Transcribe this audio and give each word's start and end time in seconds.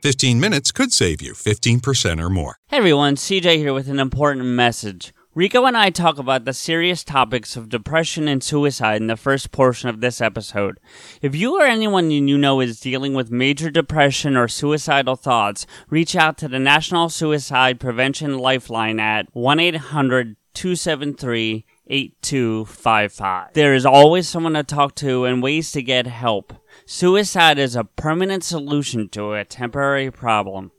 15 0.00 0.38
minutes 0.38 0.70
could 0.70 0.92
save 0.92 1.20
you 1.20 1.32
15% 1.32 2.22
or 2.22 2.30
more. 2.30 2.56
Hey 2.68 2.76
everyone, 2.76 3.16
CJ 3.16 3.56
here 3.56 3.74
with 3.74 3.88
an 3.88 3.98
important 3.98 4.44
message. 4.44 5.12
Rico 5.34 5.64
and 5.64 5.76
I 5.76 5.90
talk 5.90 6.18
about 6.18 6.44
the 6.44 6.52
serious 6.52 7.02
topics 7.02 7.56
of 7.56 7.68
depression 7.68 8.28
and 8.28 8.42
suicide 8.42 9.00
in 9.00 9.08
the 9.08 9.16
first 9.16 9.50
portion 9.50 9.88
of 9.88 10.00
this 10.00 10.20
episode. 10.20 10.78
If 11.20 11.34
you 11.34 11.60
or 11.60 11.64
anyone 11.64 12.12
you 12.12 12.38
know 12.38 12.60
is 12.60 12.78
dealing 12.78 13.12
with 13.14 13.32
major 13.32 13.70
depression 13.70 14.36
or 14.36 14.46
suicidal 14.46 15.16
thoughts, 15.16 15.66
reach 15.90 16.14
out 16.14 16.38
to 16.38 16.48
the 16.48 16.60
National 16.60 17.08
Suicide 17.08 17.80
Prevention 17.80 18.38
Lifeline 18.38 19.00
at 19.00 19.26
1 19.32 19.58
800 19.58 20.36
273 20.54 21.64
8255. 21.86 23.54
There 23.54 23.74
is 23.74 23.86
always 23.86 24.28
someone 24.28 24.54
to 24.54 24.62
talk 24.62 24.94
to 24.96 25.24
and 25.24 25.42
ways 25.42 25.72
to 25.72 25.82
get 25.82 26.06
help. 26.06 26.52
Suicide 26.90 27.58
is 27.58 27.76
a 27.76 27.84
permanent 27.84 28.42
solution 28.42 29.10
to 29.10 29.34
a 29.34 29.44
temporary 29.44 30.10
problem. 30.10 30.72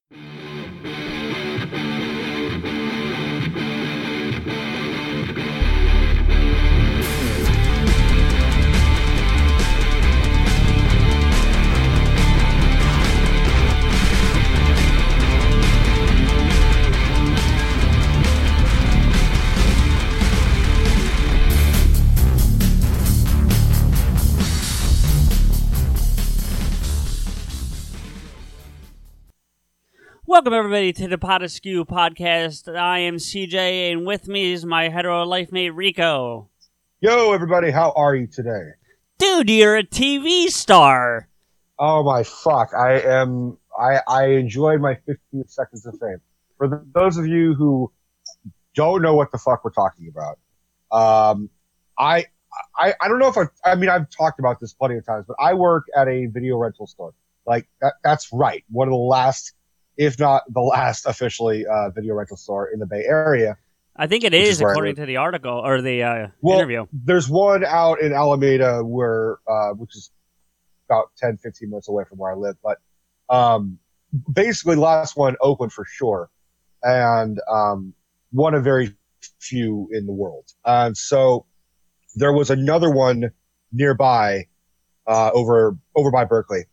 Welcome 30.29 30.53
everybody 30.53 30.93
to 30.93 31.07
the 31.07 31.17
Pot 31.17 31.41
Askew 31.41 31.85
podcast. 31.85 32.71
I 32.77 32.99
am 32.99 33.15
CJ, 33.15 33.91
and 33.91 34.05
with 34.05 34.27
me 34.27 34.53
is 34.53 34.63
my 34.63 34.87
hetero 34.87 35.23
life 35.25 35.51
mate 35.51 35.71
Rico. 35.71 36.51
Yo, 37.01 37.33
everybody, 37.33 37.71
how 37.71 37.91
are 37.95 38.13
you 38.13 38.27
today? 38.27 38.61
Dude, 39.17 39.49
you're 39.49 39.75
a 39.75 39.83
TV 39.83 40.49
star. 40.49 41.27
Oh 41.79 42.03
my 42.03 42.21
fuck! 42.21 42.75
I 42.75 42.99
am. 42.99 43.57
I 43.75 44.01
I 44.07 44.25
enjoyed 44.27 44.81
my 44.81 44.99
15 45.07 45.47
seconds 45.47 45.87
of 45.87 45.97
fame. 45.99 46.21
For 46.59 46.67
the, 46.67 46.85
those 46.93 47.17
of 47.17 47.25
you 47.25 47.55
who 47.55 47.91
don't 48.75 49.01
know 49.01 49.15
what 49.15 49.31
the 49.31 49.39
fuck 49.39 49.65
we're 49.65 49.71
talking 49.71 50.13
about, 50.15 50.37
um, 50.91 51.49
I 51.97 52.27
I 52.77 52.93
I 53.01 53.07
don't 53.07 53.17
know 53.17 53.29
if 53.29 53.37
I. 53.39 53.45
I 53.65 53.73
mean, 53.73 53.89
I've 53.89 54.11
talked 54.11 54.37
about 54.37 54.59
this 54.59 54.75
plenty 54.75 54.95
of 54.95 55.07
times, 55.07 55.25
but 55.27 55.37
I 55.39 55.55
work 55.55 55.85
at 55.97 56.07
a 56.07 56.27
video 56.27 56.57
rental 56.57 56.85
store. 56.85 57.15
Like 57.47 57.67
that, 57.81 57.95
that's 58.03 58.31
right. 58.31 58.63
One 58.69 58.87
of 58.87 58.91
the 58.91 58.97
last, 58.97 59.53
if 59.99 60.17
not 60.17 60.43
the 60.51 60.61
last, 60.61 61.05
officially 61.05 61.67
uh, 61.67 61.89
video 61.89 62.15
rental 62.15 62.37
store 62.37 62.69
in 62.71 62.79
the 62.79 62.85
Bay 62.87 63.03
Area. 63.05 63.57
I 63.97 64.07
think 64.07 64.23
it 64.23 64.33
is, 64.33 64.47
is, 64.47 64.55
is 64.55 64.61
where 64.61 64.69
I 64.69 64.71
according 64.71 64.95
to 64.95 65.05
the 65.05 65.17
article 65.17 65.51
or 65.51 65.81
the 65.81 66.03
uh, 66.03 66.27
Well, 66.39 66.57
interview. 66.57 66.85
there's 66.93 67.27
one 67.27 67.65
out 67.65 67.99
in 67.99 68.13
Alameda 68.13 68.81
where, 68.81 69.39
uh, 69.45 69.71
which 69.73 69.97
is 69.97 70.09
about 70.87 71.11
10, 71.17 71.37
15 71.43 71.69
minutes 71.69 71.89
away 71.89 72.05
from 72.07 72.17
where 72.17 72.31
I 72.31 72.35
live. 72.35 72.55
But 72.63 72.77
um, 73.29 73.77
basically, 74.31 74.77
last 74.77 75.17
one, 75.17 75.35
Oakland 75.41 75.73
for 75.73 75.83
sure, 75.83 76.29
and 76.81 77.37
um, 77.51 77.93
one 78.31 78.53
of 78.53 78.63
very 78.63 78.95
few 79.41 79.89
in 79.91 80.05
the 80.05 80.13
world. 80.13 80.45
And 80.63 80.95
so 80.95 81.45
there 82.15 82.31
was 82.31 82.49
another 82.49 82.89
one 82.89 83.31
nearby, 83.73 84.47
uh, 85.05 85.31
over 85.33 85.77
over 85.93 86.09
by 86.09 86.23
Berkeley, 86.23 86.63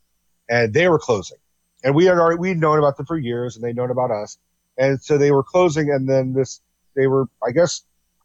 and 0.47 0.73
they 0.73 0.87
were 0.87 0.97
closing. 0.97 1.39
And 1.87 1.95
we 1.95 2.03
had 2.03 2.17
already 2.17 2.37
we'd 2.37 2.57
known 2.57 2.79
about 2.79 2.97
them 2.97 3.05
for 3.05 3.17
years, 3.17 3.55
and 3.55 3.63
they'd 3.63 3.73
known 3.73 3.91
about 3.91 4.11
us. 4.11 4.37
And 4.77 5.01
so 5.01 5.17
they 5.17 5.31
were 5.31 5.41
closing, 5.41 5.89
and 5.89 6.07
then 6.07 6.33
this 6.33 6.59
they 6.97 7.07
were, 7.07 7.27
I 7.41 7.51
guess, 7.51 7.83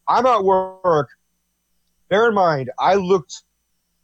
I'm 0.08 0.26
at 0.26 0.42
work. 0.42 1.10
Bear 2.08 2.28
in 2.28 2.34
mind, 2.34 2.72
I 2.76 2.96
looked. 2.96 3.44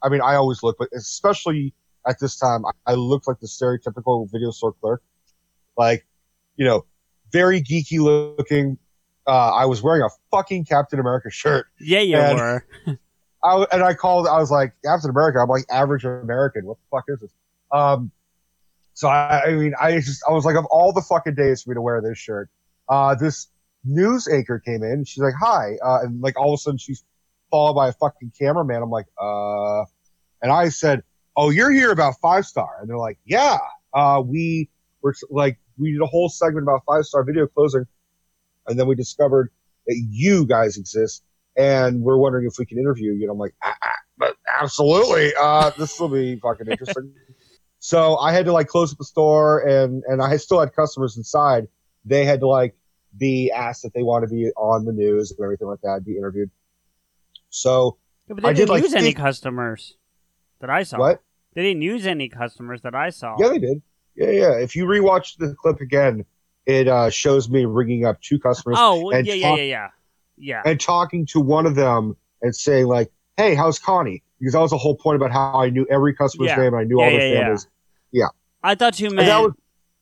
I 0.01 0.11
mean, 0.11 0.21
I 0.21 0.37
always 0.37 0.63
look, 0.63 0.77
but 0.79 0.91
especially 0.95 1.75
at 2.07 2.21
this 2.21 2.39
time, 2.39 2.65
I, 2.67 2.93
I 2.93 2.95
looked 2.95 3.27
like 3.27 3.41
the 3.41 3.49
stereotypical 3.49 4.31
video 4.31 4.53
store 4.53 4.75
clerk, 4.75 5.03
like, 5.77 6.07
you 6.55 6.65
know, 6.65 6.85
very 7.33 7.61
geeky 7.61 7.99
looking. 7.99 8.79
Uh, 9.27 9.51
I 9.51 9.67
was 9.67 9.83
wearing 9.83 10.03
a 10.03 10.09
fucking 10.31 10.67
Captain 10.67 11.01
America 11.01 11.31
shirt. 11.31 11.67
Yeah, 11.81 11.99
you 11.99 12.17
and- 12.17 12.39
were. 12.39 12.65
I, 13.43 13.67
and 13.73 13.83
I 13.83 13.95
called. 13.95 14.29
I 14.29 14.39
was 14.39 14.53
like 14.53 14.75
Captain 14.85 15.11
America. 15.11 15.41
I'm 15.41 15.49
like 15.49 15.65
average 15.69 16.05
American. 16.05 16.65
What 16.65 16.77
the 16.77 16.97
fuck 16.97 17.05
is 17.09 17.21
this? 17.21 17.31
Um, 17.73 18.13
so 18.99 19.07
I, 19.07 19.45
I 19.45 19.53
mean, 19.53 19.75
I 19.81 20.01
just 20.01 20.25
I 20.29 20.33
was 20.33 20.45
like, 20.45 20.57
of 20.57 20.67
all 20.73 20.93
the 20.93 21.03
fucking 21.03 21.37
days 21.37 21.63
for 21.63 21.71
me 21.71 21.75
to 21.75 21.81
wear 21.81 22.03
this 22.03 22.19
shirt, 22.19 22.51
uh, 22.89 23.15
this 23.15 23.47
news 23.85 24.27
anchor 24.27 24.59
came 24.59 24.83
in. 24.83 25.05
She's 25.05 25.23
like, 25.23 25.35
"Hi," 25.41 25.77
uh, 25.81 26.01
and 26.03 26.21
like 26.21 26.37
all 26.37 26.53
of 26.53 26.59
a 26.59 26.61
sudden 26.61 26.79
she's 26.79 27.05
followed 27.49 27.75
by 27.75 27.91
a 27.91 27.93
fucking 27.93 28.33
cameraman. 28.37 28.83
I'm 28.83 28.91
like, 28.91 29.07
uh, 29.17 29.85
and 30.43 30.51
I 30.51 30.71
said, 30.71 31.05
"Oh, 31.37 31.51
you're 31.51 31.71
here 31.71 31.93
about 31.93 32.15
five 32.21 32.45
star," 32.45 32.79
and 32.81 32.91
they're 32.91 32.99
like, 32.99 33.21
"Yeah, 33.25 33.59
uh, 33.95 34.21
we 34.27 34.69
were 35.01 35.15
like 35.31 35.61
we 35.79 35.93
did 35.93 36.03
a 36.03 36.07
whole 36.07 36.29
segment 36.29 36.65
about 36.65 36.83
five 36.85 37.05
star 37.05 37.23
video 37.23 37.47
closing, 37.47 37.87
and 38.67 38.77
then 38.77 38.89
we 38.89 38.97
discovered 38.97 39.53
that 39.87 39.97
you 40.11 40.45
guys 40.45 40.77
exist." 40.77 41.23
and 41.57 42.03
we're 42.03 42.17
wondering 42.17 42.47
if 42.47 42.57
we 42.57 42.65
can 42.65 42.79
interview 42.79 43.11
you. 43.13 43.23
And 43.23 43.33
I'm 43.33 43.39
like, 43.39 43.53
ah, 43.65 43.75
ah, 43.83 43.91
but 44.17 44.37
absolutely. 44.61 45.33
Uh, 45.37 45.71
this 45.71 45.99
will 45.99 46.09
be 46.09 46.39
fucking 46.39 46.69
interesting. 46.69 47.13
so 47.79 48.17
I 48.19 48.33
had 48.33 48.45
to 48.47 48.53
like 48.53 48.67
close 48.69 48.93
up 48.93 48.99
the 48.99 49.05
store 49.05 49.61
and, 49.67 50.03
and 50.09 50.21
I 50.23 50.37
still 50.37 50.61
had 50.61 50.75
customers 50.75 51.17
inside. 51.17 51.69
They 52.05 52.25
had 52.25 52.41
to 52.41 52.49
like 52.49 52.75
be 53.17 53.51
asked 53.55 53.85
if 53.85 53.93
they 53.93 54.03
want 54.03 54.23
to 54.25 54.29
be 54.29 54.51
on 54.57 54.85
the 54.85 54.93
news 54.93 55.31
and 55.31 55.41
everything 55.45 55.69
like 55.69 55.81
that, 55.83 56.05
be 56.05 56.17
interviewed. 56.17 56.51
So 57.51 57.97
Yeah, 58.29 58.35
but 58.35 58.43
they 58.43 58.49
I 58.51 58.53
didn't 58.53 58.67
did, 58.69 58.73
like, 58.73 58.83
use 58.83 58.95
any 58.95 59.05
think- 59.07 59.17
customers 59.17 59.97
that 60.61 60.71
I 60.71 60.83
saw. 60.83 60.99
what? 60.99 61.23
They 61.55 61.63
didn't 61.63 61.83
use 61.83 62.07
any 62.07 62.29
customers 62.29 62.83
that 62.83 62.95
I 62.95 63.11
saw. 63.11 63.37
Yeah, 63.39 63.49
they 63.49 63.59
did. 63.59 63.83
Yeah, 64.15 64.31
yeah. 64.31 64.59
If 64.59 64.77
you 64.77 64.85
rewatch 64.85 65.37
the 65.39 65.55
clip 65.61 65.81
again, 65.81 66.25
it 66.67 66.87
uh, 66.89 67.11
shows 67.11 67.49
me 67.49 67.65
ringing 67.65 68.05
up 68.05 68.21
two 68.21 68.39
customers 68.39 68.77
Oh, 68.79 69.11
and 69.11 69.27
yeah, 69.27 69.35
yeah, 69.35 69.55
yeah, 69.57 69.63
yeah. 69.63 69.89
Yeah. 70.37 70.63
and 70.65 70.79
talking 70.81 71.27
to 71.27 71.41
one 71.41 71.67
of 71.67 71.75
them 71.75 72.17
and 72.43 72.55
saying 72.55 72.87
like, 72.87 73.11
"Hey, 73.37 73.55
how's 73.57 73.79
Connie?" 73.81 74.23
Because 74.41 74.53
that 74.53 74.61
was 74.61 74.71
the 74.71 74.79
whole 74.79 74.97
point 74.97 75.17
about 75.17 75.33
how 75.33 75.61
I 75.61 75.71
knew 75.71 75.87
every 75.91 76.15
customer's 76.15 76.49
Yeah. 76.49 76.57
name 76.57 76.75
and 76.75 76.77
I 76.77 76.85
knew 76.85 76.99
Yeah, 77.01 77.05
all 77.07 77.11
their 77.11 77.21
yeah, 77.21 77.33
yeah. 77.35 77.41
families. 77.41 77.67
I 78.63 78.75
thought 78.75 78.99
you 79.01 79.11
meant 79.11 79.27
that 79.29 79.39
was 79.43 79.53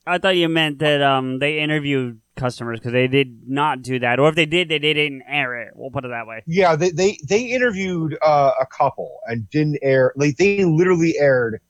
I 0.07 0.19
thought 0.19 0.37
you 0.37 0.49
meant 0.49 0.79
that 0.79 1.03
um 1.03 1.39
they 1.41 1.59
interviewed 1.61 2.21
customers 2.37 2.79
because 2.79 2.93
they 2.93 3.09
did 3.09 3.49
not 3.49 3.83
do 3.83 3.99
that, 3.99 4.19
or 4.21 4.29
if 4.29 4.35
they 4.35 4.47
did, 4.47 4.69
they 4.69 4.79
didn't 4.79 5.23
air 5.29 5.55
it. 5.63 5.73
We'll 5.75 5.91
put 5.91 6.05
it 6.05 6.09
that 6.09 6.27
way. 6.27 6.43
yeah. 6.47 6.77
They 6.77 6.91
they 6.91 7.19
they 7.29 7.43
interviewed 7.43 8.17
uh, 8.23 8.53
a 8.61 8.67
couple 8.67 9.19
and 9.27 9.49
didn't 9.51 9.79
air. 9.83 10.13
Like 10.17 10.37
they 10.37 10.65
literally 10.65 11.17
aired 11.19 11.61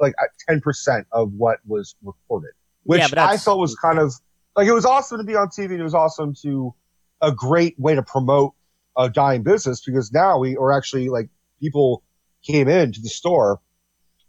like 0.00 0.14
ten 0.48 0.60
percent 0.60 1.06
of 1.12 1.32
what 1.32 1.58
was 1.66 1.96
recorded, 2.02 2.52
which 2.84 3.00
Yeah, 3.00 3.08
I 3.16 3.36
thought 3.36 3.58
was 3.58 3.74
kind 3.76 3.98
of 3.98 4.12
like 4.56 4.68
it 4.68 4.72
was 4.72 4.84
awesome 4.86 5.18
to 5.18 5.24
be 5.24 5.34
on 5.34 5.48
TV. 5.48 5.72
and 5.72 5.80
It 5.80 5.82
was 5.82 5.94
awesome 5.94 6.34
to 6.42 6.74
a 7.20 7.32
great 7.32 7.78
way 7.78 7.94
to 7.94 8.02
promote 8.02 8.54
a 8.96 9.08
dying 9.10 9.42
business 9.42 9.82
because 9.84 10.12
now 10.12 10.38
we 10.38 10.56
are 10.56 10.72
actually 10.72 11.08
like 11.08 11.28
people 11.62 12.02
came 12.44 12.68
in 12.68 12.92
to 12.92 13.00
the 13.00 13.08
store 13.08 13.60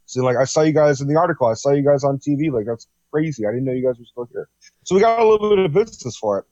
saying 0.06 0.24
like 0.24 0.38
I 0.38 0.46
saw 0.46 0.62
you 0.62 0.74
guys 0.74 1.02
in 1.02 1.08
the 1.08 1.18
article. 1.18 1.48
I 1.48 1.54
saw 1.54 1.72
you 1.72 1.84
guys 1.84 2.04
on 2.04 2.20
TV. 2.20 2.52
Like 2.52 2.66
that's 2.66 2.88
crazy. 3.12 3.46
I 3.46 3.52
didn't 3.52 3.66
know 3.66 3.74
you 3.74 3.86
guys 3.86 3.98
were 4.00 4.06
still 4.06 4.28
here. 4.32 4.50
So 4.84 4.96
we 4.96 5.02
got 5.02 5.20
a 5.20 5.28
little 5.28 5.50
bit 5.50 5.60
of 5.60 5.74
business 5.74 6.18
for 6.18 6.40
it. 6.40 6.46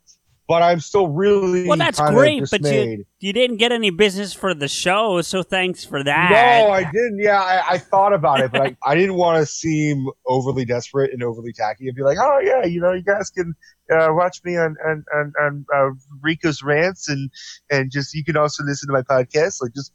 But 0.47 0.63
I'm 0.63 0.81
still 0.81 1.07
really 1.07 1.65
Well, 1.65 1.77
that's 1.77 1.99
great, 1.99 2.43
but 2.51 2.61
you 2.61 3.05
you 3.21 3.31
didn't 3.31 3.55
get 3.55 3.71
any 3.71 3.89
business 3.89 4.33
for 4.33 4.53
the 4.53 4.67
show, 4.67 5.21
so 5.21 5.43
thanks 5.43 5.85
for 5.85 6.03
that. 6.03 6.29
No, 6.29 6.71
I 6.71 6.83
didn't. 6.83 7.19
Yeah, 7.19 7.39
I, 7.39 7.75
I 7.75 7.77
thought 7.77 8.11
about 8.11 8.41
it, 8.41 8.51
but 8.51 8.61
I, 8.61 8.77
I 8.85 8.95
didn't 8.95 9.15
want 9.15 9.39
to 9.39 9.45
seem 9.45 10.05
overly 10.27 10.65
desperate 10.65 11.13
and 11.13 11.23
overly 11.23 11.53
tacky 11.53 11.87
and 11.87 11.95
be 11.95 12.03
like, 12.03 12.17
oh 12.19 12.39
yeah, 12.43 12.65
you 12.65 12.81
know, 12.81 12.91
you 12.91 13.03
guys 13.03 13.29
can 13.29 13.55
uh, 13.93 14.09
watch 14.09 14.41
me 14.43 14.57
on 14.57 14.75
on 14.85 15.05
on, 15.15 15.33
on 15.41 15.65
uh, 15.73 15.89
Rico's 16.21 16.61
rants 16.61 17.07
and 17.07 17.29
and 17.69 17.89
just 17.89 18.13
you 18.13 18.25
can 18.25 18.35
also 18.35 18.65
listen 18.65 18.89
to 18.89 18.93
my 18.93 19.03
podcast. 19.03 19.61
Like, 19.61 19.73
just 19.73 19.93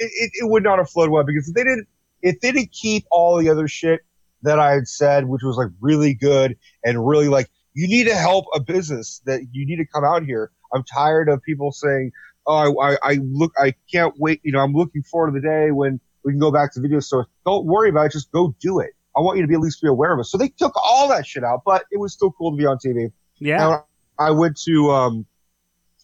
it, 0.00 0.30
it, 0.34 0.50
would 0.50 0.62
not 0.62 0.78
have 0.78 0.90
flowed 0.90 1.10
well 1.10 1.24
because 1.24 1.48
if 1.48 1.54
they 1.54 1.62
didn't 1.62 1.86
if 2.22 2.40
they 2.40 2.52
didn't 2.52 2.72
keep 2.72 3.04
all 3.10 3.38
the 3.38 3.48
other 3.48 3.68
shit 3.68 4.00
that 4.42 4.58
I 4.58 4.72
had 4.72 4.88
said, 4.88 5.26
which 5.26 5.42
was 5.42 5.56
like 5.56 5.68
really 5.80 6.14
good 6.14 6.56
and 6.84 7.06
really 7.06 7.28
like 7.28 7.48
you 7.74 7.86
need 7.86 8.04
to 8.04 8.16
help 8.16 8.46
a 8.54 8.60
business 8.60 9.20
that 9.26 9.42
you 9.52 9.66
need 9.66 9.76
to 9.76 9.86
come 9.86 10.04
out 10.04 10.24
here. 10.24 10.50
I'm 10.74 10.82
tired 10.84 11.28
of 11.28 11.42
people 11.42 11.72
saying, 11.72 12.12
"Oh, 12.46 12.80
I, 12.80 12.96
I, 13.02 13.18
look, 13.22 13.52
I 13.58 13.74
can't 13.92 14.14
wait." 14.18 14.40
You 14.42 14.52
know, 14.52 14.60
I'm 14.60 14.72
looking 14.72 15.02
forward 15.02 15.32
to 15.32 15.40
the 15.40 15.46
day 15.46 15.70
when 15.70 16.00
we 16.24 16.32
can 16.32 16.40
go 16.40 16.50
back 16.50 16.72
to 16.74 16.80
video 16.80 17.00
stores. 17.00 17.26
Don't 17.44 17.66
worry 17.66 17.90
about 17.90 18.06
it. 18.06 18.12
Just 18.12 18.32
go 18.32 18.54
do 18.60 18.80
it. 18.80 18.90
I 19.16 19.20
want 19.20 19.38
you 19.38 19.42
to 19.42 19.48
be 19.48 19.54
at 19.54 19.60
least 19.60 19.82
be 19.82 19.88
aware 19.88 20.12
of 20.12 20.20
it. 20.20 20.24
So 20.24 20.38
they 20.38 20.48
took 20.48 20.72
all 20.76 21.08
that 21.08 21.26
shit 21.26 21.44
out, 21.44 21.62
but 21.64 21.84
it 21.90 21.98
was 21.98 22.12
still 22.12 22.30
cool 22.32 22.52
to 22.52 22.56
be 22.56 22.66
on 22.66 22.78
TV. 22.78 23.10
Yeah. 23.38 23.66
And 23.66 23.82
I 24.18 24.30
went 24.30 24.56
to, 24.62 24.90
um, 24.90 25.26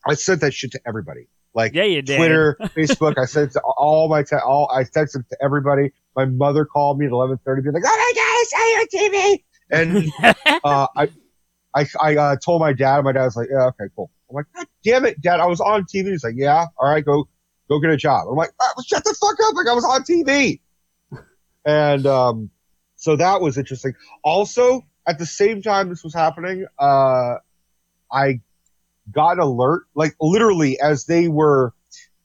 I 0.06 0.14
sent 0.14 0.40
that 0.40 0.52
shit 0.52 0.72
to 0.72 0.80
everybody. 0.86 1.28
Like 1.56 1.74
Yeah, 1.74 1.84
you 1.84 2.02
did. 2.02 2.18
Twitter, 2.18 2.58
Facebook. 2.76 3.14
I 3.18 3.24
sent 3.24 3.52
to 3.52 3.62
all 3.62 4.08
my, 4.08 4.22
te- 4.22 4.36
all, 4.36 4.70
I 4.70 4.82
texted 4.84 5.20
it 5.20 5.28
to 5.30 5.38
everybody. 5.42 5.90
My 6.14 6.26
mother 6.26 6.66
called 6.66 6.98
me 6.98 7.06
at 7.06 7.12
1130 7.12 7.62
being 7.62 7.72
like, 7.72 7.82
oh 7.84 7.96
my 7.96 8.12
God, 8.14 8.22
I 8.22 8.44
saw 8.52 8.62
you 8.68 9.10
on 9.10 9.10
TV. 9.10 10.12
And, 10.22 10.60
uh, 10.64 10.86
I, 10.94 11.08
I, 11.74 11.86
I, 12.00 12.16
uh, 12.16 12.36
told 12.36 12.60
my 12.60 12.74
dad, 12.74 12.96
and 12.96 13.04
my 13.04 13.12
dad 13.12 13.24
was 13.24 13.36
like, 13.36 13.48
yeah, 13.50 13.68
okay, 13.68 13.84
cool. 13.96 14.10
I'm 14.28 14.36
like, 14.36 14.46
God 14.54 14.66
damn 14.84 15.04
it, 15.06 15.20
dad. 15.22 15.40
I 15.40 15.46
was 15.46 15.60
on 15.60 15.84
TV. 15.84 16.10
He's 16.10 16.22
like, 16.22 16.34
yeah, 16.36 16.66
all 16.76 16.90
right, 16.90 17.04
go, 17.04 17.26
go 17.70 17.80
get 17.80 17.90
a 17.90 17.96
job. 17.96 18.28
I'm 18.28 18.36
like, 18.36 18.50
oh, 18.60 18.82
shut 18.86 19.02
the 19.02 19.16
fuck 19.18 19.36
up. 19.48 19.54
Like 19.54 19.66
I 19.66 19.72
was 19.72 19.84
on 19.84 20.02
TV. 20.02 20.60
And, 21.64 22.06
um, 22.06 22.50
so 22.96 23.16
that 23.16 23.40
was 23.40 23.56
interesting. 23.56 23.94
Also, 24.22 24.82
at 25.08 25.18
the 25.18 25.26
same 25.26 25.62
time 25.62 25.88
this 25.88 26.04
was 26.04 26.12
happening, 26.12 26.66
uh, 26.78 27.36
I 28.12 28.40
got 29.10 29.32
an 29.32 29.40
alert, 29.40 29.84
like 29.94 30.14
literally 30.20 30.78
as 30.80 31.06
they 31.06 31.28
were 31.28 31.72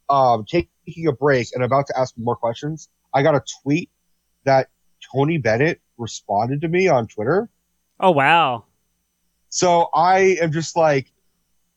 um, 0.09 0.45
taking 0.45 1.07
a 1.07 1.11
break 1.11 1.47
and 1.53 1.63
about 1.63 1.87
to 1.87 1.97
ask 1.97 2.13
more 2.17 2.35
questions. 2.35 2.89
I 3.13 3.23
got 3.23 3.35
a 3.35 3.43
tweet 3.63 3.89
that 4.43 4.69
Tony 5.13 5.37
Bennett 5.37 5.81
responded 5.97 6.61
to 6.61 6.67
me 6.67 6.87
on 6.87 7.07
Twitter. 7.07 7.49
oh 7.99 8.11
wow. 8.11 8.65
So 9.49 9.89
I 9.93 10.37
am 10.41 10.51
just 10.53 10.77
like, 10.77 11.11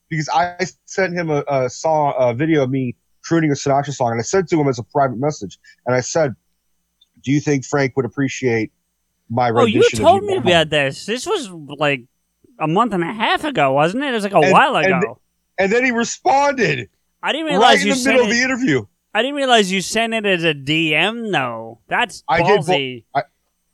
because 0.08 0.28
I 0.28 0.64
sent 0.84 1.12
him 1.14 1.28
a, 1.28 1.42
a 1.48 1.68
song, 1.68 2.14
a 2.16 2.32
video 2.32 2.62
of 2.62 2.70
me 2.70 2.94
crooning 3.24 3.50
a 3.50 3.54
Sinatra 3.54 3.92
song, 3.92 4.12
and 4.12 4.20
I 4.20 4.22
sent 4.22 4.48
to 4.50 4.60
him 4.60 4.68
as 4.68 4.78
a 4.78 4.84
private 4.84 5.18
message, 5.18 5.58
and 5.86 5.96
I 5.96 6.00
said, 6.00 6.34
"Do 7.22 7.32
you 7.32 7.40
think 7.40 7.64
Frank 7.64 7.96
would 7.96 8.04
appreciate 8.04 8.72
my 9.28 9.48
rendition?" 9.48 9.80
Oh, 9.80 9.98
you 9.98 10.20
told 10.20 10.24
me 10.24 10.36
about 10.36 10.70
this. 10.70 11.04
This 11.06 11.26
was 11.26 11.50
like 11.50 12.04
a 12.58 12.68
month 12.68 12.92
and 12.92 13.02
a 13.02 13.12
half 13.12 13.44
ago, 13.44 13.72
wasn't 13.72 14.04
it? 14.04 14.08
It 14.08 14.12
was 14.12 14.24
like 14.24 14.32
a 14.32 14.38
And- 14.38 14.52
while 14.52 14.76
ago. 14.76 15.20
And 15.58 15.70
then 15.70 15.84
he 15.84 15.90
responded 15.92 16.88
I 17.22 17.32
didn't 17.32 17.46
realize 17.46 17.76
right 17.76 17.80
in 17.82 17.86
you 17.88 17.94
the 17.94 18.00
sent 18.00 18.14
middle 18.16 18.26
it. 18.28 18.30
of 18.32 18.36
the 18.36 18.42
interview. 18.42 18.86
I 19.14 19.22
didn't 19.22 19.36
realize 19.36 19.70
you 19.70 19.80
sent 19.80 20.12
it 20.14 20.26
as 20.26 20.42
a 20.44 20.52
DM 20.54 21.30
though. 21.32 21.78
That's 21.88 22.24
I 22.28 22.42
did 22.42 22.66
bo- 22.66 22.72
ballsy. 22.72 23.04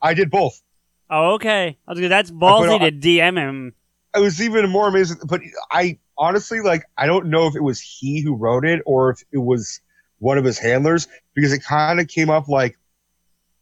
I 0.03 0.15
did 0.15 0.31
both. 0.31 0.61
oh, 1.09 1.35
okay. 1.35 1.79
I 1.87 1.91
was 1.91 1.99
gonna, 1.99 2.09
that's 2.11 2.31
ballsy 2.31 2.79
to 2.81 2.93
DM 2.93 3.37
him. 3.39 3.75
It 4.15 4.21
was 4.21 4.41
even 4.43 4.69
more 4.71 4.89
amazing. 4.89 5.19
But 5.27 5.41
I 5.71 5.99
honestly, 6.19 6.61
like, 6.61 6.83
I 6.99 7.07
don't 7.07 7.27
know 7.27 7.47
if 7.47 7.57
it 7.57 7.63
was 7.63 7.81
he 7.81 8.21
who 8.21 8.35
wrote 8.37 8.65
it 8.67 8.83
or 8.87 9.11
if 9.11 9.23
it 9.33 9.39
was 9.39 9.81
one 10.19 10.37
of 10.37 10.45
his 10.45 10.59
handlers 10.59 11.09
because 11.35 11.53
it 11.53 11.65
kind 11.65 11.99
of 12.01 12.09
came 12.09 12.29
up 12.29 12.47
like, 12.49 12.77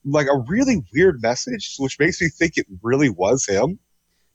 like 0.04 0.26
a 0.26 0.38
really 0.48 0.84
weird 0.92 1.22
message, 1.22 1.76
which 1.78 1.98
makes 1.98 2.20
me 2.20 2.28
think 2.28 2.56
it 2.56 2.66
really 2.82 3.10
was 3.10 3.46
him. 3.46 3.78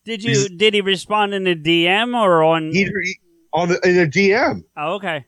Did 0.06 0.24
you? 0.24 0.32
He's- 0.32 0.50
Did 0.56 0.74
he 0.74 0.82
respond 0.82 1.34
in 1.34 1.48
a 1.48 1.56
DM 1.56 2.16
or 2.16 2.44
on? 2.44 2.72
He, 2.72 2.84
he 2.86 3.18
on 3.54 3.70
the 3.70 3.80
in 3.88 4.00
a 4.00 4.08
DM. 4.08 4.64
oh, 4.78 4.94
okay. 4.96 5.26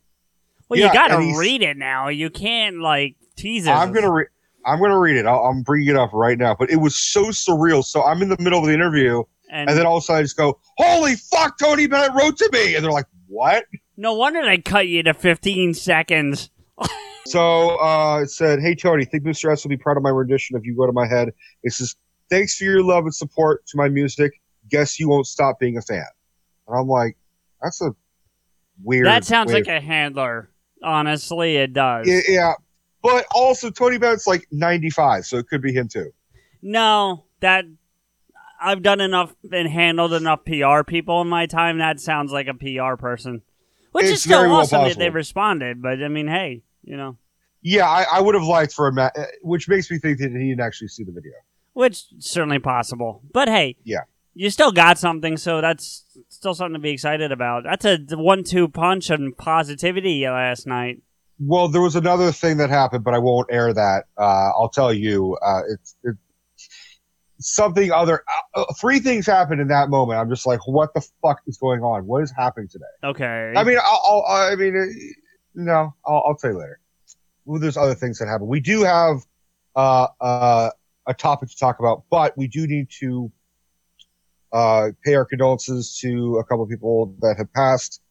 Well, 0.67 0.79
Yeah, 0.79 0.87
you 0.87 0.93
gotta 0.93 1.37
read 1.39 1.61
it 1.61 1.77
now. 1.77 2.07
You 2.09 2.29
can't 2.29 2.79
like 2.79 3.15
tease 3.35 3.67
it. 3.67 3.71
I'm 3.71 3.91
gonna 3.93 4.11
re- 4.11 4.25
I'm 4.65 4.79
gonna 4.79 4.97
read 4.99 5.15
it. 5.15 5.25
I'll, 5.27 5.43
I'm 5.45 5.61
bringing 5.61 5.89
it 5.89 5.95
up 5.95 6.11
right 6.11 6.37
now. 6.37 6.55
But 6.57 6.71
it 6.71 6.77
was 6.77 6.97
so 6.97 7.25
surreal. 7.27 7.83
So 7.85 8.03
I'm 8.03 8.21
in 8.23 8.29
the 8.29 8.37
middle 8.39 8.59
of 8.59 8.65
the 8.65 8.73
interview, 8.73 9.21
and, 9.51 9.69
and 9.69 9.77
then 9.77 9.85
all 9.85 9.97
of 9.97 10.01
a 10.03 10.05
sudden 10.05 10.19
I 10.19 10.23
just 10.23 10.37
go, 10.37 10.59
"Holy 10.77 11.15
fuck!" 11.15 11.57
Tony 11.59 11.85
Bennett 11.87 12.13
wrote 12.19 12.37
to 12.37 12.49
me, 12.51 12.73
and 12.75 12.83
they're 12.83 12.91
like, 12.91 13.05
"What?" 13.27 13.65
no 13.95 14.13
wonder 14.15 14.43
they 14.43 14.57
cut 14.57 14.87
you 14.87 15.03
to 15.03 15.13
15 15.13 15.73
seconds. 15.75 16.49
So 17.27 17.79
uh, 17.81 18.19
it 18.21 18.29
said, 18.29 18.59
"Hey 18.59 18.75
Tony, 18.75 19.03
think 19.03 19.23
Mr. 19.23 19.51
S 19.51 19.63
will 19.63 19.69
be 19.69 19.77
proud 19.77 19.97
of 19.97 20.03
my 20.03 20.11
rendition 20.11 20.55
if 20.57 20.63
you 20.63 20.75
go 20.75 20.85
to 20.85 20.91
my 20.91 21.07
head." 21.07 21.31
It 21.63 21.73
says, 21.73 21.95
"Thanks 22.29 22.55
for 22.57 22.65
your 22.65 22.83
love 22.83 23.05
and 23.05 23.15
support 23.15 23.65
to 23.67 23.77
my 23.77 23.89
music. 23.89 24.31
Guess 24.69 24.99
you 24.99 25.09
won't 25.09 25.27
stop 25.27 25.59
being 25.59 25.77
a 25.77 25.81
fan." 25.81 26.05
And 26.67 26.77
I'm 26.79 26.87
like, 26.87 27.17
"That's 27.61 27.81
a 27.81 27.91
weird." 28.83 29.05
that 29.07 29.23
sounds 29.25 29.51
like 29.53 29.67
a 29.67 29.79
handler. 29.81 30.49
Honestly, 30.83 31.55
it 31.57 31.73
does. 31.73 32.07
Yeah, 32.07 32.19
yeah. 32.27 32.53
But 33.01 33.25
also, 33.33 33.69
Tony 33.69 33.97
Bennett's 33.97 34.27
like 34.27 34.47
95, 34.51 35.25
so 35.25 35.37
it 35.37 35.47
could 35.47 35.61
be 35.61 35.71
him 35.71 35.87
too. 35.87 36.11
No, 36.61 37.25
that 37.39 37.65
I've 38.59 38.81
done 38.81 38.99
enough 39.01 39.35
and 39.51 39.67
handled 39.67 40.13
enough 40.13 40.43
PR 40.45 40.83
people 40.83 41.21
in 41.21 41.27
my 41.27 41.45
time. 41.45 41.77
That 41.77 41.99
sounds 41.99 42.31
like 42.31 42.47
a 42.47 42.53
PR 42.55 42.95
person, 42.95 43.41
which 43.91 44.05
is 44.05 44.21
still 44.23 44.39
very 44.39 44.49
well 44.49 44.61
awesome 44.61 44.83
that 44.87 44.97
they 44.97 45.09
responded. 45.11 45.81
But 45.81 46.01
I 46.03 46.07
mean, 46.07 46.27
hey, 46.27 46.63
you 46.83 46.97
know, 46.97 47.17
Yeah, 47.61 47.87
I, 47.87 48.05
I 48.13 48.21
would 48.21 48.33
have 48.35 48.43
liked 48.45 48.73
for 48.73 48.87
a 48.87 48.93
ma- 48.93 49.09
uh, 49.15 49.25
which 49.41 49.67
makes 49.69 49.89
me 49.91 49.99
think 49.99 50.17
that 50.19 50.31
he 50.31 50.49
didn't 50.49 50.61
actually 50.61 50.87
see 50.87 51.03
the 51.03 51.11
video. 51.11 51.33
which 51.73 52.05
certainly 52.19 52.59
possible. 52.59 53.21
But 53.31 53.47
hey, 53.49 53.75
Yeah. 53.83 54.01
You 54.35 54.49
still 54.49 54.71
got 54.71 54.99
something, 54.99 55.37
so 55.37 55.61
that's 55.61 56.03
still 56.29 56.53
something 56.53 56.73
to 56.73 56.79
be 56.79 56.91
excited 56.91 57.31
about. 57.31 57.63
That's 57.63 57.85
a 57.85 57.97
one-two 58.17 58.67
punch 58.67 59.09
on 59.09 59.33
positivity 59.35 60.27
last 60.27 60.67
night. 60.67 61.01
Well, 61.39 61.69
there 61.69 61.81
was 61.81 61.95
another 61.95 62.31
thing 62.31 62.57
that 62.57 62.69
happened, 62.69 63.03
but 63.03 63.13
I 63.13 63.17
won't 63.17 63.47
air 63.49 63.73
that. 63.73 64.03
Uh, 64.17 64.51
I'll 64.57 64.69
tell 64.69 64.93
you. 64.93 65.37
Uh, 65.41 65.61
it's 65.69 65.95
it, 66.03 66.15
something 67.39 67.91
other. 67.91 68.23
Uh, 68.55 68.61
uh, 68.61 68.73
three 68.79 68.99
things 68.99 69.25
happened 69.25 69.61
in 69.61 69.69
that 69.69 69.89
moment. 69.89 70.19
I'm 70.19 70.29
just 70.29 70.45
like, 70.45 70.67
what 70.67 70.93
the 70.93 71.01
fuck 71.21 71.41
is 71.47 71.57
going 71.57 71.81
on? 71.81 72.05
What 72.05 72.23
is 72.23 72.33
happening 72.35 72.67
today? 72.69 72.85
Okay. 73.03 73.53
I 73.55 73.63
mean, 73.63 73.77
I'll, 73.81 74.25
I'll, 74.27 74.51
I 74.51 74.55
mean, 74.55 74.77
uh, 74.77 74.85
no, 75.55 75.95
I'll, 76.05 76.23
I'll 76.27 76.35
tell 76.35 76.51
you 76.51 76.59
later. 76.59 76.79
Well, 77.45 77.59
there's 77.59 77.77
other 77.77 77.95
things 77.95 78.19
that 78.19 78.27
happen. 78.27 78.47
We 78.47 78.59
do 78.59 78.83
have 78.83 79.17
uh, 79.75 80.07
uh, 80.19 80.69
a 81.07 81.13
topic 81.13 81.49
to 81.49 81.57
talk 81.57 81.79
about, 81.79 82.03
but 82.09 82.37
we 82.37 82.47
do 82.47 82.67
need 82.67 82.89
to 82.99 83.31
uh, 84.55 84.91
pay 85.03 85.15
our 85.15 85.25
condolences 85.25 85.97
to 86.01 86.37
a 86.37 86.43
couple 86.45 86.65
people 86.65 87.13
that 87.19 87.35
have 87.37 87.51
passed, 87.53 88.01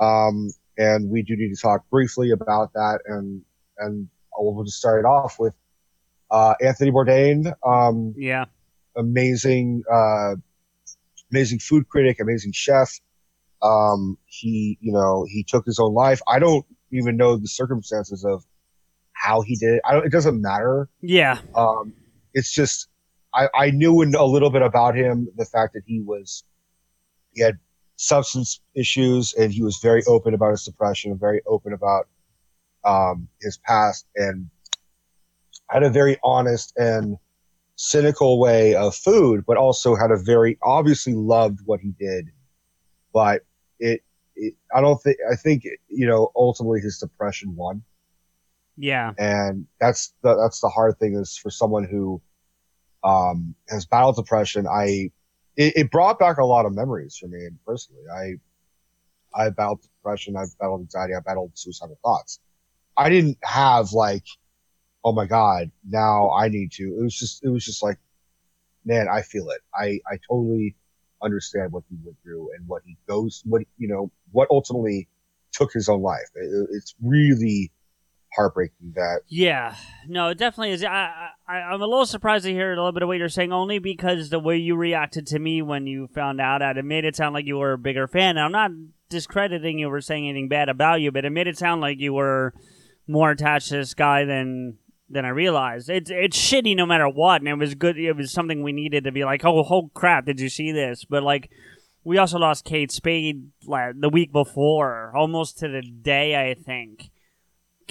um, 0.00 0.50
and 0.76 1.08
we 1.08 1.22
do 1.22 1.36
need 1.36 1.54
to 1.54 1.60
talk 1.60 1.88
briefly 1.90 2.32
about 2.32 2.72
that. 2.74 2.98
And 3.06 3.42
and 3.78 4.08
we'll 4.36 4.64
just 4.64 4.78
start 4.78 4.98
it 4.98 5.06
off 5.06 5.38
with 5.38 5.54
uh, 6.30 6.54
Anthony 6.60 6.90
Bourdain. 6.90 7.52
Um, 7.64 8.14
yeah. 8.16 8.46
amazing, 8.96 9.82
uh, 9.90 10.36
amazing 11.30 11.58
food 11.58 11.88
critic, 11.88 12.18
amazing 12.20 12.52
chef. 12.52 13.00
Um, 13.62 14.18
he, 14.26 14.78
you 14.80 14.92
know, 14.92 15.24
he 15.28 15.44
took 15.46 15.64
his 15.64 15.78
own 15.78 15.94
life. 15.94 16.20
I 16.26 16.38
don't 16.38 16.66
even 16.90 17.16
know 17.16 17.36
the 17.36 17.48
circumstances 17.48 18.24
of 18.24 18.44
how 19.12 19.42
he 19.42 19.56
did 19.56 19.74
it. 19.74 19.82
I 19.84 19.92
don't, 19.92 20.06
it 20.06 20.12
doesn't 20.12 20.40
matter. 20.40 20.88
Yeah. 21.00 21.38
Um, 21.54 21.92
it's 22.34 22.52
just, 22.52 22.88
I, 23.34 23.48
I 23.54 23.70
knew 23.70 24.02
a 24.02 24.24
little 24.26 24.50
bit 24.50 24.62
about 24.62 24.94
him, 24.96 25.28
the 25.36 25.44
fact 25.44 25.74
that 25.74 25.82
he 25.86 26.00
was, 26.00 26.44
he 27.32 27.42
had 27.42 27.58
substance 27.96 28.60
issues 28.74 29.34
and 29.34 29.52
he 29.52 29.62
was 29.62 29.78
very 29.78 30.02
open 30.06 30.34
about 30.34 30.50
his 30.50 30.64
depression, 30.64 31.16
very 31.18 31.40
open 31.46 31.72
about, 31.72 32.08
um, 32.84 33.28
his 33.40 33.58
past 33.58 34.06
and 34.16 34.50
had 35.70 35.82
a 35.82 35.90
very 35.90 36.18
honest 36.22 36.74
and 36.76 37.16
cynical 37.76 38.38
way 38.38 38.74
of 38.74 38.94
food, 38.94 39.44
but 39.46 39.56
also 39.56 39.94
had 39.94 40.10
a 40.10 40.16
very 40.16 40.58
obviously 40.62 41.14
loved 41.14 41.60
what 41.64 41.80
he 41.80 41.92
did. 41.98 42.28
But 43.14 43.42
it, 43.78 44.02
it 44.36 44.54
I 44.74 44.80
don't 44.80 45.00
think, 45.02 45.16
I 45.30 45.36
think, 45.36 45.64
you 45.88 46.06
know, 46.06 46.30
ultimately 46.36 46.80
his 46.80 46.98
depression 46.98 47.54
won 47.56 47.82
Yeah. 48.76 49.12
and 49.18 49.66
that's 49.80 50.12
the 50.22 50.36
that's 50.36 50.60
the 50.60 50.68
hard 50.68 50.98
thing 50.98 51.14
is 51.14 51.36
for 51.36 51.50
someone 51.50 51.84
who 51.84 52.20
um 53.04 53.54
has 53.68 53.86
battled 53.86 54.16
depression 54.16 54.66
i 54.66 55.10
it, 55.56 55.76
it 55.76 55.90
brought 55.90 56.18
back 56.18 56.38
a 56.38 56.44
lot 56.44 56.64
of 56.64 56.74
memories 56.74 57.16
for 57.16 57.26
me 57.26 57.48
personally. 57.66 58.02
I 58.14 59.44
i 59.44 59.50
battled 59.50 59.82
depression 59.82 60.36
i've 60.36 60.56
battled 60.58 60.80
anxiety 60.80 61.14
i 61.14 61.20
battled 61.20 61.52
suicidal 61.54 61.98
thoughts. 62.02 62.40
I 62.96 63.08
didn't 63.08 63.38
have 63.42 63.92
like 63.92 64.24
oh 65.04 65.12
my 65.12 65.26
god 65.26 65.70
now 65.88 66.30
i 66.32 66.48
need 66.48 66.72
to 66.72 66.84
it 66.84 67.02
was 67.02 67.18
just 67.18 67.44
it 67.44 67.48
was 67.48 67.64
just 67.64 67.82
like 67.82 67.98
man 68.84 69.06
i 69.10 69.22
feel 69.22 69.48
it. 69.50 69.60
I 69.74 70.00
i 70.10 70.18
totally 70.28 70.76
understand 71.22 71.72
what 71.72 71.84
he 71.88 71.96
went 72.04 72.16
through 72.22 72.50
and 72.56 72.66
what 72.66 72.82
he 72.84 72.96
goes 73.08 73.42
what 73.46 73.62
you 73.78 73.88
know 73.88 74.10
what 74.32 74.48
ultimately 74.50 75.08
took 75.52 75.72
his 75.72 75.88
own 75.88 76.02
life. 76.02 76.30
It, 76.34 76.68
it's 76.72 76.94
really 77.02 77.70
heartbreaking 78.34 78.92
that 78.94 79.20
Yeah, 79.28 79.76
no, 80.08 80.28
it 80.28 80.38
definitely 80.38 80.72
is. 80.72 80.84
I, 80.84 81.30
I, 81.46 81.52
I'm 81.52 81.82
a 81.82 81.86
little 81.86 82.06
surprised 82.06 82.44
to 82.44 82.52
hear 82.52 82.72
a 82.72 82.76
little 82.76 82.92
bit 82.92 83.02
of 83.02 83.08
what 83.08 83.18
you're 83.18 83.28
saying, 83.28 83.52
only 83.52 83.78
because 83.78 84.30
the 84.30 84.38
way 84.38 84.56
you 84.56 84.76
reacted 84.76 85.26
to 85.28 85.38
me 85.38 85.62
when 85.62 85.86
you 85.86 86.08
found 86.14 86.40
out, 86.40 86.62
it 86.62 86.84
made 86.84 87.04
it 87.04 87.16
sound 87.16 87.34
like 87.34 87.46
you 87.46 87.58
were 87.58 87.72
a 87.72 87.78
bigger 87.78 88.08
fan. 88.08 88.38
I'm 88.38 88.52
not 88.52 88.70
discrediting 89.08 89.78
you 89.78 89.88
or 89.88 90.00
saying 90.00 90.28
anything 90.28 90.48
bad 90.48 90.68
about 90.68 91.00
you, 91.00 91.12
but 91.12 91.24
it 91.24 91.30
made 91.30 91.46
it 91.46 91.58
sound 91.58 91.80
like 91.80 91.98
you 92.00 92.14
were 92.14 92.54
more 93.06 93.30
attached 93.30 93.68
to 93.68 93.76
this 93.76 93.94
guy 93.94 94.24
than 94.24 94.78
than 95.10 95.24
I 95.26 95.28
realized. 95.28 95.90
It's 95.90 96.10
it's 96.10 96.36
shitty 96.36 96.74
no 96.74 96.86
matter 96.86 97.08
what, 97.08 97.42
and 97.42 97.48
it 97.48 97.58
was 97.58 97.74
good. 97.74 97.98
It 97.98 98.16
was 98.16 98.32
something 98.32 98.62
we 98.62 98.72
needed 98.72 99.04
to 99.04 99.12
be 99.12 99.24
like, 99.24 99.44
oh, 99.44 99.64
oh 99.68 99.90
crap, 99.94 100.24
did 100.24 100.40
you 100.40 100.48
see 100.48 100.72
this? 100.72 101.04
But 101.04 101.22
like, 101.22 101.50
we 102.02 102.18
also 102.18 102.38
lost 102.38 102.64
Kate 102.64 102.90
Spade 102.90 103.50
like, 103.66 104.00
the 104.00 104.08
week 104.08 104.32
before, 104.32 105.12
almost 105.14 105.58
to 105.58 105.68
the 105.68 105.82
day, 105.82 106.50
I 106.50 106.54
think. 106.54 107.10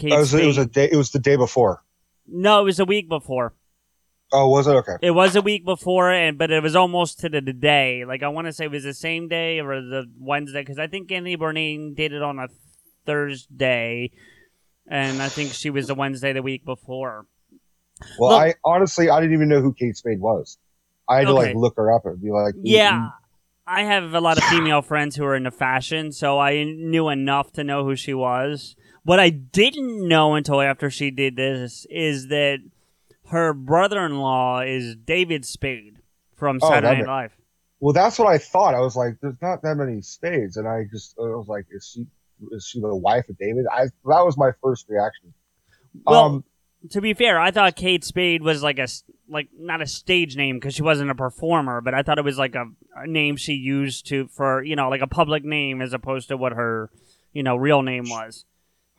Was, 0.10 0.34
oh, 0.34 0.38
it 0.38 0.46
was 0.46 0.58
a 0.58 0.66
day. 0.66 0.90
It 0.92 0.96
was 0.96 1.12
the 1.12 1.20
day 1.20 1.36
before. 1.36 1.84
no, 2.28 2.62
it 2.62 2.64
was 2.64 2.80
a 2.80 2.86
week 2.86 3.10
before. 3.10 3.54
Oh, 4.34 4.48
was 4.48 4.66
it 4.66 4.72
okay? 4.72 4.94
It 5.02 5.12
was 5.12 5.36
a 5.36 5.42
week 5.42 5.66
before, 5.66 6.10
and 6.10 6.38
but 6.38 6.52
it 6.52 6.64
was 6.64 6.76
almost 6.76 7.20
to 7.20 7.30
the, 7.30 7.42
the 7.42 7.52
day. 7.54 8.06
Like 8.06 8.24
I 8.24 8.30
want 8.30 8.48
to 8.48 8.54
say 8.54 8.66
it 8.66 8.72
was 8.72 8.84
the 8.86 8.94
same 8.94 9.28
day 9.28 9.60
or 9.60 9.82
the 9.82 10.06
Wednesday 10.18 10.62
because 10.62 10.80
I 10.80 10.88
think 10.88 11.12
Anthony 11.12 11.36
Bourdain 11.36 11.96
did 11.96 12.14
it 12.14 12.22
on 12.22 12.40
a 12.40 12.48
Thursday, 13.06 14.12
and 14.88 15.22
I 15.22 15.28
think 15.28 15.52
she 15.52 15.70
was 15.70 15.88
the 15.88 15.96
Wednesday 15.96 16.32
the 16.34 16.42
week 16.42 16.64
before. 16.66 17.26
Well, 18.18 18.32
Look- 18.32 18.42
I 18.42 18.56
honestly 18.64 19.10
I 19.10 19.20
didn't 19.20 19.34
even 19.36 19.50
know 19.50 19.62
who 19.62 19.74
Kate 19.74 19.98
Spade 19.98 20.22
was. 20.22 20.58
I 21.10 21.18
had 21.18 21.28
to 21.28 21.34
like 21.34 21.56
look 21.56 21.76
her 21.76 21.92
up 21.94 22.06
and 22.06 22.22
be 22.22 22.32
like, 22.32 22.54
Yeah, 22.62 23.10
I 23.68 23.84
have 23.84 24.14
a 24.14 24.22
lot 24.22 24.38
of 24.38 24.46
female 24.46 24.82
friends 24.82 25.18
who 25.18 25.26
are 25.26 25.36
into 25.36 25.52
fashion, 25.52 26.14
so 26.14 26.40
I 26.40 26.64
knew 26.64 27.10
enough 27.10 27.52
to 27.54 27.66
know 27.66 27.84
who 27.84 27.98
she 27.98 28.14
was. 28.14 28.78
What 29.04 29.20
I 29.20 29.30
didn't 29.30 30.08
know 30.08 30.36
until 30.36 30.62
after 30.62 30.90
she 30.90 31.12
did 31.12 31.36
this 31.36 31.88
is 31.90 32.28
that 32.28 32.60
her 33.28 33.54
brother-in-law 33.54 34.62
is 34.62 34.96
David 34.96 35.46
Spade 35.46 35.98
from 36.36 36.60
Oh, 36.62 36.70
Saturday 36.70 37.02
Night 37.02 37.08
Live. 37.08 37.38
Well, 37.80 37.94
that's 37.94 38.20
what 38.20 38.28
I 38.28 38.38
thought. 38.38 38.76
I 38.76 38.80
was 38.80 38.96
like, 38.96 39.16
there's 39.22 39.42
not 39.42 39.64
that 39.64 39.76
many 39.76 40.02
spades, 40.02 40.58
and 40.58 40.68
I 40.68 40.86
just 40.92 41.16
I 41.18 41.24
was 41.24 41.48
like, 41.48 41.66
is 41.72 41.90
she 41.92 42.06
is 42.52 42.66
she 42.66 42.80
the 42.80 42.96
wife 42.96 43.28
of 43.30 43.38
David? 43.40 43.66
I 43.72 43.86
that 43.86 44.26
was 44.26 44.38
my 44.38 44.52
first 44.62 44.86
reaction. 44.88 45.34
Well, 46.06 46.26
um, 46.26 46.44
to 46.92 47.02
be 47.02 47.14
fair, 47.14 47.40
I 47.40 47.52
thought 47.52 47.76
Kate 47.76 48.04
Spade 48.04 48.44
was 48.44 48.62
like 48.62 48.78
a 48.78 48.88
like 49.28 49.50
not 49.58 49.82
a 49.82 49.88
stage 49.88 50.36
name 50.36 50.58
because 50.58 50.76
she 50.76 50.84
wasn't 50.84 51.10
a 51.10 51.16
performer, 51.16 51.82
but 51.82 51.96
I 51.96 52.04
thought 52.04 52.20
it 52.20 52.26
was 52.26 52.38
like 52.38 52.54
a, 52.54 52.66
a 52.96 53.08
name 53.08 53.36
she 53.36 53.54
used 53.54 54.06
to 54.08 54.28
for 54.28 54.64
you 54.64 54.76
know 54.76 54.90
like 54.90 55.02
a 55.02 55.08
public 55.08 55.44
name 55.44 55.82
as 55.82 55.94
opposed 55.94 56.28
to 56.28 56.38
what 56.38 56.52
her 56.52 56.92
you 57.34 57.42
know 57.42 57.56
real 57.56 57.82
name 57.82 58.04
was. 58.10 58.46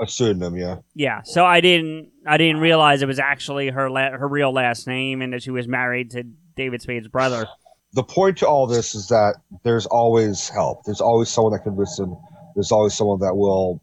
A 0.01 0.07
pseudonym, 0.07 0.57
yeah. 0.57 0.77
Yeah, 0.95 1.21
so 1.25 1.45
I 1.45 1.61
didn't 1.61 2.11
I 2.27 2.37
didn't 2.37 2.61
realize 2.61 3.03
it 3.03 3.07
was 3.07 3.19
actually 3.19 3.69
her 3.69 3.91
la- 3.91 4.11
her 4.11 4.27
real 4.29 4.53
last 4.53 4.87
name 4.87 5.23
and 5.23 5.33
that 5.33 5.43
she 5.43 5.51
was 5.51 5.69
married 5.69 6.11
to 6.13 6.25
David 6.57 6.83
Spade's 6.83 7.09
brother. 7.09 7.47
The 7.95 8.03
point 8.03 8.39
to 8.39 8.49
all 8.49 8.67
this 8.67 8.95
is 8.95 9.09
that 9.09 9.37
there's 9.65 9.87
always 9.87 10.49
help. 10.49 10.85
There's 10.85 11.01
always 11.01 11.29
someone 11.29 11.53
that 11.53 11.63
can 11.63 11.77
listen. 11.77 12.17
There's 12.55 12.73
always 12.73 12.95
someone 12.95 13.21
that 13.21 13.35
will 13.35 13.83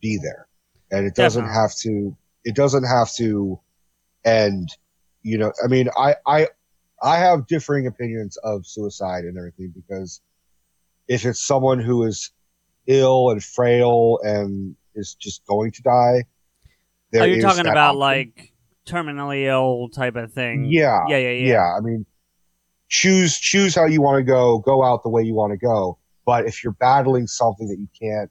be 0.00 0.18
there, 0.22 0.46
and 0.90 1.06
it 1.06 1.14
doesn't 1.14 1.42
Definitely. 1.42 1.60
have 1.60 1.74
to. 1.82 2.16
It 2.44 2.54
doesn't 2.54 2.84
have 2.84 3.12
to 3.14 3.58
end. 4.24 4.70
You 5.22 5.38
know, 5.38 5.52
I 5.64 5.68
mean, 5.68 5.88
I 5.96 6.14
I 6.26 6.48
I 7.02 7.18
have 7.18 7.46
differing 7.48 7.86
opinions 7.86 8.36
of 8.44 8.66
suicide 8.66 9.24
and 9.24 9.36
everything 9.36 9.72
because 9.74 10.20
if 11.08 11.24
it's 11.26 11.40
someone 11.44 11.80
who 11.80 12.04
is 12.04 12.30
ill 12.86 13.30
and 13.30 13.42
frail 13.42 14.18
and 14.22 14.76
is 14.94 15.14
just 15.14 15.44
going 15.46 15.70
to 15.72 15.82
die, 15.82 16.24
there 17.10 17.22
Are 17.22 17.26
you 17.26 17.38
Oh, 17.38 17.48
talking 17.48 17.66
about 17.66 17.90
option. 17.96 18.00
like 18.00 18.52
terminally 18.86 19.44
ill 19.46 19.88
type 19.88 20.16
of 20.16 20.32
thing? 20.32 20.64
Yeah, 20.70 20.98
yeah, 21.08 21.16
yeah, 21.18 21.30
yeah. 21.30 21.52
yeah. 21.52 21.76
I 21.76 21.80
mean, 21.80 22.06
choose 22.88 23.38
choose 23.38 23.74
how 23.74 23.86
you 23.86 24.00
want 24.02 24.18
to 24.18 24.24
go. 24.24 24.58
Go 24.58 24.82
out 24.84 25.02
the 25.02 25.08
way 25.10 25.22
you 25.22 25.34
want 25.34 25.52
to 25.52 25.58
go. 25.58 25.98
But 26.24 26.46
if 26.46 26.62
you're 26.62 26.74
battling 26.74 27.26
something 27.26 27.66
that 27.68 27.78
you 27.78 27.88
can't, 28.00 28.30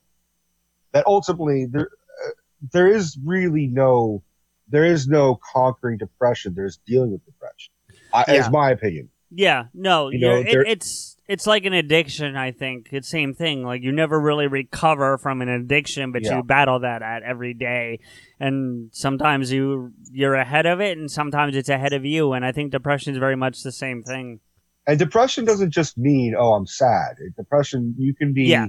that 0.94 1.06
ultimately 1.08 1.65
there 1.65 1.89
uh, 2.25 2.30
there 2.74 2.88
is 2.88 3.18
really 3.24 3.68
no 3.68 4.24
there 4.68 4.86
is 4.86 5.08
no 5.08 5.39
conquering 5.53 5.98
depression. 5.98 6.53
There's 6.56 6.77
dealing 6.88 7.12
with 7.12 7.25
depression. 7.25 7.74
I, 8.13 8.25
Yeah. 8.27 8.34
Is 8.46 8.50
my 8.50 8.72
opinion. 8.72 9.10
Yeah, 9.34 9.65
no, 9.74 10.10
You 10.10 10.20
you 10.20 10.27
know, 10.27 10.36
it, 10.36 10.68
it's 10.68 11.11
it's 11.27 11.47
like 11.47 11.65
an 11.65 11.73
addiction. 11.73 12.35
I 12.35 12.51
think 12.51 12.89
it's 12.91 13.07
the 13.07 13.11
same 13.11 13.33
thing. 13.33 13.63
Like 13.63 13.81
you 13.83 13.91
never 13.91 14.19
really 14.19 14.47
recover 14.47 15.17
from 15.17 15.41
an 15.41 15.49
addiction, 15.49 16.11
but 16.11 16.23
Yeah. 16.23 16.37
you 16.37 16.43
battle 16.43 16.79
that 16.79 17.01
at 17.01 17.23
every 17.23 17.53
day. 17.53 17.99
And 18.39 18.89
sometimes 18.91 19.51
you 19.51 19.93
you're 20.11 20.33
ahead 20.35 20.65
of 20.65 20.81
it, 20.81 20.97
and 20.97 21.09
sometimes 21.09 21.55
it's 21.55 21.69
ahead 21.69 21.93
of 21.93 22.05
you. 22.05 22.33
And 22.33 22.43
I 22.45 22.51
think 22.51 22.71
depression 22.71 23.13
is 23.13 23.19
very 23.19 23.35
much 23.35 23.61
the 23.63 23.71
same 23.71 24.03
thing. 24.03 24.39
And 24.87 24.97
depression 24.97 25.45
doesn't 25.45 25.71
just 25.71 25.97
mean 25.97 26.35
oh 26.37 26.53
I'm 26.53 26.65
sad. 26.67 27.17
Depression 27.37 27.95
you 27.97 28.13
can 28.15 28.33
be 28.33 28.45
Yeah. 28.45 28.67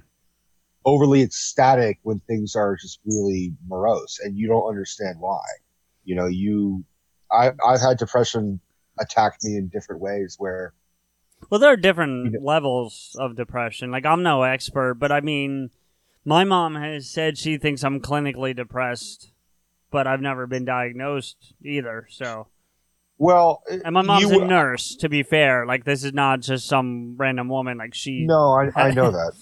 overly 0.85 1.23
ecstatic 1.23 1.99
when 2.03 2.21
things 2.21 2.55
are 2.55 2.77
just 2.77 3.01
really 3.05 3.55
morose 3.67 4.19
and 4.23 4.37
you 4.37 4.47
don't 4.49 4.69
understand 4.69 5.17
why. 5.21 5.43
You 6.05 6.15
know, 6.17 6.27
you 6.27 6.85
I 7.31 7.53
I've 7.67 7.81
had 7.81 7.97
depression 7.99 8.61
attack 9.01 9.39
me 9.43 9.57
in 9.57 9.69
different 9.69 10.03
ways 10.03 10.37
where 10.39 10.75
Well, 11.51 11.61
there 11.61 11.73
are 11.73 11.77
different 11.77 12.43
levels 12.43 13.17
of 13.19 13.37
depression. 13.37 13.91
Like 13.91 14.07
I'm 14.07 14.23
no 14.23 14.43
expert, 14.43 14.95
but 14.95 15.13
I 15.13 15.21
mean, 15.21 15.71
my 16.25 16.45
mom 16.45 16.75
has 16.77 17.09
said 17.09 17.37
she 17.37 17.59
thinks 17.59 17.83
I'm 17.83 18.01
clinically 18.01 18.55
depressed, 18.55 19.31
but 19.91 20.07
I've 20.07 20.21
never 20.21 20.47
been 20.47 20.65
diagnosed 20.65 21.55
either. 21.65 22.07
So. 22.11 22.49
well 23.19 23.63
And 23.69 23.95
my 23.95 24.03
mom's 24.03 24.31
you, 24.31 24.43
a 24.43 24.47
nurse, 24.47 24.97
to 24.97 25.09
be 25.09 25.23
fair. 25.23 25.67
Like, 25.67 25.85
this 25.85 26.05
is 26.05 26.13
not 26.13 26.41
just 26.41 26.67
some 26.67 27.17
random 27.17 27.49
woman. 27.49 27.79
Like, 27.79 27.95
she. 27.95 28.25
No, 28.25 28.53
I, 28.53 28.71
I 28.75 28.91
know 28.93 29.11
that. 29.13 29.33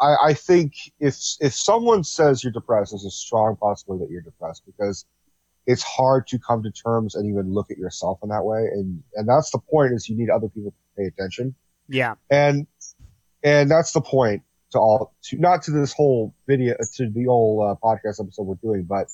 I, 0.00 0.16
I 0.28 0.34
think 0.34 0.74
if 1.00 1.16
if 1.40 1.54
someone 1.54 2.04
says 2.04 2.44
you're 2.44 2.52
depressed, 2.52 2.92
there's 2.92 3.04
a 3.04 3.10
strong 3.10 3.56
possibility 3.56 4.04
that 4.04 4.12
you're 4.12 4.22
depressed 4.22 4.62
because 4.64 5.04
it's 5.66 5.82
hard 5.82 6.26
to 6.28 6.38
come 6.38 6.62
to 6.62 6.70
terms 6.70 7.14
and 7.14 7.28
even 7.28 7.52
look 7.52 7.70
at 7.70 7.78
yourself 7.78 8.20
in 8.22 8.28
that 8.28 8.44
way. 8.44 8.60
And 8.72 9.02
and 9.14 9.28
that's 9.28 9.50
the 9.50 9.58
point 9.58 9.92
is 9.92 10.08
you 10.08 10.16
need 10.16 10.30
other 10.30 10.48
people 10.48 10.70
to 10.70 10.76
pay 10.98 11.06
attention. 11.06 11.54
Yeah. 11.88 12.14
And 12.30 12.66
and 13.42 13.70
that's 13.70 13.92
the 13.92 14.00
point 14.00 14.42
to 14.72 14.78
all 14.78 15.14
to 15.24 15.38
not 15.38 15.62
to 15.62 15.70
this 15.70 15.92
whole 15.92 16.34
video 16.46 16.74
to 16.94 17.10
the 17.10 17.24
whole 17.24 17.62
uh, 17.62 17.86
podcast 17.86 18.20
episode 18.20 18.42
we're 18.42 18.54
doing, 18.56 18.84
but 18.84 19.06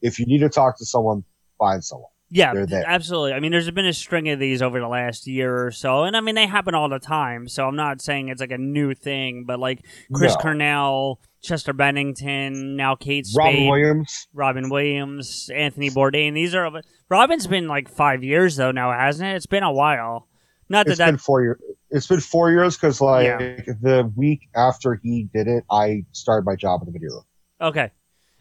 if 0.00 0.18
you 0.18 0.26
need 0.26 0.40
to 0.40 0.48
talk 0.48 0.78
to 0.78 0.86
someone, 0.86 1.24
find 1.58 1.82
someone. 1.84 2.08
Yeah, 2.30 2.52
absolutely. 2.86 3.32
I 3.32 3.38
mean, 3.38 3.52
there's 3.52 3.70
been 3.70 3.86
a 3.86 3.92
string 3.92 4.28
of 4.30 4.40
these 4.40 4.60
over 4.60 4.80
the 4.80 4.88
last 4.88 5.26
year 5.28 5.66
or 5.66 5.70
so. 5.70 6.02
And 6.02 6.16
I 6.16 6.20
mean, 6.20 6.34
they 6.34 6.46
happen 6.46 6.74
all 6.74 6.88
the 6.88 6.98
time. 6.98 7.46
So 7.46 7.68
I'm 7.68 7.76
not 7.76 8.00
saying 8.00 8.28
it's 8.28 8.40
like 8.40 8.50
a 8.50 8.58
new 8.58 8.92
thing, 8.92 9.44
but 9.46 9.60
like 9.60 9.84
Chris 10.12 10.34
No. 10.34 10.40
Cornell, 10.40 11.20
Chester 11.42 11.72
Bennington, 11.72 12.74
now 12.74 12.96
Kate 12.96 13.24
Spade. 13.24 13.38
Robin 13.38 13.68
Williams. 13.68 14.26
Robin 14.32 14.68
Williams, 14.68 15.50
Anthony 15.54 15.90
Bourdain. 15.90 16.34
These 16.34 16.56
are 16.56 16.82
Robin's 17.08 17.46
been 17.46 17.68
like 17.68 17.88
five 17.88 18.24
years 18.24 18.56
though 18.56 18.72
now, 18.72 18.90
hasn't 18.90 19.28
it? 19.28 19.36
It's 19.36 19.46
been 19.46 19.62
a 19.62 19.72
while. 19.72 20.26
Not 20.68 20.86
that 20.86 20.92
It's 20.92 20.98
that 20.98 21.06
been 21.06 21.18
four 21.18 21.42
years. 21.42 21.60
It's 21.90 22.06
been 22.06 22.20
four 22.20 22.50
years 22.50 22.76
because 22.76 23.00
like 23.00 23.24
Yeah. 23.26 23.38
the 23.80 24.12
week 24.16 24.48
after 24.56 24.94
he 25.02 25.28
did 25.34 25.46
it, 25.46 25.64
I 25.70 26.04
started 26.12 26.44
my 26.46 26.56
job 26.56 26.80
in 26.82 26.86
the 26.86 26.92
video 26.92 27.10
room. 27.14 27.24
okay. 27.60 27.90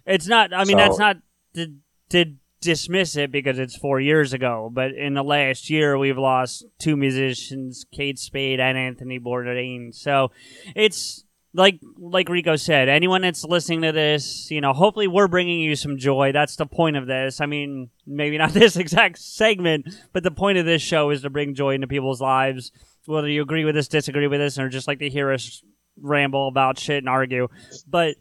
It's 0.05 0.27
not. 0.27 0.53
I 0.53 0.59
mean, 0.65 0.77
So- 0.77 0.77
that's 0.77 0.99
not 0.99 1.17
to, 1.55 1.73
to 2.09 2.25
dismiss 2.61 3.15
it 3.17 3.31
because 3.31 3.59
it's 3.59 3.75
four 3.77 3.99
years 3.99 4.33
ago. 4.33 4.69
But 4.73 4.91
in 4.93 5.13
the 5.13 5.23
last 5.23 5.69
year, 5.69 5.97
we've 5.97 6.17
lost 6.17 6.65
two 6.79 6.95
musicians, 6.97 7.85
Kate 7.93 8.17
Spade 8.19 8.59
and 8.59 8.77
Anthony 8.77 9.19
Bourdain. 9.19 9.93
So 9.93 10.31
it's 10.75 11.25
like 11.53 11.79
like 11.97 12.29
Rico 12.29 12.55
said. 12.55 12.89
Anyone 12.89 13.21
that's 13.21 13.43
listening 13.43 13.81
to 13.83 13.91
this, 13.91 14.49
you 14.49 14.61
know, 14.61 14.73
hopefully 14.73 15.07
we're 15.07 15.27
bringing 15.27 15.59
you 15.59 15.75
some 15.75 15.97
joy. 15.97 16.31
That's 16.31 16.55
the 16.55 16.65
point 16.65 16.95
of 16.97 17.07
this. 17.07 17.41
I 17.41 17.45
mean, 17.45 17.89
maybe 18.07 18.37
not 18.37 18.53
this 18.53 18.75
exact 18.75 19.19
segment, 19.19 19.87
but 20.13 20.23
the 20.23 20.31
point 20.31 20.57
of 20.57 20.65
this 20.65 20.81
show 20.81 21.09
is 21.11 21.21
to 21.21 21.29
bring 21.29 21.53
joy 21.55 21.75
into 21.75 21.87
people's 21.87 22.21
lives. 22.21 22.71
Whether 23.05 23.27
you 23.29 23.41
agree 23.41 23.65
with 23.65 23.75
us, 23.77 23.87
disagree 23.87 24.27
with 24.27 24.41
us, 24.41 24.57
or 24.57 24.69
just 24.69 24.87
like 24.87 24.99
to 24.99 25.09
hear 25.09 25.31
us 25.31 25.61
ramble 26.01 26.47
about 26.47 26.79
shit 26.79 26.97
and 26.99 27.09
argue. 27.09 27.47
But 27.87 28.15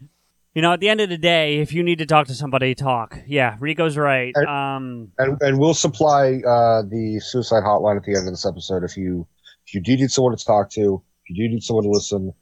you 0.53 0.61
know, 0.61 0.71
at 0.73 0.79
the 0.81 0.89
end 0.89 1.01
of 1.01 1.09
the 1.09 1.17
day, 1.17 1.57
if 1.61 1.73
you 1.73 1.81
need 1.81 1.97
to 1.97 2.05
talk 2.05 2.27
to 2.27 2.35
somebody, 2.35 2.75
talk. 2.75 3.17
Yeah, 3.25 3.55
Rico's 3.59 3.97
right. 3.97 4.31
And- 4.35 4.47
Um, 4.47 5.11
And 5.17 5.37
and 5.41 5.57
we'll 5.59 5.73
supply 5.73 6.41
uh, 6.47 6.83
the 6.83 7.19
suicide 7.23 7.63
hotline 7.63 7.97
at 7.97 8.03
the 8.03 8.15
end 8.15 8.27
of 8.27 8.33
this 8.33 8.45
episode 8.45 8.83
if 8.83 8.95
you 8.95 9.25
if 9.65 9.73
you 9.73 9.81
do 9.81 9.95
need 9.95 10.11
someone 10.11 10.37
to 10.37 10.45
talk 10.45 10.69
to, 10.71 11.01
if 11.25 11.29
you 11.35 11.47
do 11.47 11.53
need 11.55 11.63
someone 11.63 11.85
to 11.85 11.89
listen, 11.89 12.33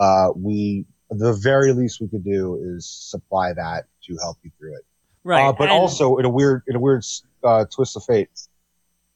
uh, 0.00 0.28
we 0.34 0.86
the 1.10 1.32
very 1.34 1.72
least 1.72 2.00
we 2.00 2.08
could 2.08 2.24
do 2.24 2.58
is 2.76 2.88
supply 2.88 3.52
that 3.52 3.84
to 4.04 4.16
help 4.22 4.38
you 4.42 4.50
through 4.58 4.74
it. 4.74 4.84
right. 5.24 5.48
Uh, 5.48 5.52
but 5.52 5.64
and- 5.64 5.72
also 5.72 6.16
in 6.16 6.24
a 6.24 6.30
weird 6.30 6.62
in 6.66 6.76
a 6.76 6.80
weird 6.80 7.04
uh, 7.44 7.64
twist 7.72 7.96
of 7.96 8.04
fate, 8.04 8.28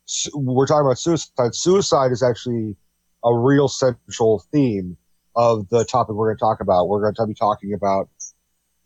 su- 0.05 0.31
we're 0.35 0.67
talking 0.67 0.87
about 0.87 0.99
suicide. 0.99 1.55
Suicide 1.55 2.13
is 2.13 2.23
actually 2.23 2.77
a 3.25 3.35
real 3.35 3.69
central 3.69 4.45
theme 4.53 4.97
of 5.37 5.69
the 5.71 5.85
topic 5.85 6.15
we're 6.15 6.29
going 6.29 6.37
to 6.37 6.41
talk 6.41 6.61
about. 6.61 6.89
We're 6.89 7.01
going 7.01 7.15
to 7.15 7.27
be 7.27 7.35
talking 7.35 7.73
about 7.73 8.09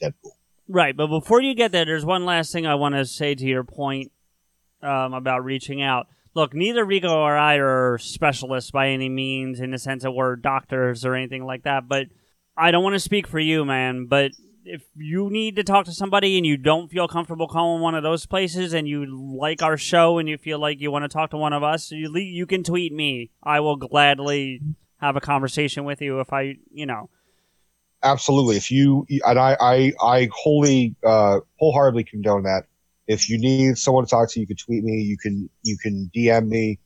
Deadpool. 0.02 0.30
Right, 0.68 0.96
but 0.96 1.06
before 1.08 1.40
you 1.40 1.54
get 1.54 1.72
there, 1.72 1.84
there's 1.84 2.04
one 2.04 2.24
last 2.24 2.52
thing 2.52 2.66
I 2.66 2.74
want 2.74 2.94
to 2.94 3.04
say 3.06 3.34
to 3.34 3.44
your 3.44 3.64
point 3.64 4.12
um, 4.82 5.14
about 5.14 5.44
reaching 5.44 5.82
out. 5.82 6.08
Look, 6.38 6.54
neither 6.54 6.84
Rico 6.84 7.08
or 7.08 7.36
I 7.36 7.56
are 7.56 7.98
specialists 7.98 8.70
by 8.70 8.90
any 8.90 9.08
means 9.08 9.58
in 9.58 9.72
the 9.72 9.78
sense 9.78 10.04
that 10.04 10.12
we're 10.12 10.36
doctors 10.36 11.04
or 11.04 11.16
anything 11.16 11.44
like 11.44 11.64
that, 11.64 11.88
but 11.88 12.06
I 12.56 12.70
don't 12.70 12.84
want 12.84 12.94
to 12.94 13.00
speak 13.00 13.26
for 13.26 13.40
you, 13.40 13.64
man, 13.64 14.06
but 14.06 14.30
if 14.64 14.84
you 14.94 15.30
need 15.30 15.56
to 15.56 15.64
talk 15.64 15.86
to 15.86 15.92
somebody 15.92 16.36
and 16.36 16.46
you 16.46 16.56
don't 16.56 16.92
feel 16.92 17.08
comfortable 17.08 17.48
calling 17.48 17.82
one 17.82 17.96
of 17.96 18.04
those 18.04 18.24
places 18.24 18.72
and 18.72 18.86
you 18.86 19.04
like 19.36 19.64
our 19.64 19.76
show 19.76 20.18
and 20.18 20.28
you 20.28 20.38
feel 20.38 20.60
like 20.60 20.80
you 20.80 20.92
want 20.92 21.02
to 21.02 21.08
talk 21.08 21.30
to 21.30 21.36
one 21.36 21.52
of 21.52 21.64
us, 21.64 21.90
you, 21.90 22.08
le- 22.08 22.20
you 22.20 22.46
can 22.46 22.62
tweet 22.62 22.92
me. 22.92 23.32
I 23.42 23.58
will 23.58 23.74
gladly 23.74 24.60
have 25.00 25.16
a 25.16 25.20
conversation 25.20 25.82
with 25.82 26.00
you 26.00 26.20
if 26.20 26.32
I, 26.32 26.54
you 26.70 26.86
know. 26.86 27.10
Absolutely. 28.04 28.56
If 28.56 28.70
you 28.70 29.08
and 29.26 29.40
I, 29.40 29.56
I, 29.60 29.92
I 30.00 30.28
wholly, 30.32 30.94
uh, 31.04 31.40
wholeheartedly 31.56 32.04
condone 32.04 32.44
that. 32.44 32.66
If 33.08 33.28
you 33.28 33.38
need 33.38 33.76
someone 33.78 34.04
to 34.04 34.10
talk 34.10 34.30
to, 34.30 34.40
you 34.40 34.46
can 34.46 34.56
tweet 34.56 34.84
me. 34.84 35.00
You 35.02 35.16
can, 35.18 35.50
you 35.64 35.76
can 35.78 36.10
DM 36.14 36.46
me. 36.46 36.78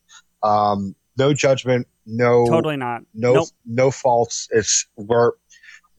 Um, 0.43 0.95
no 1.19 1.35
judgment. 1.35 1.87
No, 2.07 2.47
Totally 2.47 2.77
not. 2.77 3.03
no, 3.13 3.35
Nope. 3.35 3.49
no 3.67 3.91
faults. 3.91 4.49
It's 4.51 4.87
we're, 4.97 5.33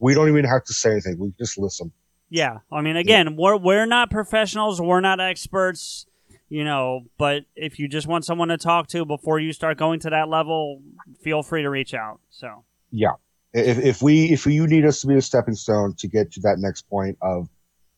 we 0.00 0.12
don't 0.14 0.28
even 0.28 0.44
have 0.44 0.64
to 0.64 0.72
say 0.74 0.90
anything. 0.92 1.18
We 1.18 1.32
just 1.38 1.56
listen. 1.56 1.92
Yeah, 2.30 2.58
I 2.72 2.80
mean, 2.80 2.96
again, 2.96 3.36
we're 3.36 3.56
we're 3.56 3.86
not 3.86 4.10
professionals, 4.10 4.80
we're 4.80 5.00
not 5.00 5.20
experts, 5.20 6.04
you 6.48 6.64
know. 6.64 7.02
But 7.16 7.44
if 7.54 7.78
you 7.78 7.86
just 7.86 8.06
want 8.06 8.24
someone 8.24 8.48
to 8.48 8.58
talk 8.58 8.88
to 8.88 9.04
before 9.04 9.38
you 9.38 9.52
start 9.52 9.78
going 9.78 10.00
to 10.00 10.10
that 10.10 10.28
level, 10.28 10.82
feel 11.22 11.42
free 11.42 11.62
to 11.62 11.70
reach 11.70 11.94
out. 11.94 12.18
So, 12.30 12.64
Yeah. 12.90 13.12
If, 13.52 13.78
if 13.78 14.02
we, 14.02 14.32
if 14.32 14.46
you 14.46 14.66
need 14.66 14.84
us 14.84 15.00
to 15.02 15.06
be 15.06 15.14
a 15.14 15.22
stepping 15.22 15.54
stone 15.54 15.94
to 15.98 16.08
get 16.08 16.32
to 16.32 16.40
that 16.40 16.56
next 16.58 16.88
point 16.90 17.16
of 17.22 17.48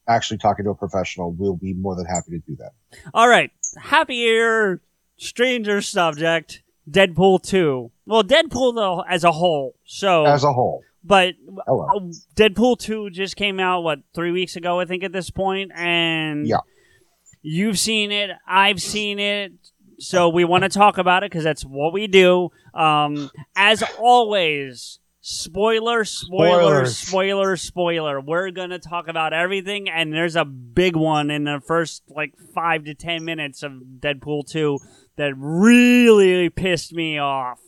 actually 0.09 0.39
talking 0.39 0.65
to 0.65 0.71
a 0.71 0.75
professional, 0.75 1.33
we'll 1.33 1.57
be 1.57 1.75
more 1.75 1.95
than 1.97 2.07
happy 2.07 2.31
to 2.33 2.39
do 2.39 2.57
that. 2.57 2.73
all 3.15 3.29
right, 3.29 3.51
happier, 3.79 4.81
stranger 5.17 5.81
subject, 5.81 6.63
Deadpool 6.91 7.43
two. 7.43 7.91
Well, 8.07 8.23
Deadpool 8.23 8.75
though 8.75 9.01
as 9.09 9.25
a 9.25 9.33
whole. 9.33 9.75
So, 9.85 10.25
As 10.27 10.45
a 10.45 10.53
whole. 10.53 10.83
but 11.03 11.35
Hello. 11.67 11.87
uh, 11.89 12.01
Deadpool 12.37 12.79
two 12.79 13.11
just 13.11 13.37
came 13.37 13.59
out 13.59 13.83
what 13.83 14.01
three 14.15 14.31
weeks 14.33 14.57
ago, 14.57 14.79
I 14.81 14.85
think, 14.85 15.03
at 15.03 15.13
this 15.13 15.31
point, 15.31 15.73
and 15.75 16.47
Yeah. 16.47 16.59
you've 17.43 17.79
seen 17.79 18.13
it, 18.13 18.31
I've 18.47 18.81
seen 18.81 19.19
it, 19.19 19.53
so 19.99 20.29
we 20.29 20.45
want 20.45 20.63
to 20.65 20.69
talk 20.69 20.99
about 20.99 21.25
it 21.25 21.31
because 21.31 21.43
that's 21.45 21.65
what 21.65 21.93
we 21.93 22.07
do. 22.07 22.51
Um, 22.75 23.31
as 23.57 23.83
always, 23.99 25.01
spoiler, 25.31 26.05
spoiler, 26.05 26.85
Spoilers. 26.87 26.97
spoiler, 26.99 27.57
spoiler. 27.57 28.21
We're 28.21 28.53
gonna 28.53 28.79
talk 28.79 29.09
about 29.09 29.33
everything, 29.33 29.89
and 29.89 30.13
there's 30.13 30.37
a 30.37 30.45
big 30.45 30.95
one 30.95 31.31
in 31.31 31.43
the 31.45 31.61
first 31.67 32.05
like 32.09 32.35
five 32.55 32.85
to 32.85 32.95
ten 32.95 33.25
minutes 33.25 33.65
of 33.65 33.73
Deadpool 33.99 34.47
two 34.49 34.79
that 35.17 35.33
really 35.37 36.49
pissed 36.49 36.93
me 36.93 37.19
off. 37.19 37.59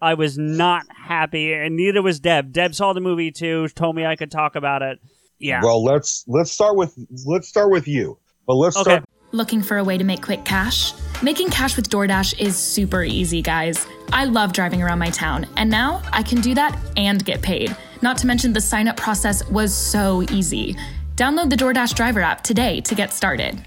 I 0.00 0.14
was 0.14 0.38
not 0.38 0.84
happy, 0.94 1.52
and 1.52 1.76
neither 1.76 2.02
was 2.02 2.20
Deb. 2.20 2.52
Deb 2.52 2.72
saw 2.72 2.92
the 2.92 3.00
movie 3.00 3.32
too, 3.32 3.66
told 3.70 3.96
me 3.96 4.06
I 4.06 4.14
could 4.14 4.30
talk 4.30 4.54
about 4.54 4.82
it. 4.82 5.00
Yeah. 5.40 5.60
Well, 5.62 5.82
let's 5.82 6.24
let's 6.28 6.52
start 6.52 6.76
with 6.76 6.96
let's 7.26 7.48
start 7.48 7.72
with 7.72 7.88
you. 7.88 8.16
But 8.46 8.54
let's 8.54 8.76
Okay. 8.76 8.82
start. 8.92 9.04
Looking 9.32 9.60
for 9.60 9.76
a 9.76 9.84
way 9.84 9.98
to 9.98 10.04
make 10.04 10.22
quick 10.22 10.44
cash? 10.44 10.92
Making 11.22 11.50
cash 11.50 11.76
with 11.76 11.90
DoorDash 11.90 12.38
is 12.40 12.56
super 12.56 13.02
easy, 13.02 13.42
guys. 13.42 13.86
I 14.12 14.24
love 14.24 14.52
driving 14.52 14.82
around 14.82 14.98
my 14.98 15.10
town, 15.10 15.46
and 15.56 15.70
now 15.70 16.02
I 16.12 16.22
can 16.22 16.40
do 16.40 16.54
that 16.54 16.78
and 16.96 17.24
get 17.24 17.42
paid. 17.42 17.76
Not 18.02 18.16
to 18.18 18.26
mention, 18.26 18.52
the 18.52 18.60
sign 18.60 18.88
up 18.88 18.96
process 18.96 19.46
was 19.48 19.74
so 19.74 20.22
easy. 20.30 20.76
Download 21.16 21.50
the 21.50 21.56
DoorDash 21.56 21.94
driver 21.94 22.20
app 22.20 22.42
today 22.42 22.80
to 22.82 22.94
get 22.94 23.12
started. 23.12 23.64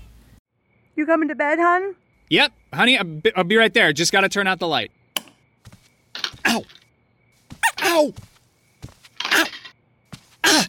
You 0.95 1.05
coming 1.05 1.27
to 1.29 1.35
bed, 1.35 1.59
hon? 1.59 1.95
Yep, 2.29 2.53
honey, 2.73 2.97
I'll 2.97 3.03
be, 3.03 3.35
I'll 3.35 3.43
be 3.43 3.57
right 3.57 3.73
there. 3.73 3.91
Just 3.91 4.11
gotta 4.11 4.29
turn 4.29 4.47
out 4.47 4.59
the 4.59 4.67
light. 4.67 4.91
Ow! 6.45 6.63
Ow! 7.83 8.13
Ow! 9.31 9.45
Ah! 10.43 10.67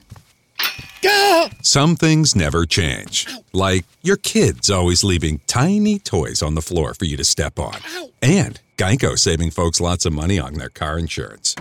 Gah! 1.03 1.49
Some 1.63 1.97
things 1.97 2.35
never 2.35 2.67
change. 2.67 3.27
Like 3.53 3.85
your 4.03 4.17
kids 4.17 4.71
always 4.71 5.05
leaving 5.05 5.41
tiny 5.47 5.99
toys 5.99 6.43
on 6.43 6.55
the 6.55 6.63
floor 6.63 6.95
for 6.95 7.05
you 7.05 7.17
to 7.17 7.25
step 7.25 7.59
on. 7.59 7.77
And 8.21 8.61
Geico 8.79 9.19
saving 9.19 9.51
folks 9.51 9.81
lots 9.81 10.07
of 10.07 10.13
money 10.13 10.39
on 10.39 10.55
their 10.55 10.69
car 10.69 10.99
insurance. 10.99 11.55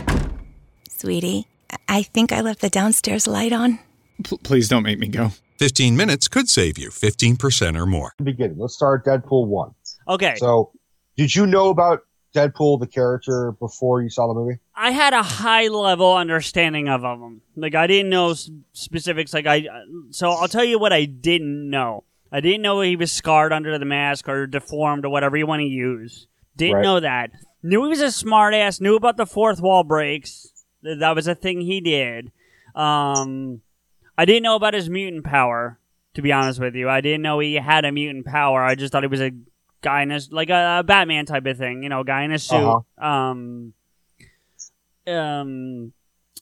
Sweetie, 0.89 1.47
I 1.87 2.03
think 2.03 2.31
I 2.31 2.41
left 2.41 2.61
the 2.61 2.69
downstairs 2.69 3.27
light 3.27 3.53
on. 3.53 3.79
P- 4.23 4.37
please 4.43 4.69
don't 4.69 4.83
make 4.83 4.99
me 4.99 5.07
go. 5.07 5.31
15 5.57 5.95
minutes 5.95 6.27
could 6.27 6.49
save 6.49 6.77
you 6.77 6.89
15% 6.89 7.77
or 7.79 7.85
more. 7.85 8.13
beginning. 8.23 8.57
Let's 8.57 8.73
start 8.73 9.05
Deadpool 9.05 9.47
one. 9.47 9.71
Okay. 10.07 10.35
So, 10.37 10.71
did 11.17 11.35
you 11.35 11.45
know 11.45 11.69
about 11.69 11.99
Deadpool 12.33 12.79
the 12.79 12.87
character 12.87 13.51
before 13.59 14.01
you 14.01 14.09
saw 14.09 14.27
the 14.27 14.33
movie? 14.33 14.59
I 14.75 14.91
had 14.91 15.13
a 15.13 15.21
high 15.21 15.67
level 15.67 16.15
understanding 16.15 16.87
of 16.87 17.03
him. 17.03 17.41
Like 17.55 17.75
I 17.75 17.85
didn't 17.87 18.09
know 18.09 18.33
specifics. 18.73 19.33
Like 19.33 19.45
I, 19.45 19.67
so 20.11 20.31
I'll 20.31 20.47
tell 20.47 20.63
you 20.63 20.79
what 20.79 20.93
I 20.93 21.05
didn't 21.05 21.69
know. 21.69 22.05
I 22.31 22.39
didn't 22.39 22.61
know 22.61 22.79
he 22.81 22.95
was 22.95 23.11
scarred 23.11 23.51
under 23.51 23.77
the 23.77 23.85
mask 23.85 24.29
or 24.29 24.47
deformed 24.47 25.05
or 25.05 25.09
whatever 25.09 25.35
you 25.35 25.45
want 25.45 25.59
to 25.59 25.67
use. 25.67 26.27
Didn't 26.61 26.75
Right. 26.77 26.83
know 26.83 26.99
that. 26.99 27.31
Knew 27.63 27.83
he 27.83 27.89
was 27.89 28.01
a 28.01 28.05
smartass. 28.05 28.79
Knew 28.79 28.95
about 28.95 29.17
the 29.17 29.25
fourth 29.25 29.59
wall 29.61 29.83
breaks. 29.83 30.53
That 30.83 31.15
was 31.15 31.27
a 31.27 31.35
thing 31.35 31.61
he 31.61 31.81
did. 31.81 32.31
Um, 32.75 33.61
I 34.17 34.25
didn't 34.25 34.43
know 34.43 34.55
about 34.55 34.73
his 34.75 34.89
mutant 34.89 35.25
power. 35.25 35.79
To 36.15 36.21
be 36.21 36.31
honest 36.31 36.59
with 36.59 36.75
you, 36.75 36.89
I 36.89 36.99
didn't 37.01 37.21
know 37.21 37.39
he 37.39 37.55
had 37.55 37.85
a 37.85 37.91
mutant 37.91 38.25
power. 38.25 38.63
I 38.63 38.75
just 38.75 38.91
thought 38.91 39.03
he 39.03 39.07
was 39.07 39.21
a 39.21 39.31
guy 39.81 40.01
in 40.03 40.11
a 40.11 40.19
like 40.29 40.49
a, 40.49 40.79
a 40.79 40.83
Batman 40.83 41.25
type 41.25 41.45
of 41.45 41.57
thing. 41.57 41.83
You 41.83 41.89
know, 41.89 42.03
guy 42.03 42.23
in 42.23 42.31
a 42.33 42.37
suit. 42.39 42.57
Uh-huh. 42.57 43.05
Um, 43.07 43.73
um, 45.07 45.93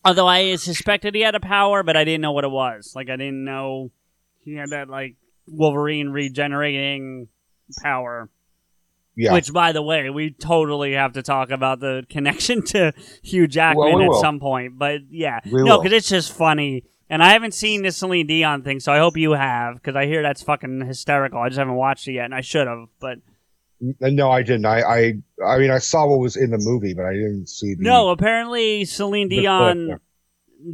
although 0.03 0.27
I 0.27 0.55
suspected 0.55 1.15
he 1.15 1.21
had 1.21 1.35
a 1.35 1.39
power, 1.39 1.83
but 1.83 1.95
I 1.95 2.03
didn't 2.03 2.21
know 2.21 2.31
what 2.31 2.43
it 2.43 2.51
was. 2.51 2.93
Like 2.95 3.09
I 3.09 3.15
didn't 3.15 3.43
know 3.45 3.91
he 4.43 4.55
had 4.55 4.71
that 4.71 4.89
like 4.89 5.15
Wolverine 5.47 6.09
regenerating 6.09 7.27
power. 7.81 8.29
Yeah. 9.15 9.33
Which, 9.33 9.51
by 9.51 9.71
the 9.73 9.81
way, 9.81 10.09
we 10.09 10.31
totally 10.31 10.93
have 10.93 11.13
to 11.13 11.21
talk 11.21 11.49
about 11.49 11.79
the 11.81 12.05
connection 12.09 12.63
to 12.67 12.93
Hugh 13.21 13.47
Jackman 13.47 13.85
Well, 13.87 13.97
we 13.97 14.03
at 14.05 14.09
will. 14.09 14.21
some 14.21 14.39
point. 14.39 14.77
But 14.79 15.01
yeah, 15.09 15.39
We 15.51 15.63
no, 15.63 15.81
because 15.81 15.93
it's 15.95 16.09
just 16.09 16.31
funny. 16.31 16.85
And 17.09 17.23
I 17.23 17.29
haven't 17.29 17.53
seen 17.55 17.81
the 17.81 17.91
Celine 17.91 18.27
Dion 18.27 18.61
thing, 18.61 18.79
so 18.79 18.93
I 18.93 18.99
hope 18.99 19.17
you 19.17 19.31
have, 19.31 19.75
because 19.75 19.95
I 19.95 20.05
hear 20.05 20.21
that's 20.21 20.43
fucking 20.43 20.85
hysterical. 20.85 21.39
I 21.39 21.49
just 21.49 21.57
haven't 21.57 21.73
watched 21.75 22.07
it 22.07 22.13
yet, 22.13 22.25
and 22.25 22.35
I 22.35 22.41
should 22.41 22.67
have. 22.67 22.85
But 22.99 23.17
no, 23.99 24.29
I 24.29 24.43
didn't. 24.43 24.65
I, 24.67 24.81
I, 24.81 25.13
I 25.43 25.57
mean, 25.57 25.71
I 25.71 25.79
saw 25.79 26.05
what 26.05 26.19
was 26.19 26.35
in 26.37 26.51
the 26.51 26.59
movie, 26.59 26.93
but 26.93 27.05
I 27.05 27.13
didn't 27.13 27.47
see 27.49 27.73
the. 27.73 27.81
no, 27.83 28.09
apparently 28.09 28.85
Celine 28.85 29.27
Dion 29.27 29.99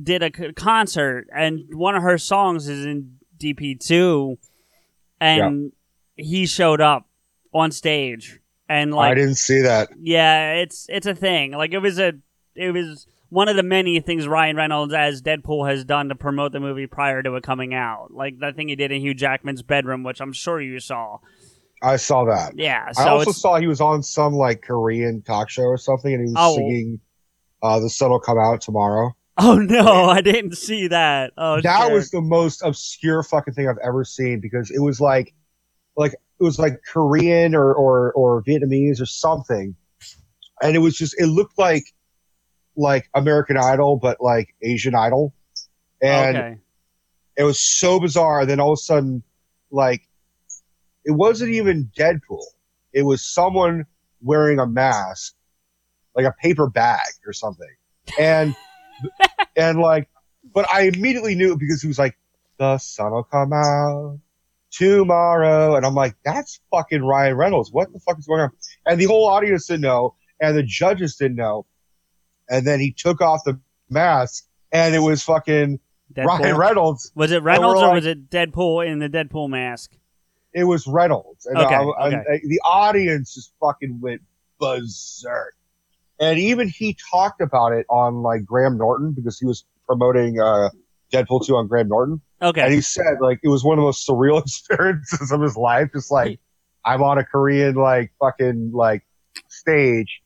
did 0.03 0.23
a 0.23 0.29
concert, 0.53 1.27
and 1.33 1.61
one 1.71 1.95
of 1.95 2.03
her 2.03 2.17
songs 2.17 2.67
is 2.67 2.85
in 2.85 3.15
DP2, 3.39 4.37
and 5.21 5.71
he 6.15 6.45
showed 6.45 6.81
up 6.81 7.07
on 7.55 7.71
stage, 7.71 8.39
and 8.69 8.93
like 8.93 9.11
I 9.11 9.15
didn't 9.15 9.35
see 9.35 9.61
that. 9.61 9.89
Yeah, 9.99 10.53
it's 10.55 10.85
it's 10.89 11.07
a 11.07 11.15
thing. 11.15 11.53
Like 11.53 11.71
it 11.71 11.79
was 11.79 11.97
a 11.97 12.13
it 12.53 12.71
was 12.71 13.07
one 13.29 13.47
of 13.47 13.55
the 13.55 13.63
many 13.63 13.99
things 14.01 14.27
Ryan 14.27 14.55
Reynolds 14.55 14.93
as 14.93 15.21
Deadpool 15.21 15.67
has 15.69 15.83
done 15.83 16.09
to 16.09 16.15
promote 16.15 16.51
the 16.51 16.59
movie 16.59 16.85
prior 16.85 17.23
to 17.23 17.35
it 17.35 17.43
coming 17.43 17.73
out. 17.73 18.11
Like 18.11 18.39
that 18.39 18.55
thing 18.55 18.67
he 18.67 18.75
did 18.75 18.91
in 18.91 19.01
Hugh 19.01 19.13
Jackman's 19.15 19.63
bedroom, 19.63 20.03
which 20.03 20.19
I'm 20.21 20.33
sure 20.33 20.61
you 20.61 20.79
saw. 20.79 21.17
I 21.81 21.95
saw 21.97 22.25
that. 22.25 22.57
Yeah, 22.57 22.91
So 22.91 23.01
I 23.01 23.05
so 23.05 23.09
also 23.11 23.31
saw 23.31 23.57
he 23.59 23.67
was 23.67 23.81
on 23.81 24.03
some 24.03 24.33
like 24.33 24.61
Korean 24.61 25.21
talk 25.21 25.49
show 25.49 25.63
or 25.63 25.77
something, 25.77 26.13
and 26.13 26.21
he 26.21 26.31
was 26.31 26.35
Oh. 26.37 26.55
singing 26.55 26.99
uh, 27.63 27.79
"The 27.79 27.89
Sun 27.89 28.11
Will 28.11 28.19
Come 28.19 28.37
Out 28.37 28.61
Tomorrow." 28.61 29.15
Oh 29.37 29.55
no, 29.57 30.05
I 30.05 30.21
didn't 30.21 30.55
see 30.55 30.87
that. 30.87 31.33
Oh 31.37 31.59
that 31.61 31.91
was 31.91 32.09
the 32.11 32.21
most 32.21 32.61
obscure 32.63 33.21
fucking 33.23 33.53
thing 33.53 33.67
I've 33.67 33.77
ever 33.83 34.05
seen 34.05 34.39
because 34.39 34.71
it 34.71 34.79
was 34.79 35.01
like, 35.01 35.33
like 35.97 36.15
it 36.39 36.43
was 36.43 36.59
like 36.59 36.81
Korean 36.87 37.55
or 37.55 37.73
or 37.73 38.11
or 38.13 38.43
Vietnamese 38.43 39.01
or 39.01 39.05
something, 39.05 39.75
and 40.61 40.75
it 40.75 40.79
was 40.79 40.97
just 40.97 41.15
it 41.19 41.27
looked 41.27 41.57
like 41.57 41.83
like 42.77 43.09
American 43.13 43.57
Idol 43.57 43.97
but 43.97 44.17
like 44.19 44.53
Asian 44.61 44.95
Idol, 44.95 45.33
and 46.01 46.37
okay. 46.37 46.57
it 47.37 47.43
was 47.43 47.59
so 47.59 47.99
bizarre. 47.99 48.41
And 48.41 48.49
then 48.49 48.59
all 48.59 48.73
of 48.73 48.79
a 48.79 48.81
sudden, 48.81 49.23
like, 49.71 50.07
it 51.03 51.11
wasn't 51.11 51.51
even 51.51 51.89
Deadpool. 51.97 52.45
It 52.93 53.03
was 53.03 53.23
someone 53.23 53.85
wearing 54.21 54.59
a 54.59 54.67
mask, 54.67 55.35
like 56.15 56.25
a 56.25 56.33
paper 56.41 56.69
bag 56.69 56.99
or 57.25 57.33
something. 57.33 57.75
And, 58.19 58.55
and 59.55 59.79
like, 59.79 60.09
but 60.53 60.71
I 60.71 60.83
immediately 60.83 61.35
knew 61.35 61.57
because 61.57 61.81
he 61.81 61.87
was 61.87 61.99
like, 61.99 62.17
the 62.57 62.77
sun 62.77 63.11
will 63.11 63.23
come 63.23 63.51
out 63.51 64.19
tomorrow. 64.77 65.75
And 65.75 65.85
I'm 65.85 65.95
like, 65.95 66.15
that's 66.23 66.59
fucking 66.71 67.03
Ryan 67.03 67.35
Reynolds. 67.35 67.71
What 67.71 67.91
the 67.93 67.99
fuck 67.99 68.19
is 68.19 68.27
going 68.27 68.41
on? 68.41 68.51
And 68.85 68.99
the 68.99 69.05
whole 69.05 69.27
audience 69.27 69.67
didn't 69.67 69.81
know, 69.81 70.15
and 70.39 70.57
the 70.57 70.63
judges 70.63 71.15
didn't 71.15 71.37
know. 71.37 71.65
And 72.49 72.65
then 72.65 72.79
he 72.79 72.91
took 72.91 73.21
off 73.21 73.41
the 73.45 73.59
mask, 73.89 74.45
and 74.71 74.93
it 74.93 74.99
was 74.99 75.23
fucking 75.23 75.79
Deadpool. 76.13 76.25
Ryan 76.39 76.57
Reynolds. 76.57 77.11
was 77.15 77.31
it 77.31 77.41
Reynolds 77.43 77.81
or 77.81 77.87
like- 77.87 77.95
was 77.95 78.05
it 78.05 78.29
Deadpool 78.29 78.85
in 78.85 78.99
the 78.99 79.09
Deadpool 79.09 79.49
mask? 79.49 79.95
It 80.53 80.63
was 80.63 80.87
Reynolds, 80.87 81.45
and, 81.45 81.57
Okay, 81.57 81.75
I- 81.75 81.81
okay. 81.83 81.93
and, 82.05 82.15
uh, 82.15 82.37
the 82.47 82.61
audience 82.63 83.33
just 83.33 83.51
fucking 83.59 83.99
went 84.01 84.21
berserk. 84.59 85.53
And 86.19 86.39
even 86.39 86.69
he 86.69 86.95
talked 87.11 87.41
about 87.41 87.73
it 87.73 87.85
on 87.89 88.21
like 88.21 88.45
Graham 88.45 88.77
Norton 88.77 89.11
because 89.11 89.37
he 89.37 89.45
was 89.45 89.65
promoting 89.85 90.39
uh, 90.39 90.69
Deadpool 91.13 91.45
two 91.45 91.55
on 91.55 91.67
Graham 91.67 91.87
Norton, 91.87 92.21
Okay. 92.41 92.61
and 92.61 92.73
he 92.73 92.81
said 92.81 93.17
like 93.21 93.39
it 93.43 93.47
was 93.49 93.63
one 93.63 93.77
of 93.77 93.81
the 93.81 93.85
most 93.85 94.07
surreal 94.07 94.41
experiences 94.45 95.31
of 95.31 95.41
his 95.41 95.55
life. 95.55 95.89
Just 95.93 96.11
like 96.11 96.39
I'm 96.83 97.01
on 97.03 97.17
a 97.17 97.23
Korean 97.23 97.75
like 97.75 98.11
fucking 98.19 98.71
like 98.73 99.03
stage, 99.49 100.21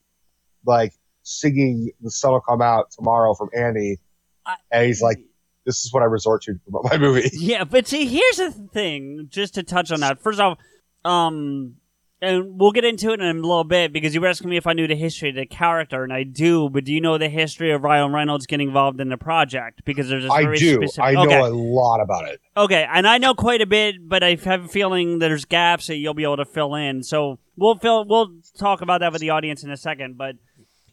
like 0.65 0.94
singing 1.24 1.92
"The 2.02 2.12
Sun 2.12 2.32
Will 2.32 2.42
Come 2.42 2.62
Out 2.62 2.92
Tomorrow" 2.92 3.34
from 3.36 3.50
Annie, 3.56 3.98
I- 4.46 4.56
and 4.72 4.86
he's 4.88 5.02
like, 5.02 5.18
"This 5.65 5.84
is 5.86 5.94
what 5.94 6.02
I 6.04 6.06
resort 6.08 6.44
to 6.44 6.54
to 6.54 6.60
promote 6.60 6.86
my 6.86 6.98
movie." 6.98 7.30
Yeah, 7.34 7.63
but 7.65 7.88
see, 7.88 8.06
here's 8.06 8.38
the 8.38 8.52
thing. 8.74 9.28
Just 9.30 9.56
to 9.56 9.63
touch 9.63 9.92
on 9.92 10.00
that, 10.02 10.22
first 10.22 10.39
off, 10.39 10.58
um, 11.06 11.76
and 12.21 12.60
we'll 12.60 12.71
get 12.71 12.84
into 12.84 13.12
it 13.12 13.21
in 13.21 13.38
a 13.38 13.39
little 13.39 13.63
bit 13.63 13.93
because 13.93 14.13
you 14.13 14.19
were 14.19 14.27
asking 14.27 14.49
me 14.49 14.58
if 14.58 14.67
I 14.67 14.73
knew 14.73 14.88
the 14.88 14.95
history 14.95 15.29
of 15.29 15.36
the 15.36 15.45
character, 15.45 16.03
and 16.03 16.12
I 16.12 16.23
do. 16.23 16.69
But 16.69 16.84
do 16.84 16.93
you 16.93 16.99
know 16.99 17.17
the 17.17 17.29
history 17.29 17.71
of 17.71 17.84
Ryan 17.84 18.12
Reynolds 18.12 18.45
getting 18.45 18.67
involved 18.67 18.99
in 18.99 19.10
the 19.10 19.17
project? 19.17 19.84
Because 19.86 20.10
there's 20.10 20.25
a 20.25 20.32
I 20.32 20.43
very 20.43 20.58
do. 20.58 20.75
specific. 20.75 21.03
I 21.03 21.12
do, 21.13 21.19
I 21.19 21.25
know 21.25 21.45
okay. 21.45 21.49
a 21.49 21.53
lot 21.53 22.01
about 22.01 22.27
it. 22.27 22.41
Okay, 22.58 22.86
and 22.91 23.08
I 23.08 23.19
know 23.19 23.34
quite 23.34 23.62
a 23.62 23.65
bit, 23.65 24.08
but 24.08 24.21
I 24.21 24.36
have 24.43 24.65
a 24.65 24.67
feeling 24.67 25.19
there's 25.19 25.45
gaps 25.45 25.88
that 25.88 25.95
you'll 25.95 26.13
be 26.13 26.23
able 26.23 26.38
to 26.38 26.45
fill 26.45 26.75
in. 26.75 27.03
So 27.03 27.39
we'll 27.55 27.75
fill. 27.75 28.05
We'll 28.05 28.34
talk 28.58 28.82
about 28.82 28.99
that 28.99 29.13
with 29.13 29.21
the 29.21 29.29
audience 29.29 29.63
in 29.63 29.71
a 29.71 29.77
second. 29.77 30.17
But 30.17 30.36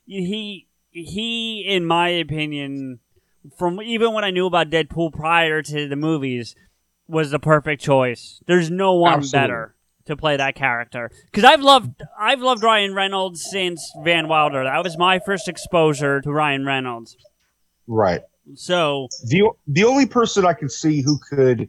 he 0.05 0.69
he, 0.91 1.65
in 1.67 1.85
my 1.85 2.09
opinion, 2.09 3.01
from 3.59 3.83
even 3.83 4.13
when 4.13 4.23
I 4.23 4.31
knew 4.31 4.47
about 4.47 4.71
Deadpool 4.71 5.13
prior 5.13 5.61
to 5.63 5.89
the 5.89 5.97
movies, 5.97 6.55
was 7.09 7.33
the 7.33 7.41
perfect 7.41 7.83
choice. 7.83 8.41
There's 8.47 8.71
no 8.71 8.95
one 8.95 9.15
Absolutely. 9.15 9.41
better 9.41 9.76
to 10.07 10.17
play 10.17 10.37
that 10.37 10.55
character 10.55 11.11
because 11.27 11.45
I've 11.45 11.61
loved 11.61 12.03
I've 12.19 12.41
loved 12.41 12.63
Ryan 12.63 12.95
Reynolds 12.95 13.45
since 13.51 13.93
Van 14.05 14.29
Wilder. 14.29 14.65
That 14.65 14.83
was 14.83 14.97
my 14.97 15.19
first 15.19 15.49
exposure 15.49 16.21
to 16.21 16.33
Ryan 16.33 16.65
Reynolds. 16.65 17.17
Right. 17.87 18.23
So 18.55 19.09
the 19.25 19.51
The 19.67 19.85
only 19.85 20.07
person 20.07 20.47
I 20.47 20.53
can 20.53 20.69
see 20.69 21.03
who 21.03 21.19
could, 21.19 21.69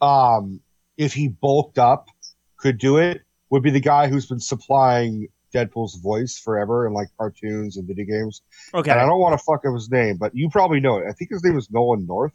um, 0.00 0.60
if 0.96 1.12
he 1.12 1.28
bulked 1.28 1.78
up, 1.78 2.08
could 2.56 2.78
do 2.78 2.96
it 2.98 3.22
would 3.50 3.62
be 3.62 3.70
the 3.70 3.80
guy 3.80 4.08
who's 4.08 4.26
been 4.26 4.40
supplying 4.40 5.28
Deadpool's 5.52 5.96
voice 5.96 6.38
forever 6.38 6.86
in 6.86 6.94
like 6.94 7.08
cartoons 7.18 7.76
and 7.76 7.86
video 7.86 8.06
games. 8.06 8.42
okay. 8.72 8.90
And 8.90 9.00
I 9.00 9.04
don't 9.04 9.20
want 9.20 9.38
to 9.38 9.44
fuck 9.44 9.66
up 9.66 9.74
his 9.74 9.90
name, 9.90 10.16
but 10.16 10.34
you 10.34 10.48
probably 10.48 10.80
know 10.80 10.96
it. 10.96 11.04
I 11.08 11.12
think 11.12 11.30
his 11.30 11.44
name 11.44 11.58
is 11.58 11.70
Nolan 11.70 12.06
North. 12.06 12.32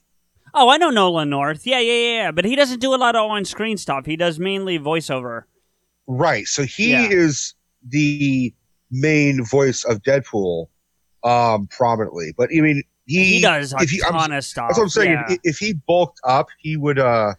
Oh, 0.54 0.70
I 0.70 0.78
know 0.78 0.90
Nolan 0.90 1.30
North. 1.30 1.66
Yeah, 1.68 1.80
yeah, 1.80 1.94
yeah, 1.94 2.14
yeah. 2.24 2.32
But 2.32 2.46
he 2.46 2.56
doesn't 2.56 2.80
do 2.80 2.94
a 2.94 2.98
lot 2.98 3.16
of 3.16 3.30
on-screen 3.30 3.78
stuff. 3.78 4.06
He 4.06 4.16
does 4.16 4.40
mainly 4.40 4.80
voiceover. 4.80 5.44
Right. 6.08 6.48
So 6.48 6.64
he 6.64 6.92
Yeah. 6.92 7.08
is 7.10 7.54
the 7.88 8.54
main 8.92 9.44
voice 9.44 9.84
of 9.84 10.02
Deadpool, 10.02 10.68
um, 11.24 11.68
prominently. 11.68 12.34
But 12.38 12.50
I 12.56 12.62
mean, 12.62 12.84
he, 13.06 13.36
He, 13.36 13.42
does 13.42 13.74
a 13.74 13.78
if 13.82 13.90
he- 13.90 14.02
I'm- 14.04 14.32
of 14.32 14.44
stuff. 14.44 14.70
That's 14.70 14.78
what 14.80 14.84
I'm 14.86 14.90
saying. 14.90 15.12
Yeah. 15.12 15.34
If, 15.34 15.40
if 15.44 15.58
he 15.58 15.74
bulked 15.74 16.20
up, 16.24 16.48
he 16.60 16.78
would. 16.78 17.00
uh 17.00 17.34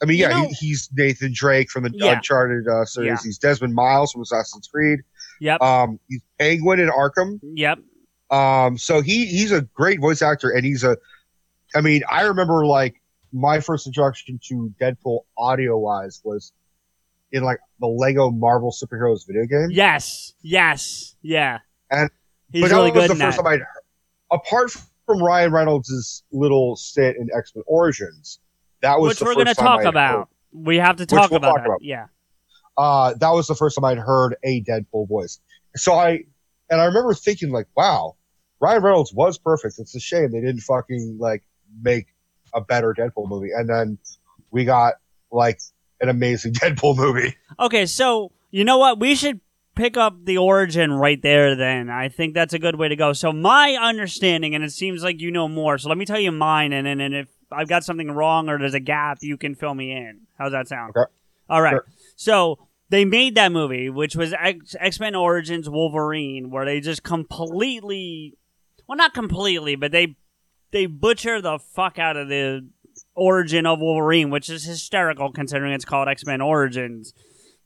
I 0.00 0.04
mean, 0.06 0.16
You 0.18 0.28
yeah, 0.28 0.42
know- 0.42 0.48
he, 0.48 0.54
he's 0.68 0.88
Nathan 0.94 1.32
Drake 1.34 1.70
from 1.70 1.82
the 1.84 1.90
Yeah. 1.92 2.12
Uncharted 2.16 2.68
uh, 2.68 2.84
series. 2.84 3.22
He's 3.24 3.36
Desmond 3.36 3.74
Miles 3.74 4.12
from 4.12 4.22
Assassin's 4.22 4.68
Creed. 4.68 5.00
yep, 5.40 5.60
Um, 5.60 5.98
he's 6.08 6.22
Penguin 6.38 6.78
in 6.80 6.88
Arkham. 6.88 7.40
yep. 7.42 7.78
Um, 8.30 8.76
so 8.78 9.00
he 9.00 9.26
he's 9.26 9.50
a 9.52 9.62
great 9.62 10.00
voice 10.00 10.22
actor, 10.22 10.50
and 10.50 10.64
he's 10.64 10.84
a. 10.84 10.96
I 11.74 11.80
mean, 11.80 12.02
I 12.10 12.22
remember 12.22 12.66
like 12.66 13.00
my 13.32 13.60
first 13.60 13.86
introduction 13.86 14.40
to 14.48 14.72
Deadpool 14.80 15.20
audio 15.36 15.76
wise 15.78 16.20
was 16.24 16.52
in 17.30 17.42
like 17.42 17.58
the 17.80 17.86
Lego 17.86 18.30
Marvel 18.30 18.72
superheroes 18.72 19.26
video 19.26 19.44
game. 19.44 19.68
Yes, 19.70 20.32
yes, 20.42 21.14
yeah. 21.22 21.58
And- 21.90 22.10
he's 22.52 22.62
but 22.62 22.70
really 22.70 22.90
that 22.90 22.96
was 22.96 23.08
good 23.08 23.16
the 23.16 23.20
first 23.24 23.36
that. 23.36 23.42
time 23.42 23.52
I'd 23.52 23.60
heard. 23.60 23.82
Apart 24.30 24.70
from 25.06 25.22
Ryan 25.22 25.52
Reynolds' 25.52 26.22
little 26.32 26.76
stint 26.76 27.16
in 27.18 27.28
X 27.36 27.52
Men 27.54 27.64
Origins, 27.66 28.40
that 28.82 28.98
was 28.98 29.20
Which 29.20 29.26
we're 29.26 29.34
going 29.34 29.46
to 29.46 29.54
talk 29.54 29.84
about. 29.84 30.28
We 30.52 30.76
have 30.78 30.96
to 30.96 31.06
talk 31.06 31.30
we'll 31.30 31.38
about 31.38 31.48
talk 31.48 31.56
that. 31.58 31.66
about. 31.66 31.82
Yeah. 31.82 32.06
uh, 32.76 33.14
that 33.14 33.30
was 33.30 33.46
the 33.46 33.54
first 33.54 33.76
time 33.76 33.84
I'd 33.84 33.98
heard 33.98 34.36
a 34.44 34.62
Deadpool 34.62 35.08
voice. 35.08 35.40
So 35.76 35.94
I, 35.94 36.24
and 36.70 36.80
I 36.80 36.84
remember 36.86 37.12
thinking 37.14 37.50
like, 37.50 37.66
wow, 37.76 38.16
Ryan 38.60 38.82
Reynolds 38.82 39.12
was 39.12 39.38
perfect. 39.38 39.78
It's 39.78 39.94
a 39.94 40.00
shame 40.00 40.30
they 40.30 40.40
didn't 40.40 40.60
fucking 40.60 41.16
like 41.20 41.42
make 41.82 42.06
a 42.54 42.60
better 42.60 42.94
Deadpool 42.94 43.28
movie. 43.28 43.50
And 43.54 43.68
then 43.68 43.98
we 44.50 44.64
got 44.64 44.94
like 45.30 45.60
an 46.00 46.08
amazing 46.08 46.52
Deadpool 46.54 46.96
movie. 46.96 47.36
Okay, 47.58 47.86
so 47.86 48.32
you 48.50 48.64
know 48.64 48.78
what? 48.78 48.98
We 48.98 49.14
should 49.14 49.40
pick 49.74 49.96
up 49.96 50.24
the 50.24 50.38
origin 50.38 50.92
right 50.92 51.20
there 51.22 51.54
then. 51.54 51.88
I 51.88 52.08
think 52.08 52.34
that's 52.34 52.52
a 52.52 52.58
good 52.58 52.76
way 52.76 52.88
to 52.88 52.96
go. 52.96 53.12
So 53.12 53.32
my 53.32 53.78
understanding, 53.80 54.54
and 54.54 54.64
it 54.64 54.72
seems 54.72 55.04
like 55.04 55.20
you 55.20 55.30
know 55.30 55.48
more, 55.48 55.78
so 55.78 55.88
let 55.88 55.98
me 55.98 56.04
tell 56.04 56.18
you 56.18 56.32
mine 56.32 56.72
and 56.72 56.86
then 56.86 57.00
and 57.00 57.14
if 57.14 57.28
I've 57.50 57.68
got 57.68 57.84
something 57.84 58.10
wrong 58.10 58.48
or 58.48 58.58
there's 58.58 58.74
a 58.74 58.80
gap, 58.80 59.18
you 59.20 59.36
can 59.36 59.54
fill 59.54 59.74
me 59.74 59.92
in. 59.92 60.22
How's 60.36 60.52
that 60.52 60.68
sound? 60.68 60.94
Okay. 60.96 61.10
All 61.48 61.62
right. 61.62 61.72
Sure. 61.72 61.86
So 62.16 62.58
they 62.90 63.04
made 63.04 63.36
that 63.36 63.52
movie, 63.52 63.88
which 63.88 64.16
was 64.16 64.34
X 64.38 65.00
Men 65.00 65.14
Origins 65.14 65.68
Wolverine, 65.68 66.50
where 66.50 66.64
they 66.64 66.80
just 66.80 67.02
completely 67.02 68.36
well 68.88 68.96
not 68.96 69.14
completely, 69.14 69.76
but 69.76 69.92
they 69.92 70.16
they 70.70 70.86
butcher 70.86 71.40
the 71.40 71.58
fuck 71.58 71.98
out 71.98 72.16
of 72.16 72.28
the 72.28 72.68
origin 73.14 73.66
of 73.66 73.80
Wolverine, 73.80 74.30
which 74.30 74.48
is 74.48 74.64
hysterical 74.64 75.32
considering 75.32 75.72
it's 75.72 75.84
called 75.84 76.08
X 76.08 76.24
Men 76.24 76.40
Origins. 76.40 77.14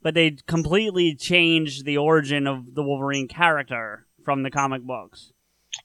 But 0.03 0.15
they 0.15 0.37
completely 0.47 1.15
changed 1.15 1.85
the 1.85 1.97
origin 1.99 2.47
of 2.47 2.75
the 2.75 2.83
Wolverine 2.83 3.29
character 3.29 4.07
from 4.25 4.43
the 4.43 4.51
comic 4.51 4.83
books, 4.83 5.33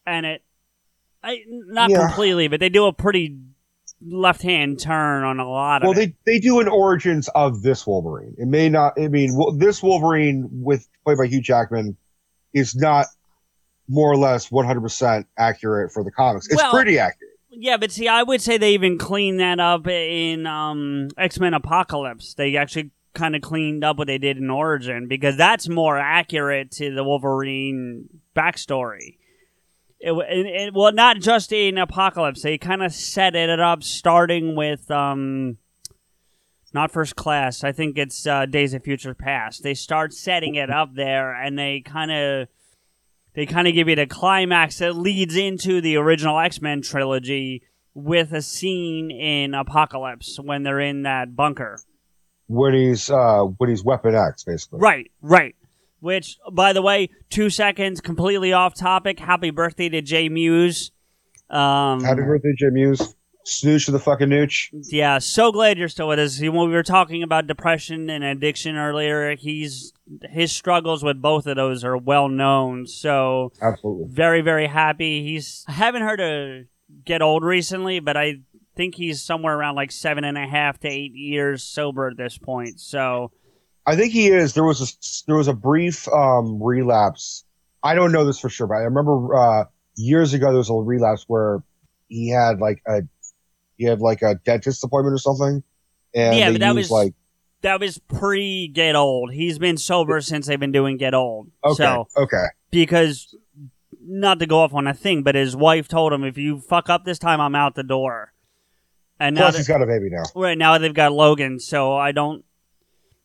and 0.05 0.25
it, 0.25 0.43
I 1.23 1.39
not 1.47 1.89
Yeah. 1.91 2.07
completely, 2.07 2.47
but 2.47 2.59
they 2.59 2.69
do 2.69 2.85
a 2.85 2.93
pretty 2.93 3.37
left 4.01 4.41
hand 4.43 4.79
turn 4.79 5.23
on 5.23 5.39
a 5.39 5.47
lot 5.49 5.81
of 5.83 5.87
Well, 5.87 5.93
they, 5.95 6.13
they 6.25 6.39
do 6.39 6.59
an 6.59 6.67
origins 6.67 7.29
of 7.35 7.61
this 7.63 7.85
Wolverine. 7.87 8.35
It 8.37 8.47
may 8.47 8.69
not, 8.69 8.93
I 8.99 9.07
mean, 9.07 9.31
this 9.57 9.81
Wolverine 9.81 10.47
with 10.51 10.87
played 11.03 11.17
by 11.17 11.25
Hugh 11.27 11.41
Jackman 11.41 11.97
is 12.53 12.75
not 12.75 13.07
more 13.87 14.11
or 14.11 14.17
less 14.17 14.49
100% 14.49 15.25
accurate 15.37 15.91
for 15.91 16.03
the 16.03 16.11
comics. 16.11 16.47
It's 16.47 16.57
Well, 16.57 16.71
pretty 16.71 16.99
accurate. 16.99 17.31
Yeah, 17.49 17.77
but 17.77 17.91
see, 17.91 18.07
I 18.07 18.23
would 18.23 18.41
say 18.41 18.57
they 18.57 18.73
even 18.73 18.97
cleaned 18.97 19.39
that 19.39 19.59
up 19.59 19.87
in 19.87 20.45
um, 20.45 21.07
X 21.17 21.39
Men 21.39 21.53
Apocalypse. 21.53 22.33
They 22.35 22.55
actually 22.55 22.91
kind 23.15 23.35
of 23.35 23.41
cleaned 23.41 23.83
up 23.83 23.97
what 23.97 24.07
they 24.07 24.19
did 24.19 24.37
in 24.37 24.49
Origin 24.49 25.07
because 25.07 25.37
that's 25.37 25.67
more 25.67 25.97
accurate 25.97 26.69
to 26.71 26.93
the 26.93 27.03
Wolverine 27.03 28.09
backstory. 28.35 29.17
It, 29.99 30.11
it, 30.11 30.45
it 30.45 30.73
well, 30.73 30.91
not 30.91 31.19
just 31.19 31.51
in 31.51 31.79
Apocalypse. 31.79 32.43
They 32.43 32.59
kind 32.59 32.83
of 32.83 32.93
set 32.93 33.35
it 33.35 33.59
up 33.59 33.81
starting 33.81 34.55
with 34.55 34.91
um, 34.91 35.57
not 36.73 36.91
First 36.91 37.15
Class. 37.15 37.63
I 37.63 37.71
think 37.71 37.97
it's 37.97 38.27
uh, 38.27 38.45
Days 38.45 38.75
of 38.75 38.83
Future 38.83 39.15
Past. 39.15 39.63
They 39.63 39.73
start 39.73 40.13
setting 40.13 40.55
it 40.55 40.69
up 40.69 40.93
there, 40.93 41.33
and 41.33 41.57
they 41.57 41.81
kind 41.81 42.11
of 42.11 42.47
they 43.37 43.45
kind 43.45 43.67
of 43.67 43.75
give 43.75 43.87
you 43.87 43.95
the 43.95 44.07
climax 44.07 44.79
that 44.79 44.93
leads 44.93 45.35
into 45.35 45.79
the 45.79 45.95
original 45.95 46.39
X-Men 46.39 46.81
trilogy 46.81 47.61
with 47.93 48.33
a 48.33 48.41
scene 48.41 49.11
in 49.11 49.53
Apocalypse 49.53 50.39
when 50.41 50.63
they're 50.63 50.79
in 50.79 51.03
that 51.03 51.35
bunker. 51.35 51.79
He's, 52.49 53.11
uh, 53.11 53.45
he's 53.63 53.83
Weapon 53.83 54.15
X, 54.15 54.43
basically. 54.43 54.79
Right, 54.79 55.11
right. 55.21 55.55
Which, 55.99 56.39
by 56.51 56.73
the 56.73 56.81
way, 56.81 57.11
two 57.29 57.51
seconds, 57.51 58.01
completely 58.01 58.53
off 58.53 58.73
topic. 58.73 59.19
Happy 59.19 59.51
birthday 59.51 59.89
to 59.89 60.01
Jay 60.01 60.29
Mewes. 60.29 60.91
Um, 61.51 62.03
Happy 62.03 62.23
birthday, 62.23 62.53
Jim 62.57 62.75
Hughes. 62.75 63.13
Snooch 63.45 63.85
to 63.85 63.91
the 63.91 63.99
fucking 63.99 64.29
nooch. 64.29 64.69
yeah, 64.91 65.19
so 65.19 65.51
glad 65.51 65.77
you're 65.77 65.89
still 65.89 66.07
with 66.07 66.17
us. 66.17 66.41
When 66.41 66.53
we 66.53 66.73
were 66.73 66.81
talking 66.81 67.21
about 67.21 67.45
depression 67.45 68.09
and 68.09 68.23
addiction 68.23 68.75
earlier, 68.75 69.35
he's 69.35 69.93
his 70.29 70.51
struggles 70.51 71.03
with 71.03 71.21
both 71.21 71.45
of 71.47 71.55
those 71.55 71.83
are 71.83 71.97
well 71.97 72.29
known. 72.29 72.85
So 72.87 73.51
Absolutely. 73.61 74.05
very 74.09 74.41
very 74.41 74.67
happy. 74.67 75.23
He's 75.23 75.65
I 75.67 75.73
haven't 75.73 76.03
heard 76.03 76.19
a 76.19 76.63
get 77.05 77.21
old 77.21 77.43
recently, 77.43 77.99
but 77.99 78.15
I 78.17 78.35
think 78.75 78.95
he's 78.95 79.21
somewhere 79.21 79.57
around 79.57 79.75
like 79.75 79.91
seven 79.91 80.23
and 80.23 80.37
a 80.37 80.47
half 80.47 80.79
to 80.81 80.87
eight 80.87 81.13
years 81.13 81.63
sober 81.63 82.07
at 82.07 82.17
this 82.17 82.37
point. 82.37 82.79
So 82.79 83.31
I 83.85 83.95
think 83.95 84.13
he 84.13 84.27
is. 84.27 84.53
There 84.53 84.63
was 84.63 84.81
a 84.81 84.87
there 85.27 85.35
was 85.35 85.47
a 85.47 85.53
brief 85.53 86.07
um, 86.09 86.61
relapse. 86.61 87.43
I 87.83 87.95
don't 87.95 88.11
know 88.11 88.25
this 88.25 88.39
for 88.39 88.49
sure, 88.49 88.67
but 88.67 88.75
I 88.75 88.79
remember 88.81 89.35
uh, 89.35 89.63
years 89.95 90.33
ago 90.33 90.47
there 90.47 90.57
was 90.57 90.69
a 90.69 90.73
relapse 90.73 91.23
where 91.27 91.63
he 92.07 92.29
had 92.29 92.59
like 92.59 92.81
a 92.87 93.01
he 93.77 93.85
had 93.85 93.99
like 93.99 94.21
a 94.21 94.35
dentist 94.45 94.83
appointment 94.83 95.13
or 95.13 95.19
something, 95.19 95.63
and 96.15 96.37
Yeah, 96.37 96.51
but 96.51 96.59
that 96.61 96.75
was- 96.75 96.91
like 96.91 97.13
that 97.61 97.79
was 97.79 97.97
pre 97.97 98.67
get 98.67 98.95
old. 98.95 99.33
He's 99.33 99.57
been 99.59 99.77
sober 99.77 100.21
since 100.21 100.47
they've 100.47 100.59
been 100.59 100.71
doing 100.71 100.97
get 100.97 101.13
old. 101.13 101.49
okay, 101.63 101.75
So 101.83 102.07
okay, 102.17 102.45
because 102.71 103.35
not 104.01 104.39
to 104.39 104.45
go 104.45 104.59
off 104.59 104.73
on 104.73 104.87
a 104.87 104.93
thing, 104.93 105.23
but 105.23 105.35
his 105.35 105.55
wife 105.55 105.87
told 105.87 106.13
him 106.13 106.23
if 106.23 106.37
you 106.37 106.59
fuck 106.59 106.89
up 106.89 107.03
this 107.05 107.19
time, 107.19 107.41
I'm 107.41 107.55
out 107.55 107.75
the 107.75 107.83
door. 107.83 108.33
And 109.19 109.35
now 109.35 109.41
plus 109.43 109.57
he's 109.57 109.67
got 109.67 109.81
a 109.81 109.85
baby 109.87 110.09
now. 110.09 110.23
right 110.35 110.57
now 110.57 110.77
they've 110.77 110.93
got 110.93 111.11
Logan, 111.11 111.59
so 111.59 111.93
I 111.95 112.11
don't. 112.11 112.43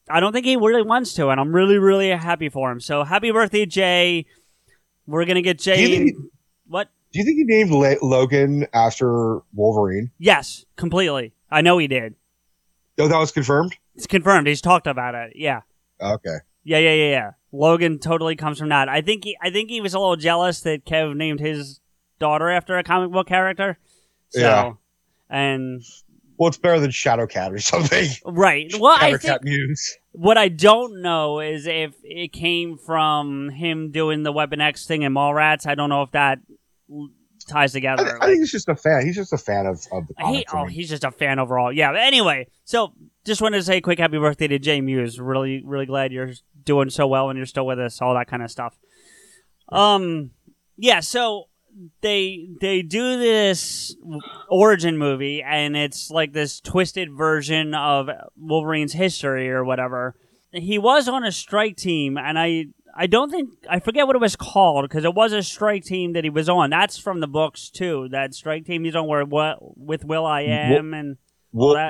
I 0.08 0.18
don't 0.20 0.32
think 0.32 0.46
he 0.46 0.56
really 0.56 0.82
wants 0.82 1.14
to, 1.14 1.28
and 1.28 1.40
I'm 1.40 1.54
really, 1.54 1.78
really 1.78 2.10
happy 2.10 2.48
for 2.48 2.70
him. 2.72 2.80
So 2.80 3.04
happy 3.04 3.30
birthday, 3.30 3.66
Jay! 3.66 4.26
We're 5.06 5.24
gonna 5.26 5.42
get 5.42 5.58
Do 5.58 5.64
Jay. 5.64 5.96
think, 5.98 6.16
what? 6.66 6.88
do 7.12 7.18
you 7.18 7.24
think 7.24 7.36
he 7.36 7.44
named 7.44 7.70
La- 7.70 7.94
Logan 8.02 8.66
after 8.72 9.40
Wolverine? 9.54 10.10
Yes, 10.18 10.64
completely. 10.76 11.34
I 11.50 11.60
know 11.60 11.76
he 11.78 11.86
did. 11.86 12.14
Oh, 12.98 13.06
that 13.08 13.18
was 13.18 13.30
confirmed. 13.30 13.76
It's 13.94 14.06
confirmed. 14.06 14.46
He's 14.46 14.60
talked 14.60 14.86
about 14.86 15.14
it. 15.14 15.32
Yeah. 15.36 15.60
Okay, 16.00 16.38
Yeah, 16.64 16.78
yeah, 16.78 16.94
yeah, 16.94 17.10
yeah. 17.10 17.30
Logan 17.52 17.98
totally 17.98 18.34
comes 18.34 18.58
from 18.58 18.70
that. 18.70 18.88
I 18.88 19.02
think 19.02 19.24
he, 19.24 19.36
I 19.42 19.50
think 19.50 19.70
he 19.70 19.80
was 19.80 19.94
a 19.94 19.98
little 19.98 20.16
jealous 20.16 20.60
that 20.62 20.84
Kev 20.84 21.14
named 21.14 21.38
his 21.40 21.80
daughter 22.18 22.50
after 22.50 22.76
a 22.78 22.82
comic 22.82 23.12
book 23.12 23.26
character. 23.28 23.78
So, 24.30 24.40
Yeah. 24.40 24.72
And 25.30 25.82
Well, 26.38 26.48
it's 26.48 26.56
better 26.58 26.80
than 26.80 26.90
Shadowcat 26.90 27.52
or 27.52 27.58
something. 27.58 28.08
right. 28.24 28.72
Well, 28.78 28.96
I 28.98 29.16
think 29.16 29.44
Mewes. 29.44 29.96
what 30.12 30.36
I 30.38 30.48
don't 30.48 31.02
know 31.02 31.38
is 31.40 31.66
if 31.66 31.94
it 32.02 32.32
came 32.32 32.78
from 32.78 33.50
him 33.50 33.90
doing 33.92 34.22
the 34.24 34.32
Weapon 34.32 34.60
X 34.60 34.86
thing 34.86 35.02
in 35.02 35.12
Mallrats. 35.12 35.66
I 35.66 35.74
don't 35.74 35.88
know 35.90 36.02
if 36.02 36.10
that 36.12 36.40
ties 37.52 37.72
together. 37.72 38.06
I 38.06 38.12
Like- 38.12 38.20
think 38.22 38.38
he's 38.40 38.50
just 38.52 38.68
a 38.68 38.74
fan. 38.76 39.04
He's 39.06 39.16
just 39.16 39.32
a 39.32 39.38
fan 39.38 39.66
of, 39.66 39.86
of 39.92 40.08
the 40.08 40.14
He, 40.26 40.44
oh, 40.52 40.66
he's 40.66 40.88
just 40.88 41.04
a 41.04 41.10
fan 41.10 41.38
overall. 41.38 41.72
Yeah. 41.72 41.92
But 41.92 42.00
anyway, 42.00 42.48
so 42.64 42.92
just 43.24 43.40
wanted 43.42 43.58
to 43.58 43.62
say 43.64 43.76
a 43.76 43.80
quick 43.80 43.98
happy 43.98 44.18
birthday 44.18 44.48
to 44.48 44.58
Jay 44.58 44.80
Mewes. 44.80 45.20
Really, 45.20 45.62
really 45.64 45.86
glad 45.86 46.12
you're 46.12 46.32
doing 46.64 46.90
so 46.90 47.06
well 47.06 47.30
and 47.30 47.36
you're 47.36 47.46
still 47.46 47.66
with 47.66 47.78
us. 47.78 48.00
All 48.02 48.14
that 48.14 48.26
kind 48.26 48.42
of 48.42 48.50
stuff. 48.50 48.76
Um, 49.68 50.30
yeah. 50.76 51.00
So 51.00 51.44
they 52.02 52.48
they 52.60 52.82
do 52.82 53.18
this 53.18 53.96
origin 54.48 54.98
movie, 54.98 55.42
and 55.42 55.76
it's 55.76 56.10
like 56.10 56.32
this 56.32 56.60
twisted 56.60 57.10
version 57.12 57.74
of 57.74 58.08
Wolverine's 58.36 58.92
history 58.92 59.50
or 59.50 59.64
whatever. 59.64 60.14
He 60.52 60.78
was 60.78 61.08
on 61.08 61.24
a 61.24 61.32
strike 61.32 61.76
team, 61.76 62.18
and 62.18 62.38
I 62.38 62.66
I 62.94 63.06
don't 63.06 63.30
think 63.30 63.50
I 63.68 63.80
forget 63.80 64.06
what 64.06 64.16
it 64.16 64.20
was 64.20 64.36
called 64.36 64.84
because 64.84 65.04
it 65.04 65.14
was 65.14 65.32
a 65.32 65.42
strike 65.42 65.84
team 65.84 66.12
that 66.12 66.24
he 66.24 66.30
was 66.30 66.48
on. 66.48 66.70
That's 66.70 66.98
from 66.98 67.20
the 67.20 67.26
books 67.26 67.70
too. 67.70 68.08
That 68.10 68.34
strike 68.34 68.66
team 68.66 68.84
he's 68.84 68.94
on 68.94 69.06
where 69.06 69.24
what 69.24 69.58
with 69.78 70.04
will.i.am 70.04 70.92
and 70.94 71.16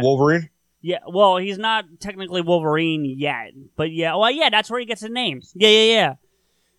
Wolverine. 0.02 0.48
yeah. 0.80 0.98
Well, 1.08 1.36
he's 1.38 1.58
not 1.58 1.84
technically 2.00 2.40
Wolverine 2.40 3.04
yet, 3.04 3.52
but 3.76 3.90
yeah. 3.92 4.14
Well, 4.16 4.30
yeah, 4.30 4.50
that's 4.50 4.70
where 4.70 4.80
he 4.80 4.86
gets 4.86 5.00
the 5.02 5.08
name. 5.08 5.42
Yeah, 5.54 5.68
yeah, 5.68 5.92
yeah. 5.92 6.14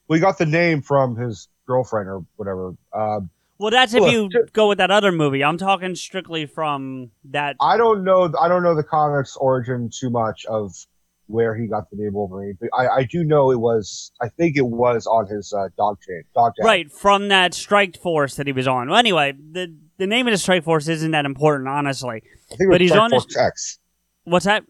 We 0.08 0.20
got 0.20 0.38
the 0.38 0.46
name 0.46 0.82
from 0.82 1.16
his 1.16 1.48
girlfriend 1.66 2.10
or 2.10 2.26
whatever. 2.36 2.76
Uh, 2.92 3.22
Well, 3.58 3.72
that's 3.72 3.94
if 3.94 4.12
you 4.12 4.30
go 4.52 4.68
with 4.68 4.78
that 4.80 4.92
other 4.92 5.12
movie. 5.12 5.44
I'm 5.44 5.58
talking 5.58 5.96
strictly 5.96 6.46
from 6.46 7.12
that. 7.26 7.56
I 7.62 7.78
don't 7.78 8.04
know. 8.04 8.32
I 8.40 8.48
don't 8.48 8.64
know 8.64 8.76
the 8.76 8.84
comics 8.84 9.38
origin 9.38 9.90
too 9.90 10.10
much 10.10 10.46
of 10.46 10.74
where 11.28 11.56
he 11.56 11.68
got 11.68 11.90
the 11.90 11.96
name 11.98 12.14
Wolverine, 12.14 12.58
but 12.60 12.70
I, 12.78 12.88
I 12.88 13.04
do 13.04 13.24
know 13.24 13.52
it 13.52 13.60
was. 13.60 14.12
I 14.22 14.30
think 14.30 14.58
it 14.58 14.66
was 14.68 15.08
on 15.08 15.28
his 15.28 15.54
uh, 15.54 15.70
dog 15.78 15.98
chain, 16.08 16.24
dog 16.36 16.54
tag. 16.56 16.66
Right 16.66 16.92
from 16.92 17.30
that 17.30 17.54
strike 17.54 17.98
force 17.98 18.36
that 18.36 18.46
he 18.48 18.54
was 18.54 18.68
on. 18.68 18.90
Well, 18.90 18.98
anyway, 19.00 19.34
the 19.34 19.74
the 19.98 20.08
name 20.08 20.28
of 20.28 20.32
the 20.32 20.38
strike 20.38 20.64
force 20.64 20.88
isn't 20.88 21.12
that 21.12 21.26
important, 21.26 21.70
honestly. 21.70 22.24
I 22.52 22.56
think 22.56 22.62
it 22.62 22.68
was 22.68 22.74
But 22.76 22.82
he's 22.82 22.92
Strike 22.92 23.02
on 23.04 23.12
his- 23.14 23.38
X. 23.38 23.80
What's 24.26 24.46
that? 24.46 24.64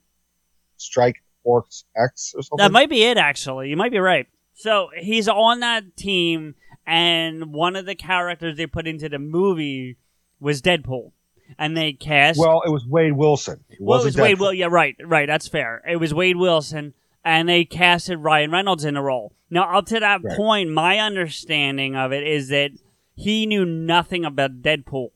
Strike 0.77 1.23
Force 1.43 1.85
X 1.95 2.33
or 2.35 2.43
something. 2.43 2.63
That 2.63 2.71
might 2.71 2.89
be 2.89 3.03
it, 3.03 3.17
actually. 3.17 3.69
You 3.69 3.77
might 3.77 3.91
be 3.91 3.99
right. 3.99 4.27
So 4.53 4.89
he's 4.97 5.27
on 5.27 5.59
that 5.61 5.95
team, 5.97 6.55
and 6.85 7.53
one 7.53 7.75
of 7.75 7.85
the 7.85 7.95
characters 7.95 8.57
they 8.57 8.67
put 8.67 8.87
into 8.87 9.09
the 9.09 9.19
movie 9.19 9.97
was 10.39 10.61
Deadpool, 10.61 11.11
and 11.57 11.75
they 11.77 11.93
cast. 11.93 12.39
well, 12.39 12.61
it 12.65 12.69
was 12.69 12.85
Wade 12.85 13.13
Wilson. 13.13 13.63
It 13.69 13.77
well, 13.81 14.01
it 14.01 14.05
was 14.05 14.17
Wade. 14.17 14.39
Will, 14.39 14.53
yeah, 14.53 14.67
right, 14.69 14.95
right. 15.03 15.27
That's 15.27 15.47
fair. 15.47 15.81
It 15.87 15.97
was 15.97 16.13
Wade 16.13 16.37
Wilson, 16.37 16.93
and 17.23 17.47
they 17.49 17.65
casted 17.65 18.19
Ryan 18.19 18.51
Reynolds 18.51 18.85
in 18.85 18.93
the 18.95 19.01
role. 19.01 19.33
Now, 19.49 19.77
up 19.77 19.85
to 19.87 19.99
that 19.99 20.23
Right. 20.23 20.35
point, 20.37 20.69
my 20.71 20.97
understanding 20.99 21.95
of 21.95 22.11
it 22.11 22.25
is 22.25 22.49
that 22.49 22.71
he 23.15 23.45
knew 23.45 23.65
nothing 23.65 24.25
about 24.25 24.61
Deadpool. 24.61 25.09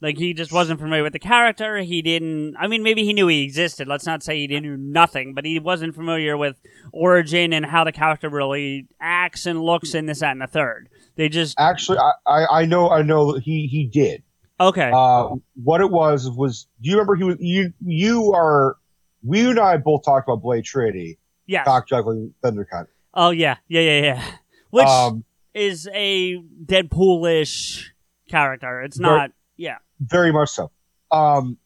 Like 0.00 0.18
he 0.18 0.34
just 0.34 0.52
wasn't 0.52 0.78
familiar 0.78 1.02
with 1.02 1.14
the 1.14 1.18
character. 1.18 1.78
He 1.78 2.02
didn't. 2.02 2.54
I 2.58 2.66
mean, 2.66 2.82
maybe 2.82 3.04
he 3.04 3.14
knew 3.14 3.28
he 3.28 3.42
existed. 3.44 3.88
Let's 3.88 4.04
not 4.04 4.22
say 4.22 4.36
he 4.36 4.46
didn't 4.46 4.68
know 4.70 4.76
nothing, 5.00 5.32
but 5.32 5.46
he 5.46 5.58
wasn't 5.58 5.94
familiar 5.94 6.36
with 6.36 6.56
origin 6.92 7.54
and 7.54 7.64
how 7.64 7.82
the 7.82 7.92
character 7.92 8.28
really 8.28 8.88
acts 9.00 9.46
and 9.46 9.60
looks 9.62 9.94
and 9.94 10.06
this, 10.06 10.20
that, 10.20 10.32
and 10.32 10.42
the 10.42 10.46
third. 10.46 10.90
They 11.16 11.30
just 11.30 11.58
Actually, 11.58 11.98
I, 11.98 12.12
I, 12.26 12.46
I 12.60 12.64
know. 12.66 12.90
I 12.90 13.00
know 13.00 13.38
he 13.38 13.68
he 13.68 13.86
did. 13.86 14.22
Okay. 14.60 14.90
Uh, 14.92 15.30
what 15.62 15.80
it 15.80 15.90
was 15.90 16.30
was. 16.30 16.66
Do 16.82 16.90
you 16.90 16.96
remember 16.96 17.16
he 17.16 17.24
was 17.24 17.36
you? 17.40 17.72
You 17.84 18.32
are. 18.32 18.76
We 19.22 19.48
and 19.50 19.58
I 19.58 19.76
both 19.78 20.04
talked 20.04 20.28
about 20.28 20.42
Blade 20.42 20.64
Trinity, 20.64 21.18
Yeah. 21.46 21.64
cock 21.64 21.88
juggling 21.88 22.32
Thundercut. 22.42 22.86
Oh 23.14 23.30
yeah, 23.30 23.56
yeah, 23.68 23.80
yeah, 23.80 24.00
yeah. 24.02 24.24
Which 24.70 24.86
um, 24.86 25.24
is 25.54 25.88
a 25.92 26.36
Deadpoolish 26.64 27.86
character. 28.28 28.82
It's 28.82 28.98
Ver- 28.98 29.02
not. 29.02 29.30
Yeah. 29.56 29.78
very 30.00 30.32
much 30.32 30.50
so. 30.50 30.70
Um, 31.10 31.56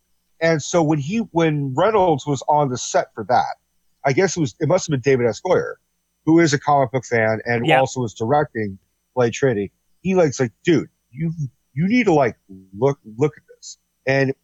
and 0.40 0.62
so 0.62 0.82
when 0.82 0.98
he 0.98 1.18
when 1.32 1.74
Reynolds 1.74 2.26
was 2.26 2.42
on 2.48 2.68
the 2.68 2.78
set 2.78 3.08
for 3.14 3.24
that, 3.24 3.56
I 4.04 4.12
guess 4.12 4.36
it 4.36 4.40
was 4.40 4.54
it 4.60 4.68
must 4.68 4.86
have 4.86 4.92
been 4.92 5.00
David 5.12 5.26
S. 5.26 5.40
Goyer, 5.44 5.74
who 6.24 6.38
is 6.38 6.52
a 6.54 6.58
comic 6.58 6.92
book 6.92 7.04
fan 7.04 7.40
and 7.44 7.66
Yeah. 7.66 7.80
also 7.80 8.00
was 8.00 8.14
directing 8.14 8.78
Blade 9.14 9.32
Trinity. 9.32 9.72
He 10.02 10.14
likes 10.14 10.38
like, 10.40 10.52
dude, 10.64 10.88
you 11.10 11.32
you 11.80 11.88
need 11.88 12.04
to 12.04 12.12
like 12.12 12.36
look 12.76 12.98
look 13.16 13.32
at 13.38 13.42
this. 13.56 13.78
And 14.06 14.34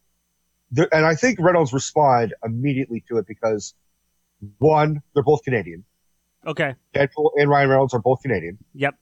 there, 0.71 0.87
and 0.91 1.05
I 1.05 1.13
think 1.13 1.39
Reynolds 1.39 1.71
responded 1.71 2.33
immediately 2.43 3.03
to 3.09 3.17
it 3.17 3.27
because 3.27 3.75
one, 4.57 5.03
they're 5.13 5.23
both 5.23 5.43
Canadian. 5.43 5.83
Okay. 6.45 6.73
Deadpool 6.95 7.31
and 7.35 7.49
Ryan 7.49 7.69
Reynolds 7.69 7.93
are 7.93 7.99
both 7.99 8.21
Canadian. 8.23 8.57
Yep. 8.73 8.95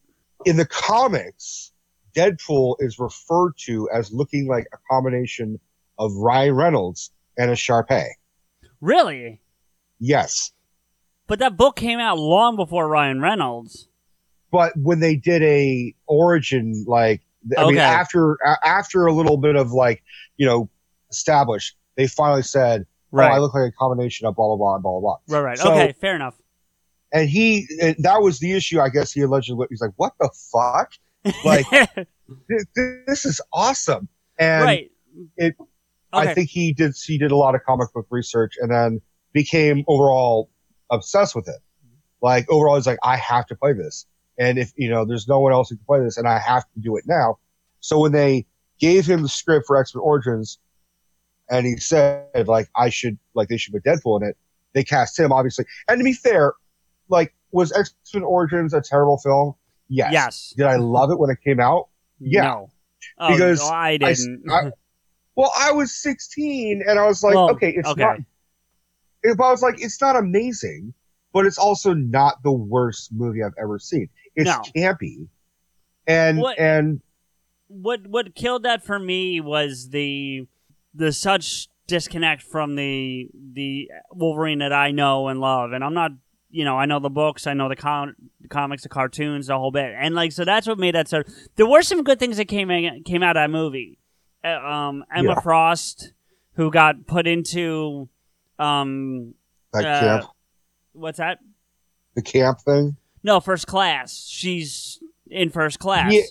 In 0.45 0.57
the 0.57 0.65
comics, 0.65 1.71
Deadpool 2.13 2.75
is 2.79 2.99
referred 2.99 3.53
to 3.65 3.89
as 3.93 4.11
looking 4.11 4.47
like 4.47 4.65
a 4.73 4.77
combination 4.91 5.59
of 5.97 6.13
Ryan 6.15 6.55
Reynolds 6.55 7.11
and 7.37 7.51
a 7.51 7.55
Shar-Pei. 7.55 8.07
Really? 8.81 9.41
Yes. 9.99 10.51
But 11.27 11.39
that 11.39 11.57
book 11.57 11.75
came 11.75 11.99
out 11.99 12.17
long 12.17 12.55
before 12.55 12.87
Ryan 12.87 13.21
Reynolds. 13.21 13.87
But 14.51 14.73
when 14.77 14.99
they 14.99 15.15
did 15.15 15.41
a 15.43 15.95
origin, 16.07 16.85
like, 16.87 17.21
I 17.57 17.61
mean, 17.67 17.75
after, 17.99 18.37
after 18.63 19.05
a 19.05 19.13
little 19.13 19.37
bit 19.37 19.55
of 19.55 19.71
like, 19.71 20.03
you 20.37 20.45
know, 20.45 20.69
established, 21.11 21.75
they 21.95 22.07
finally 22.07 22.41
said, 22.41 22.85
oh, 23.31 23.35
I 23.35 23.37
look 23.39 23.53
like 23.53 23.69
a 23.69 23.71
combination 23.77 24.27
of 24.27 24.35
blah, 24.35 24.55
blah, 24.55 24.77
blah, 24.77 24.77
blah, 24.79 24.99
blah. 24.99 25.17
right. 25.37 25.43
Right. 25.43 25.57
So- 25.57 25.71
okay. 25.73 25.93
Fair 25.99 26.15
enough. 26.15 26.35
And 27.13 27.29
he, 27.29 27.67
and 27.81 27.95
that 27.99 28.21
was 28.21 28.39
the 28.39 28.51
issue, 28.53 28.79
I 28.81 28.89
guess 28.89 29.11
he 29.13 29.21
allegedly, 29.21 29.67
he's 29.69 29.79
like, 29.79 29.93
what 29.95 30.13
the 30.19 30.29
fuck? 30.51 30.91
Like, 31.45 31.65
this, 32.49 32.65
this 33.07 33.25
is 33.25 33.39
awesome. 33.53 34.07
And 34.37 34.63
right. 34.63 34.91
it- 35.37 35.55
Okay. 36.13 36.29
I 36.29 36.33
think 36.33 36.49
he 36.49 36.71
did 36.71 36.93
he 37.05 37.17
did 37.17 37.31
a 37.31 37.35
lot 37.35 37.55
of 37.55 37.63
comic 37.65 37.91
book 37.93 38.07
research 38.09 38.53
and 38.61 38.71
then 38.71 39.01
became 39.33 39.83
overall 39.85 40.49
obsessed 40.89 41.35
with 41.35 41.49
it. 41.49 41.57
Like 42.21 42.49
overall, 42.49 42.75
he's 42.75 42.87
like, 42.87 42.99
I 43.03 43.17
have 43.17 43.45
to 43.47 43.55
play 43.55 43.73
this, 43.73 44.05
and 44.37 44.57
if 44.57 44.73
you 44.75 44.89
know, 44.89 45.05
there's 45.05 45.27
no 45.27 45.39
one 45.39 45.53
else 45.53 45.69
who 45.69 45.75
can 45.77 45.85
play 45.85 46.01
this, 46.03 46.17
and 46.17 46.27
I 46.27 46.39
have 46.39 46.63
to 46.73 46.79
do 46.79 46.95
it 46.97 47.05
now. 47.07 47.37
So 47.79 47.99
when 47.99 48.11
they 48.11 48.45
gave 48.79 49.05
him 49.05 49.21
the 49.21 49.29
script 49.29 49.65
for 49.67 49.77
X 49.77 49.93
Men 49.95 50.01
Origins, 50.01 50.59
and 51.49 51.65
he 51.65 51.77
said 51.77 52.47
like 52.47 52.69
I 52.75 52.89
should 52.89 53.17
like 53.33 53.47
they 53.49 53.57
should 53.57 53.73
put 53.73 53.83
Deadpool 53.83 54.21
in 54.21 54.27
it, 54.29 54.37
they 54.73 54.83
cast 54.83 55.17
him 55.19 55.31
obviously. 55.31 55.65
And 55.87 55.99
to 55.99 56.03
be 56.03 56.13
fair, 56.13 56.53
like 57.09 57.33
was 57.51 57.71
X 57.71 57.93
Men 58.13 58.23
Origins 58.23 58.73
a 58.73 58.81
terrible 58.81 59.17
film? 59.17 59.53
Yes. 59.87 60.11
Yes. 60.11 60.53
Did 60.57 60.65
I 60.65 60.77
love 60.77 61.11
it 61.11 61.19
when 61.19 61.29
it 61.29 61.37
came 61.43 61.59
out? 61.59 61.89
Yeah. 62.19 62.43
No. 62.43 62.69
Oh, 63.19 63.31
Because 63.31 63.59
no, 63.59 63.67
I 63.67 63.89
I- 63.89 63.97
didn't. 63.97 64.43
I- 64.49 64.71
Well, 65.35 65.51
I 65.59 65.71
was 65.71 65.93
16 65.93 66.81
and 66.87 66.97
I 66.97 67.05
was 67.05 67.21
like, 67.21 67.35
Well, 67.35 67.51
okay, 67.51 67.69
it's 67.75 67.87
okay. 67.89 68.01
not. 68.01 68.17
But 69.37 69.43
I 69.43 69.51
was 69.51 69.61
like, 69.61 69.75
it's 69.79 69.99
not 70.01 70.15
amazing, 70.15 70.93
but 71.33 71.45
it's 71.45 71.57
also 71.57 71.93
not 71.93 72.41
the 72.43 72.51
worst 72.51 73.11
movie 73.13 73.43
I've 73.43 73.53
ever 73.61 73.77
seen. 73.77 74.09
It's 74.35 74.49
No. 74.49 74.61
campy, 74.75 75.27
and 76.07 76.39
What- 76.39 76.59
and 76.59 77.01
what 77.67 78.05
what 78.07 78.35
killed 78.35 78.63
that 78.63 78.83
for 78.85 78.99
me 78.99 79.41
was 79.41 79.89
the 79.89 80.47
the 80.93 81.11
such 81.11 81.67
disconnect 81.87 82.41
from 82.41 82.75
the 82.75 83.29
the 83.33 83.89
Wolverine 84.11 84.59
that 84.59 84.73
I 84.73 84.91
know 84.91 85.27
and 85.27 85.39
love, 85.39 85.71
and 85.71 85.83
I'm 85.83 85.93
not. 85.93 86.11
You 86.51 86.63
know, 86.63 86.77
I 86.77 86.85
know 86.85 86.99
the 86.99 87.09
books, 87.09 87.47
I 87.47 87.53
know 87.53 87.67
the, 87.67 87.75
com- 87.75 88.15
the 88.39 88.47
comics, 88.47 88.83
the 88.83 88.87
cartoons, 88.87 89.47
the 89.47 89.57
whole 89.59 89.71
bit, 89.71 89.93
and 89.99 90.15
like 90.15 90.31
so 90.31 90.45
that's 90.45 90.65
what 90.65 90.77
made 90.79 90.95
that 90.95 91.09
so. 91.09 91.21
There 91.57 91.65
were 91.65 91.81
some 91.81 92.01
good 92.01 92.17
things 92.17 92.37
that 92.37 92.45
came 92.45 92.71
in, 92.71 93.03
came 93.03 93.23
out 93.23 93.35
of 93.35 93.41
that 93.41 93.49
movie. 93.49 93.97
Uh, 94.41 94.51
um, 94.65 95.03
Emma 95.13 95.29
Yeah. 95.33 95.39
Frost, 95.41 96.13
who 96.53 96.71
got 96.71 97.07
put 97.07 97.27
into, 97.27 98.07
um, 98.57 99.33
that 99.73 99.85
uh, 99.85 99.99
camp, 99.99 100.31
what's 100.93 101.17
that? 101.17 101.39
the 102.15 102.21
camp 102.21 102.61
thing. 102.61 102.95
No, 103.25 103.39
first 103.39 103.65
class. 103.65 104.27
She's 104.29 104.99
in 105.31 105.49
first 105.49 105.79
class. 105.79 106.13
Yeah, 106.13 106.21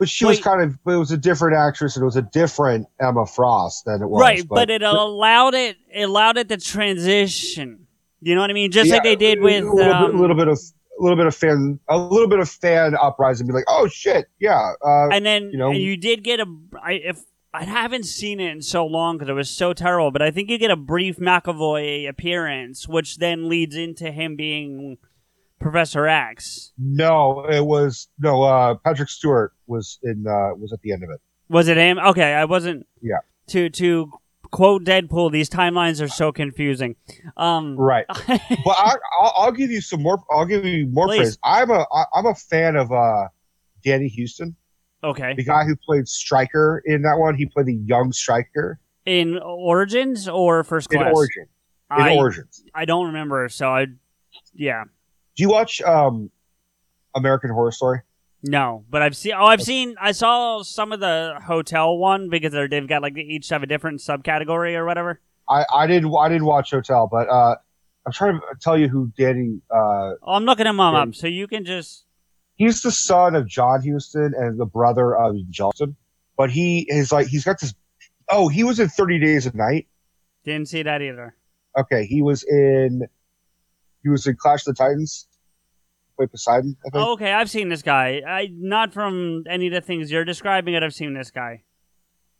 But 0.00 0.08
she 0.08 0.24
was 0.24 0.40
kind 0.40 0.60
of. 0.60 0.76
But 0.82 0.94
it 0.94 0.98
was 0.98 1.12
a 1.12 1.16
different 1.16 1.56
actress, 1.56 1.94
and 1.94 2.02
it 2.02 2.04
was 2.04 2.16
a 2.16 2.22
different 2.22 2.88
Emma 3.00 3.24
Frost 3.24 3.84
than 3.84 4.02
it 4.02 4.08
was. 4.08 4.20
right, 4.20 4.46
but, 4.46 4.68
it 4.68 4.82
allowed 4.82 5.54
it, 5.54 5.76
it 5.88 6.02
allowed 6.02 6.38
it 6.38 6.48
to 6.48 6.56
transition. 6.56 7.86
You 8.20 8.34
know 8.34 8.40
what 8.40 8.50
I 8.50 8.54
mean? 8.54 8.72
Just 8.72 8.90
like 8.90 9.04
they 9.04 9.14
did 9.14 9.40
with 9.40 9.62
a 9.62 9.72
little, 9.72 9.92
um, 9.92 10.10
bit, 10.10 10.20
little 10.20 10.36
bit 10.36 10.48
of 10.48 10.58
a 10.58 11.02
little 11.02 11.16
bit 11.16 11.26
of 11.26 11.34
fan, 11.36 11.78
a 11.88 11.96
little 11.96 12.28
bit 12.28 12.40
of 12.40 12.48
fan 12.48 12.96
uprising. 13.00 13.46
Be 13.46 13.52
like, 13.52 13.64
oh 13.68 13.86
shit, 13.86 14.26
yeah. 14.40 14.72
Uh, 14.84 15.10
and 15.10 15.24
then 15.24 15.48
you 15.52 15.58
know- 15.58 15.70
you 15.70 15.96
did 15.96 16.24
get 16.24 16.40
a. 16.40 16.46
I, 16.82 16.94
if 16.94 17.22
I 17.54 17.62
haven't 17.62 18.06
seen 18.06 18.40
it 18.40 18.50
in 18.50 18.62
so 18.62 18.84
long 18.84 19.16
because 19.16 19.28
it 19.28 19.34
was 19.34 19.48
so 19.48 19.74
terrible, 19.74 20.10
but 20.10 20.22
I 20.22 20.32
think 20.32 20.50
you 20.50 20.58
get 20.58 20.72
a 20.72 20.76
brief 20.76 21.18
McAvoy 21.18 22.08
appearance, 22.08 22.88
which 22.88 23.18
then 23.18 23.48
leads 23.48 23.76
into 23.76 24.10
him 24.10 24.34
being 24.34 24.98
Professor 25.62 26.06
X. 26.06 26.72
No, 26.78 27.46
it 27.48 27.64
was 27.64 28.08
no. 28.18 28.42
Uh, 28.42 28.74
Patrick 28.84 29.08
Stewart 29.08 29.52
was 29.66 29.98
in. 30.02 30.26
Uh, 30.26 30.54
was 30.56 30.72
at 30.72 30.80
the 30.82 30.92
end 30.92 31.04
of 31.04 31.10
it. 31.10 31.20
Was 31.48 31.68
it 31.68 31.76
him? 31.76 31.98
Okay, 31.98 32.34
I 32.34 32.44
wasn't. 32.44 32.86
Yeah. 33.00 33.18
To 33.48 33.70
to 33.70 34.12
quote 34.50 34.84
Deadpool, 34.84 35.32
these 35.32 35.50
timelines 35.50 36.02
are 36.02 36.08
so 36.08 36.30
confusing. 36.30 36.96
Um, 37.36 37.76
Right. 37.76 38.04
but 38.08 38.28
I, 38.28 38.94
I'll, 39.20 39.32
I'll 39.36 39.52
give 39.52 39.70
you 39.70 39.80
some 39.80 40.02
more. 40.02 40.22
I'll 40.30 40.46
give 40.46 40.64
you 40.64 40.86
more 40.86 41.06
Please. 41.06 41.18
praise. 41.18 41.38
I'm 41.42 41.70
a 41.70 41.86
I, 41.92 42.04
I'm 42.14 42.26
a 42.26 42.34
fan 42.34 42.76
of 42.76 42.92
uh, 42.92 43.28
Danny 43.84 44.12
Huston, 44.16 44.54
okay. 45.02 45.34
the 45.36 45.44
guy 45.44 45.64
who 45.64 45.74
played 45.76 46.06
Stryker 46.06 46.82
in 46.84 47.02
that 47.02 47.16
one. 47.18 47.34
He 47.34 47.46
played 47.46 47.66
the 47.66 47.74
young 47.74 48.12
Stryker 48.12 48.78
In 49.04 49.38
Origins 49.38 50.28
or 50.28 50.62
First 50.64 50.92
in 50.92 51.00
Class? 51.00 51.12
Origin. 51.14 51.46
In 51.90 52.02
I, 52.02 52.16
Origins. 52.16 52.62
I 52.74 52.84
don't 52.84 53.06
remember, 53.06 53.48
so 53.48 53.68
I. 53.68 53.86
Yeah. 54.54 54.84
Do 55.36 55.42
you 55.42 55.48
watch 55.48 55.80
um, 55.82 56.30
American 57.14 57.50
Horror 57.50 57.72
Story? 57.72 58.00
No, 58.44 58.84
but 58.90 59.02
I've 59.02 59.16
seen. 59.16 59.32
Oh, 59.34 59.44
I've 59.46 59.62
seen. 59.62 59.94
I 60.00 60.12
saw 60.12 60.62
some 60.62 60.90
of 60.92 60.98
the 61.00 61.38
hotel 61.46 61.96
one 61.96 62.28
because 62.28 62.52
they're, 62.52 62.68
they've 62.68 62.88
got 62.88 63.00
like 63.02 63.14
they 63.14 63.20
each 63.20 63.48
have 63.50 63.62
a 63.62 63.66
different 63.66 64.00
subcategory 64.00 64.74
or 64.74 64.84
whatever. 64.84 65.20
I, 65.48 65.64
I 65.72 65.86
didn't 65.86 66.12
I 66.18 66.28
didn't 66.28 66.44
watch 66.46 66.70
Hotel, 66.72 67.08
but 67.10 67.28
uh, 67.28 67.54
I'm 68.04 68.12
trying 68.12 68.40
to 68.40 68.46
tell 68.60 68.76
you 68.76 68.88
who 68.88 69.12
Danny. 69.16 69.60
Uh, 69.70 70.14
Oh, 70.22 70.34
I'm 70.34 70.44
looking 70.44 70.66
him 70.66 70.80
up, 70.80 71.14
so 71.14 71.26
you 71.28 71.46
can 71.46 71.64
just. 71.64 72.04
he's 72.56 72.82
the 72.82 72.90
son 72.90 73.36
of 73.36 73.46
John 73.46 73.80
Huston 73.88 74.32
and 74.36 74.58
the 74.58 74.66
brother 74.66 75.16
of 75.16 75.36
Johnson, 75.48 75.94
but 76.36 76.50
he 76.50 76.84
is 76.88 77.12
like 77.12 77.28
he's 77.28 77.44
got 77.44 77.60
this. 77.60 77.74
Oh, 78.28 78.48
he 78.48 78.64
was 78.64 78.80
in 78.80 78.88
Thirty 78.88 79.20
Days 79.20 79.46
a 79.46 79.56
Night. 79.56 79.86
Didn't 80.44 80.68
see 80.68 80.82
that 80.82 81.00
either. 81.00 81.36
Okay, 81.78 82.06
he 82.06 82.22
was 82.22 82.42
in. 82.42 83.02
He 84.02 84.08
was 84.08 84.26
in 84.26 84.36
Clash 84.36 84.66
of 84.66 84.74
the 84.74 84.82
Titans. 84.82 85.26
Played 86.16 86.30
Poseidon, 86.30 86.76
I 86.84 86.90
think. 86.90 87.04
Oh, 87.04 87.12
okay, 87.14 87.32
I've 87.32 87.48
seen 87.50 87.68
this 87.68 87.82
guy. 87.82 88.20
I 88.26 88.48
not 88.52 88.92
from 88.92 89.44
any 89.48 89.68
of 89.68 89.72
the 89.72 89.80
things 89.80 90.10
you're 90.12 90.24
describing. 90.24 90.74
It, 90.74 90.82
I've 90.82 90.94
seen 90.94 91.14
this 91.14 91.30
guy. 91.30 91.62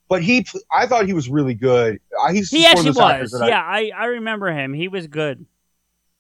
But 0.09 0.22
he, 0.22 0.46
I 0.70 0.87
thought 0.87 1.07
he 1.07 1.14
was 1.14 1.31
really 1.31 1.55
good. 1.55 1.98
He's 2.33 2.51
He 2.51 2.62
just 2.64 2.77
one 2.77 2.87
of 2.87 2.98
actually 2.98 3.22
was. 3.22 3.48
Yeah, 3.48 3.62
I, 3.62 3.90
I 3.96 4.05
remember 4.07 4.53
him. 4.53 4.75
He 4.75 4.88
was 4.88 5.07
good. 5.07 5.46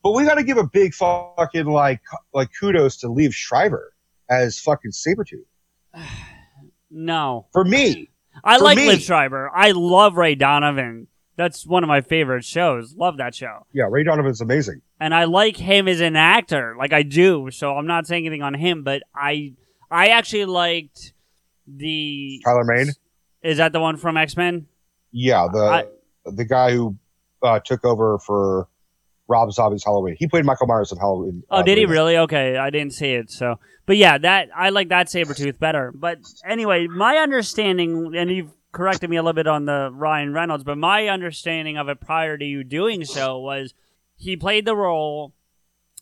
but 0.02 0.12
we 0.12 0.24
got 0.24 0.36
to 0.36 0.44
give 0.44 0.56
a 0.56 0.64
big 0.66 0.94
fucking 0.94 1.66
like 1.66 2.00
like 2.32 2.48
kudos 2.58 2.96
to 2.98 3.08
Liev 3.08 3.34
Schreiber 3.34 3.92
as 4.30 4.58
fucking 4.58 4.92
Sabretooth. 4.92 5.44
No, 6.94 7.46
For 7.52 7.64
me, 7.64 8.10
I 8.44 8.58
For 8.58 8.64
like 8.64 8.76
me. 8.76 8.86
Liev 8.86 9.00
Schreiber. 9.00 9.50
I 9.54 9.70
love 9.70 10.16
Ray 10.18 10.34
Donovan. 10.34 11.06
That's 11.36 11.66
one 11.66 11.82
of 11.82 11.88
my 11.88 12.00
favorite 12.02 12.44
shows. 12.44 12.94
Love 12.96 13.16
that 13.16 13.34
show. 13.34 13.66
yeah, 13.72 13.84
Ray 13.90 14.04
Donovan's 14.04 14.40
amazing. 14.40 14.82
and 15.00 15.14
I 15.14 15.24
like 15.24 15.56
him 15.56 15.88
as 15.88 16.00
an 16.00 16.14
actor, 16.16 16.74
like 16.78 16.92
I 16.92 17.02
do. 17.02 17.50
So 17.50 17.74
I'm 17.76 17.86
not 17.86 18.06
saying 18.06 18.26
anything 18.26 18.42
on 18.42 18.54
him, 18.54 18.82
but 18.82 19.02
I 19.14 19.54
I 19.90 20.08
actually 20.08 20.44
liked 20.44 21.12
the. 21.66 22.40
Tyler 22.44 22.64
Mane. 22.64 22.92
Is 23.42 23.58
that 23.58 23.72
the 23.72 23.80
one 23.80 23.96
from 23.96 24.16
X 24.16 24.36
Men? 24.36 24.66
Yeah, 25.10 25.48
the 25.52 25.58
I- 25.64 25.84
the 26.30 26.44
guy 26.44 26.72
who 26.72 26.96
uh, 27.42 27.58
took 27.58 27.84
over 27.84 28.18
for 28.20 28.68
Rob 29.26 29.50
Zombie's 29.52 29.82
Halloween. 29.84 30.14
He 30.18 30.28
played 30.28 30.44
Michael 30.44 30.66
Myers 30.68 30.92
in 30.92 30.98
Halloween. 30.98 31.42
Oh, 31.50 31.56
uh, 31.58 31.62
did 31.62 31.78
he 31.78 31.86
really? 31.86 32.16
Okay, 32.18 32.56
I 32.56 32.70
didn't 32.70 32.92
see 32.92 33.12
it. 33.14 33.30
So, 33.30 33.58
but 33.86 33.96
yeah, 33.96 34.18
that 34.18 34.50
I 34.54 34.68
like 34.68 34.90
that 34.90 35.08
Sabretooth 35.08 35.58
better. 35.58 35.92
But 35.94 36.18
anyway, 36.46 36.86
my 36.86 37.16
understanding, 37.16 38.12
and 38.14 38.30
you've 38.30 38.52
corrected 38.72 39.10
me 39.10 39.16
a 39.16 39.22
little 39.22 39.34
bit 39.34 39.46
on 39.46 39.66
the 39.66 39.90
Ryan 39.92 40.32
Reynolds, 40.32 40.64
but 40.64 40.78
my 40.78 41.08
understanding 41.08 41.76
of 41.76 41.88
it 41.88 42.00
prior 42.00 42.36
to 42.38 42.44
you 42.44 42.64
doing 42.64 43.04
so 43.04 43.38
was 43.38 43.74
he 44.16 44.36
played 44.36 44.64
the 44.64 44.74
role, 44.76 45.34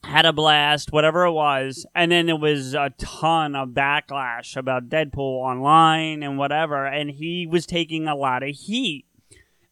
had 0.05 0.25
a 0.25 0.33
blast, 0.33 0.93
whatever 0.93 1.25
it 1.25 1.33
was, 1.33 1.85
and 1.95 2.11
then 2.13 2.27
there 2.27 2.37
was 2.37 2.75
a 2.75 2.93
ton 2.97 3.55
of 3.57 3.71
backlash 3.71 4.57
about 4.57 4.89
Deadpool 4.89 5.19
online 5.19 6.23
and 6.23 6.39
whatever, 6.39 6.87
and 6.87 7.11
he 7.11 7.47
was 7.47 7.67
taking 7.67 8.07
a 8.07 8.15
lot 8.15 8.43
of 8.43 8.51
heat. 8.51 9.05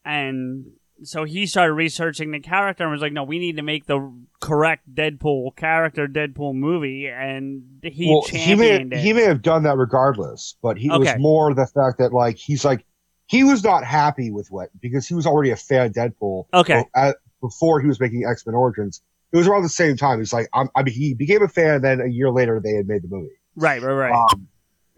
And 0.05 0.73
so 1.05 1.25
he 1.25 1.47
started 1.47 1.75
researching 1.75 2.33
the 2.33 2.41
character 2.41 2.83
and 2.83 2.91
was 2.91 3.01
like, 3.01 3.13
no, 3.13 3.23
we 3.23 3.39
need 3.39 3.57
to 3.57 3.63
make 3.63 3.87
the 3.87 4.13
correct 4.41 4.93
Deadpool 4.93 5.55
character, 5.55 6.09
Deadpool 6.09 6.55
movie. 6.55 7.07
And 7.07 7.63
he 7.83 8.09
well, 8.09 8.23
he 8.29 8.55
may 8.55 8.81
it. 8.81 8.93
he 8.99 9.13
may 9.13 9.23
have 9.23 9.43
done 9.43 9.63
that 9.63 9.77
regardless, 9.77 10.57
but 10.63 10.77
he 10.77 10.91
Okay. 10.91 10.99
was 10.99 11.21
more 11.21 11.55
the 11.55 11.67
fact 11.67 11.99
that 11.99 12.13
like 12.13 12.37
he's 12.37 12.65
like 12.65 12.85
he 13.29 13.45
was 13.45 13.62
not 13.62 13.85
happy 13.85 14.31
with 14.31 14.49
what 14.51 14.71
because 14.81 15.07
he 15.07 15.14
was 15.14 15.27
already 15.27 15.51
a 15.51 15.57
fan 15.57 15.87
of 15.87 15.93
Deadpool. 15.93 16.47
Okay. 16.53 16.85
At, 16.97 17.17
before 17.41 17.81
he 17.81 17.87
was 17.87 18.01
making 18.01 18.25
X 18.29 18.45
Men 18.45 18.57
Origins, 18.57 19.01
it 19.31 19.37
was 19.37 19.47
around 19.47 19.62
the 19.62 19.69
same 19.69 19.97
time. 19.97 20.19
He's 20.19 20.33
like, 20.33 20.49
I'm, 20.53 20.69
I 20.75 20.83
mean, 20.83 20.95
he 20.95 21.14
became 21.14 21.43
a 21.43 21.49
fan. 21.49 21.83
Then 21.83 22.01
a 22.01 22.09
year 22.09 22.31
later, 22.31 22.61
they 22.62 22.73
had 22.73 22.88
made 22.88 23.03
the 23.03 23.09
movie. 23.09 23.29
right, 23.55 23.81
right, 23.81 23.93
right. 23.93 24.12
Um, 24.12 24.49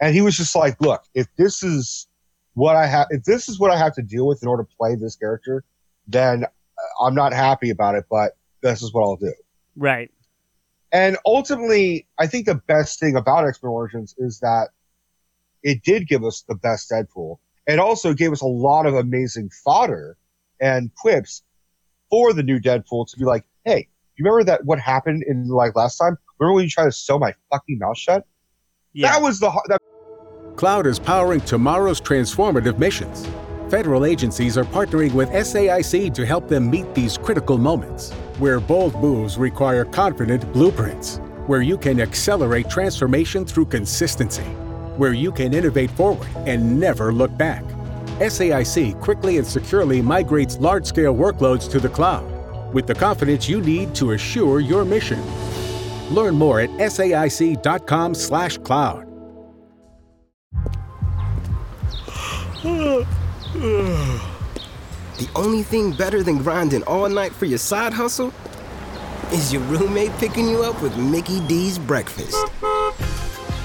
and 0.01 0.15
he 0.15 0.23
was 0.23 0.37
just 0.37 0.55
like, 0.57 0.81
look, 0.81 1.03
if 1.13 1.27
this 1.37 1.63
is 1.63 2.07
what 2.55 2.77
I 2.77 2.87
have, 2.87 3.09
if 3.11 3.25
this 3.25 3.49
is 3.49 3.59
what 3.59 3.71
I 3.71 3.77
have 3.77 3.95
to 3.97 4.03
deal 4.03 4.27
with 4.27 4.43
in 4.43 4.49
order 4.49 4.63
to 4.63 4.77
play 4.79 4.95
this 4.95 5.17
character, 5.17 5.65
then 6.07 6.45
uh, 6.45 7.05
I'm 7.05 7.15
not 7.15 7.33
happy 7.33 7.71
about 7.71 7.97
it, 7.97 8.05
but 8.09 8.37
this 8.63 8.81
is 8.81 8.95
what 8.95 9.03
I'll 9.03 9.17
do. 9.17 9.35
right. 9.77 10.11
And 10.93 11.19
ultimately, 11.25 12.09
I 12.19 12.27
think 12.27 12.47
the 12.47 12.57
best 12.57 12.99
thing 12.99 13.15
about 13.15 13.47
X 13.47 13.63
Men 13.63 13.71
Origins 13.71 14.15
is 14.19 14.41
that 14.41 14.71
it 15.63 15.85
did 15.85 16.09
give 16.09 16.25
us 16.25 16.45
the 16.49 16.57
best 16.57 16.91
Deadpool. 16.91 17.39
It 17.67 17.79
also 17.79 18.15
gave 18.15 18.33
us 18.33 18.41
a 18.41 18.47
lot 18.47 18.87
of 18.87 18.95
amazing 18.95 19.51
fodder 19.65 20.17
and 20.61 20.91
quips 20.95 21.43
for 22.11 22.33
the 22.33 22.43
new 22.43 22.59
Deadpool 22.59 23.09
to 23.11 23.19
be 23.19 23.25
like, 23.25 23.45
hey, 23.65 23.89
you 24.17 24.25
remember 24.25 24.45
that 24.45 24.65
what 24.65 24.79
happened 24.79 25.25
in 25.27 25.49
like 25.49 25.77
last 25.77 25.97
time? 25.97 26.17
Remember 26.39 26.57
when 26.57 26.65
you 26.65 26.71
tried 26.71 26.87
to 26.87 26.93
sew 26.93 27.19
my 27.19 27.35
fucking 27.51 27.79
mouth 27.79 27.97
shut? 27.97 28.27
Yeah. 28.93 29.13
That 29.13 29.23
was 29.23 29.39
the 29.39 29.51
that 29.69 29.81
Cloud 30.57 30.87
is 30.87 30.99
powering 30.99 31.41
tomorrow's 31.41 32.01
transformative 32.01 32.79
missions. 32.79 33.27
Federal 33.71 34.05
agencies 34.05 34.59
are 34.59 34.65
partnering 34.65 35.13
with 35.13 35.31
SAIC 35.31 36.13
to 36.13 36.27
help 36.27 36.49
them 36.49 36.69
meet 36.69 36.93
these 36.95 37.17
critical 37.17 37.57
moments, 37.57 38.11
where 38.39 38.59
bold 38.61 38.95
moves 39.01 39.39
require 39.39 39.85
confident 39.85 40.53
blueprints, 40.53 41.19
where 41.47 41.63
you 41.63 41.79
can 41.79 42.01
accelerate 42.01 42.69
transformation 42.69 43.45
through 43.45 43.67
consistency, 43.67 44.45
where 45.01 45.15
you 45.15 45.33
can 45.33 45.55
innovate 45.55 45.91
forward 45.93 46.29
and 46.47 46.79
never 46.79 47.11
look 47.11 47.35
back. 47.39 47.65
SAIC 48.21 49.01
quickly 49.01 49.39
and 49.39 49.47
securely 49.47 50.03
migrates 50.03 50.59
large 50.59 50.85
scale 50.85 51.15
workloads 51.15 51.71
to 51.71 51.81
the 51.81 51.89
cloud 51.89 52.31
with 52.75 52.87
the 52.87 52.95
confidence 52.95 53.49
you 53.49 53.63
need 53.63 53.95
to 53.95 54.13
assure 54.13 54.61
your 54.61 54.85
mission. 54.85 55.19
Learn 56.11 56.35
more 56.35 56.61
at 56.61 56.69
saic.com/slash 56.71 58.59
cloud. 58.59 59.07
The 65.21 65.29
only 65.35 65.63
thing 65.63 65.93
better 65.93 66.23
than 66.23 66.39
grinding 66.39 66.83
all 66.83 67.09
night 67.09 67.33
for 67.33 67.47
your 67.47 67.59
side 67.59 67.95
hustle 67.95 68.35
is 69.33 69.51
your 69.51 69.63
roommate 69.63 70.13
picking 70.19 70.47
you 70.47 70.63
up 70.63 70.83
with 70.83 70.95
Mickey 70.99 71.41
D's 71.47 71.79
breakfast. 71.79 72.37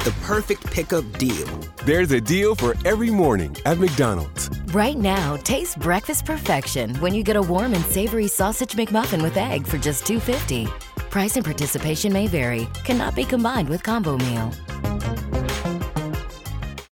The 0.05 0.11
perfect 0.21 0.63
pickup 0.67 1.17
deal. 1.17 1.47
There's 1.83 2.11
a 2.11 2.21
deal 2.21 2.53
for 2.53 2.75
every 2.85 3.09
morning 3.09 3.57
at 3.65 3.79
McDonald's. 3.79 4.51
Right 4.67 4.95
now, 4.95 5.37
taste 5.37 5.79
breakfast 5.79 6.25
perfection 6.25 6.93
when 6.97 7.15
you 7.15 7.23
get 7.23 7.35
a 7.35 7.41
warm 7.41 7.73
and 7.73 7.83
savory 7.85 8.27
sausage 8.27 8.73
McMuffin 8.73 9.23
with 9.23 9.35
egg 9.35 9.65
for 9.65 9.79
just 9.79 10.05
$2.50. 10.05 10.67
Price 11.09 11.37
and 11.37 11.43
participation 11.43 12.13
may 12.13 12.27
vary. 12.27 12.67
Cannot 12.83 13.15
be 13.15 13.25
combined 13.25 13.67
with 13.67 13.81
combo 13.81 14.15
meal. 14.15 14.51
I 14.83 16.11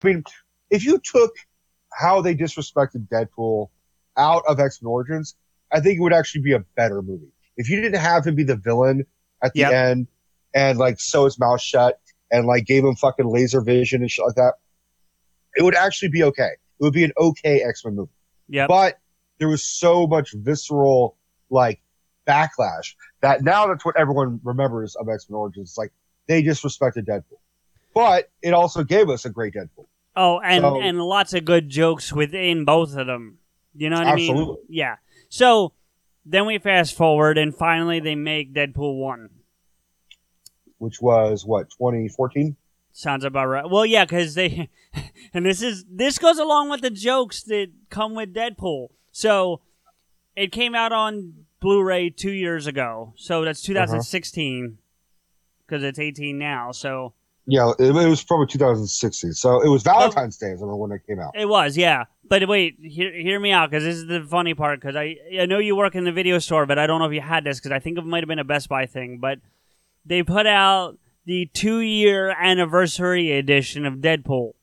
mean, 0.03 0.23
if 0.71 0.83
you 0.83 0.97
took 0.97 1.35
how 1.91 2.19
they 2.19 2.33
disrespected 2.33 3.07
Deadpool 3.09 3.69
out 4.17 4.41
of 4.47 4.59
X 4.59 4.81
Men 4.81 4.89
Origins, 4.89 5.35
I 5.71 5.81
think 5.81 5.99
it 5.99 6.01
would 6.01 6.13
actually 6.13 6.41
be 6.41 6.53
a 6.53 6.65
better 6.75 7.03
movie. 7.03 7.31
If 7.57 7.69
you 7.69 7.79
didn't 7.79 8.01
have 8.01 8.25
him 8.25 8.33
be 8.33 8.43
the 8.43 8.55
villain 8.55 9.05
at 9.43 9.53
the 9.53 9.59
Yep. 9.59 9.71
end 9.71 10.07
and 10.55 10.79
like 10.79 10.99
sew 10.99 11.25
his 11.25 11.37
mouth 11.37 11.61
shut 11.61 11.99
and 12.33 12.45
like 12.45 12.65
gave 12.65 12.83
him 12.83 12.95
fucking 12.95 13.27
laser 13.29 13.61
vision 13.61 14.01
and 14.01 14.11
shit 14.11 14.25
like 14.25 14.35
that, 14.35 14.55
it 15.55 15.63
would 15.63 15.75
actually 15.75 16.09
be 16.09 16.23
okay. 16.23 16.49
It 16.79 16.83
would 16.83 16.93
be 16.93 17.05
an 17.05 17.13
okay 17.17 17.61
X 17.61 17.85
Men 17.85 17.95
movie. 17.95 18.11
Yeah. 18.49 18.67
But 18.67 18.99
there 19.39 19.47
was 19.47 19.63
so 19.63 20.05
much 20.07 20.33
visceral 20.33 21.15
like 21.49 21.79
backlash 22.27 22.95
that 23.21 23.43
now 23.43 23.67
that's 23.67 23.85
what 23.85 23.95
everyone 23.97 24.41
remembers 24.43 24.95
of 24.95 25.07
X 25.07 25.29
Men 25.29 25.37
Origins. 25.37 25.69
It's 25.69 25.77
like 25.77 25.93
they 26.27 26.41
disrespected 26.43 27.05
Deadpool. 27.05 27.39
But 27.93 28.29
it 28.41 28.53
also 28.53 28.83
gave 28.83 29.09
us 29.09 29.23
a 29.25 29.29
great 29.29 29.53
Deadpool. 29.53 29.85
Oh, 30.15 30.39
and 30.39 30.61
So- 30.61 30.81
and 30.81 30.99
lots 30.99 31.33
of 31.33 31.45
good 31.45 31.69
jokes 31.69 32.11
within 32.11 32.65
both 32.65 32.95
of 32.95 33.07
them. 33.07 33.37
You 33.75 33.89
know 33.89 33.97
what 33.97 34.07
I 34.07 34.15
mean? 34.15 34.31
Absolutely. 34.31 34.63
Yeah. 34.69 34.95
So 35.29 35.73
then 36.25 36.45
we 36.45 36.57
fast 36.59 36.95
forward, 36.95 37.37
and 37.37 37.55
finally 37.55 37.99
they 37.99 38.15
make 38.15 38.53
Deadpool 38.53 38.99
one. 38.99 39.29
Which 40.83 41.01
was 41.01 41.45
what 41.45 41.69
2014 41.71 42.55
Sounds 42.95 43.23
about 43.23 43.47
right. 43.47 43.67
Well, 43.67 43.87
yeah, 43.87 44.05
because 44.05 44.35
they, 44.35 44.69
and 45.33 45.47
this 45.47 45.63
is 45.63 45.83
this 45.89 46.19
goes 46.19 46.37
along 46.37 46.69
with 46.69 46.81
the 46.81 46.91
jokes 46.91 47.41
that 47.43 47.71
come 47.89 48.13
with 48.13 48.35
Deadpool. 48.35 48.89
So 49.11 49.61
it 50.35 50.51
came 50.51 50.75
out 50.75 50.91
on 50.91 51.45
Blu-ray 51.59 52.11
two 52.11 52.31
years 52.31 52.67
ago, 52.67 53.13
so 53.15 53.43
that's 53.43 53.67
uh-huh. 53.67 53.73
2016. 53.73 54.77
because 55.65 55.83
it's 55.83 55.97
18 55.97 56.37
now. 56.37 56.71
So 56.71 57.13
Yeah, 57.47 57.71
it, 57.79 57.95
it 57.95 58.07
was 58.07 58.23
probably 58.23 58.45
2016. 58.45 59.33
So 59.33 59.61
it 59.61 59.69
was 59.69 59.81
Valentine's 59.81 60.37
Day. 60.37 60.47
I 60.47 60.51
remember 60.51 60.75
when 60.75 60.91
it 60.91 61.01
came 61.07 61.19
out. 61.19 61.31
it 61.35 61.49
was, 61.49 61.75
yeah. 61.75 62.03
But 62.29 62.47
wait, 62.47 62.77
hear, 62.79 63.11
hear 63.11 63.39
me 63.39 63.51
out 63.51 63.71
because 63.71 63.83
this 63.83 63.95
is 63.95 64.05
the 64.05 64.21
funny 64.21 64.53
part. 64.53 64.79
Because 64.79 64.95
I 64.95 65.17
I 65.39 65.47
know 65.47 65.57
you 65.57 65.75
work 65.75 65.95
in 65.95 66.03
the 66.03 66.11
video 66.11 66.37
store, 66.37 66.67
but 66.67 66.77
I 66.77 66.85
don't 66.85 66.99
know 66.99 67.07
if 67.07 67.13
you 67.13 67.21
had 67.21 67.43
this 67.43 67.59
because 67.59 67.71
I 67.71 67.79
think 67.79 67.97
it 67.97 68.05
might 68.05 68.21
have 68.21 68.29
been 68.29 68.37
a 68.37 68.43
Best 68.43 68.69
Buy 68.69 68.85
thing. 68.85 69.17
But 69.17 69.39
they 70.05 70.23
put 70.23 70.45
out 70.47 70.97
the 71.25 71.49
two 71.53 71.79
year 71.79 72.29
anniversary 72.31 73.31
edition 73.31 73.85
of 73.85 73.95
Deadpool. 73.95 74.53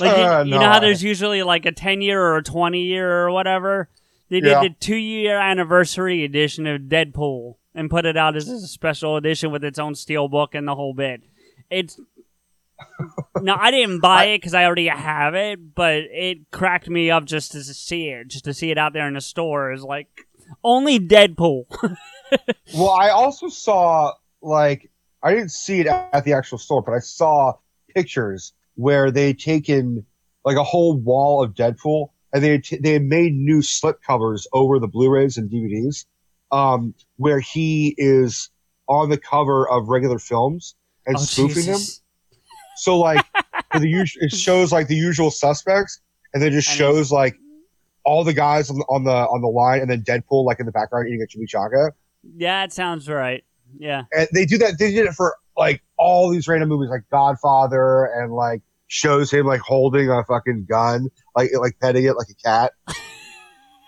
Like 0.00 0.16
you, 0.16 0.22
Uh, 0.22 0.42
you 0.44 0.50
know 0.52 0.60
how 0.60 0.74
no. 0.74 0.80
there's 0.80 1.02
usually 1.02 1.42
like 1.42 1.66
a 1.66 1.72
10 1.72 2.00
year 2.00 2.20
or 2.22 2.36
a 2.36 2.42
20 2.42 2.80
year 2.82 3.24
or 3.24 3.30
whatever. 3.30 3.88
They 4.30 4.40
did 4.40 4.50
Yeah. 4.50 4.60
the 4.62 4.70
two 4.70 4.96
year 4.96 5.38
anniversary 5.38 6.24
edition 6.24 6.66
of 6.66 6.82
Deadpool 6.82 7.56
and 7.74 7.90
put 7.90 8.06
it 8.06 8.16
out 8.16 8.36
as 8.36 8.48
a 8.48 8.60
special 8.66 9.16
edition 9.16 9.50
with 9.50 9.64
its 9.64 9.78
own 9.78 9.94
steel 9.94 10.28
book 10.28 10.54
and 10.54 10.66
the 10.66 10.74
whole 10.74 10.94
bit. 10.94 11.22
It's 11.68 11.98
no, 13.40 13.54
I 13.54 13.70
didn't 13.70 14.00
buy 14.00 14.24
it 14.26 14.38
because 14.38 14.54
I 14.54 14.64
already 14.64 14.88
have 14.88 15.34
it, 15.34 15.74
but 15.74 15.94
it 16.10 16.50
cracked 16.50 16.88
me 16.88 17.10
up 17.10 17.24
just 17.24 17.52
to 17.52 17.62
see 17.62 18.08
it, 18.08 18.28
just 18.28 18.44
to 18.46 18.54
see 18.54 18.70
it 18.70 18.78
out 18.78 18.92
there 18.92 19.06
in 19.06 19.14
the 19.14 19.20
store. 19.20 19.72
Is 19.72 19.82
like 19.82 20.08
only 20.62 20.98
Deadpool. 21.00 21.64
Well, 22.74 22.88
I 22.88 23.10
also 23.10 23.48
saw 23.48 24.14
like 24.42 24.90
I 25.22 25.32
didn't 25.32 25.52
see 25.52 25.80
it 25.80 25.86
at 25.86 26.24
the 26.24 26.32
actual 26.32 26.58
store, 26.58 26.82
but 26.82 26.92
I 26.92 26.98
saw 26.98 27.54
pictures 27.94 28.52
where 28.74 29.10
they 29.10 29.32
taken 29.32 30.04
like 30.44 30.56
a 30.56 30.64
whole 30.64 30.96
wall 30.96 31.42
of 31.42 31.54
Deadpool 31.54 32.08
and 32.32 32.42
they 32.42 32.58
t- 32.58 32.78
they 32.78 32.98
made 32.98 33.34
new 33.34 33.62
slip 33.62 34.02
covers 34.02 34.46
over 34.52 34.78
the 34.78 34.88
Blu-rays 34.88 35.36
and 35.36 35.50
DVDs, 35.50 36.06
um, 36.50 36.94
where 37.16 37.38
he 37.40 37.94
is 37.98 38.50
on 38.88 39.10
the 39.10 39.18
cover 39.18 39.68
of 39.68 39.88
regular 39.88 40.18
films 40.18 40.74
and 41.06 41.16
Oh, 41.16 41.20
spoofing 41.20 41.66
them. 41.66 41.80
Jesus. 41.80 42.02
So 42.76 42.98
like 42.98 43.24
for 43.70 43.78
the 43.78 43.88
usual, 43.88 44.24
it 44.24 44.32
shows 44.32 44.72
like 44.72 44.88
the 44.88 44.96
usual 44.96 45.30
suspects, 45.30 46.00
and 46.34 46.42
then 46.42 46.52
just 46.52 46.68
And 46.68 46.76
shows 46.76 47.12
like 47.12 47.36
all 48.04 48.24
the 48.24 48.32
guys 48.32 48.70
on 48.70 48.78
the, 48.78 48.84
on 48.84 49.04
the 49.04 49.12
on 49.12 49.40
the 49.40 49.48
line, 49.48 49.80
and 49.80 49.90
then 49.90 50.02
Deadpool 50.02 50.44
like 50.44 50.58
in 50.58 50.66
the 50.66 50.72
background 50.72 51.08
eating 51.08 51.22
a 51.22 51.26
chimichanga. 51.26 51.92
Yeah, 52.36 52.64
it 52.64 52.72
sounds 52.72 53.08
right. 53.08 53.44
Yeah. 53.78 54.02
And 54.12 54.28
they 54.32 54.44
do 54.44 54.58
that. 54.58 54.78
They 54.78 54.90
did 54.92 55.06
it 55.06 55.12
for 55.14 55.36
like 55.56 55.82
all 55.98 56.30
these 56.30 56.48
random 56.48 56.68
movies, 56.68 56.90
like 56.90 57.04
Godfather, 57.10 58.04
and 58.04 58.32
like 58.32 58.62
shows 58.88 59.30
him 59.30 59.46
like 59.46 59.60
holding 59.60 60.10
a 60.10 60.22
fucking 60.24 60.66
gun, 60.68 61.08
like 61.36 61.50
like 61.58 61.78
petting 61.80 62.04
it 62.04 62.12
like 62.16 62.28
a 62.30 62.34
cat. 62.42 62.72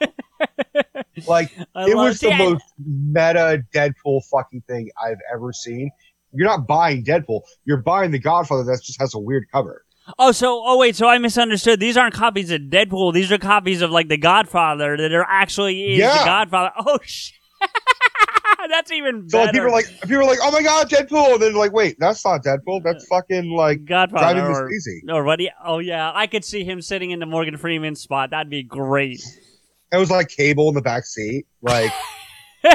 like 1.29 1.53
I 1.75 1.89
it 1.89 1.97
was 1.97 2.21
the 2.21 2.29
see, 2.29 2.33
I- 2.33 2.39
most 2.39 2.65
meta 2.79 3.63
Deadpool 3.75 4.23
fucking 4.31 4.63
thing 4.69 4.91
I've 5.03 5.19
ever 5.33 5.53
seen. 5.53 5.91
You're 6.33 6.49
not 6.49 6.67
buying 6.67 7.05
Deadpool. 7.05 7.43
You're 7.65 7.83
buying 7.83 8.11
the 8.11 8.19
Godfather 8.19 8.65
that 8.65 8.81
just 8.85 9.01
has 9.01 9.15
a 9.15 9.19
weird 9.19 9.45
cover. 9.53 9.85
Oh, 10.19 10.33
so 10.33 10.61
oh 10.65 10.77
wait, 10.79 10.97
so 10.97 11.07
I 11.09 11.17
misunderstood. 11.19 11.81
These 11.81 11.97
aren't 11.97 12.15
copies 12.15 12.51
of 12.51 12.63
Deadpool. 12.63 13.15
These 13.15 13.31
are 13.33 13.39
copies 13.39 13.81
of 13.83 13.91
like 13.91 14.09
The 14.09 14.19
Godfather 14.19 14.97
that 14.97 15.13
are 15.13 15.25
actually 15.27 15.93
is 15.95 15.99
Yeah. 16.01 16.19
The 16.19 16.25
Godfather. 16.25 16.73
Oh 16.77 16.99
shit. 17.05 17.35
That's 18.71 18.91
even 18.93 19.29
So 19.29 19.45
better. 19.45 19.47
like, 19.47 19.53
people 19.53 19.67
are 19.69 19.71
like, 19.71 20.01
people 20.03 20.17
are 20.19 20.25
like, 20.25 20.39
oh 20.43 20.51
my 20.51 20.63
god, 20.63 20.89
Deadpool, 20.91 21.35
and 21.35 21.43
then 21.43 21.55
like, 21.55 21.73
wait, 21.73 21.97
that's 21.99 22.25
not 22.25 22.43
Deadpool. 22.45 22.83
That's 22.83 23.05
uh, 23.05 23.17
fucking 23.17 23.51
like 23.51 23.85
Godfather 23.85 24.35
driving 24.41 24.49
Miss 24.51 24.59
or, 24.59 24.69
Daisy. 24.69 25.03
or 25.11 25.25
what? 25.25 25.41
you- 25.41 25.51
Oh 25.65 25.79
yeah, 25.79 26.11
I 26.15 26.27
could 26.27 26.45
see 26.45 26.65
him 26.65 26.81
sitting 26.83 27.11
in 27.11 27.19
the 27.21 27.27
Morgan 27.27 27.57
Freeman 27.57 27.95
spot. 27.97 28.31
That'd 28.31 28.51
be 28.51 28.63
great. 28.63 29.23
It 29.93 29.97
was 29.97 30.11
like 30.11 30.29
Cable 30.29 30.69
in 30.69 30.75
the 30.75 30.83
back 30.83 31.05
seat, 31.07 31.47
like. 31.63 31.93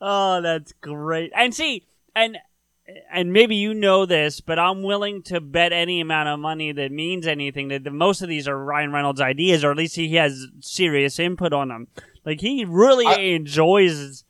oh, 0.00 0.40
that's 0.40 0.72
great. 0.80 1.32
And 1.34 1.54
see, 1.54 1.86
and 2.14 2.38
and 3.10 3.32
maybe 3.32 3.56
you 3.56 3.72
know 3.74 4.06
this, 4.06 4.40
but 4.40 4.58
I'm 4.58 4.82
willing 4.82 5.22
to 5.24 5.40
bet 5.40 5.72
any 5.72 6.00
amount 6.00 6.28
of 6.28 6.38
money 6.38 6.72
that 6.72 6.92
means 6.92 7.26
anything 7.26 7.68
that 7.68 7.84
the, 7.84 7.90
most 7.90 8.20
of 8.22 8.28
these 8.28 8.46
are 8.46 8.58
Ryan 8.62 8.92
Reynolds' 8.92 9.20
ideas, 9.20 9.64
or 9.64 9.70
at 9.70 9.76
least 9.76 9.96
he 9.96 10.14
has 10.16 10.46
serious 10.60 11.18
input 11.18 11.52
on 11.52 11.68
them. 11.68 11.88
Like 12.24 12.40
he 12.40 12.64
really 12.64 13.34
enjoys 13.34 14.23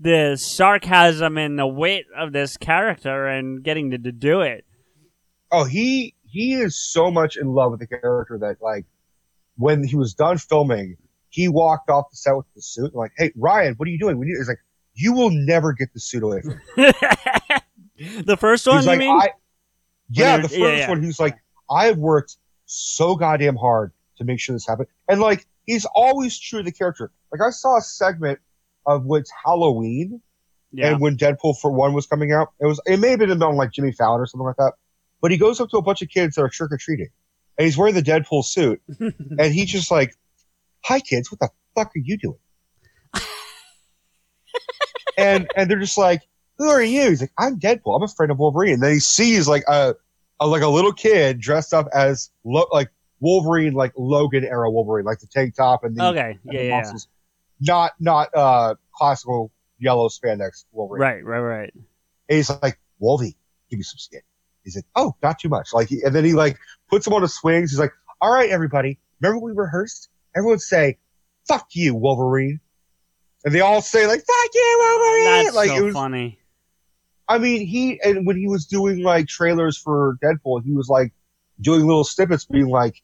the 0.00 0.36
sarcasm 0.36 1.36
and 1.36 1.58
the 1.58 1.66
wit 1.66 2.06
of 2.16 2.32
this 2.32 2.56
character 2.56 3.26
and 3.26 3.62
getting 3.62 3.90
to, 3.90 3.98
to 3.98 4.12
do 4.12 4.40
it. 4.40 4.64
oh 5.52 5.64
he 5.64 6.14
he 6.26 6.54
is 6.54 6.76
so 6.76 7.10
much 7.10 7.36
in 7.36 7.48
love 7.48 7.72
with 7.72 7.80
the 7.80 7.86
character 7.86 8.38
that 8.38 8.56
like 8.62 8.86
when 9.56 9.84
he 9.84 9.96
was 9.96 10.14
done 10.14 10.38
filming 10.38 10.96
he 11.28 11.48
walked 11.48 11.90
off 11.90 12.10
the 12.10 12.16
set 12.16 12.34
with 12.34 12.46
the 12.54 12.62
suit 12.62 12.86
and 12.86 12.94
like 12.94 13.12
hey 13.18 13.30
ryan 13.36 13.74
what 13.76 13.86
are 13.86 13.90
you 13.90 13.98
doing 13.98 14.18
we 14.18 14.26
need 14.26 14.36
he's 14.36 14.48
like 14.48 14.60
you 14.94 15.12
will 15.12 15.30
never 15.30 15.72
get 15.72 15.92
the 15.92 16.00
suit 16.00 16.22
away 16.22 16.40
from 16.40 16.60
me 16.76 16.92
the 18.22 18.36
first 18.38 18.66
one, 18.66 18.76
he's 18.76 18.84
you 18.86 18.90
like 18.90 18.98
mean? 18.98 19.10
I, 19.10 19.30
yeah 20.08 20.36
the 20.38 20.48
first 20.48 20.58
yeah, 20.58 20.76
yeah. 20.76 20.88
one 20.88 21.02
he's 21.02 21.20
like 21.20 21.36
i've 21.70 21.98
worked 21.98 22.36
so 22.64 23.16
goddamn 23.16 23.56
hard 23.56 23.92
to 24.16 24.24
make 24.24 24.40
sure 24.40 24.54
this 24.54 24.66
happened 24.66 24.88
and 25.08 25.20
like 25.20 25.46
he's 25.66 25.86
always 25.94 26.38
true 26.38 26.60
to 26.60 26.64
the 26.64 26.72
character 26.72 27.10
like 27.30 27.40
i 27.46 27.50
saw 27.50 27.76
a 27.76 27.82
segment 27.82 28.38
of 28.90 29.04
which 29.04 29.26
halloween 29.44 30.20
yeah. 30.72 30.88
and 30.88 31.00
when 31.00 31.16
Deadpool 31.16 31.58
for 31.60 31.70
one 31.70 31.92
was 31.92 32.06
coming 32.06 32.32
out, 32.32 32.52
it 32.60 32.66
was 32.66 32.80
it 32.86 32.98
may 32.98 33.10
have 33.10 33.18
been 33.18 33.42
on 33.42 33.56
like 33.56 33.72
Jimmy 33.72 33.92
Fallon 33.92 34.20
or 34.20 34.26
something 34.26 34.46
like 34.46 34.56
that. 34.56 34.74
But 35.20 35.30
he 35.30 35.36
goes 35.36 35.60
up 35.60 35.68
to 35.70 35.76
a 35.76 35.82
bunch 35.82 36.02
of 36.02 36.08
kids 36.08 36.36
that 36.36 36.42
are 36.42 36.48
trick 36.48 36.72
or 36.72 36.78
treating, 36.78 37.08
and 37.58 37.64
he's 37.64 37.76
wearing 37.76 37.94
the 37.94 38.02
Deadpool 38.02 38.44
suit, 38.44 38.80
and 39.00 39.52
he's 39.52 39.70
just 39.70 39.90
like, 39.90 40.14
"Hi 40.84 41.00
kids, 41.00 41.30
what 41.30 41.40
the 41.40 41.48
fuck 41.74 41.88
are 41.88 42.00
you 42.02 42.16
doing?" 42.16 42.38
and 45.18 45.48
and 45.56 45.70
they're 45.70 45.78
just 45.78 45.98
like, 45.98 46.22
"Who 46.58 46.68
are 46.68 46.82
you?" 46.82 47.10
He's 47.10 47.20
like, 47.20 47.32
"I'm 47.38 47.58
Deadpool. 47.58 47.96
I'm 47.96 48.02
a 48.02 48.08
friend 48.08 48.30
of 48.30 48.38
Wolverine." 48.38 48.74
And 48.74 48.82
then 48.82 48.92
he 48.92 49.00
sees 49.00 49.48
like 49.48 49.64
a, 49.68 49.94
a 50.38 50.46
like 50.46 50.62
a 50.62 50.68
little 50.68 50.92
kid 50.92 51.40
dressed 51.40 51.74
up 51.74 51.88
as 51.92 52.30
lo- 52.44 52.68
like 52.72 52.90
Wolverine, 53.20 53.74
like 53.74 53.92
Logan 53.96 54.44
era 54.44 54.70
Wolverine, 54.70 55.04
like 55.04 55.18
the 55.18 55.26
tank 55.26 55.54
top 55.56 55.84
and 55.84 55.96
the 55.96 56.04
Okay, 56.06 56.30
and 56.30 56.38
yeah, 56.44 56.52
the 56.52 56.64
yeah, 56.64 56.82
yeah. 56.82 56.92
Not 57.60 57.92
not 58.00 58.28
uh 58.34 58.74
classical 58.94 59.50
yellow 59.78 60.08
spandex 60.08 60.64
Wolverine. 60.72 61.00
Right, 61.00 61.24
right, 61.24 61.40
right. 61.40 61.74
And 61.74 62.36
he's 62.36 62.50
like, 62.62 62.78
Wolvie, 62.98 63.36
give 63.70 63.78
me 63.78 63.82
some 63.82 63.98
skin. 63.98 64.20
He's 64.62 64.76
like, 64.76 64.84
oh, 64.94 65.16
not 65.22 65.38
too 65.38 65.48
much. 65.48 65.70
Like, 65.72 65.90
and 65.90 66.14
then 66.14 66.24
he 66.24 66.34
like 66.34 66.58
puts 66.88 67.06
him 67.06 67.14
on 67.14 67.22
the 67.22 67.28
swings. 67.28 67.70
He's 67.70 67.80
like, 67.80 67.92
all 68.20 68.32
right, 68.32 68.50
everybody, 68.50 68.98
remember 69.20 69.44
we 69.44 69.52
rehearsed? 69.52 70.10
Everyone 70.36 70.58
say, 70.58 70.98
fuck 71.48 71.66
you, 71.72 71.94
Wolverine. 71.94 72.60
And 73.44 73.54
they 73.54 73.60
all 73.60 73.80
say 73.80 74.06
like, 74.06 74.20
fuck 74.20 74.50
you, 74.54 74.76
Wolverine. 74.80 75.44
That's 75.44 75.56
like 75.56 75.70
so 75.70 75.76
it 75.76 75.82
was, 75.82 75.94
funny. 75.94 76.38
I 77.26 77.38
mean, 77.38 77.66
he 77.66 78.00
and 78.02 78.26
when 78.26 78.36
he 78.36 78.48
was 78.48 78.66
doing 78.66 79.02
like 79.02 79.28
trailers 79.28 79.78
for 79.78 80.18
Deadpool, 80.22 80.64
he 80.64 80.72
was 80.72 80.88
like 80.88 81.12
doing 81.60 81.86
little 81.86 82.04
snippets, 82.04 82.44
being 82.44 82.68
like, 82.68 83.00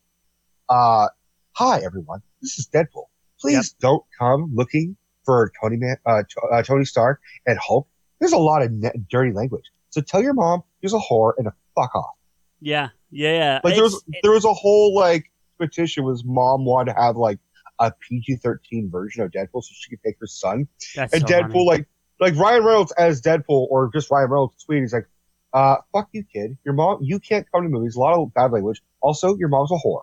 uh, 0.69 1.09
"Hi 1.53 1.81
everyone, 1.81 2.23
this 2.43 2.59
is 2.59 2.69
Deadpool. 2.69 3.07
Please 3.55 3.73
don't 3.81 4.03
come 4.19 4.53
looking 4.55 4.97
for 5.25 5.53
Tony 5.61 5.77
Man, 5.77 5.97
uh, 6.07 6.23
uh, 6.53 6.63
Tony 6.63 6.85
Stark 6.85 7.21
and 7.47 7.59
Hulk. 7.59 7.89
There's 8.21 8.33
a 8.33 8.39
lot 8.39 8.63
of 8.63 8.73
ne- 8.73 8.93
dirty 9.11 9.33
language. 9.33 9.65
So 9.91 10.01
tell 10.01 10.23
your 10.23 10.35
mom 10.35 10.63
he's 10.81 10.93
a 10.93 10.99
whore 10.99 11.33
and 11.37 11.47
to 11.47 11.53
fuck 11.75 11.95
off." 11.95 12.15
Yeah, 12.61 12.91
yeah, 13.11 13.33
yeah. 13.33 13.61
Like 13.65 13.75
there 13.75 13.85
was 13.85 14.05
there 14.23 14.33
was 14.33 14.45
a 14.45 14.53
whole 14.53 14.95
like 14.95 15.31
petition 15.59 16.05
was 16.05 16.25
mom 16.25 16.65
wanted 16.65 16.95
to 16.95 17.01
have 17.01 17.17
like 17.17 17.39
a 17.79 17.93
PG-13 18.09 18.91
version 18.91 19.23
of 19.23 19.31
Deadpool 19.31 19.63
so 19.63 19.71
she 19.73 19.91
could 19.91 20.03
take 20.03 20.17
her 20.21 20.27
son 20.27 20.67
and 20.97 21.11
so 21.13 21.19
Deadpool, 21.27 21.53
funny. 21.53 21.65
like 21.67 21.89
like 22.21 22.37
Ryan 22.37 22.65
Reynolds 22.65 22.93
as 22.93 23.21
Deadpool, 23.21 23.67
or 23.71 23.91
just 23.93 24.11
Ryan 24.11 24.31
Reynolds 24.31 24.65
tweet, 24.65 24.81
he's 24.81 24.93
like, 24.93 25.07
uh, 25.53 25.77
fuck 25.93 26.09
you, 26.13 26.25
kid. 26.25 26.57
Your 26.65 26.75
mom, 26.75 26.99
you 27.03 27.21
can't 27.21 27.47
come 27.53 27.63
to 27.63 27.69
movies. 27.69 27.97
A 27.97 28.01
lot 28.01 28.19
of 28.19 28.33
bad 28.35 28.53
language. 28.53 28.83
Also, 29.01 29.37
your 29.37 29.49
mom's 29.49 29.71
a 29.71 29.75
whore. 29.75 30.03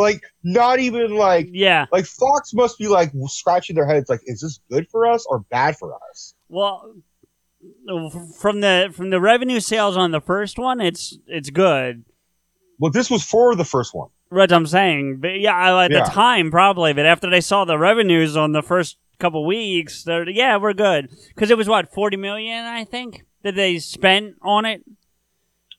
Like, 0.00 0.22
not 0.42 0.78
even 0.80 1.14
like, 1.14 1.48
yeah. 1.52 1.86
like 1.92 2.06
Fox 2.06 2.52
must 2.54 2.78
be 2.78 2.88
like 2.88 3.12
scratching 3.26 3.76
their 3.76 3.86
heads, 3.86 4.08
like, 4.08 4.20
is 4.24 4.40
this 4.40 4.58
good 4.70 4.88
for 4.90 5.06
us 5.06 5.26
or 5.28 5.40
bad 5.50 5.76
for 5.76 5.94
us? 6.10 6.34
Well, 6.48 6.94
from 8.40 8.60
the 8.60 8.92
from 8.96 9.10
the 9.10 9.20
revenue 9.20 9.60
sales 9.60 9.96
on 9.96 10.10
the 10.12 10.20
first 10.20 10.58
one, 10.58 10.80
it's 10.80 11.18
it's 11.26 11.50
good. 11.50 12.04
Well, 12.78 12.90
this 12.90 13.10
was 13.10 13.22
for 13.22 13.54
the 13.54 13.64
first 13.64 13.94
one. 13.94 14.08
Right, 14.30 14.50
I'm 14.50 14.66
saying, 14.66 15.18
but 15.20 15.38
yeah, 15.40 15.82
at 15.84 15.90
Yeah. 15.90 16.04
the 16.04 16.10
time 16.10 16.50
probably, 16.50 16.92
but 16.92 17.04
after 17.04 17.28
they 17.28 17.40
saw 17.40 17.64
the 17.64 17.76
revenues 17.78 18.36
on 18.36 18.52
the 18.52 18.62
first 18.62 18.96
couple 19.18 19.44
weeks, 19.44 20.04
they're 20.04 20.28
yeah, 20.28 20.56
we're 20.56 20.72
good 20.72 21.10
because 21.34 21.50
it 21.50 21.58
was 21.58 21.68
what 21.68 21.92
40 21.92 22.16
million, 22.16 22.64
I 22.64 22.84
think, 22.84 23.24
that 23.42 23.54
they 23.54 23.78
spent 23.78 24.36
on 24.40 24.64
it. 24.64 24.82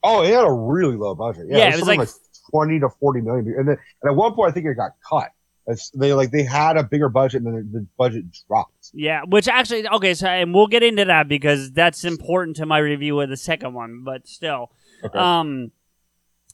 Oh, 0.04 0.22
it 0.24 0.34
had 0.34 0.46
a 0.46 0.52
really 0.52 0.96
low 0.96 1.16
budget. 1.16 1.46
Yeah, 1.50 1.58
Yeah, 1.58 1.64
it 1.64 1.68
was, 1.68 1.76
it 1.76 1.80
was 1.82 1.88
like- 1.88 2.00
like, 2.00 2.10
twenty 2.52 2.80
to 2.80 2.89
forty 2.89 3.22
million, 3.22 3.47
and 3.58 3.68
then 3.68 3.78
and 4.02 4.12
at 4.12 4.16
one 4.16 4.34
point 4.34 4.52
I 4.52 4.54
think 4.54 4.68
it 4.68 4.76
got 4.76 4.91
cut. 5.08 5.32
It's, 5.68 5.89
they 5.91 6.14
like 6.14 6.32
they 6.32 6.43
had 6.43 6.76
a 6.78 6.84
bigger 6.84 7.10
budget, 7.10 7.43
and 7.43 7.56
then 7.56 7.70
the 7.72 7.88
budget 7.97 8.26
dropped. 8.47 8.91
Yeah, 8.93 9.22
which 9.28 9.47
actually 9.47 9.88
okay, 9.88 10.14
so 10.14 10.28
and 10.28 10.54
we'll 10.54 10.68
get 10.68 10.84
into 10.84 11.06
that 11.06 11.28
because 11.28 11.72
that's 11.72 12.04
important 12.04 12.58
to 12.58 12.66
my 12.66 12.80
review 12.80 13.20
of 13.22 13.30
the 13.30 13.38
second 13.38 13.74
one, 13.74 14.04
but 14.04 14.28
still. 14.28 14.72
Okay. 15.04 15.18
Um 15.18 15.72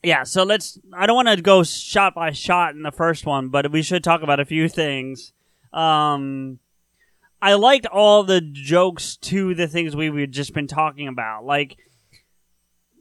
yeah, 0.04 0.24
so 0.24 0.44
let's 0.44 0.80
I 0.94 1.06
don't 1.06 1.16
want 1.16 1.30
to 1.30 1.42
go 1.42 1.64
shot 1.64 2.16
by 2.16 2.32
shot 2.32 2.76
in 2.76 2.84
the 2.84 2.92
first 2.92 3.26
one, 3.26 3.50
but 3.50 3.72
we 3.72 3.82
should 3.82 4.04
talk 4.04 4.22
about 4.22 4.40
a 4.40 4.46
few 4.46 4.70
things. 4.70 5.34
Um 5.74 6.60
I 7.42 7.54
liked 7.54 7.86
all 7.86 8.24
the 8.24 8.42
jokes 8.42 9.16
to 9.18 9.54
the 9.54 9.68
things 9.68 9.96
we 9.96 10.08
had 10.20 10.32
just 10.32 10.54
been 10.54 10.68
talking 10.68 11.08
about, 11.08 11.46
like 11.46 11.78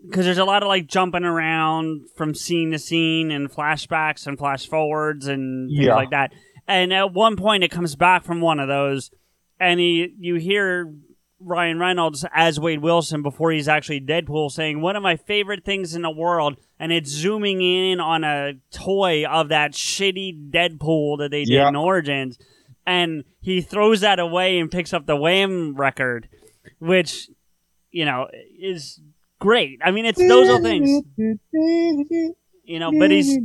because 0.09 0.24
there's 0.24 0.38
a 0.38 0.44
lot 0.44 0.62
of 0.62 0.68
like 0.68 0.86
jumping 0.86 1.24
around 1.24 2.09
from 2.16 2.34
scene 2.34 2.70
to 2.72 2.78
scene 2.78 3.30
and 3.30 3.50
flashbacks 3.50 4.26
and 4.26 4.38
flash 4.38 4.66
forwards 4.66 5.26
and 5.26 5.68
things 5.68 5.86
Yeah. 5.86 5.94
like 5.94 6.11
that. 6.11 6.32
And 6.68 6.92
at 6.92 7.12
one 7.12 7.36
point, 7.36 7.64
it 7.64 7.70
comes 7.70 7.94
back 7.96 8.24
from 8.24 8.40
one 8.40 8.59
of 8.61 8.68
those, 8.68 9.11
and 9.61 9.78
he 9.80 10.12
you 10.18 10.34
hear 10.36 10.92
Ryan 11.38 11.78
Reynolds 11.78 12.24
as 12.34 12.59
Wade 12.59 12.80
Wilson 12.80 13.22
before 13.22 13.52
he's 13.52 13.68
actually 13.68 14.00
Deadpool 14.00 14.50
saying 14.50 14.80
one 14.80 14.96
of 14.96 15.02
my 15.02 15.16
favorite 15.16 15.64
things 15.64 15.94
in 15.94 16.02
the 16.02 16.11
world, 16.11 16.57
and 16.80 16.90
it's 16.92 17.11
zooming 17.11 17.61
in 17.62 18.00
on 18.00 18.24
a 18.24 18.54
toy 18.72 19.24
of 19.26 19.48
that 19.50 19.72
shitty 19.72 20.50
Deadpool 20.50 21.18
that 21.18 21.30
they 21.30 21.44
did 21.44 21.52
Yeah. 21.54 21.68
in 21.68 21.76
Origins, 21.76 22.38
and 22.86 23.22
he 23.40 23.61
throws 23.61 24.00
that 24.00 24.18
away 24.18 24.59
and 24.59 24.70
picks 24.70 24.92
up 24.94 25.07
the 25.07 25.14
Wham 25.16 25.74
record, 25.76 26.28
which 26.78 27.28
you 27.92 28.04
know 28.04 28.28
is 28.59 29.00
great. 29.39 29.80
I 29.84 29.91
mean, 29.91 30.05
it's 30.05 30.18
those 30.18 30.49
are 30.49 30.61
things 30.61 31.03
you 32.66 32.80
know, 32.80 32.93
but 32.99 33.11
he's 33.11 33.39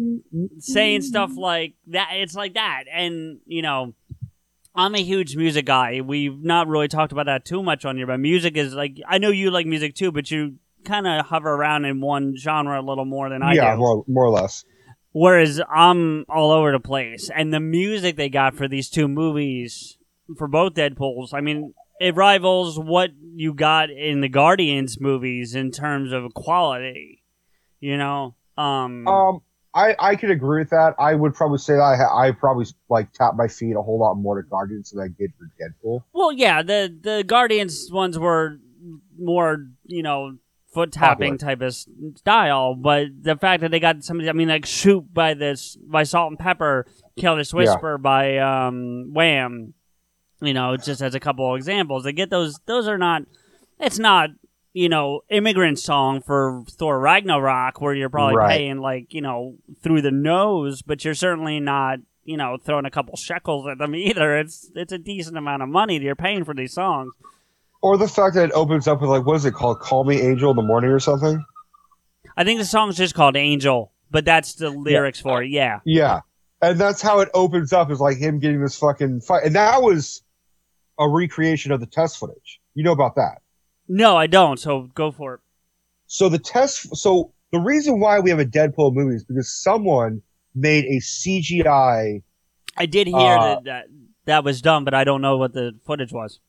saying 0.59 1.01
stuff 1.01 1.31
like 1.35 1.75
that. 1.87 2.09
It's 2.13 2.35
like 2.35 2.55
that, 2.55 2.85
and 2.91 3.39
you 3.45 3.61
know, 3.61 3.93
I'm 4.75 4.95
a 4.95 5.01
huge 5.01 5.35
music 5.35 5.65
guy. 5.65 6.01
We've 6.01 6.43
not 6.43 6.67
really 6.67 6.87
talked 6.87 7.11
about 7.11 7.27
that 7.27 7.45
too 7.45 7.61
much 7.61 7.85
on 7.85 7.97
here, 7.97 8.07
but 8.07 8.19
music 8.19 8.57
is 8.57 8.73
like 8.73 8.97
I 9.07 9.17
know 9.19 9.29
you 9.29 9.51
like 9.51 9.65
music 9.65 9.95
too, 9.95 10.11
but 10.11 10.29
you 10.31 10.55
kind 10.83 11.07
of 11.07 11.27
hover 11.27 11.51
around 11.51 11.85
in 11.85 12.01
one 12.01 12.35
genre 12.35 12.79
a 12.79 12.83
little 12.83 13.05
more 13.05 13.29
than 13.29 13.43
I 13.43 13.53
yeah, 13.53 13.73
do. 13.73 13.79
more 13.79 14.03
more 14.07 14.25
or 14.25 14.31
less. 14.31 14.65
Whereas 15.13 15.61
I'm 15.69 16.25
all 16.29 16.51
over 16.51 16.71
the 16.71 16.79
place, 16.79 17.29
and 17.33 17.53
the 17.53 17.59
music 17.59 18.15
they 18.15 18.29
got 18.29 18.55
for 18.55 18.67
these 18.67 18.89
two 18.89 19.09
movies, 19.09 19.97
for 20.37 20.47
both 20.47 20.73
Deadpool's, 20.73 21.33
I 21.33 21.41
mean, 21.41 21.73
it 22.01 22.15
rivals 22.15 22.79
what 22.79 23.11
you 23.35 23.53
got 23.53 23.89
in 23.89 24.21
the 24.21 24.27
Guardians 24.29 24.99
movies 24.99 25.55
in 25.55 25.71
terms 25.71 26.11
of 26.11 26.33
quality. 26.33 27.23
You 27.79 27.97
know, 27.97 28.35
um, 28.57 29.07
Um, 29.07 29.41
I 29.73 29.95
I 29.99 30.15
could 30.15 30.31
agree 30.31 30.61
with 30.61 30.71
that. 30.71 30.95
I 30.99 31.15
would 31.15 31.33
probably 31.33 31.59
say 31.59 31.73
that 31.73 31.81
I 31.81 32.27
I 32.27 32.31
probably 32.31 32.65
like 32.89 33.11
tap 33.13 33.35
my 33.35 33.47
feet 33.47 33.75
a 33.75 33.81
whole 33.81 33.99
lot 33.99 34.15
more 34.15 34.41
to 34.41 34.47
Guardians 34.49 34.91
than 34.91 35.01
I 35.01 35.07
did 35.07 35.31
for 35.37 35.45
Deadpool. 35.59 36.03
Well, 36.13 36.31
yeah, 36.31 36.61
the 36.61 36.95
the 37.01 37.23
Guardians 37.23 37.89
ones 37.91 38.19
were 38.19 38.57
more, 39.17 39.67
you 39.85 40.03
know, 40.03 40.37
foot 40.73 40.91
tapping 40.91 41.37
type 41.37 41.61
of 41.61 41.75
style, 42.15 42.75
but 42.75 43.07
the 43.21 43.35
fact 43.35 43.61
that 43.61 43.71
they 43.71 43.79
got 43.79 44.03
somebody, 44.03 44.29
I 44.29 44.33
mean, 44.33 44.47
like 44.47 44.65
Shoop 44.65 45.13
by 45.13 45.33
this 45.35 45.75
by 45.75 46.03
Salt-N-Pepa, 46.03 46.83
Kill 47.17 47.35
This 47.35 47.53
Whisper 47.53 47.97
by 47.97 48.37
um, 48.37 49.13
Wham, 49.13 49.73
you 50.41 50.53
know, 50.53 50.75
just 50.77 51.01
as 51.01 51.15
a 51.15 51.19
couple 51.19 51.51
of 51.53 51.57
examples, 51.57 52.03
they 52.03 52.13
get 52.13 52.29
those. 52.29 52.59
Those 52.65 52.87
are 52.87 52.97
not. 52.97 53.23
It's 53.79 53.99
not. 53.99 54.29
You 54.73 54.87
know, 54.87 55.19
immigrant 55.29 55.79
song 55.79 56.21
for 56.21 56.63
Thor 56.69 56.97
Ragnarok, 56.97 57.81
where 57.81 57.93
you're 57.93 58.07
probably 58.09 58.37
Right. 58.37 58.57
paying 58.57 58.77
like 58.77 59.13
you 59.13 59.19
know 59.19 59.55
through 59.83 60.01
the 60.01 60.11
nose, 60.11 60.81
but 60.81 61.03
you're 61.03 61.13
certainly 61.13 61.59
not 61.59 61.99
you 62.23 62.37
know 62.37 62.55
throwing 62.57 62.85
a 62.85 62.89
couple 62.89 63.17
shekels 63.17 63.67
at 63.67 63.79
them 63.79 63.93
either. 64.07 64.37
It's 64.37 64.71
it's 64.73 64.93
a 64.93 64.97
decent 64.97 65.37
amount 65.37 65.61
of 65.61 65.67
money 65.67 65.97
that 65.97 66.05
you're 66.05 66.15
paying 66.15 66.45
for 66.45 66.53
these 66.53 66.73
songs. 66.73 67.11
Or 67.81 67.97
the 67.97 68.07
fact 68.07 68.35
that 68.35 68.45
it 68.45 68.51
opens 68.53 68.87
up 68.87 69.01
with 69.01 69.09
like 69.09 69.25
what 69.25 69.35
is 69.35 69.43
it 69.45 69.53
called? 69.53 69.79
Call 69.81 70.05
Me 70.05 70.21
Angel 70.21 70.51
in 70.51 70.55
the 70.55 70.61
morning 70.63 70.89
or 70.91 70.99
something. 70.99 71.43
I 72.37 72.45
think 72.45 72.57
the 72.59 72.65
song's 72.65 72.95
just 72.95 73.13
called 73.13 73.35
Angel, 73.35 73.91
but 74.09 74.23
that's 74.23 74.53
the 74.53 74.69
lyrics 74.69 75.19
for 75.19 75.43
it. 75.43 75.49
Yeah. 75.49 75.79
Yeah, 75.83 76.21
and 76.61 76.79
that's 76.79 77.01
how 77.01 77.19
it 77.19 77.27
opens 77.33 77.73
up 77.73 77.91
is 77.91 77.99
like 77.99 78.15
him 78.17 78.39
getting 78.39 78.61
this 78.61 78.77
fucking 78.79 79.19
fight, 79.19 79.43
and 79.43 79.55
that 79.55 79.81
was 79.81 80.21
a 81.01 81.09
recreation 81.09 81.71
of 81.71 81.79
the 81.79 81.85
test 81.87 82.17
footage. 82.17 82.59
You 82.75 82.83
know 82.83 82.91
about 82.93 83.15
that? 83.15 83.41
No, 83.89 84.15
I 84.15 84.27
don't. 84.27 84.57
So 84.57 84.89
go 84.93 85.11
for 85.11 85.33
it. 85.35 85.39
So 86.07 86.29
the 86.29 86.39
test. 86.39 86.95
So 86.95 87.33
the 87.51 87.59
reason 87.59 87.99
why 87.99 88.19
we 88.19 88.29
have 88.29 88.39
a 88.39 88.45
Deadpool 88.45 88.93
movie 88.93 89.15
is 89.15 89.23
because 89.25 89.51
someone 89.61 90.21
made 90.55 90.85
a 90.85 90.99
CGI. 90.99 92.21
I 92.77 92.85
did 92.85 93.07
hear 93.07 93.37
Uh, 93.37 93.43
that, 93.43 93.63
that 93.65 93.85
that 94.25 94.43
was 94.43 94.61
done, 94.61 94.83
but 94.85 94.93
I 94.93 95.03
don't 95.03 95.21
know 95.21 95.37
what 95.37 95.53
the 95.53 95.73
footage 95.85 96.13
was. 96.13 96.39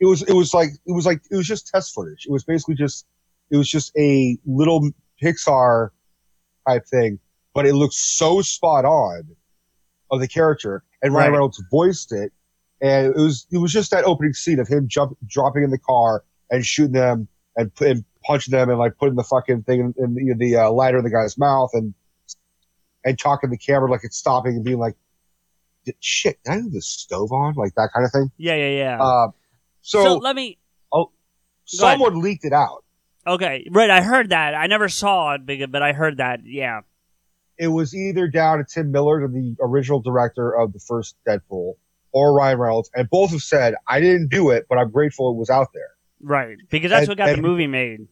It 0.00 0.06
was. 0.06 0.22
It 0.22 0.32
was 0.32 0.54
like. 0.54 0.70
It 0.86 0.92
was 0.92 1.04
like. 1.06 1.20
It 1.30 1.36
was 1.36 1.46
just 1.46 1.68
test 1.68 1.94
footage. 1.94 2.24
It 2.26 2.32
was 2.32 2.42
basically 2.44 2.74
just. 2.74 3.06
It 3.50 3.56
was 3.56 3.68
just 3.68 3.92
a 3.98 4.38
little 4.46 4.90
Pixar 5.22 5.90
type 6.66 6.86
thing, 6.86 7.18
but 7.52 7.66
it 7.66 7.74
looked 7.74 7.94
so 7.94 8.40
spot 8.42 8.84
on 8.84 9.24
of 10.10 10.20
the 10.20 10.28
character, 10.28 10.84
and 11.02 11.12
Ryan 11.12 11.26
Right. 11.26 11.32
Reynolds 11.34 11.62
voiced 11.70 12.12
it, 12.12 12.32
and 12.80 13.06
it 13.08 13.16
was. 13.16 13.46
It 13.50 13.58
was 13.58 13.72
just 13.72 13.90
that 13.90 14.04
opening 14.04 14.32
scene 14.32 14.58
of 14.58 14.68
him 14.68 14.88
jump, 14.88 15.16
dropping 15.26 15.62
in 15.62 15.70
the 15.70 15.78
car 15.78 16.24
and 16.50 16.64
shooting 16.64 16.92
them 16.92 17.28
and, 17.56 17.70
and 17.80 18.04
punching 18.24 18.52
them 18.52 18.70
and 18.70 18.78
like 18.78 18.96
putting 18.98 19.16
the 19.16 19.24
fucking 19.24 19.62
thing 19.62 19.80
in, 19.80 19.94
in 19.98 20.14
the, 20.14 20.34
the 20.36 20.56
uh, 20.56 20.70
lighter 20.70 20.98
in 20.98 21.04
the 21.04 21.10
guy's 21.10 21.38
mouth 21.38 21.70
and 21.72 21.94
and 23.04 23.18
talking 23.18 23.48
to 23.48 23.52
the 23.52 23.58
camera 23.58 23.90
like 23.90 24.00
it's 24.04 24.16
stopping 24.16 24.56
and 24.56 24.64
being 24.64 24.78
like, 24.78 24.94
"Shit, 26.00 26.38
did 26.44 26.50
I 26.50 26.56
leave 26.58 26.72
the 26.72 26.82
stove 26.82 27.32
on?" 27.32 27.54
Like 27.54 27.74
that 27.74 27.90
kind 27.94 28.04
of 28.04 28.12
thing. 28.12 28.30
Yeah, 28.36 28.54
yeah, 28.54 28.78
yeah. 28.78 29.02
Uh, 29.02 29.28
so, 29.82 30.04
so 30.04 30.16
let 30.18 30.36
me. 30.36 30.58
oh, 30.92 31.02
ahead. 31.02 31.10
someone 31.64 32.20
leaked 32.20 32.44
it 32.44 32.52
out. 32.52 32.84
Okay, 33.26 33.66
right. 33.70 33.90
I 33.90 34.02
heard 34.02 34.30
that. 34.30 34.54
I 34.54 34.66
never 34.66 34.88
saw 34.88 35.34
it, 35.34 35.70
but 35.70 35.82
I 35.82 35.92
heard 35.92 36.18
that. 36.18 36.40
Yeah. 36.44 36.80
It 37.58 37.68
was 37.68 37.94
either 37.94 38.26
down 38.26 38.58
to 38.58 38.64
Tim 38.64 38.90
Miller, 38.90 39.28
the 39.28 39.54
original 39.60 40.00
director 40.00 40.58
of 40.58 40.72
the 40.72 40.78
first 40.78 41.16
Deadpool, 41.28 41.74
or 42.12 42.34
Ryan 42.34 42.58
Reynolds, 42.58 42.90
and 42.94 43.08
both 43.10 43.30
have 43.30 43.42
said, 43.42 43.74
"I 43.86 44.00
didn't 44.00 44.28
do 44.28 44.50
it, 44.50 44.66
but 44.68 44.78
I'm 44.78 44.90
grateful 44.90 45.30
it 45.32 45.36
was 45.36 45.50
out 45.50 45.68
there." 45.74 45.90
Right, 46.22 46.56
because 46.70 46.90
that's 46.90 47.02
And- 47.02 47.08
what 47.08 47.18
got 47.18 47.34
the 47.36 47.42
movie 47.42 47.66
made. 47.66 48.08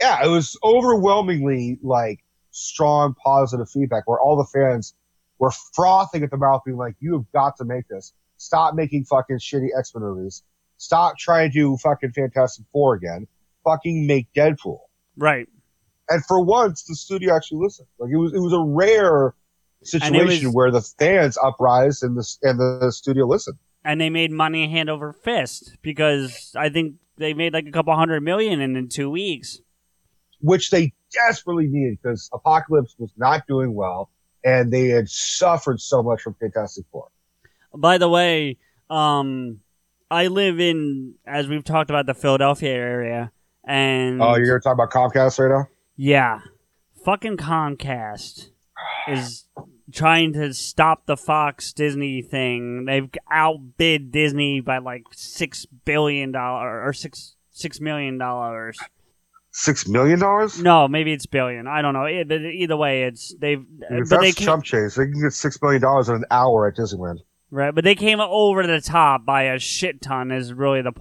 Yeah, 0.00 0.24
it 0.24 0.28
was 0.28 0.56
overwhelmingly 0.64 1.78
like 1.82 2.20
strong 2.50 3.14
positive 3.14 3.68
feedback, 3.68 4.06
where 4.08 4.18
all 4.18 4.36
the 4.36 4.46
fans 4.46 4.94
were 5.38 5.50
frothing 5.74 6.22
at 6.22 6.30
the 6.30 6.36
mouth, 6.36 6.62
being 6.64 6.76
like, 6.78 6.94
"You 7.00 7.14
have 7.14 7.30
got 7.32 7.56
to 7.58 7.64
make 7.64 7.86
this. 7.88 8.12
Stop 8.36 8.74
making 8.74 9.04
fucking 9.04 9.38
shitty 9.38 9.68
X 9.78 9.94
Men 9.94 10.02
movies. 10.02 10.42
Stop 10.78 11.18
trying 11.18 11.50
to 11.50 11.54
do 11.58 11.76
fucking 11.76 12.12
Fantastic 12.12 12.64
Four 12.72 12.94
again. 12.94 13.26
Fucking 13.64 14.06
make 14.06 14.32
Deadpool." 14.34 14.80
Right. 15.16 15.48
and 16.08 16.24
for 16.26 16.42
once 16.42 16.82
the 16.84 16.94
studio 16.96 17.36
actually 17.36 17.58
listened. 17.62 17.86
Like 17.98 18.10
it 18.10 18.16
was 18.16 18.32
it 18.34 18.40
was 18.40 18.52
a 18.52 18.60
rare 18.60 19.34
situation 19.82 20.48
was- 20.48 20.54
where 20.54 20.70
the 20.70 20.80
fans 20.82 21.38
uprise 21.42 22.02
and 22.02 22.16
the 22.16 22.36
and 22.42 22.58
the 22.58 22.90
studio 22.92 23.26
listen. 23.26 23.54
And 23.84 24.00
they 24.00 24.10
made 24.10 24.30
money 24.30 24.68
hand 24.70 24.90
over 24.90 25.12
fist 25.12 25.76
because 25.80 26.54
I 26.56 26.68
think 26.68 26.96
they 27.16 27.32
made 27.34 27.54
like 27.54 27.66
a 27.66 27.70
couple 27.70 27.94
hundred 27.96 28.22
million 28.22 28.60
in, 28.60 28.76
in 28.76 28.88
two 28.88 29.08
weeks. 29.10 29.60
which 30.42 30.70
they 30.70 30.92
desperately 31.12 31.66
needed 31.68 31.98
because 32.02 32.28
Apocalypse 32.32 32.94
was 32.98 33.10
not 33.16 33.46
doing 33.46 33.74
well 33.74 34.10
and 34.44 34.72
they 34.72 34.88
had 34.88 35.08
suffered 35.08 35.80
so 35.80 36.02
much 36.02 36.22
from 36.22 36.34
Fantastic 36.40 36.84
Four. 36.92 37.08
By 37.76 37.98
the 37.98 38.08
way, 38.08 38.56
um, 38.88 39.60
I 40.10 40.26
live 40.28 40.58
in, 40.60 41.14
as 41.26 41.46
we've 41.46 41.62
talked 41.64 41.90
about, 41.90 42.06
the 42.06 42.14
Philadelphia 42.14 42.70
area, 42.72 43.32
and 43.64 44.20
Oh, 44.22 44.36
you're 44.36 44.46
gonna 44.58 44.60
talk 44.60 44.74
about 44.74 44.90
Comcast 44.90 45.38
right 45.38 45.54
now? 45.56 45.66
yeah, 45.96 46.40
fucking 47.04 47.36
Comcast 47.36 48.48
is 49.08 49.44
trying 49.92 50.32
to 50.34 50.54
stop 50.54 51.06
the 51.06 51.16
Fox 51.16 51.72
Disney 51.72 52.22
thing. 52.22 52.84
They've 52.84 53.08
outbid 53.30 54.12
Disney 54.12 54.60
by 54.60 54.78
like 54.78 55.04
six 55.12 55.66
billion 55.84 56.32
dollar 56.32 56.84
or 56.86 56.92
six 56.92 57.34
six 57.50 57.80
million 57.80 58.18
dollars. 58.18 58.78
Six 59.52 59.88
million 59.88 60.20
dollars? 60.20 60.62
No, 60.62 60.86
maybe 60.86 61.12
it's 61.12 61.26
billion. 61.26 61.66
I 61.66 61.82
don't 61.82 61.92
know. 61.92 62.04
It, 62.04 62.30
either 62.30 62.76
way, 62.76 63.02
it's 63.04 63.34
they've. 63.40 63.64
If 63.90 64.08
but 64.08 64.20
they 64.20 64.30
chump 64.32 64.64
change, 64.64 64.94
they 64.94 65.06
can 65.06 65.20
get 65.20 65.32
six 65.32 65.60
million 65.60 65.82
dollars 65.82 66.08
in 66.08 66.16
an 66.16 66.24
hour 66.30 66.68
at 66.68 66.76
Disneyland. 66.76 67.18
Right, 67.50 67.74
but 67.74 67.82
they 67.82 67.96
came 67.96 68.20
over 68.20 68.64
the 68.64 68.80
top 68.80 69.26
by 69.26 69.42
a 69.44 69.58
shit 69.58 70.00
ton 70.00 70.30
is 70.30 70.52
really 70.52 70.82
the. 70.82 70.92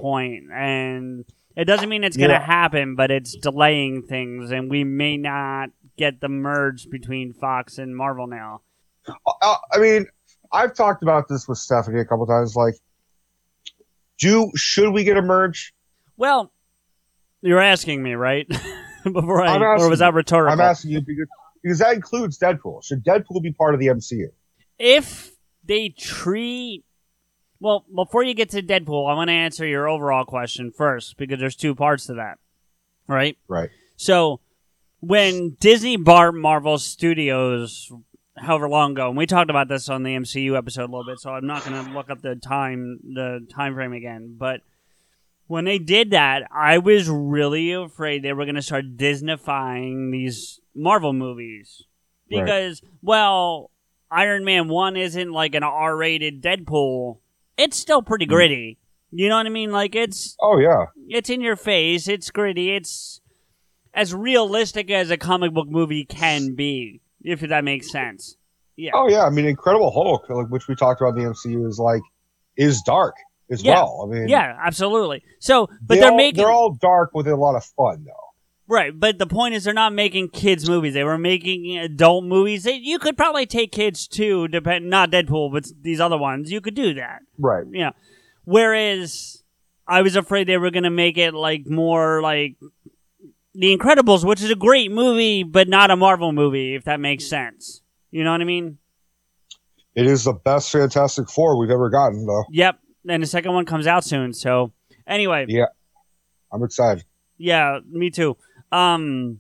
And 0.52 1.26
it 1.56 1.66
doesn't 1.66 1.90
mean 1.90 2.04
it's 2.04 2.18
going 2.18 2.30
to 2.30 2.36
Yeah. 2.38 2.46
happen, 2.46 2.96
but 2.96 3.12
it's 3.12 3.36
delaying 3.36 4.02
things 4.04 4.50
and 4.50 4.70
we 4.70 4.84
may 4.84 5.18
not 5.18 5.70
get 6.00 6.22
the 6.22 6.30
merge 6.30 6.89
between 6.89 7.34
Fox 7.34 7.78
and 7.78 7.95
Marvel 7.95 8.26
now. 8.26 8.62
Uh, 9.08 9.58
I 9.72 9.78
mean, 9.78 10.08
I've 10.52 10.74
talked 10.74 11.04
about 11.04 11.28
this 11.28 11.47
with 11.47 11.58
Stephanie 11.58 12.00
a 12.00 12.06
couple 12.06 12.26
times. 12.26 12.56
Like, 12.56 12.76
do 14.18 14.50
should 14.56 14.91
we 14.93 15.04
get 15.04 15.18
a 15.18 15.22
merge? 15.22 15.74
Well, 16.18 16.52
you're 17.41 17.62
asking 17.62 18.02
me, 18.02 18.14
right? 18.14 18.47
Before 19.04 19.41
I 19.41 19.56
I'm 19.56 19.62
or 19.62 19.89
was 19.89 20.00
that 20.00 20.14
rhetorical? 20.14 20.52
I'm 20.54 20.60
asking 20.62 20.91
you 20.91 21.02
because 21.02 21.28
because 21.64 21.80
that 21.80 21.93
includes 21.93 22.38
Deadpool. 22.39 22.84
Should 22.84 23.04
Deadpool 23.04 23.41
be 23.41 23.52
part 23.54 23.74
of 23.74 23.80
the 23.80 23.88
MCU? 23.88 24.28
if 24.82 25.32
they 25.66 25.89
treat 25.89 26.86
well 27.60 27.86
before 27.93 28.24
you 28.24 28.34
get 28.34 28.50
to 28.50 28.62
deadpool 28.64 29.12
i 29.12 29.14
want 29.14 29.28
to 29.28 29.34
answer 29.34 29.68
your 29.68 29.89
overall 29.89 30.24
question 30.24 30.72
first 30.72 31.18
because 31.18 31.38
there's 31.38 31.58
two 31.58 31.76
parts 31.76 32.06
to 32.06 32.14
that 32.14 32.38
right 33.06 33.38
Right. 33.50 33.70
so 33.97 34.39
when 35.00 35.56
disney 35.60 35.97
bought 35.97 36.34
marvel 36.34 36.78
studios 36.78 37.91
however 38.39 38.70
long 38.70 38.91
ago, 38.91 39.10
and 39.10 39.18
we 39.18 39.26
talked 39.26 39.50
about 39.50 39.68
this 39.68 39.89
on 39.89 40.04
the 40.04 40.12
MCU 40.12 40.58
episode 40.58 40.84
a 40.84 40.91
little 40.91 41.06
bit. 41.06 41.20
So 41.20 41.32
I'm 41.32 41.45
not 41.45 41.66
going 41.66 41.86
to 41.86 41.91
look 41.91 42.10
up 42.10 42.22
the 42.22 42.36
time 42.36 43.00
the 43.04 43.45
time 43.54 43.76
frame 43.76 43.93
again, 43.93 44.36
but 44.38 44.62
when 45.47 45.66
they 45.66 45.80
did 45.80 46.12
that, 46.12 46.43
I 46.52 46.78
was 46.78 47.10
really 47.10 47.72
afraid 47.72 48.22
they 48.22 48.34
were 48.34 48.45
going 48.45 48.56
to 48.56 48.62
start 48.62 48.97
Disneyfying 48.97 50.12
these 50.12 50.60
Marvel 50.76 51.12
movies 51.12 51.86
Right. 52.32 52.45
because, 52.45 52.84
well, 53.02 53.72
Iron 54.12 54.45
Man 54.45 54.68
one 54.68 54.95
isn't 54.95 55.32
like 55.32 55.56
an 55.56 55.64
R-rated 55.64 56.43
Deadpool. 56.43 57.18
It's 57.58 57.78
still 57.78 58.04
pretty 58.04 58.26
hmm. 58.26 58.32
gritty. 58.34 58.78
You 59.12 59.28
know 59.28 59.38
what 59.38 59.47
I 59.47 59.50
mean? 59.50 59.72
Like 59.72 59.95
it's 59.95 60.36
Oh 60.39 60.60
yeah. 60.60 60.86
it's 61.08 61.32
in 61.32 61.41
your 61.41 61.56
face. 61.56 62.08
It's 62.08 62.30
gritty. 62.30 62.76
It's 62.76 63.22
as 63.94 64.14
realistic 64.14 64.90
as 64.92 65.10
a 65.10 65.18
comic 65.18 65.54
book 65.54 65.68
movie 65.68 66.06
can 66.06 66.56
be, 66.56 67.02
if 67.24 67.42
that 67.42 67.64
makes 67.64 67.92
sense. 67.92 68.36
Yeah. 68.76 68.92
Oh 68.94 69.10
yeah. 69.10 69.26
I 69.26 69.30
mean, 69.30 69.46
Incredible 69.46 69.92
Hulk, 69.92 70.30
like 70.30 70.48
which 70.48 70.68
we 70.68 70.76
talked 70.76 71.02
about 71.02 71.18
in 71.18 71.24
the 71.24 71.30
MCU, 71.32 71.68
is 71.68 71.80
like 71.80 72.02
is 72.56 72.82
dark 72.82 73.16
as 73.52 73.64
Yeah. 73.64 73.74
well. 73.76 74.08
I 74.10 74.14
mean, 74.14 74.30
yeah, 74.30 74.58
absolutely. 74.64 75.24
So, 75.40 75.68
but 75.82 75.96
they 75.96 76.04
are 76.04 76.12
all, 76.12 76.18
making 76.18 76.38
they're 76.38 76.52
all 76.52 76.74
dark 76.74 77.12
with 77.14 77.28
a 77.28 77.36
lot 77.36 77.56
of 77.56 77.64
fun 77.66 78.06
though. 78.06 78.74
right. 78.74 78.98
But 78.98 79.18
the 79.18 79.28
point 79.28 79.56
is, 79.56 79.64
they're 79.66 79.74
not 79.74 79.92
making 79.94 80.30
kids 80.30 80.70
movies. 80.70 80.94
They 80.94 81.04
were 81.04 81.18
making 81.18 81.78
adult 81.78 82.24
movies. 82.24 82.64
They, 82.64 82.76
you 82.76 83.00
could 83.00 83.18
probably 83.18 83.46
take 83.46 83.72
kids 83.74 84.08
too, 84.08 84.48
depend 84.48 84.90
not 84.90 85.12
Deadpool, 85.12 85.52
but 85.52 85.68
these 85.82 86.00
other 86.00 86.18
ones. 86.18 86.52
You 86.52 86.62
could 86.62 86.76
do 86.76 86.94
that. 86.94 87.20
Right. 87.38 87.66
Yeah. 87.72 87.92
Whereas 88.46 89.44
I 89.88 90.02
was 90.02 90.16
afraid 90.16 90.48
they 90.48 90.58
were 90.58 90.72
going 90.72 90.84
to 90.84 90.90
make 90.90 91.18
it 91.18 91.34
like 91.34 91.68
more 91.68 92.22
like 92.22 92.56
The 93.56 93.76
Incredibles, 93.76 94.24
which 94.24 94.41
is 94.41 94.52
a 94.52 94.56
great 94.56 94.91
movie, 94.91 95.43
but 95.43 95.68
not 95.68 95.89
a 95.91 95.95
Marvel 95.95 96.32
movie, 96.32 96.76
if 96.76 96.84
that 96.86 97.00
makes 97.00 97.28
sense. 97.28 97.82
You 98.12 98.24
know 98.24 98.32
what 98.32 98.41
I 98.41 98.45
mean? 98.45 98.78
It 99.95 100.06
is 100.06 100.24
the 100.24 100.34
best 100.34 100.72
Fantastic 100.72 101.30
Four 101.30 101.58
we've 101.60 101.72
ever 101.72 101.89
gotten 101.89 102.26
though. 102.26 102.45
Yep. 102.52 102.80
And 103.08 103.24
the 103.24 103.28
second 103.28 103.54
one 103.54 103.66
comes 103.66 103.88
out 103.88 104.04
soon. 104.04 104.34
So 104.34 104.72
anyway, 105.08 105.45
Yeah. 105.47 105.66
I'm 106.52 106.64
excited. 106.64 107.04
yeah, 107.38 107.80
me 107.89 108.10
too. 108.10 108.38
Um, 108.72 109.39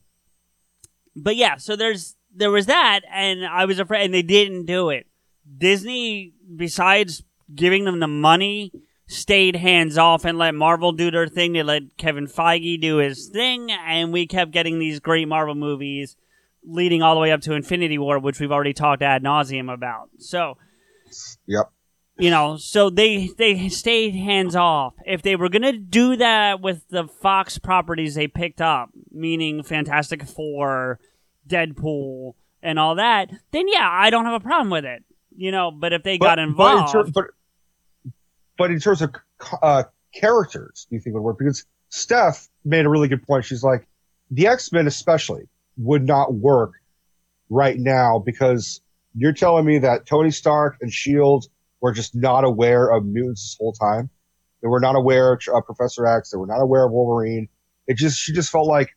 but 1.15 1.35
yeah, 1.35 1.57
so 1.57 1.75
there's 1.75 2.15
there 2.35 2.51
was 2.51 2.67
that, 2.67 3.01
and 3.11 3.45
I 3.45 3.65
was 3.65 3.79
afraid, 3.79 4.05
and 4.05 4.13
they 4.13 4.21
didn't 4.21 4.65
do 4.65 4.89
it. 4.89 5.07
Disney, 5.57 6.33
besides 6.55 7.23
giving 7.53 7.85
them 7.85 7.99
the 7.99 8.07
money, 8.07 8.71
stayed 9.09 9.55
hands 9.55 9.97
off 9.97 10.23
and 10.23 10.37
let 10.37 10.53
Marvel 10.53 10.91
do 10.91 11.09
their 11.11 11.27
thing. 11.27 11.53
They 11.53 11.63
let 11.63 11.97
Kevin 11.97 12.27
Feige 12.27 12.79
do 12.79 12.97
his 12.97 13.27
thing, 13.27 13.71
and 13.71 14.13
we 14.13 14.27
kept 14.27 14.51
getting 14.51 14.77
these 14.79 14.99
great 14.99 15.27
Marvel 15.27 15.55
movies, 15.55 16.15
leading 16.63 17.01
all 17.01 17.15
the 17.15 17.21
way 17.21 17.31
up 17.31 17.41
to 17.41 17.53
Infinity 17.53 17.97
War, 17.97 18.19
which 18.19 18.39
we've 18.39 18.51
already 18.51 18.73
talked 18.73 19.01
ad 19.01 19.23
nauseum 19.23 19.73
about. 19.73 20.09
So 20.19 20.57
Yep. 21.47 21.71
you 22.19 22.29
know 22.29 22.55
so 22.57 22.91
they 22.91 23.29
they 23.39 23.67
stayed 23.69 24.13
hands 24.13 24.55
off 24.55 24.93
if 25.07 25.23
they 25.23 25.35
were 25.35 25.49
gonna 25.49 25.73
do 25.73 26.15
that 26.17 26.61
with 26.61 26.87
the 26.89 27.07
fox 27.07 27.57
properties 27.57 28.13
they 28.13 28.27
picked 28.27 28.61
up 28.61 28.89
meaning 29.09 29.63
fantastic 29.63 30.21
four 30.23 30.99
deadpool 31.47 32.33
and 32.61 32.77
all 32.77 32.93
that 32.95 33.31
then 33.51 33.67
yeah 33.67 33.89
i 33.91 34.11
don't 34.11 34.25
have 34.25 34.39
a 34.39 34.43
problem 34.43 34.69
with 34.69 34.85
it 34.85 35.03
you 35.35 35.51
know 35.51 35.71
but 35.71 35.93
if 35.93 36.03
they 36.03 36.19
got 36.19 36.37
involved 36.37 36.93
But 36.93 36.99
in, 36.99 37.05
ter- 37.05 37.11
but, 37.11 37.25
but 38.59 38.71
in 38.71 38.79
terms 38.79 39.01
of 39.01 39.15
uh, 39.63 39.83
characters, 40.13 40.85
do 40.89 40.97
you 40.97 41.01
think 41.01 41.13
it 41.13 41.17
would 41.17 41.23
work? 41.23 41.37
Because 41.39 41.65
Steph 41.87 42.49
made 42.65 42.85
a 42.85 42.89
really 42.89 43.07
good 43.07 43.25
point. 43.25 43.45
She's 43.45 43.63
like, 43.63 43.87
the 44.29 44.47
X 44.47 44.71
Men 44.73 44.85
especially 44.85 45.47
would 45.77 46.05
not 46.05 46.33
work 46.33 46.73
right 47.49 47.79
now 47.79 48.19
because 48.23 48.81
you're 49.15 49.33
telling 49.33 49.65
me 49.65 49.79
that 49.79 50.05
Tony 50.05 50.29
Stark 50.29 50.77
and 50.81 50.91
Shield 50.91 51.45
were 51.79 51.93
just 51.93 52.13
not 52.13 52.43
aware 52.43 52.89
of 52.89 53.05
mutants 53.05 53.43
this 53.43 53.57
whole 53.57 53.71
time. 53.71 54.09
They 54.61 54.67
were 54.67 54.81
not 54.81 54.95
aware 54.95 55.31
of 55.31 55.41
uh, 55.55 55.61
Professor 55.61 56.05
X. 56.05 56.31
They 56.31 56.37
were 56.37 56.45
not 56.45 56.61
aware 56.61 56.85
of 56.85 56.91
Wolverine. 56.91 57.47
It 57.87 57.95
just 57.95 58.19
she 58.19 58.33
just 58.33 58.51
felt 58.51 58.67
like 58.67 58.89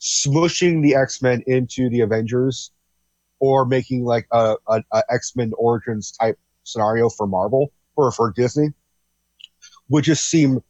smushing 0.00 0.82
the 0.82 0.94
X 0.94 1.20
Men 1.20 1.44
into 1.46 1.90
the 1.90 2.00
Avengers, 2.00 2.72
or 3.38 3.66
making 3.66 4.02
like 4.02 4.26
a, 4.32 4.56
a, 4.66 4.82
a 4.90 5.02
X 5.10 5.36
Men 5.36 5.52
Origins 5.58 6.10
type 6.10 6.38
scenario 6.64 7.10
for 7.10 7.26
Marvel 7.26 7.70
or 7.96 8.10
for 8.10 8.32
Disney 8.34 8.70
would 9.90 10.04
just 10.04 10.28
seem 10.30 10.60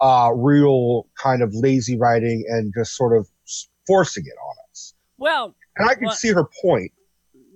uh, 0.00 0.30
real 0.34 1.06
kind 1.22 1.42
of 1.42 1.54
lazy 1.54 1.96
writing 1.96 2.44
and 2.48 2.72
just 2.76 2.96
sort 2.96 3.16
of 3.16 3.28
forcing 3.86 4.24
it 4.26 4.36
on 4.44 4.54
us. 4.70 4.94
well 5.16 5.54
And 5.76 5.88
I 5.88 5.94
can 5.94 6.04
Well- 6.06 6.14
see 6.14 6.32
her 6.32 6.44
point. 6.62 6.92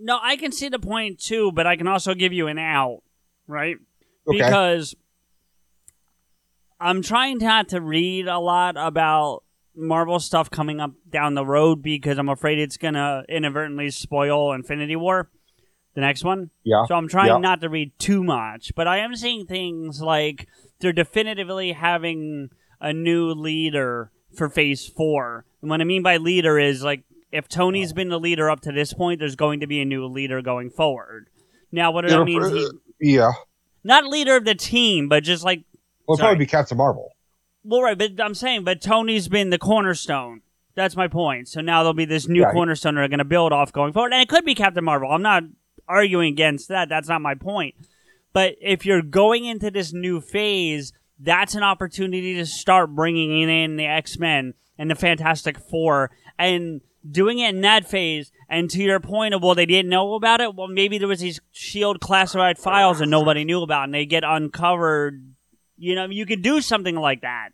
no 0.00 0.18
i 0.22 0.36
can 0.36 0.50
see 0.52 0.68
the 0.68 0.78
point 0.78 1.18
too 1.20 1.52
but 1.52 1.66
i 1.66 1.76
can 1.76 1.86
also 1.86 2.14
give 2.14 2.32
you 2.32 2.48
an 2.48 2.58
out 2.58 3.02
right 3.46 3.76
Okay. 4.28 4.38
because 4.38 4.94
I'm 6.80 7.02
trying 7.02 7.38
not 7.38 7.68
to 7.68 7.80
read 7.80 8.26
a 8.26 8.38
lot 8.38 8.76
about 8.76 9.44
Marvel 9.74 10.18
stuff 10.18 10.50
coming 10.50 10.80
up 10.80 10.90
down 11.08 11.34
the 11.34 11.46
road 11.46 11.80
because 11.82 12.18
I'm 12.18 12.28
afraid 12.28 12.58
it's 12.58 12.76
gonna 12.76 13.22
inadvertently 13.28 13.90
spoil 13.90 14.52
Infinity 14.52 14.96
War, 14.96 15.30
the 15.94 16.00
next 16.00 16.24
one. 16.24 16.50
Yeah. 16.64 16.84
So 16.86 16.94
I'm 16.96 17.08
trying 17.08 17.28
Yeah. 17.28 17.38
not 17.38 17.60
to 17.60 17.68
read 17.68 17.92
too 17.98 18.22
much, 18.24 18.72
but 18.74 18.86
I 18.88 18.98
am 18.98 19.14
seeing 19.14 19.46
things 19.46 20.02
like 20.02 20.48
they're 20.82 20.92
definitively 20.92 21.72
having 21.72 22.50
a 22.80 22.92
new 22.92 23.30
leader 23.30 24.10
for 24.36 24.48
Phase 24.50 24.86
Four. 24.86 25.44
And 25.62 25.70
what 25.70 25.80
I 25.80 25.84
mean 25.84 26.02
by 26.02 26.18
leader 26.18 26.58
is 26.58 26.82
like 26.82 27.04
if 27.30 27.48
Tony's 27.48 27.92
been 27.94 28.08
the 28.10 28.20
leader 28.20 28.50
up 28.50 28.60
to 28.62 28.72
this 28.72 28.92
point, 28.92 29.20
there's 29.20 29.36
going 29.36 29.60
to 29.60 29.66
be 29.66 29.80
a 29.80 29.84
new 29.86 30.04
leader 30.06 30.42
going 30.42 30.68
forward. 30.68 31.28
Now, 31.70 31.90
what 31.90 32.06
that 32.06 32.24
means, 32.24 32.50
he, 32.50 32.66
uh, 32.66 32.68
Yeah. 33.00 33.32
not 33.82 34.04
leader 34.06 34.36
of 34.36 34.44
the 34.44 34.54
team, 34.54 35.08
but 35.08 35.22
just 35.24 35.42
like 35.44 35.64
Well, 36.06 36.14
it'll 36.14 36.16
Sorry. 36.24 36.28
probably 36.34 36.44
be 36.44 36.50
Captain 36.50 36.76
Marvel. 36.76 37.12
well, 37.64 37.80
right, 37.82 37.96
but 37.96 38.20
I'm 38.20 38.34
saying, 38.34 38.64
but 38.64 38.82
Tony's 38.82 39.28
been 39.28 39.48
the 39.50 39.58
cornerstone. 39.58 40.42
That's 40.74 40.96
my 40.96 41.06
point. 41.08 41.48
So 41.48 41.60
now 41.60 41.82
there'll 41.82 41.94
be 41.94 42.04
this 42.04 42.26
new 42.28 42.42
Right. 42.42 42.52
cornerstone 42.52 42.96
they're 42.96 43.06
going 43.08 43.18
to 43.18 43.24
build 43.24 43.52
off 43.52 43.72
going 43.72 43.92
forward, 43.92 44.12
and 44.12 44.20
it 44.22 44.28
could 44.28 44.44
be 44.44 44.54
Captain 44.54 44.82
Marvel. 44.84 45.10
I'm 45.10 45.22
not 45.22 45.44
arguing 45.88 46.32
against 46.32 46.68
that. 46.68 46.88
That's 46.88 47.08
not 47.08 47.20
my 47.22 47.34
point. 47.34 47.74
But 48.32 48.54
if 48.60 48.86
you're 48.86 49.02
going 49.02 49.44
into 49.44 49.70
this 49.70 49.92
new 49.92 50.20
phase, 50.20 50.92
that's 51.18 51.54
an 51.54 51.62
opportunity 51.62 52.34
to 52.34 52.46
start 52.46 52.94
bringing 52.94 53.48
in 53.48 53.76
the 53.76 53.86
X 53.86 54.18
Men 54.18 54.54
and 54.78 54.90
the 54.90 54.94
Fantastic 54.94 55.58
Four 55.58 56.10
and 56.38 56.80
doing 57.08 57.38
it 57.38 57.54
in 57.54 57.60
that 57.62 57.88
phase. 57.88 58.32
And 58.48 58.70
to 58.70 58.82
your 58.82 59.00
point 59.00 59.34
of, 59.34 59.42
well, 59.42 59.54
they 59.54 59.66
didn't 59.66 59.90
know 59.90 60.14
about 60.14 60.40
it. 60.40 60.54
Well, 60.54 60.68
maybe 60.68 60.98
there 60.98 61.08
was 61.08 61.20
these 61.20 61.40
Shield 61.52 62.00
classified 62.00 62.58
files 62.58 63.00
and 63.00 63.10
nobody 63.10 63.44
knew 63.44 63.62
about, 63.62 63.84
and 63.84 63.94
they 63.94 64.06
get 64.06 64.24
uncovered. 64.24 65.34
You 65.76 65.94
know, 65.94 66.06
you 66.06 66.26
could 66.26 66.42
do 66.42 66.60
something 66.60 66.96
like 66.96 67.22
that. 67.22 67.50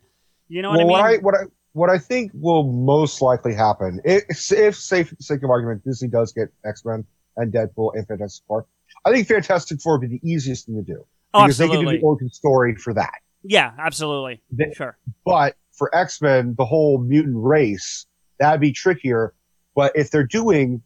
You 0.49 0.63
know 0.63 0.71
what 0.71 0.87
well, 0.87 0.97
I 0.97 1.11
mean? 1.11 1.23
what 1.23 1.35
I 1.35 1.41
what 1.41 1.49
I 1.49 1.53
what 1.73 1.91
I 1.91 1.99
think 1.99 2.33
will 2.35 2.65
most 2.65 3.23
likely 3.23 3.55
happen 3.55 4.01
if, 4.05 4.25
if 4.53 4.77
safe 4.77 5.11
for 5.11 5.15
the 5.15 5.23
sake 5.23 5.43
of 5.43 5.51
argument, 5.51 5.85
Disney 5.85 6.09
does 6.09 6.33
get 6.33 6.49
X 6.65 6.85
Men 6.85 7.05
and 7.37 7.53
Deadpool 7.53 7.93
and 7.95 8.07
Fantastic 8.07 8.45
Four. 8.47 8.67
I 9.09 9.13
think 9.13 9.27
Fantastic 9.29 9.81
Four 9.81 9.99
would 9.99 10.09
be 10.11 10.19
the 10.19 10.29
easiest 10.31 10.67
thing 10.67 10.77
to 10.77 10.83
do 10.83 11.05
Oh, 11.35 11.43
because 11.45 11.59
they 11.59 11.65
can 11.67 11.73
do 11.75 11.79
absolutely. 11.81 11.99
the 11.99 12.05
origin 12.05 12.31
story 12.31 12.75
for 12.77 12.95
that. 12.95 13.15
yeah, 13.43 13.73
absolutely. 13.79 14.43
They- 14.51 14.73
sure. 14.77 14.97
But 15.25 15.57
for 15.73 15.95
X 15.95 16.21
Men, 16.23 16.55
the 16.57 16.65
whole 16.65 16.99
mutant 16.99 17.37
race, 17.39 18.07
that'd 18.39 18.61
be 18.61 18.73
trickier. 18.73 19.35
But 19.75 19.93
if 19.95 20.11
they're 20.11 20.27
doing 20.27 20.83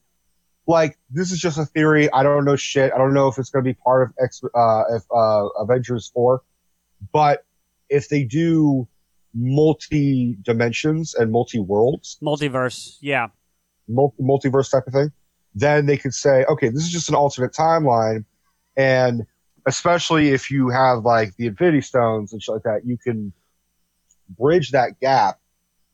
like 0.67 0.99
this 1.11 1.33
is 1.33 1.39
just 1.41 1.59
a 1.59 1.65
theory, 1.65 2.13
I 2.13 2.23
don't 2.23 2.45
know 2.45 2.57
shit. 2.57 2.93
I 2.93 2.99
don't 2.99 3.15
know 3.15 3.29
if 3.29 3.39
it's 3.39 3.51
going 3.51 3.65
to 3.65 3.69
be 3.71 3.75
part 3.75 4.03
of 4.09 4.15
X 4.23 4.43
uh, 4.55 4.83
if 4.95 5.03
uh, 5.15 5.47
Avengers 5.59 6.11
four, 6.15 6.43
but 7.13 7.45
if 7.89 8.09
they 8.09 8.23
do 8.25 8.87
multi 9.35 10.37
dimensions 10.43 11.15
and 11.15 11.31
multi 11.33 11.59
worlds, 11.59 12.19
Multiverse. 12.23 12.97
Yeah. 13.01 13.29
multi- 13.89 14.23
multiverse 14.23 14.71
type 14.71 14.87
of 14.87 14.93
thing, 14.93 15.11
then 15.55 15.87
they 15.87 15.97
could 15.97 16.15
say, 16.15 16.45
okay, 16.49 16.69
this 16.69 16.83
is 16.83 16.91
just 16.91 17.09
an 17.09 17.15
alternate 17.15 17.53
timeline, 17.53 18.25
and 18.77 19.27
especially 19.67 20.31
if 20.31 20.51
you 20.51 20.69
have 20.71 21.05
like 21.05 21.37
the 21.37 21.47
Infinity 21.47 21.81
Stones 21.83 22.33
and 22.33 22.43
shit 22.43 22.55
like 22.55 22.63
that, 22.65 22.81
you 22.85 22.97
can 22.99 23.33
bridge 24.39 24.71
that 24.73 24.99
gap. 25.01 25.39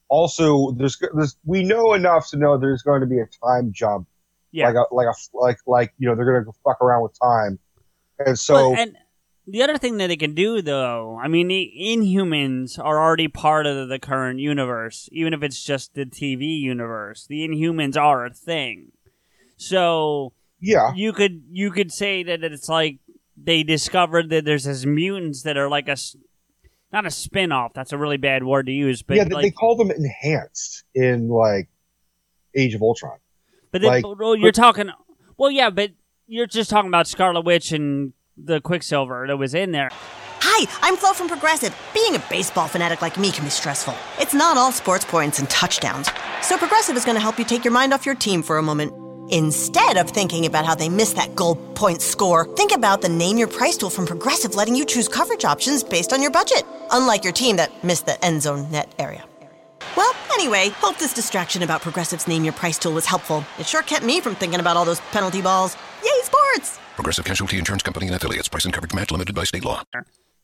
Also, 0.08 0.70
there's, 0.72 0.96
there's 1.14 1.36
we 1.44 1.62
know 1.64 1.92
enough 1.92 2.30
to 2.30 2.38
know 2.38 2.56
there's 2.56 2.82
going 2.82 3.00
to 3.00 3.06
be 3.06 3.18
a 3.18 3.26
time 3.44 3.72
jump, 3.72 4.06
Yeah. 4.52 4.68
like 4.68 4.76
a 4.76 4.94
like 4.94 5.06
a 5.06 5.14
like 5.36 5.58
like 5.66 5.92
you 5.98 6.08
know 6.08 6.14
they're 6.14 6.24
going 6.24 6.44
to 6.46 6.52
fuck 6.64 6.80
around 6.80 7.02
with 7.02 7.18
time, 7.20 7.58
and 8.18 8.38
so 8.38 8.70
But- 8.70 8.78
and 8.80 8.96
the 9.50 9.62
other 9.62 9.78
thing 9.78 9.96
that 9.96 10.08
they 10.08 10.16
can 10.16 10.34
do, 10.34 10.60
though, 10.60 11.18
I 11.22 11.26
mean, 11.26 11.48
the 11.48 11.72
Inhumans 11.80 12.78
are 12.78 13.02
already 13.02 13.28
part 13.28 13.64
of 13.64 13.88
the 13.88 13.98
current 13.98 14.40
universe, 14.40 15.08
even 15.10 15.32
if 15.32 15.42
it's 15.42 15.64
just 15.64 15.94
the 15.94 16.04
TV 16.04 16.60
universe. 16.60 17.26
The 17.26 17.48
Inhumans 17.48 17.96
are 17.96 18.26
a 18.26 18.30
thing, 18.30 18.92
so 19.58 20.32
yeah, 20.60 20.92
you 20.94 21.12
could 21.12 21.42
you 21.50 21.70
could 21.70 21.92
say 21.92 22.22
that 22.22 22.42
it's 22.42 22.68
like 22.68 22.98
they 23.36 23.62
discovered 23.62 24.30
that 24.30 24.44
there's 24.46 24.64
these 24.64 24.86
mutants 24.86 25.42
that 25.42 25.56
are 25.56 25.68
like 25.68 25.88
a 25.88 25.96
not 26.92 27.04
a 27.04 27.10
spin-off 27.10 27.74
that's 27.74 27.92
a 27.92 27.98
really 27.98 28.16
bad 28.16 28.42
word 28.42 28.64
to 28.66 28.72
use 28.72 29.02
but 29.02 29.18
yeah, 29.18 29.24
they, 29.24 29.34
like 29.34 29.42
they 29.42 29.50
call 29.50 29.76
them 29.76 29.90
enhanced 29.90 30.84
in 30.94 31.28
like 31.28 31.68
Age 32.54 32.74
of 32.74 32.82
Ultron. 32.82 33.18
But 33.70 33.82
then, 33.82 33.90
Like- 33.90 34.04
oh, 34.04 34.16
well, 34.18 34.34
you're 34.34 34.52
talking. 34.52 34.90
Well, 35.36 35.50
yeah, 35.50 35.70
but 35.70 35.90
you're 36.26 36.46
just 36.46 36.70
talking 36.70 36.88
about 36.88 37.06
Scarlet 37.06 37.42
Witch 37.42 37.72
and 37.72 38.12
the 38.36 38.60
Quicksilver 38.60 39.26
that 39.26 39.36
was 39.36 39.54
in 39.54 39.72
there. 39.72 39.90
Hi, 40.40 40.66
I'm 40.82 40.96
Flo 40.96 41.12
from 41.12 41.28
Progressive. 41.28 41.76
Being 41.92 42.16
a 42.16 42.22
baseball 42.30 42.68
fanatic 42.68 43.02
like 43.02 43.18
me 43.18 43.30
can 43.30 43.44
be 43.44 43.50
stressful. 43.50 43.94
It's 44.18 44.34
not 44.34 44.56
all 44.56 44.72
sports 44.72 45.04
points 45.04 45.38
and 45.38 45.48
touchdowns. 45.50 46.08
So 46.42 46.56
Progressive 46.56 46.96
is 46.96 47.04
going 47.04 47.16
to 47.16 47.20
help 47.20 47.38
you 47.38 47.44
take 47.44 47.64
your 47.64 47.72
mind 47.72 47.92
off 47.92 48.06
your 48.06 48.14
team 48.14 48.42
for 48.42 48.56
a 48.58 48.62
moment. 48.62 49.07
Instead 49.30 49.98
of 49.98 50.08
thinking 50.08 50.46
about 50.46 50.64
how 50.64 50.74
they 50.74 50.88
missed 50.88 51.16
that 51.16 51.34
goal 51.34 51.56
point 51.74 52.00
score, 52.00 52.46
think 52.56 52.72
about 52.72 53.02
the 53.02 53.08
Name 53.08 53.36
Your 53.36 53.48
Price 53.48 53.76
tool 53.76 53.90
from 53.90 54.06
Progressive 54.06 54.54
letting 54.54 54.74
you 54.74 54.86
choose 54.86 55.06
coverage 55.06 55.44
options 55.44 55.84
based 55.84 56.14
on 56.14 56.22
your 56.22 56.30
budget, 56.30 56.64
unlike 56.92 57.24
your 57.24 57.32
team 57.32 57.56
that 57.56 57.84
missed 57.84 58.06
the 58.06 58.22
end 58.24 58.42
zone 58.42 58.70
net 58.70 58.94
area. 58.98 59.24
Well, 59.96 60.14
anyway, 60.32 60.70
hope 60.70 60.96
this 60.96 61.12
distraction 61.12 61.62
about 61.62 61.82
Progressive's 61.82 62.26
Name 62.26 62.42
Your 62.42 62.54
Price 62.54 62.78
tool 62.78 62.94
was 62.94 63.04
helpful. 63.04 63.44
It 63.58 63.66
sure 63.66 63.82
kept 63.82 64.04
me 64.04 64.20
from 64.20 64.34
thinking 64.34 64.60
about 64.60 64.78
all 64.78 64.86
those 64.86 65.00
penalty 65.12 65.42
balls. 65.42 65.76
Yay, 66.02 66.10
sports! 66.22 66.78
Progressive 66.94 67.26
Casualty 67.26 67.58
Insurance 67.58 67.82
Company 67.82 68.06
and 68.06 68.16
affiliates. 68.16 68.48
Price 68.48 68.64
and 68.64 68.72
coverage 68.72 68.94
match 68.94 69.10
limited 69.10 69.34
by 69.34 69.44
state 69.44 69.64
law. 69.64 69.82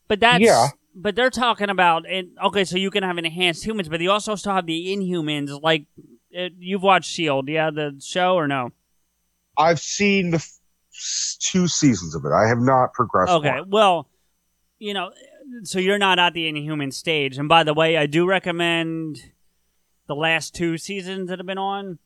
But 0.07 0.19
that's 0.19 0.43
Yeah. 0.43 0.67
But 0.97 1.15
they're 1.15 1.29
talking 1.29 1.69
about 1.69 2.09
and 2.09 2.29
okay, 2.45 2.63
so 2.63 2.77
you 2.77 2.89
can 2.91 3.03
have 3.03 3.17
enhanced 3.17 3.65
humans, 3.65 3.89
but 3.89 3.99
you 3.99 4.11
also 4.11 4.35
still 4.35 4.53
have 4.53 4.65
the 4.65 4.95
Inhumans. 4.95 5.61
Like 5.61 5.87
uh, 6.37 6.49
you've 6.57 6.83
watched 6.83 7.09
Shield, 7.09 7.47
yeah, 7.49 7.71
the 7.71 7.99
show 8.03 8.35
or 8.35 8.47
no? 8.47 8.71
I've 9.57 9.79
seen 9.79 10.31
the 10.31 10.37
f- 10.37 10.59
two 11.39 11.67
seasons 11.67 12.15
of 12.15 12.23
it. 12.25 12.31
I 12.31 12.47
have 12.47 12.59
not 12.59 12.93
progressed. 12.93 13.31
Okay, 13.31 13.59
well, 13.67 14.09
you 14.79 14.93
know, 14.93 15.11
so 15.63 15.79
you're 15.79 15.97
not 15.97 16.19
at 16.19 16.33
the 16.33 16.47
Inhuman 16.47 16.91
stage. 16.91 17.37
And 17.37 17.47
by 17.47 17.63
the 17.63 17.73
way, 17.73 17.97
I 17.97 18.05
do 18.05 18.27
recommend 18.27 19.17
the 20.07 20.15
last 20.15 20.55
two 20.55 20.77
seasons 20.77 21.29
that 21.29 21.39
have 21.39 21.47
been 21.47 21.57
on. 21.57 21.99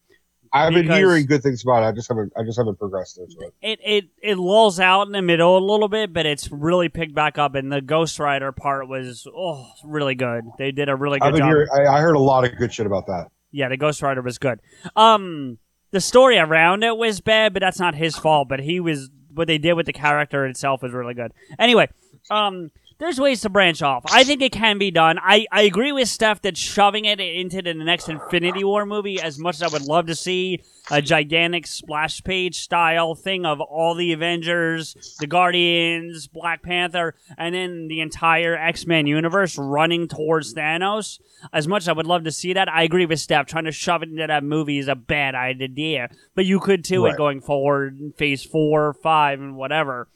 I've 0.51 0.73
been 0.73 0.89
hearing 0.89 1.27
good 1.27 1.43
things 1.43 1.61
about 1.63 1.83
it. 1.83 1.87
I 1.87 1.91
just 1.91 2.07
haven't. 2.09 2.33
I 2.35 2.43
just 2.43 2.57
haven't 2.57 2.79
progressed 2.79 3.19
into 3.19 3.35
it. 3.39 3.53
It 3.61 3.79
it 3.83 4.05
it 4.21 4.37
lulls 4.39 4.79
out 4.79 5.03
in 5.03 5.11
the 5.11 5.21
middle 5.21 5.57
a 5.57 5.63
little 5.63 5.89
bit, 5.89 6.11
but 6.11 6.25
it's 6.25 6.51
really 6.51 6.89
picked 6.89 7.13
back 7.13 7.37
up. 7.37 7.53
And 7.53 7.71
the 7.71 7.81
Ghost 7.81 8.17
Rider 8.17 8.51
part 8.51 8.87
was 8.87 9.27
oh 9.31 9.67
really 9.83 10.15
good. 10.15 10.45
They 10.57 10.71
did 10.71 10.89
a 10.89 10.95
really 10.95 11.19
good 11.19 11.35
job. 11.35 11.47
hearing. 11.47 11.67
I, 11.71 11.97
I 11.97 11.99
heard 12.01 12.15
a 12.15 12.19
lot 12.19 12.45
of 12.45 12.57
good 12.57 12.73
shit 12.73 12.87
about 12.87 13.05
that. 13.05 13.27
Yeah, 13.51 13.69
the 13.69 13.77
Ghost 13.77 14.01
Rider 14.01 14.21
was 14.21 14.37
good. 14.37 14.59
Um, 14.95 15.57
the 15.91 16.01
story 16.01 16.37
around 16.37 16.83
it 16.83 16.97
was 16.97 17.19
bad, 17.21 17.53
but 17.53 17.61
that's 17.61 17.79
not 17.79 17.95
his 17.95 18.15
fault. 18.15 18.47
But 18.47 18.59
he 18.59 18.79
was 18.79 19.09
what 19.33 19.47
they 19.47 19.57
did 19.57 19.73
with 19.73 19.85
the 19.85 19.93
character 19.93 20.45
itself 20.45 20.81
was 20.81 20.91
really 20.91 21.13
good. 21.13 21.31
Anyway, 21.57 21.89
um, 22.29 22.71
there's 22.99 23.19
ways 23.19 23.41
to 23.41 23.49
branch 23.49 23.81
off. 23.81 24.03
I 24.11 24.25
think 24.25 24.41
it 24.41 24.51
can 24.51 24.77
be 24.77 24.91
done. 24.91 25.17
I, 25.21 25.47
I 25.51 25.61
agree 25.61 25.93
with 25.93 26.09
Steph 26.09 26.41
that 26.41 26.57
shoving 26.57 27.05
it 27.05 27.19
into 27.19 27.61
the 27.61 27.73
next 27.73 28.09
Infinity 28.09 28.63
War 28.63 28.85
movie, 28.85 29.21
as 29.21 29.39
much 29.39 29.55
as 29.55 29.63
I 29.63 29.67
would 29.67 29.83
love 29.87 30.07
to 30.07 30.15
see 30.15 30.61
a 30.91 31.01
gigantic 31.01 31.65
splash 31.65 32.21
page 32.23 32.59
style 32.59 33.15
thing 33.15 33.45
of 33.45 33.61
all 33.61 33.95
the 33.95 34.11
Avengers, 34.11 35.15
the 35.19 35.27
Guardians, 35.27 36.27
Black 36.27 36.61
Panther, 36.61 37.15
and 37.37 37.55
then 37.55 37.87
the 37.87 38.01
entire 38.01 38.55
X 38.55 38.85
Men 38.85 39.07
universe 39.07 39.57
running 39.57 40.09
towards 40.09 40.53
Thanos. 40.53 41.19
As 41.53 41.69
much 41.69 41.83
as 41.83 41.89
I 41.89 41.93
would 41.93 42.07
love 42.07 42.25
to 42.25 42.31
see 42.31 42.51
that, 42.53 42.67
I 42.67 42.83
agree 42.83 43.05
with 43.05 43.21
Steph. 43.21 43.45
Trying 43.45 43.65
to 43.65 43.71
shove 43.71 44.03
it 44.03 44.09
into 44.09 44.27
that 44.27 44.43
movie 44.43 44.77
is 44.77 44.89
a 44.89 44.95
bad 44.95 45.35
idea. 45.35 46.09
But 46.35 46.45
you 46.45 46.59
could 46.59 46.81
do 46.81 47.05
it 47.05 47.15
going 47.15 47.39
forward, 47.39 47.97
phase 48.17 48.43
four, 48.43 48.93
five, 48.93 49.39
and 49.39 49.55
whatever. 49.55 50.09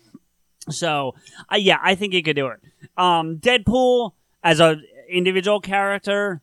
So, 0.69 1.15
uh, 1.51 1.57
yeah, 1.57 1.77
I 1.81 1.95
think 1.95 2.13
you 2.13 2.23
could 2.23 2.35
do 2.35 2.47
it. 2.47 2.59
Um, 2.97 3.37
Deadpool 3.37 4.11
as 4.43 4.59
a 4.59 4.77
individual 5.09 5.59
character, 5.59 6.41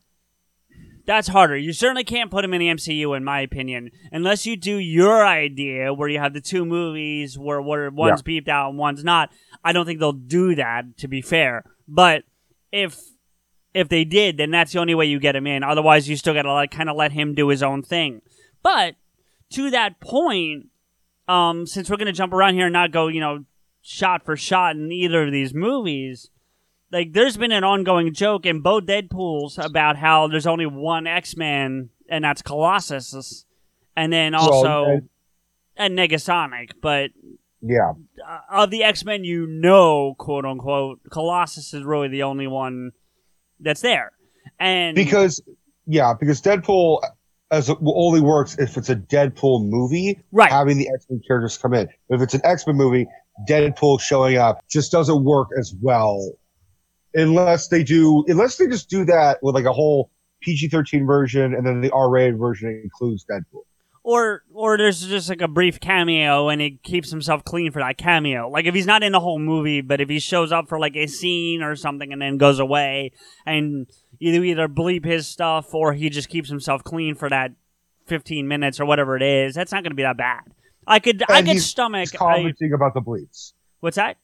that's 1.05 1.27
harder. 1.27 1.57
You 1.57 1.73
certainly 1.73 2.03
can't 2.03 2.29
put 2.29 2.45
him 2.45 2.53
in 2.53 2.59
the 2.59 2.67
MCU, 2.67 3.15
in 3.17 3.23
my 3.23 3.41
opinion, 3.41 3.91
unless 4.11 4.45
you 4.45 4.55
do 4.55 4.77
your 4.77 5.25
idea 5.25 5.93
where 5.93 6.07
you 6.07 6.19
have 6.19 6.33
the 6.33 6.41
two 6.41 6.65
movies 6.65 7.37
where 7.37 7.61
where 7.61 7.89
one's 7.89 8.21
beeped 8.21 8.47
out 8.47 8.69
and 8.69 8.77
one's 8.77 9.03
not. 9.03 9.31
I 9.63 9.73
don't 9.73 9.85
think 9.85 9.99
they'll 9.99 10.11
do 10.13 10.55
that. 10.55 10.97
To 10.97 11.07
be 11.07 11.21
fair, 11.21 11.65
but 11.87 12.23
if 12.71 12.99
if 13.73 13.89
they 13.89 14.03
did, 14.03 14.37
then 14.37 14.51
that's 14.51 14.73
the 14.73 14.79
only 14.79 14.95
way 14.95 15.05
you 15.05 15.19
get 15.19 15.35
him 15.35 15.47
in. 15.47 15.63
Otherwise, 15.63 16.07
you 16.07 16.15
still 16.15 16.33
got 16.33 16.43
to 16.43 16.53
like 16.53 16.71
kind 16.71 16.89
of 16.89 16.95
let 16.95 17.11
him 17.11 17.33
do 17.33 17.47
his 17.47 17.63
own 17.63 17.81
thing. 17.81 18.21
But 18.63 18.95
to 19.53 19.71
that 19.71 19.99
point, 19.99 20.67
um, 21.27 21.65
since 21.65 21.89
we're 21.89 21.97
gonna 21.97 22.11
jump 22.11 22.33
around 22.33 22.55
here 22.55 22.67
and 22.67 22.73
not 22.73 22.91
go, 22.91 23.07
you 23.07 23.19
know, 23.19 23.45
shot 23.81 24.23
for 24.25 24.35
shot 24.37 24.75
in 24.75 24.91
either 24.91 25.23
of 25.23 25.31
these 25.31 25.53
movies, 25.53 26.29
like 26.91 27.13
there's 27.13 27.37
been 27.37 27.51
an 27.51 27.63
ongoing 27.63 28.13
joke 28.13 28.45
in 28.45 28.61
both 28.61 28.85
Deadpool's 28.85 29.57
about 29.57 29.97
how 29.97 30.27
there's 30.27 30.47
only 30.47 30.65
one 30.65 31.07
X 31.07 31.35
Man, 31.35 31.89
and 32.09 32.23
that's 32.23 32.41
Colossus, 32.41 33.45
and 33.95 34.11
then 34.11 34.35
also 34.35 34.85
and- 34.85 35.09
and 35.77 35.97
Negasonic. 35.97 36.71
But 36.81 37.11
Yeah. 37.61 37.93
uh, 38.27 38.39
of 38.49 38.69
the 38.71 38.83
X 38.83 39.03
Men, 39.05 39.23
you 39.23 39.47
know, 39.47 40.15
quote 40.17 40.45
unquote, 40.45 40.99
Colossus 41.09 41.73
is 41.73 41.83
really 41.83 42.07
the 42.09 42.23
only 42.23 42.47
one 42.47 42.91
that's 43.59 43.81
there, 43.81 44.11
and 44.59 44.95
because 44.95 45.41
yeah, 45.87 46.13
because 46.19 46.41
Deadpool 46.41 47.01
as 47.51 47.69
it 47.69 47.77
only 47.83 48.21
works 48.21 48.57
if 48.59 48.77
it's 48.77 48.89
a 48.89 48.95
Deadpool 48.95 49.67
movie, 49.67 50.19
Right. 50.31 50.49
Having 50.51 50.77
the 50.77 50.89
X 50.93 51.05
Men 51.09 51.21
characters 51.27 51.57
come 51.57 51.73
in. 51.73 51.89
If 52.09 52.21
it's 52.21 52.33
an 52.33 52.41
X 52.43 52.65
Men 52.67 52.75
movie, 52.77 53.07
Deadpool 53.47 53.99
showing 54.01 54.37
up 54.37 54.63
just 54.69 54.91
doesn't 54.91 55.23
work 55.23 55.49
as 55.57 55.73
well, 55.81 56.31
unless 57.13 57.67
they 57.69 57.83
do, 57.83 58.23
unless 58.27 58.57
they 58.57 58.67
just 58.67 58.89
do 58.89 59.05
that 59.05 59.39
with 59.41 59.55
like 59.55 59.65
a 59.65 59.73
whole 59.73 60.11
PG 60.41 60.69
thirteen 60.69 61.05
version 61.05 61.53
and 61.53 61.65
then 61.65 61.81
the 61.81 61.91
R 61.91 62.09
rated 62.09 62.37
version 62.37 62.69
includes 62.83 63.25
Deadpool. 63.29 63.61
or 64.03 64.43
or 64.53 64.77
there's 64.77 65.05
just 65.05 65.29
like 65.29 65.41
a 65.41 65.47
brief 65.47 65.79
cameo 65.79 66.49
and 66.49 66.59
he 66.59 66.79
keeps 66.83 67.11
himself 67.11 67.43
clean 67.43 67.71
for 67.71 67.79
that 67.79 67.97
cameo. 67.97 68.49
Like 68.49 68.65
if 68.65 68.73
he's 68.73 68.87
not 68.87 69.03
in 69.03 69.11
the 69.11 69.19
whole 69.19 69.39
movie, 69.39 69.81
but 69.81 70.01
if 70.01 70.09
he 70.09 70.19
shows 70.19 70.51
up 70.51 70.67
for 70.67 70.79
like 70.79 70.95
a 70.95 71.05
scene 71.07 71.61
or 71.61 71.75
something 71.75 72.11
and 72.11 72.21
then 72.21 72.37
goes 72.37 72.57
away 72.59 73.11
and 73.45 73.87
you 74.17 74.43
either 74.43 74.67
bleep 74.67 75.05
his 75.05 75.27
stuff 75.27 75.73
or 75.73 75.93
he 75.93 76.09
just 76.09 76.29
keeps 76.29 76.49
himself 76.49 76.83
clean 76.83 77.15
for 77.15 77.29
that 77.29 77.51
15 78.07 78.47
minutes 78.47 78.79
or 78.79 78.85
whatever 78.85 79.15
it 79.15 79.21
is, 79.23 79.53
that's 79.53 79.71
not 79.71 79.83
going 79.83 79.91
to 79.91 79.95
be 79.95 80.03
that 80.03 80.17
bad. 80.17 80.41
I 80.87 80.99
could 80.99 81.23
I 81.29 81.37
And 81.39 81.47
could 81.47 81.53
he's- 81.53 81.65
stomach 81.65 82.01
He's 82.01 82.15
I, 82.15 82.17
commenting 82.17 82.73
about 82.73 82.93
the 82.93 83.01
bleeps. 83.01 83.53
what's 83.79 83.95
that? 83.97 84.17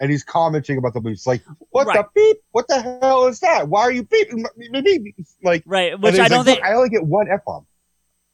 And 0.00 0.10
he's 0.10 0.24
commenting 0.24 0.76
about 0.76 0.92
the 0.92 1.00
bleeps, 1.00 1.24
like, 1.26 1.42
"What 1.70 1.86
Right. 1.86 1.98
the 1.98 2.08
beep? 2.14 2.38
What 2.50 2.66
the 2.68 2.80
hell 3.00 3.26
is 3.26 3.38
that? 3.40 3.68
Why 3.68 3.82
are 3.82 3.92
you 3.92 4.02
beeping?" 4.04 4.44
me- 4.56 4.68
me- 4.70 4.82
me?" 4.98 5.14
Like, 5.42 5.62
Right, 5.66 5.98
which 5.98 6.18
I 6.18 6.26
don't 6.28 6.38
"Look, 6.38 6.46
think 6.46 6.62
I 6.64 6.74
only 6.74 6.88
get 6.88 7.04
one 7.04 7.28
f 7.30 7.44
bomb. 7.44 7.66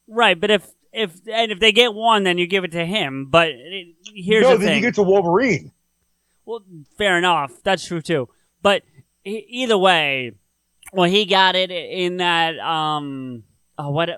Right, 0.08 0.40
but 0.40 0.50
if 0.50 0.66
if 0.92 1.12
and 1.30 1.52
if 1.52 1.60
they 1.60 1.70
get 1.72 1.92
one, 1.94 2.24
then 2.24 2.38
you 2.38 2.46
give 2.46 2.64
it 2.64 2.72
to 2.72 2.84
him. 2.84 3.26
But 3.30 3.48
it, 3.50 3.94
here's 4.14 4.42
no, 4.44 4.52
the 4.52 4.58
then 4.58 4.66
thing. 4.68 4.76
you 4.76 4.82
get 4.88 4.94
to 4.96 5.02
Wolverine. 5.02 5.70
Well, 6.46 6.64
fair 6.98 7.18
enough. 7.18 7.52
That's 7.62 7.84
true 7.86 8.00
too. 8.00 8.28
But 8.62 8.82
e- 9.24 9.44
either 9.48 9.76
way, 9.78 10.32
well, 10.92 11.08
he 11.08 11.26
got 11.26 11.54
it 11.56 11.70
in 11.70 12.16
that 12.16 12.58
um, 12.58 13.44
oh, 13.78 13.90
what 13.90 14.08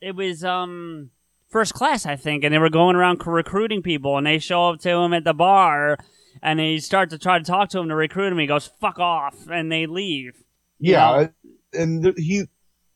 it 0.00 0.16
was 0.16 0.42
um 0.42 1.10
first 1.52 1.74
class, 1.74 2.06
I 2.06 2.16
think, 2.16 2.42
and 2.42 2.52
they 2.52 2.58
were 2.58 2.70
going 2.70 2.96
around 2.96 3.24
recruiting 3.24 3.82
people, 3.82 4.16
and 4.18 4.26
they 4.26 4.38
show 4.38 4.70
up 4.70 4.80
to 4.80 4.90
him 4.90 5.12
at 5.12 5.22
the 5.24 5.34
bar, 5.34 5.98
and 6.42 6.58
they 6.58 6.78
start 6.78 7.10
to 7.10 7.18
try 7.18 7.38
to 7.38 7.44
talk 7.44 7.68
to 7.70 7.78
him 7.78 7.88
to 7.88 7.94
recruit 7.94 8.32
him. 8.32 8.38
He 8.38 8.46
goes 8.46 8.66
"fuck 8.80 8.98
off," 8.98 9.36
and 9.48 9.70
they 9.70 9.86
leave. 9.86 10.42
you 10.80 10.92
Yeah, 10.94 11.28
know? 11.44 11.80
and 11.80 12.02
th- 12.02 12.14
he 12.16 12.44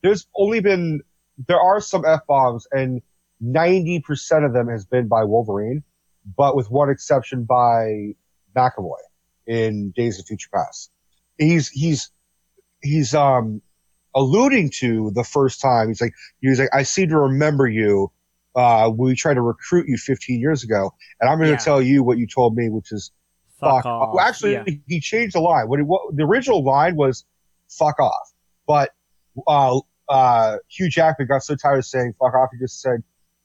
there's 0.03 0.27
only 0.35 0.61
been 0.61 1.03
there 1.47 1.61
are 1.61 1.81
some 1.81 2.05
f 2.05 2.21
bombs, 2.27 2.67
and 2.73 3.03
ninety 3.41 4.01
percent 4.01 4.45
of 4.45 4.53
them 4.53 4.69
has 4.69 4.87
been 4.87 5.07
by 5.07 5.23
Wolverine, 5.25 5.85
but 6.37 6.57
with 6.57 6.71
one 6.71 6.91
exception 6.91 7.45
by 7.45 8.15
McAvoy 8.57 8.97
in 9.47 9.93
Days 9.95 10.19
of 10.19 10.27
Future 10.27 10.49
Past. 10.53 10.91
He's 11.39 11.69
he's 11.69 12.11
he's 12.83 13.15
um 13.15 13.61
alluding 14.15 14.71
to 14.79 15.11
the 15.15 15.25
first 15.25 15.61
time. 15.61 15.89
He's 15.89 16.01
like 16.01 16.15
he 16.41 16.49
was 16.49 16.59
like 16.59 16.71
I 16.73 16.83
seem 16.85 17.11
to 17.11 17.19
remember 17.19 17.69
you. 17.69 18.11
Uh, 18.57 18.91
we 18.97 19.15
tried 19.15 19.35
to 19.35 19.43
recruit 19.43 19.87
you 19.87 19.99
15 19.99 20.41
years 20.41 20.65
ago, 20.65 20.91
and 21.21 21.29
I'm 21.29 21.37
going 21.37 21.49
to 21.49 21.53
Yeah. 21.53 21.59
tell 21.59 21.83
you 21.83 22.03
what 22.03 22.17
you 22.19 22.27
told 22.27 22.57
me, 22.57 22.69
which 22.71 22.91
is 22.91 23.13
Fuck 23.61 23.85
fuck. 23.85 23.87
off. 23.87 24.15
Well, 24.15 24.25
actually, 24.25 24.53
Yeah. 24.55 24.65
he 24.87 24.99
changed 25.01 25.35
the 25.35 25.41
line. 25.41 25.69
What, 25.69 25.79
he, 25.79 25.83
what 25.85 26.17
the 26.17 26.25
original 26.25 26.65
line 26.65 26.97
was 26.97 27.25
"fuck 27.69 28.01
off," 28.01 28.33
but 28.67 28.91
uh, 29.47 29.81
uh, 30.09 30.57
Hugh 30.69 30.89
Jackman 30.89 31.29
got 31.29 31.43
so 31.43 31.55
tired 31.55 31.79
of 31.79 31.85
saying 31.85 32.15
"fuck 32.19 32.35
off," 32.35 32.49
he 32.53 32.59
just 32.59 32.81
said 32.81 33.03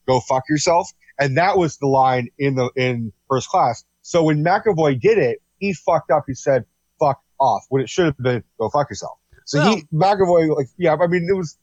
"go 0.08 0.20
fuck 0.20 0.44
yourself," 0.48 0.90
and 1.18 1.36
that 1.36 1.56
was 1.58 1.76
the 1.78 1.86
line 1.86 2.28
in 2.38 2.54
the 2.54 2.70
in 2.76 3.12
First 3.28 3.48
Class. 3.48 3.84
So 4.02 4.22
when 4.22 4.42
McAvoy 4.44 4.98
did 5.00 5.18
it, 5.18 5.38
he 5.58 5.72
fucked 5.74 6.10
up. 6.10 6.24
He 6.26 6.34
said 6.34 6.64
"fuck 6.98 7.20
off" 7.38 7.64
when 7.68 7.82
it 7.82 7.88
should 7.90 8.06
have 8.06 8.18
been 8.18 8.42
"go 8.58 8.68
fuck 8.70 8.88
yourself." 8.90 9.18
So 9.44 9.60
he 9.62 9.82
McAvoy, 9.92 10.54
like, 10.56 10.68
yeah, 10.78 10.94
I 10.94 11.06
mean, 11.06 11.26
it 11.28 11.34
was 11.36 11.58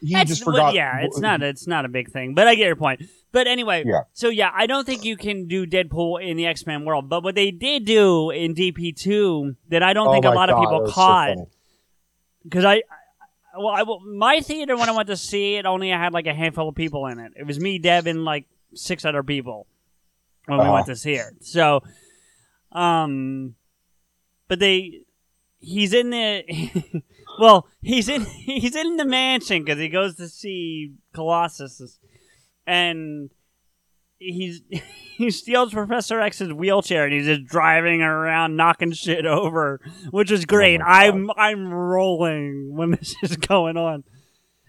he 0.00 0.14
That's 0.14 0.28
just 0.30 0.44
forgot. 0.44 0.74
yeah, 0.74 0.98
it's 1.00 1.18
not 1.18 1.42
it's 1.42 1.66
not 1.66 1.84
a 1.84 1.88
big 1.88 2.10
thing, 2.10 2.34
but 2.34 2.48
I 2.48 2.54
get 2.54 2.66
your 2.66 2.76
point. 2.76 3.02
But 3.32 3.46
anyway, 3.46 3.84
Yeah. 3.86 4.02
so 4.12 4.28
yeah, 4.28 4.50
I 4.54 4.66
don't 4.66 4.84
think 4.84 5.04
you 5.04 5.16
can 5.16 5.46
do 5.46 5.66
Deadpool 5.66 6.22
in 6.26 6.36
the 6.36 6.46
X 6.46 6.66
Men 6.66 6.84
world. 6.84 7.08
But 7.08 7.22
what 7.22 7.34
they 7.34 7.50
did 7.50 7.84
do 7.84 8.30
in 8.30 8.54
DP 8.54 8.96
two 8.96 9.56
that 9.68 9.82
I 9.82 9.92
don't 9.92 10.08
Oh 10.08 10.12
think 10.12 10.24
a 10.24 10.30
lot 10.30 10.48
God, 10.48 10.50
of 10.50 10.60
people 10.60 10.92
caught 10.92 11.36
because 12.44 12.64
I. 12.64 12.74
I- 12.74 12.82
Well, 13.58 13.74
I, 13.74 13.82
my 14.06 14.40
theater 14.42 14.76
when 14.76 14.88
I 14.88 14.92
went 14.92 15.08
to 15.08 15.16
see 15.16 15.56
it 15.56 15.66
only 15.66 15.90
had 15.90 16.12
like 16.12 16.28
a 16.28 16.32
handful 16.34 16.68
of 16.68 16.76
people 16.76 17.06
in 17.06 17.18
it. 17.18 17.32
It 17.34 17.44
was 17.48 17.58
me, 17.58 17.78
Deb, 17.80 18.06
and 18.06 18.24
like 18.24 18.44
six 18.74 19.04
other 19.04 19.24
people. 19.24 19.66
when 20.46 20.58
we 20.58 20.64
Uh-huh. 20.64 20.72
went 20.74 20.86
to 20.86 20.94
see 20.94 21.14
it. 21.14 21.32
So, 21.44 21.82
um, 22.72 23.56
but 24.46 24.60
they, 24.60 25.00
he's 25.58 25.92
in 25.92 26.10
the, 26.10 26.44
well, 27.40 27.66
he's 27.80 28.08
in 28.08 28.24
he's 28.44 28.76
in 28.76 28.96
the 28.96 29.04
mansion 29.04 29.64
because 29.64 29.78
he 29.80 29.88
goes 29.88 30.16
to 30.16 30.28
see 30.28 30.92
Colossus, 31.14 31.98
and 32.66 33.30
he's 34.18 34.62
he 35.16 35.30
steals 35.30 35.72
Professor 35.72 36.20
X's 36.20 36.52
wheelchair 36.52 37.04
and 37.04 37.12
he's 37.12 37.26
just 37.26 37.46
driving 37.46 38.02
around 38.02 38.56
knocking 38.56 38.92
shit 38.92 39.26
over, 39.26 39.80
which 40.10 40.30
is 40.30 40.44
great. 40.44 40.80
I'm 40.80 41.30
I'm 41.36 41.72
rolling 41.72 42.76
when 42.76 42.90
this 43.00 43.16
is 43.22 43.36
going 43.36 43.76
on. 43.76 44.04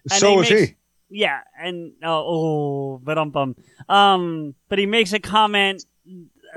And 0.09 0.19
So 0.19 0.31
he 0.31 0.37
was 0.37 0.49
makes- 0.49 0.69
he. 0.69 0.75
Yeah, 1.13 1.41
and 1.61 1.91
oh, 2.03 2.23
oh 2.25 3.01
but 3.03 3.17
um. 3.17 3.55
Um, 3.89 4.55
but 4.69 4.79
he 4.79 4.85
makes 4.85 5.11
a 5.11 5.19
comment 5.19 5.85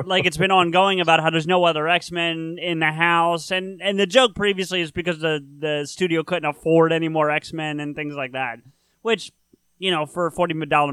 like 0.04 0.24
it's 0.26 0.36
been 0.36 0.50
ongoing 0.50 1.00
about 1.00 1.20
how 1.20 1.30
there's 1.30 1.46
no 1.46 1.64
other 1.64 1.88
X 1.88 2.10
Men 2.10 2.56
in 2.60 2.78
the 2.80 2.92
house, 2.92 3.50
and 3.50 3.80
and 3.82 3.98
the 3.98 4.06
joke 4.06 4.34
previously 4.34 4.80
is 4.80 4.90
because 4.90 5.18
the 5.20 5.44
the 5.58 5.86
studio 5.86 6.22
couldn't 6.22 6.48
afford 6.48 6.92
any 6.92 7.08
more 7.08 7.30
X 7.30 7.52
Men 7.52 7.80
and 7.80 7.94
things 7.94 8.14
like 8.14 8.32
that, 8.32 8.58
which 9.02 9.32
you 9.78 9.90
know 9.90 10.06
for 10.06 10.26
a 10.26 10.32
forty 10.32 10.54
dollar 10.66 10.92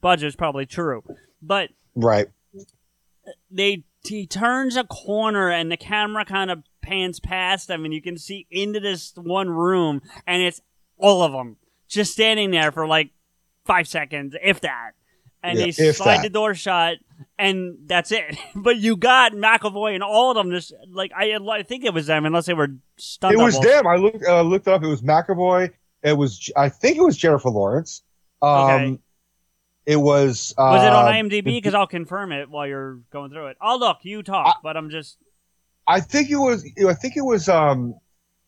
budget 0.00 0.28
is 0.28 0.36
probably 0.36 0.66
true, 0.66 1.02
but 1.42 1.70
Right. 1.94 2.28
they 3.50 3.84
he 4.04 4.26
turns 4.26 4.76
a 4.76 4.84
corner 4.84 5.50
and 5.50 5.70
the 5.70 5.76
camera 5.76 6.24
kind 6.24 6.50
of 6.50 6.62
pans 6.82 7.18
past 7.20 7.66
them 7.68 7.84
and 7.84 7.92
you 7.92 8.00
can 8.00 8.16
see 8.16 8.46
into 8.50 8.80
this 8.80 9.12
one 9.16 9.50
room 9.50 10.00
and 10.26 10.40
it's 10.42 10.60
all 10.96 11.22
of 11.22 11.32
them 11.32 11.56
just 11.88 12.12
standing 12.12 12.50
there 12.52 12.70
for 12.72 12.86
like 12.86 13.10
five 13.66 13.86
seconds 13.88 14.34
if 14.42 14.60
that 14.60 14.92
and 15.42 15.58
Yeah, 15.58 15.66
they 15.66 15.92
slide 15.92 16.18
that. 16.18 16.22
the 16.22 16.30
door 16.30 16.54
shut 16.54 16.98
and 17.38 17.76
that's 17.86 18.12
it 18.12 18.36
but 18.54 18.76
you 18.76 18.96
got 18.96 19.32
McAvoy 19.32 19.94
and 19.94 20.02
all 20.02 20.30
of 20.30 20.36
them 20.36 20.50
just 20.50 20.72
like 20.90 21.12
I, 21.16 21.34
I 21.34 21.62
think 21.62 21.84
it 21.84 21.94
was 21.94 22.06
them 22.06 22.26
unless 22.26 22.46
they 22.46 22.54
were 22.54 22.76
stunt 22.96 23.34
It 23.34 23.38
was 23.38 23.58
them. 23.60 23.86
I 23.86 23.96
looked 23.96 24.24
uh, 24.26 24.42
looked 24.42 24.66
it 24.66 24.72
up. 24.72 24.82
It 24.82 24.88
was 24.88 25.02
McAvoy. 25.02 25.70
It 26.02 26.16
was 26.16 26.50
I 26.56 26.68
think 26.68 26.96
it 26.96 27.02
was 27.02 27.16
Jennifer 27.16 27.50
Lawrence. 27.50 28.02
Um, 28.42 28.50
Okay. 28.50 28.98
It 29.86 29.96
was. 29.96 30.52
Uh, 30.58 30.68
was 30.72 30.82
it 30.82 30.92
on 30.92 31.06
IMDb 31.06 31.44
because 31.44 31.72
I'll 31.72 31.86
confirm 31.86 32.30
it 32.30 32.50
while 32.50 32.66
you're 32.66 33.00
going 33.10 33.30
through 33.30 33.46
it 33.46 33.56
I'll 33.58 33.78
look 33.78 34.00
you 34.02 34.22
talk 34.22 34.60
but 34.62 34.76
I'm 34.76 34.90
just 34.90 35.16
I 35.88 36.00
think 36.00 36.30
it 36.30 36.36
was. 36.36 36.70
I 36.86 36.92
think 36.92 37.16
it 37.16 37.22
was. 37.22 37.48
Um, 37.48 37.94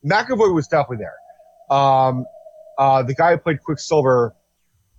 McAvoy 0.05 0.55
was 0.55 0.68
definitely 0.68 0.99
there. 0.99 1.76
Um, 1.76 2.26
uh, 2.76 3.03
the 3.03 3.14
guy 3.14 3.32
who 3.32 3.38
played 3.38 3.62
Quicksilver, 3.62 4.34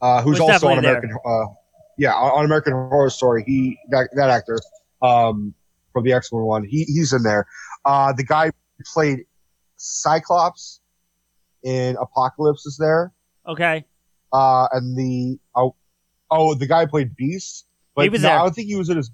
uh, 0.02 0.22
who's 0.24 0.40
also 0.40 0.68
on. 0.70 0.80
American. 0.80 1.16
Uh, 1.24 1.46
yeah, 2.02 2.14
on 2.16 2.46
American 2.46 2.74
Horror 2.74 3.12
Story. 3.12 3.44
He 3.46 3.78
that, 3.92 4.10
that 4.16 4.32
actor 4.32 4.58
um, 5.04 5.54
from 5.94 6.04
the 6.04 6.14
X 6.14 6.34
Men 6.34 6.42
one. 6.42 6.64
He 6.64 6.84
he's 6.86 7.14
in 7.14 7.22
there. 7.22 7.46
Uh, 7.86 8.12
the 8.14 8.24
guy 8.24 8.50
played 8.92 9.20
Cyclops 9.78 10.82
in 11.64 11.96
Apocalypse 12.02 12.66
is 12.66 12.78
there. 12.78 13.12
okay 13.48 13.86
Uh, 14.34 14.68
and 14.72 14.98
the 14.98 15.40
oh, 15.56 15.76
oh 16.32 16.56
the 16.56 16.66
guy 16.68 16.88
played 16.88 17.16
Beast. 17.16 17.68
But 17.96 18.04
He 18.04 18.10
was 18.10 18.24
no, 18.24 18.30
there. 18.30 18.40
I 18.40 18.42
don't 18.42 18.56
think 18.56 18.68
he 18.68 18.76
was 18.76 18.90
in 18.90 18.98
his. 18.98 19.12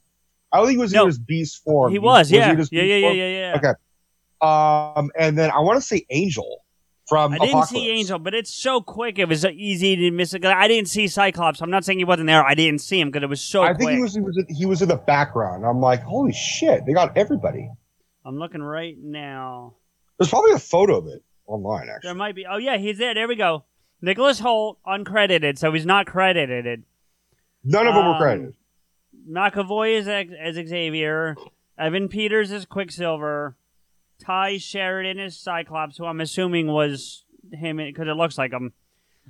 I 0.54 0.58
don't 0.58 0.68
think 0.68 0.78
he 0.78 0.82
was 0.82 0.94
No. 0.94 1.02
in 1.02 1.08
his 1.08 1.20
Beast 1.20 1.62
form. 1.64 1.92
he 1.92 2.00
was 2.00 2.32
in 2.32 2.38
yeah 2.40 2.56
his 2.56 2.70
yeah 2.72 2.84
yeah 2.84 2.96
yeah 2.96 3.12
yeah 3.12 3.30
yeah 3.40 3.58
Okay. 3.58 3.74
Um, 4.40 5.10
and 5.20 5.38
then 5.38 5.50
I 5.52 5.60
want 5.60 5.76
to 5.82 5.86
say 5.86 6.06
Angel 6.10 6.64
from 7.08 7.34
I 7.34 7.38
didn't 7.38 7.50
Apocalypse. 7.50 7.70
see 7.70 7.90
Angel, 7.90 8.20
but 8.20 8.34
it's 8.34 8.54
so 8.54 8.82
quick. 8.82 9.18
It 9.20 9.26
was 9.30 9.42
so 9.42 9.50
easy 9.50 9.96
to 9.96 10.12
miss 10.12 10.34
it. 10.34 10.44
I 10.46 10.68
didn't 10.68 10.90
see 10.90 11.08
Cyclops. 11.08 11.62
I'm 11.62 11.70
not 11.70 11.86
saying 11.86 12.00
he 12.00 12.06
wasn't 12.06 12.28
there. 12.28 12.44
I 12.46 12.54
didn't 12.54 12.82
see 12.82 13.00
him 13.00 13.10
because 13.10 13.24
it 13.24 13.30
was 13.30 13.42
so 13.42 13.62
quick. 13.62 13.70
I 13.70 13.74
quick. 13.76 13.88
think 13.88 13.98
he 13.98 14.02
was, 14.02 14.14
he 14.16 14.22
was 14.22 14.46
he 14.50 14.66
was 14.66 14.82
in 14.82 14.90
the 14.90 14.98
background. 14.98 15.66
I'm 15.66 15.80
like, 15.80 16.02
holy 16.04 16.34
shit, 16.34 16.86
they 16.86 16.94
got 16.94 17.16
everybody. 17.18 17.70
I'm 18.26 18.38
looking 18.38 18.62
right 18.62 18.98
now. 19.02 19.76
There's 20.18 20.30
probably 20.30 20.52
a 20.52 20.60
photo 20.60 20.98
of 20.98 21.08
it 21.08 21.24
online, 21.46 21.88
actually. 21.90 22.08
There 22.10 22.16
might 22.16 22.36
be. 22.36 22.46
Oh 22.46 22.58
yeah, 22.58 22.78
he's 22.78 22.98
there. 22.98 23.14
There 23.14 23.28
we 23.28 23.36
go. 23.36 23.64
Nicholas 24.02 24.42
Hoult, 24.42 24.78
uncredited, 24.86 25.58
so 25.58 25.72
he's 25.72 25.86
not 25.86 26.06
credited. 26.08 26.84
None 27.64 27.88
of 27.88 27.96
them 27.96 28.06
were 28.06 28.12
Um, 28.14 28.18
credited. 28.22 28.54
McAvoy 29.30 29.98
is 29.98 30.08
as 30.08 30.56
Xavier. 30.68 31.36
Evan 31.78 32.08
Peters 32.08 32.52
is 32.52 32.66
Quicksilver. 32.66 33.56
Tye 34.20 34.58
Sheridan 34.58 35.20
is 35.20 35.38
Cyclops, 35.38 35.98
who 35.98 36.06
I'm 36.06 36.22
assuming 36.22 36.68
was 36.68 37.24
him 37.52 37.78
because 37.78 38.08
it 38.08 38.16
looks 38.18 38.38
like 38.38 38.52
him. 38.52 38.74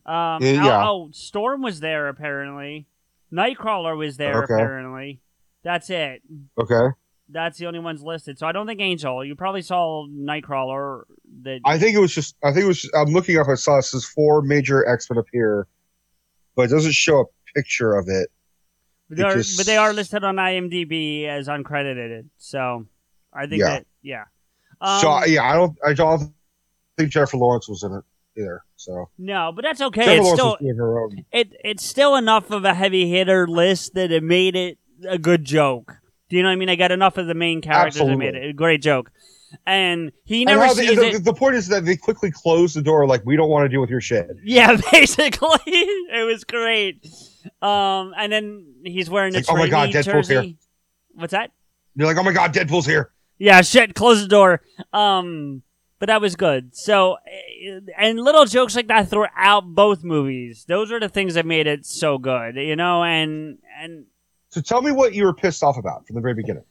Um, 0.06 0.42
Yeah, 0.42 0.84
oh, 0.88 1.08
oh, 1.08 1.10
Storm 1.12 1.62
was 1.62 1.80
there 1.80 2.08
apparently. 2.08 2.88
Nightcrawler 3.32 3.98
was 3.98 4.18
there 4.18 4.44
Okay. 4.44 4.54
apparently. 4.54 5.20
That's 5.64 5.90
it. 5.90 6.22
Okay. 6.58 6.96
That's 7.30 7.58
the 7.58 7.66
only 7.66 7.80
ones 7.80 8.02
listed. 8.02 8.40
So 8.40 8.48
I 8.48 8.54
don't 8.54 8.66
think 8.68 8.80
Angel. 8.80 9.26
You 9.26 9.36
probably 9.36 9.62
saw 9.62 10.08
Nightcrawler. 10.08 11.02
That 11.44 11.60
I 11.66 11.78
think 11.78 11.96
it 11.96 12.00
was 12.00 12.14
just. 12.16 12.38
I 12.42 12.54
think 12.54 12.64
it 12.64 12.68
was. 12.68 12.82
Just, 12.84 12.96
I'm 12.96 13.10
looking 13.10 13.38
up. 13.38 13.48
I 13.50 13.56
saw 13.56 13.76
this 13.76 14.06
four 14.06 14.42
major 14.42 14.88
X 14.88 15.10
Men 15.10 15.18
appear, 15.18 15.68
but 16.56 16.64
it 16.64 16.68
doesn't 16.70 16.94
show 16.94 17.20
a 17.22 17.26
picture 17.54 17.96
of 17.96 18.08
it. 18.08 18.30
But, 19.10 19.18
they're, 19.18 19.36
just- 19.36 19.58
but 19.58 19.66
they 19.66 19.76
are 19.76 19.92
listed 19.92 20.24
on 20.24 20.38
IMDb 20.38 21.28
as 21.28 21.50
uncredited. 21.50 22.30
So 22.38 22.86
I 23.34 23.46
think 23.48 23.60
Yeah. 23.60 23.68
that 23.70 23.88
yeah. 24.02 24.24
Um, 24.82 25.02
so 25.02 25.26
yeah, 25.26 25.44
I 25.44 25.54
don't. 25.54 25.78
I 25.86 25.94
don't 25.94 26.34
think 26.98 27.12
Jennifer 27.12 27.38
Lawrence 27.38 27.68
was 27.68 27.84
in 27.84 27.94
it 27.94 28.04
either. 28.38 28.64
So 28.76 29.10
No, 29.18 29.52
but 29.56 29.64
that's 29.64 29.82
okay. 29.82 30.06
Jennifer 30.06 30.32
it's 30.32 30.42
Lawrence 30.42 30.80
still 30.80 31.24
it 31.32 31.54
it's 31.64 31.86
still 31.86 32.16
enough 32.16 32.52
of 32.52 32.66
a 32.66 32.74
heavy 32.74 33.10
hitter 33.10 33.48
list 33.48 33.94
that 33.96 34.12
it 34.12 34.24
made 34.24 34.56
it 34.56 34.78
a 35.08 35.18
good 35.18 35.46
joke. 35.46 35.96
Do 36.30 36.36
you 36.36 36.44
know 36.44 36.50
what 36.50 36.54
I 36.54 36.58
mean? 36.58 36.70
I 36.70 36.76
got 36.76 36.92
enough 36.92 37.18
of 37.18 37.28
the 37.28 37.34
main 37.34 37.62
characters 37.62 38.02
that 38.06 38.18
made 38.18 38.36
it 38.36 38.50
a 38.50 38.54
great 38.54 38.82
joke. 38.82 39.12
And 39.66 40.12
he 40.26 40.44
never 40.44 40.74
they- 40.74 40.88
sees 40.88 40.98
the, 40.98 41.08
it. 41.08 41.24
the 41.24 41.34
point 41.34 41.56
is 41.56 41.68
that 41.70 41.86
they 41.86 41.96
quickly 41.96 42.32
close 42.32 42.74
the 42.74 42.82
door, 42.82 43.08
like 43.08 43.26
we 43.26 43.38
don't 43.38 43.50
want 43.50 43.64
to 43.64 43.70
deal 43.70 43.80
with 43.80 43.90
your 43.90 44.02
shit. 44.02 44.30
Yeah, 44.44 44.78
basically, 44.92 45.60
it 45.66 46.26
was 46.26 46.44
great. 46.44 47.08
Um, 47.62 48.14
and 48.18 48.32
then 48.32 48.76
he's 48.84 49.10
wearing 49.10 49.34
a 49.36 49.38
It's 49.38 49.48
like, 49.48 49.58
oh 49.58 49.60
my 49.60 49.70
God, 49.70 49.90
Deadpool's 49.90 50.28
here. 50.28 50.54
What's 51.14 51.32
that? 51.32 51.52
You're 51.96 52.08
like, 52.08 52.18
oh 52.18 52.24
my 52.24 52.34
god, 52.34 52.54
Deadpool's 52.54 52.86
here. 52.86 53.12
Yeah, 53.38 53.62
shit, 53.62 53.94
close 53.94 54.22
the 54.22 54.28
door. 54.28 54.62
Um, 54.94 55.62
but 56.00 56.08
that 56.08 56.22
was 56.22 56.36
good. 56.36 56.76
So, 56.76 57.18
eh, 57.26 57.80
and 57.98 58.20
little 58.20 58.46
jokes 58.46 58.76
like 58.76 58.88
that 58.88 59.10
throughout 59.10 59.66
both 59.66 60.04
movies. 60.04 60.66
Those 60.68 60.92
are 60.92 61.00
the 61.00 61.10
things 61.10 61.34
that 61.36 61.46
made 61.46 61.68
it 61.68 61.86
so 61.86 62.18
good, 62.18 62.56
you 62.56 62.76
know. 62.76 63.04
And 63.04 63.58
and 63.80 64.06
So 64.50 64.62
tell 64.62 64.82
me 64.82 64.92
what 64.92 65.14
you 65.14 65.26
were 65.26 65.34
pissed 65.34 65.64
off 65.64 65.78
about 65.78 66.06
from 66.08 66.16
the 66.16 66.22
very 66.22 66.34
beginning. 66.34 66.64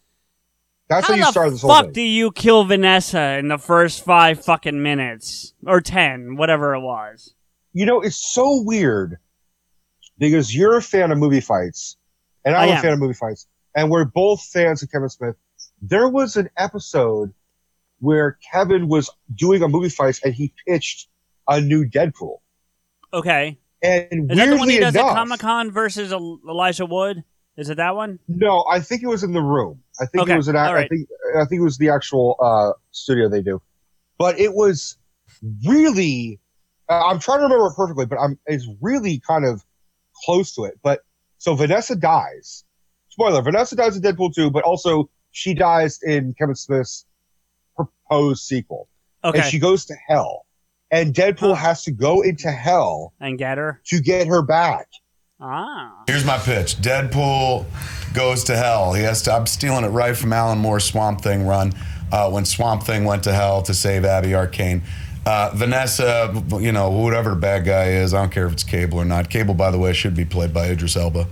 That's 0.89 1.07
how, 1.07 1.15
how 1.15 1.19
you 1.19 1.31
started 1.33 1.55
this 1.55 1.63
whole 1.63 1.71
fuck 1.71 1.85
thing. 1.87 1.93
do 1.95 2.03
you 2.03 2.31
kill 2.31 2.65
Vanessa 2.65 3.39
in 3.39 3.49
the 3.49 3.59
first 3.59 4.05
five 4.05 4.45
fucking 4.45 4.81
minutes 4.81 5.55
or 5.67 5.81
ten, 5.81 6.37
whatever 6.37 6.75
it 6.75 6.81
was? 6.81 7.35
you 7.77 7.85
know, 7.85 8.01
it's 8.01 8.17
so 8.17 8.63
weird 8.63 9.19
because 10.17 10.55
you're 10.55 10.79
a 10.79 10.83
fan 10.83 11.13
of 11.13 11.19
movie 11.19 11.43
fights, 11.43 11.99
and 12.43 12.57
I 12.57 12.69
I'm 12.69 12.79
a 12.79 12.81
fan 12.81 12.95
of 12.95 12.99
movie 12.99 13.13
fights, 13.13 13.47
and 13.75 13.91
we're 13.91 14.07
both 14.07 14.43
fans 14.43 14.83
of 14.83 14.91
Kevin 14.91 15.11
Smith. 15.11 15.37
There 15.83 16.09
was 16.09 16.37
an 16.37 16.51
episode 16.57 17.33
where 18.01 18.39
Kevin 18.53 18.89
was 18.89 19.11
doing 19.35 19.63
a 19.63 19.69
movie 19.69 19.89
fight 19.89 20.19
and 20.25 20.35
he 20.35 20.53
pitched 20.67 21.09
a 21.49 21.61
new 21.61 21.85
Deadpool. 21.87 22.39
Okay, 23.13 23.59
And 23.83 24.31
is 24.31 24.37
that 24.37 24.51
the 24.51 24.57
one 24.57 24.69
he 24.69 24.79
does 24.79 24.95
enough, 24.95 25.11
at 25.13 25.15
Comic 25.15 25.41
Con 25.41 25.71
versus 25.71 26.13
Elijah 26.13 26.87
Wood? 26.87 27.25
Is 27.57 27.71
it 27.71 27.77
that 27.79 27.95
one? 27.97 28.19
No, 28.29 28.67
I 28.71 28.81
think 28.81 29.03
it 29.03 29.07
was 29.07 29.23
in 29.23 29.33
the 29.33 29.41
room. 29.41 29.81
I 29.99 30.05
think 30.07 30.25
Okay, 30.25 30.35
it 30.35 30.37
was 30.37 30.49
an. 30.49 30.57
all 30.57 30.75
I 30.75 30.87
think 30.89 31.09
I 31.39 31.45
think 31.47 31.61
it 31.61 31.65
was 31.65 31.79
the 31.79 31.89
actual 31.89 32.37
uh, 32.41 32.73
studio 32.91 33.29
they 33.31 33.41
do, 33.41 33.63
but 34.19 34.39
it 34.39 34.53
was 34.53 34.99
really. 35.67 36.39
Uh, 36.89 37.07
I'm 37.07 37.19
trying 37.19 37.39
to 37.39 37.45
remember 37.45 37.67
it 37.69 37.75
perfectly, 37.77 38.05
but 38.07 38.19
I'm. 38.19 38.39
It's 38.47 38.69
really 38.83 39.21
kind 39.27 39.47
of 39.47 39.65
close 40.25 40.55
to 40.57 40.65
it. 40.65 40.79
But 40.83 41.01
so 41.39 41.55
Vanessa 41.55 41.97
dies. 41.97 42.65
Spoiler: 43.09 43.41
Vanessa 43.41 43.75
dies 43.77 43.97
in 43.97 44.03
Deadpool 44.03 44.35
2, 44.35 44.51
but 44.51 44.65
also 44.65 45.09
she 45.37 45.53
dies 45.53 46.01
in 46.03 46.35
Kevin 46.39 46.55
Smith's 46.55 47.05
proposed 47.77 48.43
sequel. 48.43 48.89
Okay. 49.23 49.41
And 49.41 49.47
she 49.47 49.59
goes 49.59 49.85
to 49.85 49.95
hell, 50.09 50.47
and 50.91 51.13
Deadpool 51.13 51.55
has 51.57 51.85
to 51.85 51.91
go 51.91 52.23
into 52.23 52.51
hell 52.51 53.13
and 53.21 53.37
get 53.37 53.59
her 53.59 53.83
to 53.89 54.01
get 54.01 54.27
her 54.29 54.41
back. 54.41 54.89
Ah. 55.39 56.05
Here's 56.07 56.25
my 56.25 56.39
pitch. 56.39 56.77
Deadpool 56.77 57.67
goes 58.15 58.45
to 58.45 58.57
hell. 58.57 58.95
He 58.95 59.03
has 59.03 59.21
to. 59.23 59.33
I'm 59.33 59.47
stealing 59.47 59.85
it 59.85 59.89
right 59.89 60.17
from 60.17 60.33
Alan 60.33 60.59
Moore's 60.59 60.85
Swamp 60.85 61.21
Thing 61.21 61.47
run. 61.47 61.75
Uh, 62.11 62.31
when 62.31 62.47
Swamp 62.47 62.85
Thing 62.85 63.05
went 63.05 63.25
to 63.25 63.33
hell 63.35 63.61
to 63.63 63.75
save 63.75 64.07
Abby 64.07 64.35
Arcane. 64.35 64.83
Uh, 65.27 65.51
Vanessa, 65.55 66.33
you 66.61 66.73
know, 66.73 66.89
whatever 66.89 67.31
the 67.31 67.37
bad 67.37 67.67
guy 67.67 67.89
is, 67.91 68.15
I 68.15 68.23
don't 68.23 68.31
care 68.31 68.47
if 68.47 68.53
it's 68.55 68.63
Cable 68.63 68.99
or 68.99 69.05
not. 69.05 69.29
Cable, 69.29 69.55
by 69.55 69.71
the 69.71 69.79
way, 69.79 69.93
should 69.93 70.15
be 70.15 70.25
played 70.25 70.55
by 70.55 70.69
Idris 70.69 70.97
Elba. 70.97 71.27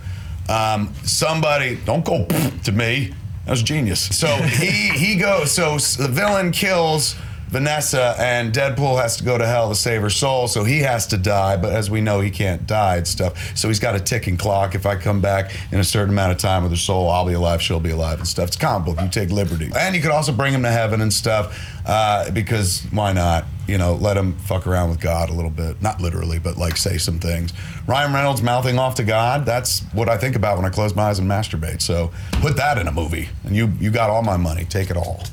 Um, 0.49 0.93
somebody, 1.03 1.77
don't 1.85 2.05
go 2.05 2.25
to 2.65 2.71
me. 2.71 3.13
That 3.45 3.51
was 3.51 3.63
genius. 3.63 4.01
So 4.17 4.27
he 4.27 4.89
he 4.89 5.15
goes. 5.15 5.51
So 5.51 5.77
the 5.77 6.07
villain 6.09 6.51
kills 6.51 7.15
Vanessa 7.47 8.15
and 8.19 8.53
Deadpool 8.53 9.01
has 9.01 9.17
to 9.17 9.23
go 9.23 9.37
to 9.37 9.45
hell 9.45 9.69
to 9.69 9.75
save 9.75 10.01
her 10.01 10.09
soul, 10.09 10.47
so 10.47 10.63
he 10.63 10.79
has 10.79 11.07
to 11.07 11.17
die. 11.17 11.57
But 11.57 11.73
as 11.73 11.89
we 11.89 12.01
know, 12.01 12.19
he 12.19 12.31
can't 12.31 12.65
die 12.67 12.97
and 12.97 13.07
stuff. 13.07 13.55
So 13.55 13.67
he's 13.67 13.79
got 13.79 13.95
a 13.95 13.99
ticking 13.99 14.37
clock. 14.37 14.75
If 14.75 14.85
I 14.85 14.95
come 14.95 15.21
back 15.21 15.51
in 15.71 15.79
a 15.79 15.83
certain 15.83 16.13
amount 16.13 16.31
of 16.31 16.37
time 16.37 16.63
with 16.63 16.71
her 16.71 16.77
soul, 16.77 17.09
I'll 17.09 17.25
be 17.25 17.33
alive, 17.33 17.61
she'll 17.61 17.79
be 17.79 17.91
alive 17.91 18.19
and 18.19 18.27
stuff. 18.27 18.47
It's 18.47 18.57
comic 18.57 18.85
book. 18.85 19.01
You 19.01 19.09
take 19.09 19.29
liberty, 19.29 19.71
and 19.75 19.95
you 19.95 20.01
could 20.01 20.11
also 20.11 20.31
bring 20.31 20.53
him 20.53 20.63
to 20.63 20.71
heaven 20.71 21.01
and 21.01 21.13
stuff 21.13 21.57
uh, 21.85 22.31
because 22.31 22.81
why 22.91 23.13
not? 23.13 23.45
You 23.67 23.79
know, 23.79 23.95
let 23.95 24.15
him 24.15 24.33
fuck 24.33 24.67
around 24.67 24.89
with 24.89 24.99
God 24.99 25.29
a 25.29 25.33
little 25.33 25.49
bit, 25.49 25.81
not 25.81 25.99
literally, 25.99 26.37
but 26.37 26.55
like 26.55 26.77
say 26.77 26.97
some 26.99 27.19
things. 27.19 27.51
Ryan 27.87 28.13
Reynolds 28.13 28.43
mouthing 28.43 28.77
off 28.77 28.95
to 28.95 29.03
God. 29.03 29.45
That's 29.45 29.81
what 29.93 30.07
I 30.07 30.17
think 30.17 30.35
about 30.35 30.57
when 30.57 30.65
I 30.65 30.69
close 30.69 30.95
my 30.95 31.03
eyes 31.03 31.19
and 31.19 31.29
masturbate. 31.29 31.81
So 31.81 32.11
put 32.33 32.57
that 32.57 32.77
in 32.77 32.87
a 32.87 32.91
movie, 32.91 33.29
and 33.43 33.55
you 33.55 33.71
you 33.79 33.91
got 33.91 34.09
all 34.09 34.21
my 34.21 34.37
money. 34.37 34.65
Take 34.65 34.91
it 34.91 34.97
all. 34.97 35.23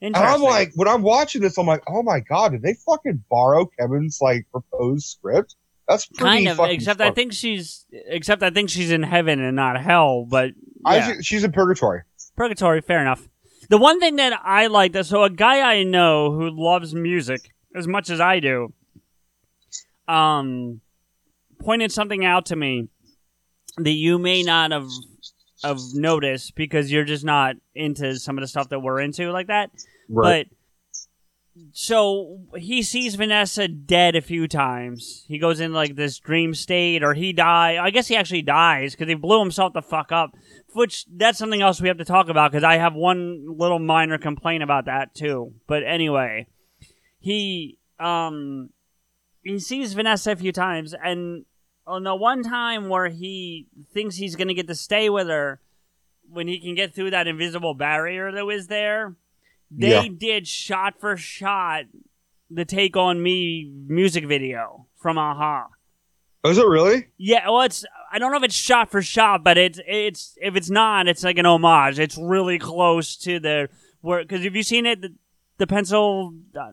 And 0.00 0.14
I'm 0.14 0.42
like, 0.42 0.72
when 0.74 0.86
I'm 0.86 1.02
watching 1.02 1.42
this, 1.42 1.58
I'm 1.58 1.66
like, 1.66 1.82
oh 1.88 2.02
my 2.02 2.20
god, 2.20 2.52
did 2.52 2.62
they 2.62 2.74
fucking 2.74 3.24
borrow 3.28 3.66
Kevin's 3.66 4.18
like 4.20 4.46
proposed 4.52 5.06
script? 5.06 5.56
That's 5.88 6.06
pretty 6.06 6.44
kind 6.44 6.48
of. 6.48 6.56
fucking 6.58 6.74
Except 6.74 7.00
I 7.00 7.10
think 7.10 7.32
she's. 7.32 7.86
Except 7.90 8.42
I 8.42 8.50
think 8.50 8.70
she's 8.70 8.92
in 8.92 9.02
heaven 9.02 9.40
and 9.40 9.56
not 9.56 9.80
hell. 9.80 10.26
But 10.28 10.52
yeah. 10.86 11.06
think 11.06 11.24
she's 11.24 11.42
in 11.42 11.52
purgatory. 11.52 12.02
Purgatory, 12.36 12.80
fair 12.80 13.00
enough. 13.00 13.28
The 13.70 13.78
one 13.78 13.98
thing 13.98 14.16
that 14.16 14.38
I 14.44 14.68
like, 14.68 14.92
that 14.92 15.06
so 15.06 15.24
a 15.24 15.30
guy 15.30 15.60
I 15.60 15.82
know 15.82 16.30
who 16.32 16.50
loves 16.50 16.94
music 16.94 17.50
as 17.74 17.86
much 17.86 18.08
as 18.08 18.20
I 18.20 18.40
do, 18.40 18.72
um, 20.06 20.80
pointed 21.58 21.92
something 21.92 22.24
out 22.24 22.46
to 22.46 22.56
me 22.56 22.88
that 23.76 23.90
you 23.90 24.18
may 24.18 24.42
not 24.42 24.70
have 24.70 24.88
have 25.62 25.78
notice 25.94 26.50
because 26.50 26.92
you're 26.92 27.04
just 27.04 27.24
not 27.24 27.56
into 27.74 28.16
some 28.16 28.38
of 28.38 28.42
the 28.42 28.48
stuff 28.48 28.68
that 28.68 28.80
we're 28.80 29.00
into 29.00 29.30
like 29.32 29.48
that. 29.48 29.70
Right. 30.08 30.46
But 30.48 30.58
so 31.72 32.40
he 32.56 32.82
sees 32.82 33.14
Vanessa 33.14 33.68
dead 33.68 34.16
a 34.16 34.20
few 34.20 34.48
times. 34.48 35.24
He 35.28 35.38
goes 35.38 35.60
in 35.60 35.72
like 35.72 35.96
this 35.96 36.18
dream 36.18 36.54
state, 36.54 37.02
or 37.02 37.14
he 37.14 37.32
die. 37.32 37.78
I 37.82 37.90
guess 37.90 38.08
he 38.08 38.16
actually 38.16 38.42
dies 38.42 38.92
because 38.92 39.08
he 39.08 39.14
blew 39.14 39.40
himself 39.40 39.72
the 39.72 39.82
fuck 39.82 40.12
up. 40.12 40.30
Which 40.74 41.06
that's 41.10 41.38
something 41.38 41.62
else 41.62 41.80
we 41.80 41.88
have 41.88 41.98
to 41.98 42.04
talk 42.04 42.28
about 42.28 42.52
because 42.52 42.64
I 42.64 42.76
have 42.76 42.94
one 42.94 43.46
little 43.58 43.78
minor 43.78 44.18
complaint 44.18 44.62
about 44.62 44.84
that 44.86 45.14
too. 45.14 45.54
But 45.66 45.82
anyway, 45.84 46.46
he 47.18 47.78
um 47.98 48.70
he 49.42 49.58
sees 49.58 49.94
Vanessa 49.94 50.32
a 50.32 50.36
few 50.36 50.52
times, 50.52 50.94
and 51.02 51.44
Oh, 51.88 51.94
on 51.94 52.04
the 52.04 52.14
one 52.14 52.42
time 52.42 52.88
where 52.88 53.08
he 53.08 53.66
thinks 53.92 54.16
he's 54.16 54.36
gonna 54.36 54.54
get 54.54 54.66
to 54.68 54.74
stay 54.74 55.08
with 55.10 55.28
her, 55.28 55.60
when 56.30 56.46
he 56.48 56.60
can 56.60 56.74
get 56.74 56.94
through 56.94 57.10
that 57.10 57.26
invisible 57.26 57.74
barrier 57.74 58.30
that 58.32 58.44
was 58.44 58.66
there, 58.66 59.16
they 59.70 59.90
Yeah. 60.04 60.08
did 60.16 60.46
shot 60.46 61.00
for 61.00 61.16
shot 61.16 61.84
the 62.50 62.64
Take 62.64 62.96
on 62.96 63.22
Me 63.22 63.70
music 63.86 64.26
video 64.26 64.86
from 64.96 65.18
a-ha. 65.18 65.68
Oh, 66.44 66.50
is 66.50 66.58
it 66.58 66.66
really? 66.66 67.08
Yeah, 67.18 67.48
well, 67.48 67.62
it's 67.62 67.84
I 68.10 68.18
don't 68.18 68.30
know 68.30 68.38
if 68.38 68.44
it's 68.44 68.54
shot 68.54 68.90
for 68.90 69.02
shot, 69.02 69.42
but 69.44 69.58
it's 69.58 69.80
it's 69.86 70.36
if 70.40 70.56
it's 70.56 70.70
not, 70.70 71.08
it's 71.08 71.24
like 71.24 71.36
an 71.38 71.46
homage. 71.46 71.98
It's 71.98 72.16
really 72.16 72.58
close 72.58 73.16
to 73.18 73.38
the 73.40 73.68
where 74.00 74.22
because 74.22 74.44
if 74.44 74.54
you've 74.54 74.66
seen 74.66 74.86
it? 74.86 75.00
The, 75.02 75.14
the 75.58 75.66
pencil. 75.66 76.34
Uh, 76.58 76.70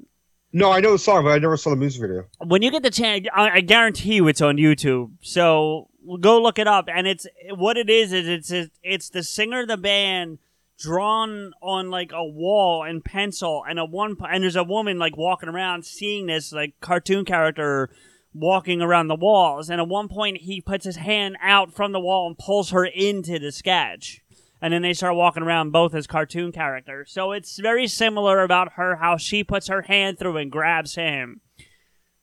No, 0.56 0.72
I 0.72 0.80
know 0.80 0.94
the 0.94 1.00
song, 1.00 1.26
but 1.26 1.32
I 1.32 1.38
never 1.38 1.58
saw 1.58 1.72
the 1.72 1.76
music 1.76 2.00
video. 2.00 2.28
when 2.40 2.62
you 2.62 2.72
get 2.72 2.82
the 2.82 2.90
chance, 2.90 3.28
I, 3.36 3.50
I 3.50 3.60
guarantee 3.60 4.16
you 4.16 4.30
it's 4.30 4.40
on 4.40 4.56
YouTube. 4.56 5.12
So 5.20 5.90
go 6.22 6.42
look 6.42 6.58
it 6.58 6.66
up. 6.66 6.86
And 6.88 7.06
it's 7.08 7.28
what 7.54 7.76
it 7.76 7.90
is 7.90 8.14
is 8.14 8.26
it's 8.54 8.72
it's 8.82 9.10
the 9.10 9.22
singer 9.22 9.64
of 9.64 9.68
the 9.68 9.76
band 9.76 10.40
drawn 10.80 11.52
on 11.62 11.90
like 11.90 12.14
a 12.14 12.24
wall 12.24 12.86
in 12.86 13.02
pencil, 13.02 13.66
and 13.68 13.80
a 13.80 13.84
one 13.84 14.16
and 14.30 14.44
there's 14.44 14.56
a 14.56 14.64
woman 14.64 14.98
like 14.98 15.18
walking 15.18 15.50
around 15.50 15.84
seeing 15.84 16.28
this 16.28 16.54
like 16.54 16.80
cartoon 16.80 17.26
character 17.26 17.90
walking 18.34 18.82
around 18.82 19.10
the 19.10 19.16
walls. 19.16 19.70
And 19.70 19.82
at 19.82 19.90
one 19.90 20.08
point, 20.08 20.38
he 20.38 20.62
puts 20.62 20.86
his 20.86 20.96
hand 20.96 21.36
out 21.42 21.74
from 21.74 21.92
the 21.92 22.00
wall 22.00 22.28
and 22.28 22.38
pulls 22.38 22.70
her 22.70 22.86
into 22.86 23.40
the 23.40 23.52
sketch. 23.52 24.24
And 24.62 24.74
then 24.74 24.82
they 24.82 24.94
start 24.94 25.16
walking 25.16 25.44
around 25.44 25.72
both 25.72 25.94
as 25.94 26.08
cartoon 26.08 26.52
characters. 26.52 27.12
So 27.12 27.34
it's 27.34 27.60
very 27.60 27.88
similar 27.88 28.42
about 28.42 28.74
her, 28.74 28.96
how 28.96 29.18
she 29.18 29.44
puts 29.44 29.68
her 29.68 29.84
hand 29.84 30.18
through 30.18 30.38
and 30.38 30.52
grabs 30.52 30.96
him 30.96 31.42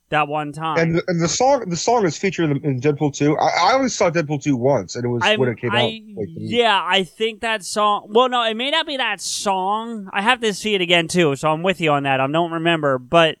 that 0.09 0.27
one 0.27 0.51
time. 0.51 0.77
And 0.77 0.95
the, 0.95 1.03
and 1.07 1.21
the 1.21 1.27
song 1.27 1.69
the 1.69 1.75
song 1.77 2.05
is 2.05 2.17
featured 2.17 2.49
in, 2.63 2.81
Deadpool 2.81 3.15
2. 3.15 3.37
I, 3.37 3.71
I 3.71 3.73
only 3.75 3.89
saw 3.89 4.09
Deadpool 4.09 4.43
2 4.43 4.55
once, 4.55 4.95
and 4.95 5.05
it 5.05 5.07
was 5.07 5.21
I'm- 5.23 5.39
when 5.39 5.49
it 5.49 5.57
came 5.59 5.71
I- 5.71 5.77
out. 5.77 5.83
Like, 6.17 6.27
yeah, 6.35 6.81
I 6.85 7.03
think 7.03 7.41
that 7.41 7.63
song. 7.63 8.07
Well, 8.09 8.29
no, 8.29 8.43
it 8.43 8.55
may 8.55 8.69
not 8.71 8.85
be 8.87 8.97
that 8.97 9.21
song. 9.21 10.09
I 10.11 10.21
have 10.21 10.39
to 10.41 10.53
see 10.53 10.75
it 10.75 10.81
again 10.81 11.07
too, 11.07 11.35
so 11.35 11.49
I'm 11.49 11.63
with 11.63 11.81
you 11.81 11.91
on 11.91 12.03
that. 12.03 12.19
I 12.19 12.27
don't 12.27 12.51
remember, 12.51 12.97
but 12.99 13.37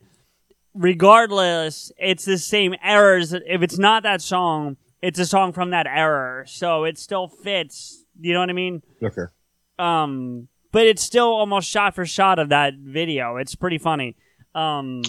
regardless, 0.73 1.91
it's 1.97 2.25
the 2.25 2.37
same 2.37 2.75
errors. 2.83 3.33
If 3.33 3.61
it's 3.61 3.77
not 3.77 4.03
that 4.03 4.21
song, 4.21 4.77
it's 5.01 5.19
a 5.19 5.25
song 5.25 5.53
from 5.53 5.69
that 5.71 5.87
error, 5.87 6.45
so 6.47 6.83
it 6.85 6.97
still 6.97 7.27
fits. 7.27 8.02
You 8.19 8.33
know 8.33 8.39
what 8.39 8.49
I 8.49 8.53
mean? 8.53 8.81
Okay. 9.01 9.23
Um, 9.79 10.47
but 10.71 10.85
it's 10.85 11.01
still 11.01 11.27
almost 11.27 11.69
shot 11.69 11.95
for 11.95 12.05
shot 12.05 12.39
of 12.39 12.49
that 12.49 12.73
video. 12.75 13.37
It's 13.37 13.55
pretty 13.55 13.77
funny. 13.77 14.15
Um, 14.55 15.01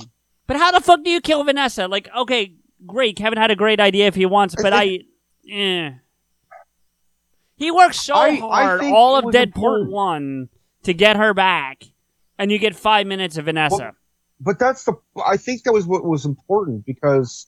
but 0.47 0.57
how 0.57 0.71
the 0.73 0.81
fuck 0.81 1.03
do 1.05 1.11
you 1.11 1.21
kill 1.21 1.45
Vanessa? 1.45 1.87
Like, 1.89 2.09
okay, 2.17 2.55
great. 2.87 3.17
Kevin 3.17 3.39
had 3.39 3.51
a 3.51 3.57
great 3.57 3.81
idea 3.81 4.07
if 4.07 4.15
he 4.15 4.27
wants, 4.27 4.55
but 4.61 4.73
I, 4.73 5.01
eh. 5.51 5.91
He 7.57 7.71
works 7.71 8.01
so 8.01 8.15
I- 8.15 8.29
I 8.29 8.63
hard 8.65 8.81
think 8.81 8.95
all 8.97 9.17
of 9.17 9.25
Deadpool 9.27 9.45
important. 9.55 9.91
one 9.91 10.49
to 10.83 10.93
get 10.93 11.17
her 11.17 11.33
back, 11.35 11.85
and 12.39 12.51
you 12.51 12.59
get 12.59 12.75
five 12.75 13.07
minutes 13.07 13.37
of 13.37 13.45
Vanessa. 13.47 13.95
but 14.41 14.59
that's 14.59 14.85
the 14.85 14.95
I 15.25 15.37
think 15.37 15.63
that 15.63 15.73
was 15.73 15.87
what 15.87 16.05
was 16.05 16.25
important 16.27 16.85
because 16.85 17.47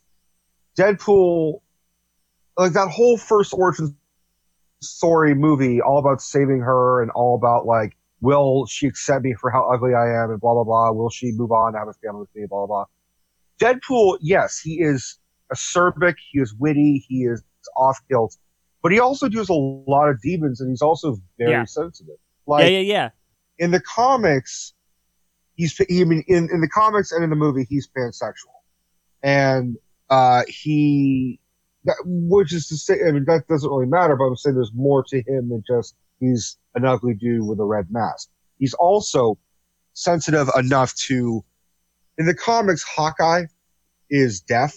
Deadpool 0.79 1.61
like 2.57 2.73
that 2.73 2.89
whole 2.89 3.19
first 3.19 3.53
origin 3.53 3.97
story 4.83 5.35
movie 5.35 5.81
all 5.81 5.99
about 5.99 6.21
saving 6.21 6.61
her 6.61 7.03
and 7.03 7.11
all 7.13 7.35
about 7.35 7.67
like 7.67 7.97
will 8.21 8.67
she 8.67 8.87
accept 8.87 9.25
me 9.25 9.35
for 9.41 9.51
how 9.51 9.69
ugly 9.73 9.95
I 9.95 10.23
am 10.23 10.31
and 10.31 10.41
blah 10.41 10.55
blah 10.55 10.65
blah 10.65 10.93
will 10.93 11.11
she 11.11 11.33
move 11.33 11.51
on 11.53 11.73
to 11.73 11.79
have 11.79 11.89
a 11.89 11.95
family 11.95 12.21
with 12.21 12.35
me 12.35 12.47
blah 12.49 12.67
blah 12.67 12.85
blah 13.61 13.71
Deadpool 13.71 14.19
yes 14.21 14.61
he 14.61 14.81
is 14.81 15.19
acerbic 15.53 16.15
he 16.31 16.41
is 16.41 16.55
witty 16.59 17.05
he 17.09 17.25
is 17.25 17.43
off 17.77 17.99
kilt 18.09 18.37
but 18.83 18.93
he 18.93 19.01
also 19.01 19.29
does 19.29 19.49
a 19.49 19.55
lot 19.55 20.09
of 20.09 20.21
demons 20.21 20.61
and 20.61 20.71
he's 20.71 20.83
also 20.83 21.17
very 21.39 21.53
Yeah. 21.53 21.65
sensitive 21.65 22.17
like 22.47 22.71
yeah, 22.71 22.79
yeah, 22.79 22.93
yeah. 22.93 23.11
in 23.59 23.71
the 23.71 23.81
comics, 23.81 24.75
he's 25.55 25.79
I 25.81 26.05
mean 26.05 26.23
in, 26.29 26.49
in 26.53 26.61
the 26.61 26.69
comics 26.69 27.13
and 27.13 27.25
in 27.25 27.31
the 27.31 27.37
movie 27.37 27.67
he's 27.69 27.89
pansexual, 27.89 28.55
and 29.23 29.77
uh, 30.11 30.43
he 30.47 31.41
that, 31.87 31.97
which 32.05 32.53
is 32.53 32.69
to 32.69 32.77
say 32.77 32.95
I 33.07 33.13
mean 33.13 33.25
that 33.27 33.47
doesn't 33.49 33.69
really 33.69 33.87
matter, 33.87 34.17
but 34.17 34.25
I'm 34.25 34.37
saying 34.37 34.57
there's 34.57 34.73
more 34.75 35.03
to 35.09 35.17
him 35.19 35.49
than 35.49 35.63
just 35.67 35.95
he's 36.21 36.59
an 36.75 36.85
ugly 36.85 37.15
dude 37.15 37.47
with 37.47 37.59
a 37.61 37.65
red 37.65 37.87
mask. 37.91 38.29
He's 38.59 38.75
also 38.75 39.39
sensitive 39.95 40.49
enough 40.57 40.95
to 41.07 41.45
in 42.19 42.27
the 42.27 42.35
comics 42.35 42.83
Hawkeye 42.83 43.45
is 44.11 44.41
deaf 44.41 44.77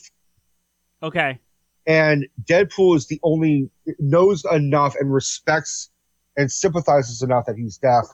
Okay. 1.03 1.39
and 1.86 2.26
Deadpool 2.49 2.95
is 2.95 3.07
the 3.07 3.20
only 3.24 3.70
knows 3.99 4.43
enough 4.51 4.95
and 4.99 5.14
respects 5.14 5.91
and 6.38 6.51
sympathizes 6.51 7.22
enough 7.22 7.45
that 7.45 7.57
he's 7.57 7.78
deaf 7.78 8.05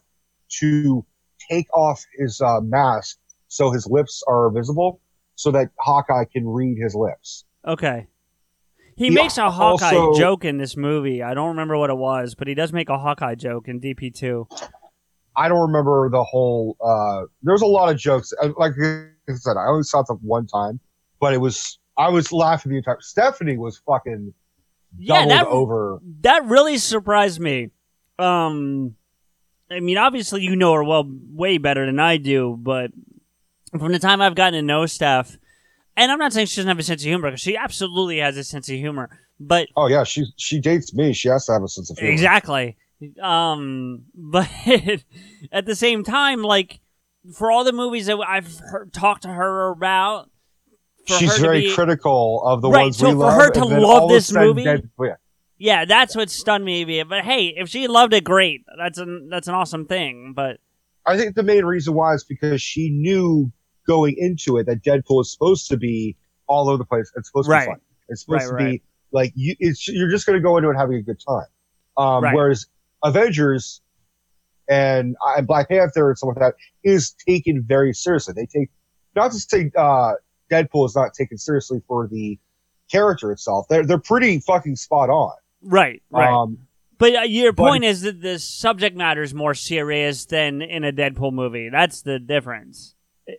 to 0.59 1.05
take 1.49 1.67
off 1.73 2.03
his 2.17 2.41
uh, 2.41 2.59
mask 2.61 3.17
so 3.47 3.71
his 3.71 3.87
lips 3.87 4.21
are 4.27 4.49
visible, 4.49 4.99
so 5.35 5.51
that 5.51 5.69
Hawkeye 5.79 6.25
can 6.25 6.47
read 6.47 6.77
his 6.77 6.95
lips. 6.95 7.45
Okay. 7.65 8.07
He, 8.95 9.05
He 9.05 9.09
makes 9.11 9.37
a 9.37 9.51
Hawkeye 9.51 9.95
also- 9.95 10.17
joke 10.19 10.45
in 10.45 10.57
this 10.57 10.77
movie. 10.77 11.21
I 11.21 11.33
don't 11.33 11.49
remember 11.49 11.77
what 11.77 11.89
it 11.89 11.97
was, 11.97 12.33
but 12.35 12.47
he 12.47 12.53
does 12.53 12.71
make 12.71 12.89
a 12.89 12.97
Hawkeye 12.97 13.35
joke 13.35 13.67
in 13.67 13.81
DP2. 13.81 14.47
I 15.35 15.49
don't 15.49 15.59
remember 15.59 16.09
the 16.09 16.23
whole. 16.23 16.77
Uh, 16.81 17.23
there's 17.43 17.61
a 17.61 17.65
lot 17.65 17.91
of 17.91 17.97
jokes. 17.97 18.33
Uh, 18.41 18.49
Like 18.57 18.71
I 18.81 19.33
said, 19.35 19.57
I 19.57 19.65
only 19.67 19.83
saw 19.83 19.99
it 19.99 20.07
one 20.21 20.47
time, 20.47 20.79
but 21.19 21.33
it 21.33 21.39
was 21.41 21.77
I 21.97 22.09
was 22.09 22.31
laughing 22.31 22.71
the 22.71 22.77
entire. 22.77 22.97
Stephanie 23.01 23.57
was 23.57 23.77
fucking 23.85 24.33
Yeah, 24.97 25.15
doubled 25.25 25.31
that 25.31 25.47
over. 25.47 25.99
that 26.21 26.45
really 26.45 26.77
surprised 26.77 27.41
me. 27.41 27.71
Um, 28.17 28.95
I 29.69 29.81
mean, 29.81 29.97
obviously 29.97 30.41
you 30.41 30.55
know 30.55 30.71
her 30.73 30.83
well, 30.85 31.03
way 31.33 31.57
better 31.57 31.85
than 31.85 31.99
I 31.99 32.15
do, 32.15 32.57
but 32.57 32.91
from 33.77 33.91
the 33.91 33.99
time 33.99 34.21
I've 34.21 34.35
gotten 34.35 34.53
to 34.53 34.61
know 34.61 34.85
Steph, 34.85 35.37
and 35.97 36.11
I'm 36.11 36.19
not 36.19 36.33
saying 36.33 36.47
she 36.47 36.57
doesn't 36.57 36.67
have 36.69 36.79
a 36.79 36.83
sense 36.83 37.01
of 37.01 37.05
humor 37.07 37.29
because 37.29 37.41
she 37.41 37.55
absolutely 37.57 38.19
has 38.19 38.37
a 38.37 38.43
sense 38.43 38.69
of 38.69 38.75
humor, 38.75 39.09
but 39.39 39.67
Oh 39.75 39.87
yeah, 39.87 40.03
she 40.03 40.25
she 40.37 40.59
dates 40.59 40.93
me. 40.93 41.13
She 41.13 41.27
has 41.29 41.45
to 41.47 41.53
have 41.53 41.63
a 41.63 41.67
sense 41.67 41.89
of 41.89 41.97
humor. 41.97 42.11
Exactly. 42.13 42.77
Um, 43.21 44.03
but 44.15 44.49
at 45.51 45.65
the 45.65 45.75
same 45.75 46.03
time, 46.03 46.41
like 46.41 46.79
for 47.33 47.51
all 47.51 47.63
the 47.63 47.73
movies 47.73 48.05
that 48.07 48.17
I've 48.17 48.57
heard, 48.59 48.93
talked 48.93 49.23
to 49.23 49.29
her 49.29 49.69
about, 49.71 50.29
She's 51.05 51.35
her 51.37 51.41
very 51.41 51.61
be- 51.61 51.73
critical 51.73 52.41
of 52.43 52.61
the 52.61 52.69
Right, 52.69 52.83
ones 52.83 52.97
so 52.97 53.09
we 53.09 53.15
for 53.15 53.31
her 53.31 53.51
to 53.51 53.65
love 53.65 53.83
all 53.83 54.05
of 54.05 54.11
a 54.11 54.13
this 54.15 54.31
movie- 54.31 54.63
Dead- 54.63 54.89
yeah. 54.99 55.15
Yeah, 55.57 55.85
that's 55.85 56.15
what 56.15 56.29
stunned 56.29 56.65
me. 56.65 57.01
But 57.03 57.23
hey, 57.23 57.53
if 57.55 57.69
she 57.69 57.87
loved 57.87 58.13
it, 58.13 58.23
great. 58.25 58.65
That's 58.77 58.97
an 58.97 59.29
that's 59.29 59.47
an 59.47 59.53
awesome 59.53 59.85
thing. 59.85 60.33
But 60.35 60.59
I 61.05 61.15
think 61.17 61.35
the 61.35 61.43
main 61.43 61.63
reason 61.63 61.93
why 61.93 62.13
is 62.13 62.23
because 62.25 62.61
she 62.61 62.89
knew 62.89 63.51
going 63.87 64.15
into 64.17 64.57
it 64.57 64.65
that 64.67 64.83
Deadpool 64.83 65.21
is 65.21 65.31
supposed 65.31 65.67
to 65.69 65.77
be 65.77 66.15
all 66.47 66.69
over 66.69 66.77
the 66.77 66.85
place. 66.85 67.11
It's 67.15 67.29
supposed 67.29 67.49
to 67.49 67.57
be 67.59 67.65
fun. 67.65 67.79
It's 68.09 68.21
supposed 68.21 68.51
Right, 68.51 68.59
to 68.59 68.63
right. 68.65 68.71
be 68.73 68.83
like 69.11 69.31
you. 69.35 69.55
It's 69.59 69.87
you're 69.87 70.09
just 70.09 70.25
going 70.25 70.37
to 70.37 70.43
go 70.43 70.57
into 70.57 70.69
it 70.69 70.75
having 70.75 70.97
a 70.97 71.01
good 71.01 71.19
time. 71.25 71.45
Um, 71.97 72.23
Right. 72.23 72.35
Whereas 72.35 72.67
Avengers 73.03 73.81
and 74.69 75.15
uh, 75.25 75.41
Black 75.41 75.69
Panther 75.69 76.09
and 76.09 76.17
stuff 76.17 76.29
like 76.29 76.37
that 76.39 76.55
is 76.83 77.11
taken 77.27 77.63
very 77.63 77.93
seriously. 77.93 78.33
They 78.35 78.45
take 78.45 78.69
not 79.15 79.31
to 79.31 79.39
say 79.39 79.71
uh, 79.77 80.13
Deadpool 80.51 80.85
is 80.87 80.95
not 80.95 81.13
taken 81.13 81.37
seriously 81.37 81.81
for 81.87 82.07
the 82.07 82.37
character 82.91 83.31
itself. 83.31 83.67
They're 83.69 83.85
they're 83.85 83.97
pretty 83.99 84.39
fucking 84.39 84.75
spot 84.75 85.09
on. 85.09 85.33
Right, 85.61 86.01
right. 86.11 86.29
Um, 86.31 86.59
but 86.97 87.15
uh, 87.15 87.21
your 87.21 87.51
but- 87.53 87.63
point 87.69 87.83
is 87.83 88.01
that 88.01 88.21
the 88.21 88.39
subject 88.39 88.95
matter 88.95 89.21
is 89.21 89.33
more 89.33 89.53
serious 89.53 90.25
than 90.25 90.61
in 90.61 90.83
a 90.83 90.91
Deadpool 90.91 91.33
movie. 91.33 91.69
That's 91.69 92.01
the 92.01 92.19
difference. 92.19 92.94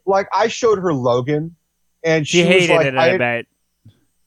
Like 0.06 0.28
I 0.32 0.48
showed 0.48 0.78
her 0.78 0.92
Logan, 0.92 1.56
and 2.04 2.26
She, 2.26 2.38
she, 2.38 2.44
was 2.44 2.52
hated 2.66 2.74
like, 2.74 2.86
it, 2.86 2.96
I, 2.96 3.14
I, 3.14 3.18
bet. 3.18 3.46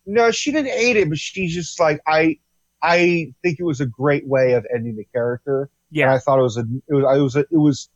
No, 0.05 0.31
she 0.31 0.51
didn't 0.51 0.71
hate 0.71 0.97
it, 0.97 1.09
but 1.09 1.17
she's 1.17 1.53
just 1.53 1.79
like 1.79 2.01
I. 2.07 2.39
I 2.81 3.33
think 3.43 3.59
it 3.59 3.63
was 3.63 3.81
a 3.81 3.85
great 3.85 4.25
way 4.25 4.53
of 4.53 4.65
ending 4.73 4.95
the 4.95 5.03
character. 5.13 5.69
Yeah. 5.91 6.05
and 6.05 6.13
I 6.13 6.19
thought 6.19 6.39
it 6.39 6.43
was 6.43 6.57
a. 6.57 6.65
It 6.87 6.93
was. 6.93 7.05
I 7.05 7.17
was. 7.17 7.35
A, 7.35 7.39
it 7.39 7.57
was. 7.57 7.89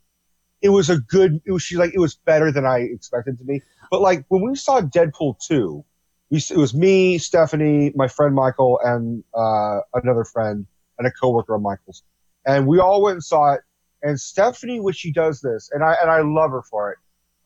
It 0.61 0.70
was 0.70 0.89
a 0.89 0.97
good. 0.97 1.41
It 1.45 1.51
was. 1.51 1.64
She's 1.64 1.78
like 1.78 1.93
it 1.93 1.99
was 1.99 2.16
better 2.16 2.51
than 2.51 2.66
I 2.66 2.80
expected 2.80 3.38
to 3.39 3.45
be. 3.45 3.61
But 3.89 4.01
like 4.01 4.26
when 4.28 4.41
we 4.41 4.55
saw 4.55 4.82
Deadpool 4.82 5.36
two, 5.45 5.86
we 6.30 6.39
it 6.49 6.57
was 6.57 6.74
me, 6.74 7.18
Stephanie, 7.18 7.91
my 7.95 8.07
friend 8.07 8.34
Michael, 8.34 8.80
and 8.84 9.24
uh, 9.36 9.80
another 9.93 10.26
friend 10.26 10.66
and 10.97 11.07
a 11.07 11.11
coworker 11.11 11.55
of 11.55 11.61
Michael's, 11.61 12.03
and 12.45 12.68
we 12.68 12.80
all 12.80 13.01
went 13.01 13.16
and 13.16 13.24
saw 13.24 13.53
it. 13.53 13.61
And 14.01 14.20
Stephanie, 14.20 14.80
when 14.80 14.93
she 14.93 15.11
does 15.11 15.41
this, 15.41 15.70
and 15.72 15.84
I 15.84 15.95
and 16.01 16.09
I 16.09 16.22
love 16.22 16.51
her 16.51 16.64
for 16.64 16.91
it, 16.91 16.97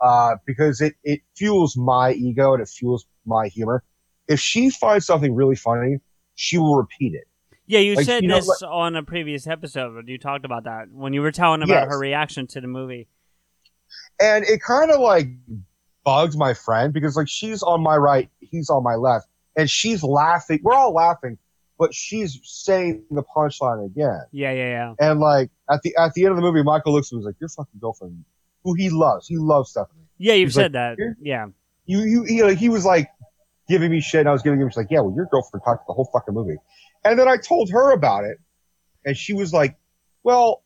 uh, 0.02 0.36
because 0.45 0.82
it 0.82 0.95
it 1.04 1.22
fuels 1.36 1.76
my 1.78 2.12
ego 2.14 2.54
and 2.54 2.62
it 2.62 2.70
fuels 2.70 3.06
my 3.26 3.48
humor. 3.48 3.84
If 4.28 4.39
she 4.39 4.70
finds 4.70 5.06
something 5.06 5.34
really 5.34 5.56
funny, 5.56 5.98
she 6.36 6.58
will 6.58 6.76
repeat 6.76 7.14
it. 7.14 7.28
Yeah, 7.66 7.80
you 7.80 7.95
Like, 7.95 8.06
said 8.06 8.24
you 8.24 8.30
know, 8.30 8.36
this 8.36 8.62
on 8.62 8.95
a 8.95 9.04
previous 9.04 9.45
episode. 9.48 10.08
You 10.08 10.18
talked 10.18 10.45
about 10.45 10.64
that 10.66 10.89
when 10.91 11.14
you 11.14 11.22
were 11.22 11.32
telling 11.32 11.62
about 11.64 11.84
Yes. 11.84 11.88
her 11.89 12.00
reaction 12.00 12.48
to 12.48 12.62
the 12.62 12.68
movie. 12.68 13.08
and 14.20 14.43
it 14.45 14.62
kind 14.62 14.91
of 14.91 15.00
like 15.00 15.28
bugged 16.04 16.38
my 16.38 16.54
friend 16.54 16.93
because 16.93 17.16
like 17.16 17.28
she's 17.28 17.62
on 17.64 17.82
my 17.82 17.95
right, 17.98 18.30
he's 18.39 18.70
on 18.70 18.84
my 18.84 18.95
left, 18.95 19.28
and 19.56 19.70
she's 19.70 20.04
laughing. 20.04 20.60
We're 20.64 20.74
all 20.74 20.93
laughing, 20.93 21.38
but 21.78 21.93
she's 21.93 22.39
saying 22.43 23.04
the 23.12 23.24
punchline 23.36 23.86
again. 23.86 24.22
Yeah, 24.32 24.52
yeah, 24.52 24.70
yeah. 24.70 24.93
And 25.00 25.20
like 25.20 25.50
at 25.70 25.82
the 25.84 25.95
at 25.98 26.14
the 26.14 26.24
end 26.24 26.32
of 26.32 26.36
the 26.38 26.41
movie, 26.41 26.64
Michael 26.64 26.93
looks 26.93 27.12
and 27.12 27.20
was 27.20 27.26
like, 27.26 27.36
"Your 27.39 27.50
fucking 27.50 27.80
girlfriend, 27.80 28.24
who 28.64 28.74
he 28.74 28.89
loves, 28.89 29.28
he 29.28 29.38
loves 29.38 29.72
Stephanie." 29.72 30.05
Yeah, 30.18 30.34
you've 30.34 30.47
He's 30.47 30.55
said 30.55 30.74
like, 30.74 30.97
that. 30.97 31.16
Yeah. 31.22 31.47
You 31.86 31.99
you 32.01 32.24
he, 32.24 32.43
like, 32.43 32.58
he 32.58 32.70
was 32.70 32.86
like 32.86 33.08
giving 33.70 33.91
me 33.91 34.01
shit, 34.01 34.22
and 34.22 34.30
I 34.30 34.32
was 34.34 34.41
giving 34.41 34.60
him. 34.60 34.70
She's 34.70 34.78
like, 34.78 34.88
"Yeah, 34.89 35.01
well, 35.01 35.14
your 35.16 35.28
girlfriend 35.32 35.64
talked 35.64 35.88
the 35.88 35.93
whole 35.93 36.10
fucking 36.12 36.34
movie," 36.34 36.58
and 37.05 37.18
then 37.18 37.28
I 37.28 37.38
told 37.38 37.70
her 37.72 37.91
about 37.91 38.26
it, 38.26 38.38
and 39.05 39.16
she 39.16 39.34
was 39.34 39.53
like, 39.53 39.78
"Well, 40.24 40.64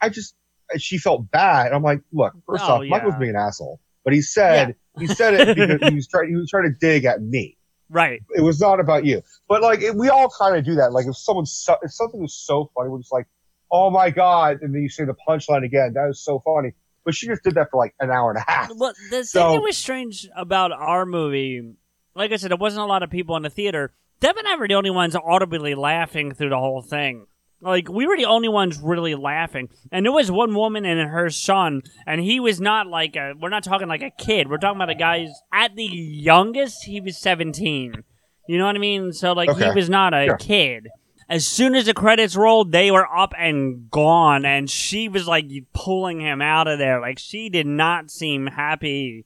I 0.00 0.08
just." 0.08 0.34
She 0.76 0.98
felt 0.98 1.30
bad. 1.30 1.72
I'm 1.72 1.82
like, 1.82 2.02
look, 2.12 2.34
first 2.44 2.62
Oh, 2.62 2.74
off, 2.74 2.84
Michael's 2.86 3.14
yeah. 3.14 3.18
being 3.20 3.30
an 3.30 3.36
asshole, 3.36 3.80
but 4.04 4.12
he 4.12 4.20
said 4.20 4.74
he 4.98 5.06
said 5.06 5.32
it 5.32 5.56
because 5.56 5.88
he 5.88 5.94
was 5.94 6.06
trying 6.06 6.28
he 6.28 6.34
was 6.36 6.50
trying 6.50 6.64
to 6.64 6.78
dig 6.78 7.06
at 7.06 7.22
me. 7.22 7.56
Right. 7.88 8.20
It 8.36 8.42
was 8.42 8.60
not 8.60 8.78
about 8.78 9.06
you. 9.06 9.22
But 9.48 9.62
like 9.62 9.80
it, 9.80 9.94
we 9.94 10.10
all 10.10 10.28
kind 10.38 10.56
of 10.58 10.66
do 10.66 10.74
that. 10.74 10.92
Like 10.92 11.06
if 11.06 11.16
someone 11.16 11.46
so, 11.46 11.76
if 11.82 11.90
something 11.90 12.20
was 12.20 12.34
so 12.34 12.70
funny, 12.76 12.90
we're 12.90 12.98
just 12.98 13.10
like, 13.14 13.26
oh 13.72 13.88
my 13.88 14.10
god, 14.10 14.58
and 14.60 14.74
then 14.74 14.82
you 14.82 14.90
say 14.90 15.06
the 15.06 15.14
punchline 15.26 15.64
again. 15.64 15.92
That 15.94 16.06
was 16.06 16.22
so 16.22 16.42
funny. 16.44 16.72
But 17.04 17.14
she 17.14 17.26
just 17.26 17.42
did 17.42 17.54
that 17.54 17.68
for 17.70 17.78
like 17.78 17.94
an 18.00 18.10
hour 18.10 18.30
and 18.30 18.38
a 18.38 18.44
half. 18.50 18.70
Well, 18.76 18.92
the 19.10 19.24
So- 19.24 19.42
thing 19.50 19.52
that 19.54 19.62
was 19.62 19.76
strange 19.78 20.28
about 20.36 20.72
our 20.72 21.06
movie, 21.06 21.74
like 22.14 22.32
I 22.32 22.36
said, 22.36 22.50
it 22.52 22.58
wasn't 22.58 22.82
a 22.82 22.86
lot 22.86 23.02
of 23.02 23.10
people 23.10 23.36
in 23.36 23.42
the 23.42 23.50
theater. 23.50 23.92
Dev 24.20 24.36
and 24.36 24.46
I 24.48 24.56
were 24.56 24.66
the 24.68 24.74
only 24.74 24.90
ones 24.90 25.14
audibly 25.16 25.74
laughing 25.74 26.32
through 26.34 26.50
the 26.50 26.58
whole 26.58 26.82
thing. 26.82 27.26
Like 27.60 27.88
we 27.88 28.06
were 28.06 28.16
the 28.16 28.26
only 28.26 28.48
ones 28.48 28.78
really 28.80 29.16
laughing, 29.16 29.68
and 29.90 30.04
there 30.06 30.12
was 30.12 30.30
one 30.30 30.54
woman 30.54 30.84
and 30.84 31.10
her 31.10 31.28
son, 31.30 31.82
and 32.06 32.20
he 32.20 32.38
was 32.38 32.60
not 32.60 32.86
like 32.86 33.16
a. 33.16 33.32
We're 33.40 33.48
not 33.48 33.64
talking 33.64 33.88
like 33.88 34.02
a 34.02 34.10
kid. 34.10 34.48
We're 34.48 34.58
talking 34.58 34.76
about 34.76 34.90
a 34.90 34.94
guy 34.94 35.20
who's 35.24 35.42
at 35.52 35.74
the 35.74 35.82
youngest. 35.84 36.84
He 36.84 37.00
was 37.00 37.18
seventeen. 37.18 38.04
You 38.48 38.58
know 38.58 38.66
what 38.66 38.76
I 38.76 38.78
mean? 38.78 39.12
So 39.12 39.32
like 39.32 39.50
he 39.56 39.70
was 39.72 39.90
not 39.90 40.14
a 40.14 40.26
Sure. 40.26 40.36
kid. 40.36 40.88
As 41.28 41.46
soon 41.46 41.74
as 41.74 41.84
the 41.86 41.92
credits 41.94 42.36
rolled, 42.36 42.72
they 42.72 42.90
were 42.90 43.06
up 43.14 43.34
and 43.38 43.90
gone, 43.90 44.44
and 44.46 44.70
she 44.70 45.08
was 45.08 45.26
like 45.28 45.46
pulling 45.74 46.20
him 46.20 46.40
out 46.40 46.66
of 46.68 46.78
there. 46.78 47.00
Like 47.00 47.18
she 47.18 47.48
did 47.50 47.66
not 47.66 48.10
seem 48.10 48.46
happy 48.46 49.24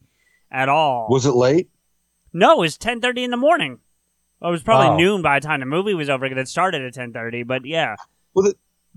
at 0.51 0.69
all. 0.69 1.07
Was 1.11 1.27
it 1.27 1.35
late? 1.35 1.71
No, 2.33 2.55
it 2.55 2.59
was 2.59 2.77
ten 2.77 3.01
thirty 3.01 3.23
in 3.23 3.31
the 3.31 3.37
morning. 3.37 3.79
Well, 4.41 4.51
it 4.51 4.53
was 4.53 4.63
probably 4.65 4.89
Oh. 4.89 4.97
noon 4.97 5.23
by 5.23 5.39
the 5.39 5.47
time 5.47 5.61
the 5.61 5.67
movie 5.67 5.95
was 5.95 6.11
over 6.11 6.29
because 6.29 6.43
it 6.43 6.49
started 6.49 6.83
at 6.83 6.95
ten 6.95 7.13
thirty. 7.13 7.45
But 7.45 7.65
yeah, 7.67 7.95
Well, 8.35 8.53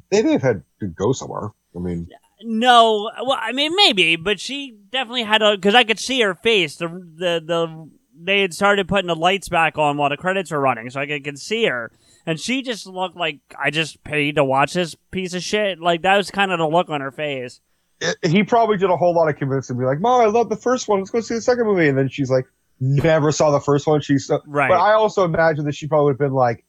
they 0.10 0.24
may 0.24 0.32
have 0.34 0.42
had 0.42 0.64
to 0.80 0.88
go 0.88 1.12
somewhere. 1.12 1.50
I 1.76 1.80
mean, 1.80 2.10
no, 2.42 3.12
well, 3.24 3.38
I 3.40 3.52
mean 3.52 3.76
maybe, 3.76 4.16
but 4.16 4.40
she 4.40 4.78
definitely 4.92 5.24
had 5.24 5.44
a 5.44 5.56
because 5.56 5.76
I 5.76 5.84
could 5.84 6.00
see 6.00 6.22
her 6.22 6.34
face. 6.34 6.78
The 6.78 6.88
the 6.88 7.44
the 7.46 7.90
they 8.18 8.42
had 8.42 8.54
started 8.56 8.88
putting 8.88 9.08
the 9.08 9.16
lights 9.16 9.50
back 9.50 9.78
on 9.78 9.98
while 9.98 10.10
the 10.10 10.18
credits 10.18 10.50
were 10.50 10.60
running, 10.60 10.90
so 10.90 11.02
I 11.02 11.06
could, 11.06 11.24
could 11.24 11.38
see 11.38 11.66
her, 11.66 11.92
and 12.26 12.40
she 12.40 12.62
just 12.62 12.88
looked 12.88 13.16
like 13.16 13.40
I 13.62 13.70
just 13.70 14.04
paid 14.04 14.36
to 14.36 14.44
watch 14.44 14.74
this 14.74 14.96
piece 15.12 15.34
of 15.34 15.44
shit. 15.44 15.80
Like 15.80 16.02
that 16.04 16.18
was 16.18 16.32
kind 16.32 16.52
of 16.52 16.60
the 16.60 16.68
look 16.68 16.90
on 16.90 17.02
her 17.02 17.12
face. 17.12 17.62
it- 18.02 18.18
he 18.24 18.44
probably 18.44 18.78
did 18.78 18.90
a 18.90 18.98
whole 18.98 19.14
lot 19.16 19.30
of 19.30 19.38
convincing. 19.38 19.78
Be 19.78 19.86
like, 19.86 20.00
Mom, 20.00 20.22
I 20.22 20.26
love 20.26 20.50
the 20.50 20.56
first 20.58 20.88
one. 20.88 21.00
Let's 21.00 21.12
go 21.12 21.22
see 21.22 21.36
the 21.36 21.42
second 21.42 21.66
movie. 21.66 21.88
And 21.88 21.98
then 21.98 22.10
she's 22.10 22.30
like, 22.30 22.46
never 22.80 23.32
saw 23.32 23.52
the 23.52 23.60
first 23.62 23.88
one. 23.88 24.02
She's 24.02 24.26
so, 24.28 24.42
Right. 24.46 24.70
But 24.70 24.80
I 24.80 24.94
also 24.94 25.24
imagine 25.24 25.64
that 25.66 25.76
she 25.76 25.88
probably 25.88 26.06
would 26.06 26.14
have 26.14 26.20
been 26.20 26.34
like, 26.34 26.66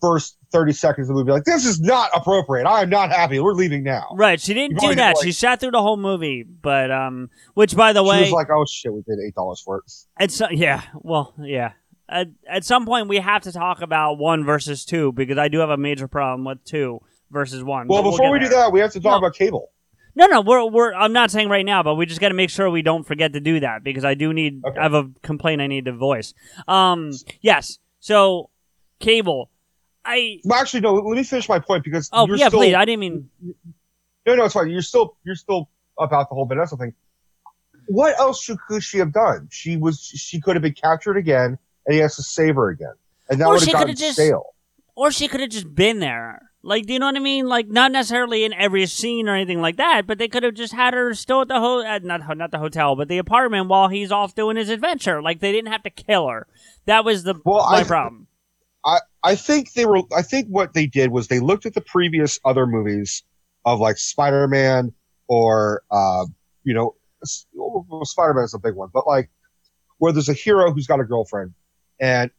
first 0.00 0.36
thirty 0.52 0.72
seconds 0.72 1.08
of 1.08 1.14
the 1.16 1.20
movie, 1.20 1.32
like, 1.32 1.44
this 1.44 1.64
is 1.66 1.80
not 1.80 2.10
appropriate. 2.14 2.66
I 2.66 2.82
am 2.82 2.90
not 2.90 3.10
happy. 3.10 3.38
We're 3.38 3.52
leaving 3.54 3.82
now. 3.82 4.08
Right, 4.14 4.40
she 4.40 4.54
didn't 4.54 4.78
do 4.78 4.94
that. 4.94 5.16
did, 5.16 5.22
she 5.22 5.28
like- 5.28 5.34
sat 5.34 5.60
through 5.60 5.70
the 5.72 5.82
whole 5.82 5.96
movie, 5.96 6.42
but 6.42 6.90
um, 6.90 7.28
which 7.54 7.76
by 7.76 7.92
the 7.92 8.02
way 8.02 8.16
She 8.18 8.22
was 8.24 8.32
like, 8.32 8.48
oh 8.50 8.64
shit, 8.68 8.92
we 8.92 9.02
paid 9.02 9.18
eight 9.26 9.34
dollars 9.34 9.60
for 9.60 9.78
it. 9.78 9.92
At 10.16 10.30
so, 10.30 10.48
yeah, 10.50 10.82
well, 10.94 11.34
yeah. 11.42 11.72
At, 12.10 12.28
at 12.48 12.64
some 12.64 12.86
point, 12.86 13.08
we 13.08 13.18
have 13.18 13.42
to 13.42 13.52
talk 13.52 13.82
about 13.82 14.18
one 14.18 14.44
versus 14.44 14.84
two 14.84 15.12
because 15.12 15.38
I 15.38 15.48
do 15.48 15.60
have 15.60 15.70
a 15.70 15.76
major 15.76 16.08
problem 16.08 16.44
with 16.44 16.64
two 16.64 17.00
versus 17.30 17.62
one. 17.62 17.86
Well, 17.86 18.02
we'll 18.02 18.12
before 18.12 18.26
get 18.26 18.32
we 18.32 18.38
do 18.40 18.48
there. 18.48 18.58
that, 18.64 18.72
we 18.72 18.80
have 18.80 18.90
to 18.92 19.00
talk 19.00 19.18
about 19.18 19.34
cable. 19.34 19.70
no, 20.16 20.26
no, 20.26 20.40
we're 20.40 20.68
we're. 20.68 20.92
I'm 20.92 21.12
not 21.12 21.30
saying 21.30 21.48
right 21.48 21.64
now, 21.64 21.84
but 21.84 21.94
we 21.94 22.06
just 22.06 22.20
got 22.20 22.28
to 22.30 22.34
make 22.34 22.50
sure 22.50 22.68
we 22.68 22.82
don't 22.82 23.06
forget 23.06 23.32
to 23.34 23.40
do 23.40 23.60
that 23.60 23.84
because 23.84 24.04
I 24.04 24.14
do 24.14 24.32
need. 24.32 24.60
I 24.64 24.82
have 24.82 24.94
a 24.94 25.08
complaint 25.22 25.60
I 25.62 25.68
need 25.68 25.84
to 25.84 25.92
voice. 25.92 26.34
Um, 26.66 27.12
yes. 27.40 27.78
So, 28.00 28.50
cable. 28.98 29.50
I. 30.04 30.40
Well, 30.44 30.58
actually, 30.58 30.80
no. 30.80 30.94
Let 30.94 31.16
me 31.16 31.22
finish 31.22 31.48
my 31.48 31.60
point 31.60 31.84
because 31.84 32.10
Oh 32.12 32.26
you're 32.26 32.36
yeah, 32.36 32.48
still, 32.48 32.58
please. 32.58 32.74
I 32.74 32.84
didn't 32.84 33.00
mean. 33.00 33.30
No, 34.26 34.34
no, 34.34 34.44
it's 34.44 34.54
fine. 34.54 34.68
You're 34.68 34.82
still 34.82 35.16
you're 35.24 35.36
still 35.36 35.70
about 35.96 36.28
the 36.28 36.34
whole 36.34 36.46
Vanessa 36.46 36.76
thing. 36.76 36.92
What 37.86 38.18
else 38.18 38.42
should, 38.42 38.58
could 38.68 38.82
she 38.82 38.98
have 38.98 39.12
done? 39.12 39.48
She 39.50 39.76
was 39.76 40.00
she 40.00 40.40
could 40.40 40.56
have 40.56 40.62
been 40.62 40.74
captured 40.74 41.16
again, 41.16 41.58
and 41.86 41.94
he 41.94 42.00
has 42.00 42.16
to 42.16 42.22
save 42.22 42.54
her 42.56 42.68
again, 42.70 42.94
and 43.28 43.40
that 43.40 43.48
would 43.48 43.60
she 43.60 43.70
have 43.70 43.80
could 43.80 43.86
gotten 43.86 43.88
have 43.90 43.98
just- 43.98 44.14
stale. 44.14 44.54
Or 44.96 45.10
she 45.10 45.28
could 45.28 45.40
have 45.40 45.48
just 45.50 45.74
been 45.74 45.98
there. 46.00 46.42
Like, 46.62 46.84
do 46.84 46.92
you 46.92 46.98
know 46.98 47.06
what 47.06 47.16
I 47.16 47.20
mean? 47.20 47.46
Like, 47.46 47.68
not 47.68 47.90
necessarily 47.90 48.44
in 48.44 48.52
every 48.52 48.84
scene 48.84 49.30
or 49.30 49.34
anything 49.34 49.62
like 49.62 49.78
that, 49.78 50.06
but 50.06 50.18
they 50.18 50.28
could 50.28 50.42
have 50.42 50.52
just 50.52 50.74
had 50.74 50.92
her 50.92 51.14
still 51.14 51.40
at 51.40 51.48
the 51.48 51.58
ho- 51.58 51.82
uh, 51.82 52.00
not 52.02 52.36
not 52.36 52.50
the 52.50 52.58
hotel, 52.58 52.96
but 52.96 53.08
the 53.08 53.16
apartment 53.16 53.68
while 53.68 53.88
he's 53.88 54.12
off 54.12 54.34
doing 54.34 54.56
his 54.58 54.68
adventure. 54.68 55.22
Like, 55.22 55.40
they 55.40 55.52
didn't 55.52 55.72
have 55.72 55.82
to 55.84 55.90
kill 55.90 56.28
her. 56.28 56.46
That 56.84 57.04
was 57.06 57.22
the 57.22 57.34
my 57.46 57.60
I- 57.78 57.84
problem. 57.84 58.26
I 58.84 58.98
I 59.22 59.34
think 59.36 59.72
they 59.72 59.86
were. 59.86 60.02
I 60.14 60.20
think 60.22 60.48
what 60.48 60.74
they 60.74 60.86
did 60.86 61.10
was 61.12 61.28
they 61.28 61.40
looked 61.40 61.64
at 61.64 61.72
the 61.72 61.80
previous 61.82 62.38
other 62.44 62.66
movies 62.66 63.22
of 63.64 63.80
like 63.80 63.96
Spider 63.96 64.46
Man 64.48 64.92
or 65.28 65.82
uh, 65.90 66.26
you 66.64 66.74
know 66.74 66.94
Spider 67.24 68.34
Man 68.34 68.44
is 68.44 68.52
a 68.54 68.58
big 68.58 68.74
one, 68.74 68.90
but 68.92 69.06
like 69.06 69.30
where 69.98 70.12
there's 70.12 70.28
a 70.28 70.34
hero 70.34 70.72
who's 70.72 70.86
got 70.86 71.00
a 71.00 71.04
girlfriend, 71.04 71.54
and 72.00 72.30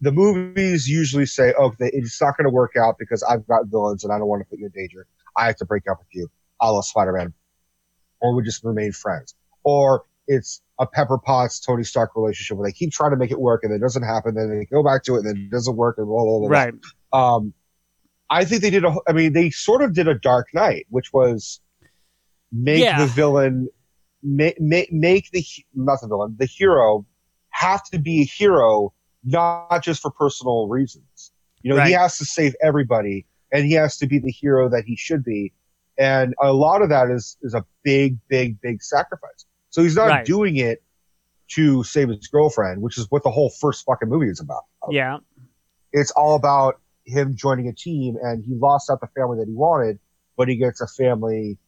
the 0.00 0.12
movies 0.12 0.88
usually 0.88 1.26
say, 1.26 1.52
"Oh, 1.58 1.72
it's 1.78 2.20
not 2.20 2.36
going 2.36 2.44
to 2.44 2.50
work 2.50 2.72
out 2.76 2.96
because 2.98 3.22
I've 3.22 3.46
got 3.46 3.66
villains 3.66 4.04
and 4.04 4.12
I 4.12 4.18
don't 4.18 4.28
want 4.28 4.40
to 4.42 4.48
put 4.48 4.58
you 4.58 4.66
in 4.66 4.72
danger. 4.72 5.06
I 5.36 5.46
have 5.46 5.56
to 5.56 5.64
break 5.64 5.84
up 5.90 5.98
with 5.98 6.08
you, 6.12 6.28
a 6.60 6.72
la 6.72 6.80
Spider 6.80 7.12
Man, 7.12 7.32
or 8.20 8.34
we 8.34 8.42
just 8.42 8.62
remain 8.64 8.92
friends." 8.92 9.34
Or 9.64 10.04
it's 10.26 10.60
a 10.78 10.86
Pepper 10.86 11.18
Potts 11.18 11.60
Tony 11.60 11.84
Stark 11.84 12.10
relationship 12.16 12.56
where 12.58 12.68
they 12.68 12.72
keep 12.72 12.92
trying 12.92 13.10
to 13.12 13.16
make 13.16 13.30
it 13.30 13.40
work 13.40 13.62
and 13.62 13.72
it 13.72 13.78
doesn't 13.78 14.02
happen, 14.02 14.34
then 14.34 14.48
they 14.58 14.64
go 14.66 14.82
back 14.82 15.02
to 15.04 15.14
it 15.14 15.18
and 15.18 15.28
then 15.28 15.36
it 15.36 15.50
doesn't 15.50 15.76
work 15.76 15.96
and 15.98 16.06
blah 16.06 16.22
blah 16.22 16.38
blah. 16.38 16.48
blah. 16.48 16.58
Right. 16.58 16.74
Um, 17.12 17.54
I 18.30 18.44
think 18.44 18.62
they 18.62 18.70
did 18.70 18.84
a. 18.84 18.94
I 19.08 19.12
mean, 19.12 19.32
they 19.32 19.50
sort 19.50 19.82
of 19.82 19.94
did 19.94 20.08
a 20.08 20.14
Dark 20.14 20.48
Knight, 20.54 20.86
which 20.90 21.12
was 21.12 21.60
make 22.52 22.82
Yeah. 22.82 22.98
the 22.98 23.06
villain, 23.06 23.68
make, 24.22 24.60
make 24.60 24.92
make 24.92 25.30
the 25.30 25.44
not 25.74 26.00
the 26.00 26.08
villain, 26.08 26.34
the 26.38 26.46
hero 26.46 27.06
have 27.54 27.82
to 27.84 27.98
be 27.98 28.22
a 28.22 28.24
hero, 28.24 28.92
not 29.24 29.82
just 29.82 30.02
for 30.02 30.10
personal 30.10 30.68
reasons. 30.68 31.32
You 31.62 31.70
know, 31.70 31.82
he 31.82 31.92
has 31.92 32.18
to 32.18 32.24
save 32.24 32.54
everybody, 32.62 33.26
and 33.52 33.64
he 33.64 33.72
has 33.72 33.96
to 33.98 34.06
be 34.06 34.18
the 34.18 34.30
hero 34.30 34.68
that 34.68 34.84
he 34.86 34.96
should 34.96 35.24
be. 35.24 35.52
and 35.96 36.34
a 36.42 36.52
lot 36.52 36.82
of 36.82 36.88
that 36.88 37.08
is 37.08 37.36
is 37.42 37.54
a 37.54 37.64
big, 37.84 38.18
big, 38.28 38.60
big 38.60 38.82
sacrifice. 38.82 39.46
So 39.70 39.80
he's 39.84 39.94
not 39.94 40.06
Right. 40.06 40.26
doing 40.26 40.56
it 40.56 40.82
to 41.54 41.84
save 41.84 42.08
his 42.08 42.26
girlfriend, 42.26 42.82
which 42.82 42.98
is 42.98 43.06
what 43.12 43.22
the 43.22 43.30
whole 43.30 43.50
first 43.60 43.84
fucking 43.84 44.08
movie 44.08 44.28
is 44.28 44.40
about. 44.40 44.64
Yeah. 44.90 45.18
It's 45.92 46.10
all 46.12 46.34
about 46.34 46.80
him 47.06 47.36
joining 47.36 47.68
a 47.68 47.72
team, 47.72 48.16
and 48.20 48.44
he 48.44 48.54
lost 48.56 48.90
out 48.90 49.00
the 49.00 49.06
family 49.16 49.38
that 49.38 49.46
he 49.46 49.54
wanted, 49.54 50.00
but 50.36 50.48
he 50.48 50.56
gets 50.56 50.80
a 50.80 50.88
family. 50.88 51.58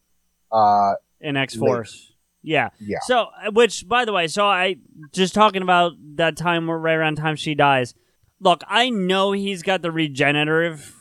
Uh, 0.50 0.94
in 1.20 1.36
X 1.36 1.54
Force. 1.54 2.12
Yeah. 2.46 2.70
Yeah. 2.78 2.98
So, 3.02 3.26
uh, 3.44 3.50
which, 3.50 3.88
by 3.88 4.04
the 4.04 4.12
way, 4.12 4.28
so 4.28 4.46
I 4.46 4.76
just 5.12 5.34
talking 5.34 5.62
about 5.62 5.94
that 6.14 6.36
time 6.36 6.68
where 6.68 6.78
right 6.78 6.94
around 6.94 7.16
time 7.16 7.34
she 7.34 7.56
dies. 7.56 7.92
Look, 8.40 8.62
I 8.68 8.88
know 8.88 9.32
he's 9.32 9.64
got 9.64 9.82
the 9.82 9.90
regenerative 9.90 10.94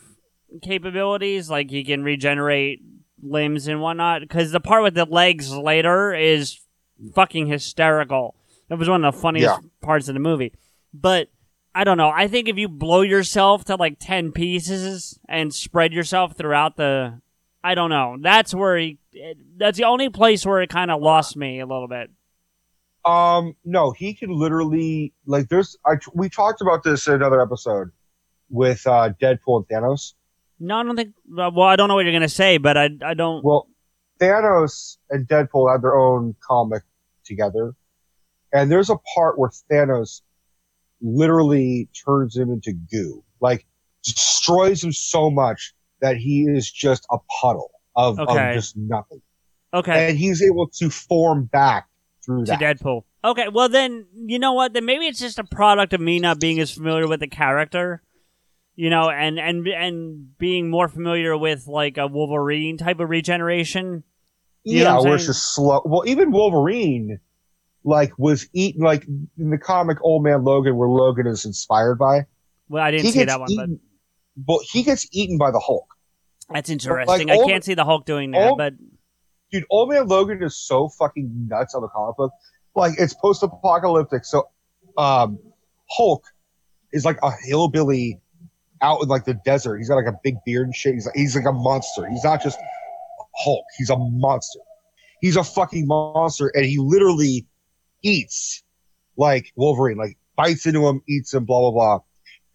capabilities, 0.64 1.48
like 1.50 1.70
he 1.70 1.84
can 1.84 2.04
regenerate 2.04 2.82
limbs 3.22 3.68
and 3.68 3.80
whatnot. 3.80 4.22
Because 4.22 4.52
the 4.52 4.60
part 4.60 4.82
with 4.82 4.96
the 4.96 5.06
legs 5.06 5.56
later 5.56 6.16
is 6.16 6.60
fucking 7.14 7.46
hysterical. 7.46 8.36
It 8.70 8.76
was 8.76 8.90
one 8.90 9.06
of 9.06 9.14
the 9.14 9.22
funniest 9.22 9.48
parts 9.82 10.08
of 10.08 10.16
the 10.16 10.20
movie. 10.20 10.52
But 10.94 11.30
I 11.76 11.84
don't 11.84 11.98
know. 11.98 12.10
I 12.10 12.28
think 12.28 12.48
if 12.48 12.58
you 12.58 12.68
blow 12.68 13.02
yourself 13.02 13.66
to 13.66 13.76
like 13.76 13.98
ten 14.00 14.32
pieces 14.32 15.20
and 15.30 15.54
spread 15.54 15.94
yourself 15.94 16.36
throughout 16.36 16.78
the, 16.78 17.22
I 17.64 17.76
don't 17.76 17.92
know. 17.92 18.18
That's 18.20 18.52
where 18.52 18.78
he. 18.78 18.98
That's 19.58 19.78
the 19.78 19.86
only 19.86 20.10
place 20.10 20.46
where 20.46 20.62
it 20.62 20.70
kind 20.70 20.92
of 20.92 21.02
lost 21.02 21.36
me 21.36 21.60
a 21.60 21.66
little 21.66 21.88
bit. 21.88 22.10
Um, 23.06 23.56
no, 23.64 23.92
he 23.92 24.14
can 24.14 24.32
literally 24.32 25.14
like. 25.26 25.50
There's 25.50 25.78
I 25.86 25.94
we 26.14 26.30
talked 26.30 26.62
about 26.62 26.84
this 26.84 27.08
in 27.08 27.14
another 27.14 27.42
episode 27.42 27.92
with 28.50 28.86
uh, 28.88 29.12
Deadpool 29.22 29.64
and 29.64 29.68
Thanos. 29.68 30.14
No, 30.60 30.78
I 30.78 30.84
don't 30.84 30.96
think. 30.96 31.14
Well, 31.30 31.62
I 31.62 31.76
don't 31.76 31.88
know 31.88 31.96
what 31.96 32.06
you're 32.06 32.14
gonna 32.14 32.28
say, 32.28 32.58
but 32.58 32.78
I 32.78 32.90
I 33.04 33.14
don't. 33.14 33.46
Well, 33.46 33.68
Thanos 34.20 34.98
and 35.12 35.28
Deadpool 35.28 35.72
had 35.72 35.84
their 35.84 35.96
own 35.96 36.36
comic 36.46 36.82
together, 37.24 37.76
and 38.52 38.72
there's 38.72 38.90
a 38.90 38.98
part 39.14 39.38
where 39.38 39.52
Thanos 39.72 40.22
literally 41.00 41.88
turns 42.06 42.36
him 42.36 42.50
into 42.50 42.74
goo, 42.74 43.24
like 43.40 43.68
destroys 44.04 44.84
him 44.84 44.94
so 44.94 45.30
much 45.30 45.76
that 46.02 46.18
he 46.18 46.42
is 46.42 46.72
just 46.72 47.06
a 47.12 47.18
puddle 47.40 47.72
of, 47.96 48.20
Okay. 48.20 48.50
of 48.50 48.56
just 48.56 48.76
nothing. 48.78 49.22
Okay. 49.74 50.10
and 50.10 50.18
he's 50.18 50.42
able 50.42 50.68
to 50.70 50.90
form 50.90 51.46
back 51.46 51.88
through 52.24 52.46
to 52.46 52.52
that. 52.52 52.60
Deadpool. 52.80 53.04
Okay, 53.24 53.48
well 53.50 53.68
then, 53.70 54.06
you 54.14 54.40
know 54.40 54.54
what? 54.54 54.74
Then 54.74 54.86
maybe 54.86 55.06
it's 55.06 55.20
just 55.20 55.40
a 55.40 55.44
product 55.44 55.94
of 55.94 56.00
me 56.00 56.20
not 56.20 56.40
being 56.40 56.60
as 56.60 56.72
familiar 56.72 57.08
with 57.08 57.20
the 57.20 57.28
character, 57.28 58.02
you 58.76 58.90
know, 58.90 59.10
and 59.10 59.40
and 59.40 59.68
and 59.68 60.38
being 60.38 60.70
more 60.70 60.88
familiar 60.88 61.36
with 61.38 61.68
like 61.68 61.98
a 61.98 62.08
Wolverine 62.08 62.78
type 62.78 63.00
of 63.00 63.10
regeneration. 63.10 64.04
You 64.64 64.84
yeah, 64.84 65.00
where 65.00 65.16
it's 65.16 65.26
just 65.26 65.54
slow. 65.54 65.82
Well, 65.86 66.04
even 66.08 66.32
Wolverine, 66.32 67.20
like, 67.84 68.18
was 68.18 68.48
eaten 68.54 68.82
like 68.82 69.06
in 69.06 69.50
the 69.50 69.58
comic 69.58 69.98
Old 70.02 70.24
Man 70.24 70.44
Logan, 70.44 70.76
where 70.76 70.90
Logan 70.90 71.28
is 71.28 71.46
inspired 71.46 71.96
by. 71.96 72.26
Well, 72.70 72.84
I 72.84 72.92
didn't 72.92 73.12
see 73.12 73.24
that 73.24 73.40
one, 73.40 73.52
eaten, 73.52 73.80
but 74.38 74.62
he 74.72 74.84
gets 74.84 75.08
eaten 75.12 75.38
by 75.38 75.52
the 75.52 75.60
Hulk. 75.60 75.95
That's 76.52 76.70
Like, 76.70 76.74
interesting. 76.74 77.32
I 77.32 77.38
can't 77.46 77.64
see 77.64 77.74
the 77.74 77.86
Hulk 77.86 78.06
doing 78.06 78.32
that, 78.32 78.56
but 78.58 78.74
Dude, 79.52 79.66
Old 79.70 79.90
Man 79.90 80.08
Logan 80.08 80.42
is 80.44 80.56
so 80.56 80.90
fucking 80.90 81.48
nuts 81.48 81.76
on 81.76 81.82
the 81.82 81.88
comic 81.88 82.18
book. 82.18 82.32
Like, 82.76 82.94
it's 82.98 83.14
post-apocalyptic, 83.14 84.26
so 84.26 84.50
um, 84.98 85.40
Hulk 85.90 86.24
is 86.92 87.06
like 87.06 87.18
a 87.24 87.32
hillbilly 87.46 88.20
out 88.82 89.02
in 89.02 89.08
like 89.08 89.26
the 89.26 89.34
desert. 89.46 89.78
He's 89.78 89.90
got 89.90 89.96
like 89.96 90.08
a 90.08 90.20
big 90.24 90.36
beard 90.46 90.68
and 90.68 90.76
shit. 90.76 90.94
He's 90.94 91.06
like, 91.06 91.16
he's 91.16 91.36
like 91.36 91.46
a 91.46 91.52
monster. 91.52 92.08
He's 92.10 92.24
not 92.24 92.42
just 92.42 92.60
Hulk. 93.38 93.66
He's 93.78 93.90
a 93.90 93.98
monster. 93.98 94.60
He's 95.22 95.38
a 95.38 95.44
fucking 95.44 95.88
monster, 95.88 96.52
and 96.54 96.66
he 96.66 96.78
literally 96.78 97.48
eats 98.02 98.64
like 99.18 99.52
Wolverine, 99.56 99.98
like 99.98 100.18
bites 100.36 100.66
into 100.66 100.86
him, 100.88 101.02
eats 101.08 101.34
him, 101.34 101.46
blah 101.46 101.62
blah 101.62 101.72
blah, 101.72 102.00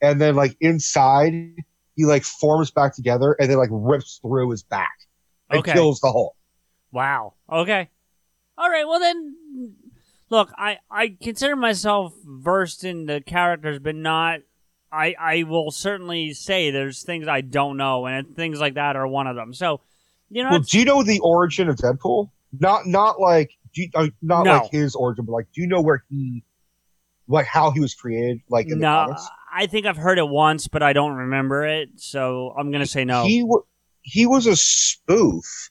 and 0.03 0.21
then 0.21 0.35
like 0.35 0.57
inside 0.61 1.55
he 2.01 2.07
like 2.07 2.25
forms 2.25 2.71
back 2.71 2.95
together 2.95 3.37
and 3.39 3.51
then 3.51 3.59
like 3.59 3.69
rips 3.71 4.21
through 4.23 4.51
his 4.51 4.63
back 4.63 4.97
and 5.51 5.61
Okay. 5.61 5.73
kills 5.73 6.01
the 6.01 6.11
Hulk. 6.11 6.35
Wow. 6.93 7.35
Okay. 7.53 7.91
All 8.57 8.71
right. 8.71 8.87
Well 8.87 9.01
then, 9.01 9.37
look, 10.31 10.51
I 10.57 10.79
I 10.91 11.15
consider 11.23 11.57
myself 11.57 12.15
versed 12.25 12.85
in 12.85 13.05
the 13.05 13.21
characters, 13.21 13.79
but 13.79 13.95
not. 13.95 14.41
I 14.91 15.15
I 15.21 15.43
will 15.45 15.71
certainly 15.71 16.33
say 16.33 16.71
there's 16.71 17.03
things 17.03 17.29
I 17.29 17.43
don't 17.43 17.77
know, 17.77 18.07
and 18.07 18.35
things 18.35 18.59
like 18.61 18.75
that 18.75 18.97
are 18.97 19.07
one 19.07 19.27
of 19.27 19.37
them. 19.37 19.53
So, 19.53 19.83
you 20.31 20.43
know, 20.43 20.51
Well, 20.53 20.61
do 20.61 20.79
you 20.79 20.85
know 20.87 21.03
the 21.03 21.21
origin 21.21 21.69
of 21.69 21.77
Deadpool? 21.77 22.31
Not 22.59 22.87
not 22.87 23.21
like 23.21 23.51
do 23.75 23.83
you, 23.83 23.89
uh, 23.95 24.09
not 24.23 24.45
No. 24.45 24.53
like 24.53 24.71
his 24.73 24.95
origin, 24.95 25.27
but 25.27 25.33
like 25.33 25.47
do 25.55 25.61
you 25.61 25.69
know 25.69 25.81
where 25.83 26.03
he, 26.09 26.43
like 27.29 27.47
how 27.47 27.71
he 27.71 27.79
was 27.79 27.95
created, 27.95 28.41
like 28.49 28.69
in 28.69 28.79
the 28.81 28.87
comics? 28.87 29.29
I 29.53 29.67
think 29.67 29.87
I've 29.87 29.97
heard 29.97 30.19
it 30.19 30.29
once, 30.29 30.69
but 30.69 30.83
I 30.83 30.93
don't 30.93 31.15
remember 31.15 31.65
it. 31.65 32.01
So 32.01 32.55
I'm 32.59 32.71
gonna 32.71 32.87
say 32.87 33.05
no. 33.05 33.25
He 33.25 33.43
wa 33.43 33.61
he 34.03 34.27
was 34.27 34.47
a 34.47 34.57
spoof 34.57 35.71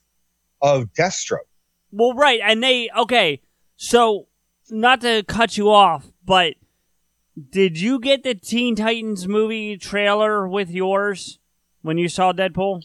of 0.61 0.93
Deathstroke. 0.93 1.47
Well, 1.91 2.13
right, 2.13 2.39
and 2.43 2.61
they 2.61 2.89
okay. 2.95 3.41
So, 3.75 4.27
not 4.69 5.01
to 5.01 5.23
cut 5.23 5.57
you 5.57 5.71
off, 5.71 6.11
but 6.25 6.55
did 7.49 7.79
you 7.79 7.99
get 7.99 8.23
the 8.23 8.35
Teen 8.35 8.75
Titans 8.75 9.27
movie 9.27 9.77
trailer 9.77 10.47
with 10.47 10.69
yours 10.69 11.39
when 11.81 11.97
you 11.97 12.09
saw 12.09 12.33
Deadpool? 12.33 12.83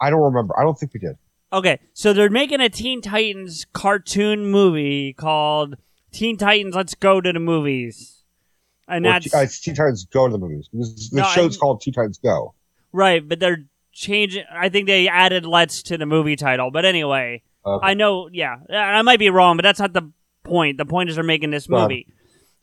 I 0.00 0.10
don't 0.10 0.22
remember. 0.22 0.58
I 0.58 0.62
don't 0.62 0.78
think 0.78 0.94
we 0.94 1.00
did. 1.00 1.16
Okay, 1.52 1.80
so 1.92 2.12
they're 2.12 2.30
making 2.30 2.60
a 2.60 2.68
Teen 2.68 3.00
Titans 3.00 3.66
cartoon 3.72 4.46
movie 4.46 5.12
called 5.12 5.76
Teen 6.12 6.36
Titans 6.36 6.74
Let's 6.74 6.94
Go 6.94 7.20
to 7.20 7.32
the 7.32 7.40
Movies. 7.40 8.15
And 8.88 9.04
Or 9.06 9.10
that's 9.12 9.34
uh, 9.34 9.46
Teen 9.62 9.74
Titans 9.74 10.04
Go 10.04 10.26
to 10.28 10.32
the 10.32 10.38
movies. 10.38 10.68
Because 10.70 11.10
the 11.10 11.16
No, 11.22 11.26
show's 11.28 11.56
I- 11.56 11.60
called 11.60 11.80
Teen 11.80 11.94
Titans 11.94 12.18
Go. 12.18 12.54
right, 12.92 13.26
but 13.26 13.40
they're 13.40 13.64
changing 13.92 14.44
I 14.52 14.68
think 14.68 14.86
they 14.86 15.08
added 15.08 15.44
Let's 15.46 15.82
to 15.84 15.98
the 15.98 16.06
movie 16.06 16.36
title. 16.36 16.70
But 16.70 16.84
anyway, 16.84 17.42
Okay. 17.64 17.84
I 17.86 17.94
know, 17.94 18.28
yeah, 18.32 18.56
I 18.70 19.02
might 19.02 19.18
be 19.18 19.28
wrong, 19.30 19.56
but 19.56 19.62
that's 19.64 19.80
not 19.80 19.92
the 19.92 20.10
point. 20.44 20.78
The 20.78 20.84
point 20.86 21.08
is 21.10 21.16
they're 21.16 21.24
making 21.24 21.50
this 21.50 21.68
movie, 21.68 22.06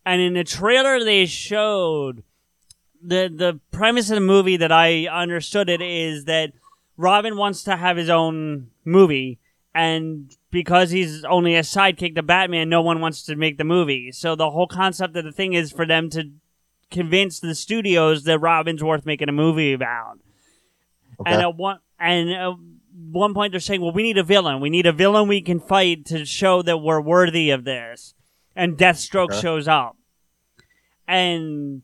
and 0.06 0.22
in 0.22 0.34
the 0.34 0.46
trailer 0.46 1.04
they 1.04 1.26
showed 1.26 2.24
the 3.02 3.28
the 3.36 3.60
premise 3.72 4.10
of 4.10 4.16
the 4.16 4.22
movie 4.22 4.56
that 4.58 4.72
I 4.72 5.08
understood 5.08 5.68
it 5.70 5.82
is 5.82 6.24
that 6.26 6.54
Robin 6.96 7.36
wants 7.36 7.64
to 7.66 7.76
have 7.76 7.98
his 7.98 8.08
own 8.10 8.68
movie, 8.86 9.40
and 9.76 10.34
because 10.54 10.92
he's 10.92 11.26
only 11.26 11.56
a 11.56 11.62
sidekick 11.62 12.14
to 12.14 12.22
Batman, 12.22 12.70
no 12.70 12.84
one 12.84 13.02
wants 13.02 13.24
to 13.24 13.36
make 13.36 13.58
the 13.58 13.64
movie. 13.64 14.12
So 14.12 14.36
the 14.36 14.52
whole 14.52 14.68
concept 14.68 15.18
of 15.18 15.26
the 15.26 15.32
thing 15.32 15.54
is 15.54 15.72
for 15.72 15.84
them 15.86 16.12
to 16.12 16.30
convince 16.92 17.40
the 17.40 17.56
studios 17.56 18.24
that 18.26 18.38
Robin's 18.38 18.84
worth 18.84 19.04
making 19.04 19.30
a 19.30 19.34
movie 19.34 19.74
about. 19.74 20.20
Okay. 21.20 21.34
And 21.34 21.42
at 21.42 21.56
one 21.56 21.80
and 22.00 22.30
at 22.32 22.52
one 23.12 23.34
point 23.34 23.52
they're 23.52 23.60
saying, 23.60 23.82
"Well, 23.82 23.94
we 23.94 24.04
need 24.04 24.20
a 24.20 24.24
villain. 24.24 24.62
We 24.62 24.70
need 24.70 24.86
a 24.86 24.92
villain 24.92 25.28
we 25.28 25.42
can 25.42 25.60
fight 25.60 26.06
to 26.06 26.24
show 26.24 26.62
that 26.62 26.78
we're 26.78 27.02
worthy 27.02 27.50
of 27.50 27.64
this." 27.64 28.14
And 28.56 28.78
Deathstroke 28.78 29.32
Okay. 29.32 29.42
shows 29.42 29.68
up, 29.68 29.98
and 31.08 31.82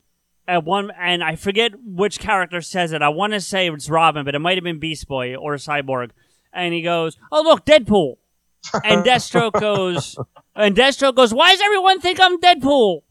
at 0.48 0.64
one 0.64 0.92
and 0.96 1.24
I 1.24 1.36
forget 1.36 1.72
which 1.84 2.20
character 2.20 2.62
says 2.62 2.92
it. 2.92 3.02
I 3.02 3.10
want 3.10 3.34
to 3.34 3.42
say 3.42 3.68
it's 3.68 3.90
Robin, 3.90 4.24
but 4.26 4.36
it 4.36 4.40
might 4.40 4.58
have 4.58 4.64
been 4.64 4.78
Beast 4.78 5.08
Boy 5.08 5.36
or 5.36 5.56
Cyborg. 5.56 6.12
And 6.54 6.72
he 6.72 6.84
goes, 6.84 7.18
"Oh 7.32 7.42
look, 7.42 7.66
Deadpool," 7.66 8.18
and 8.84 9.06
Deathstroke 9.06 9.60
goes, 9.60 10.18
and 10.56 10.76
Deathstroke 10.76 11.16
goes, 11.16 11.34
"Why 11.34 11.52
does 11.52 11.62
everyone 11.62 12.00
think 12.02 12.20
I'm 12.20 12.40
Deadpool?" 12.40 13.02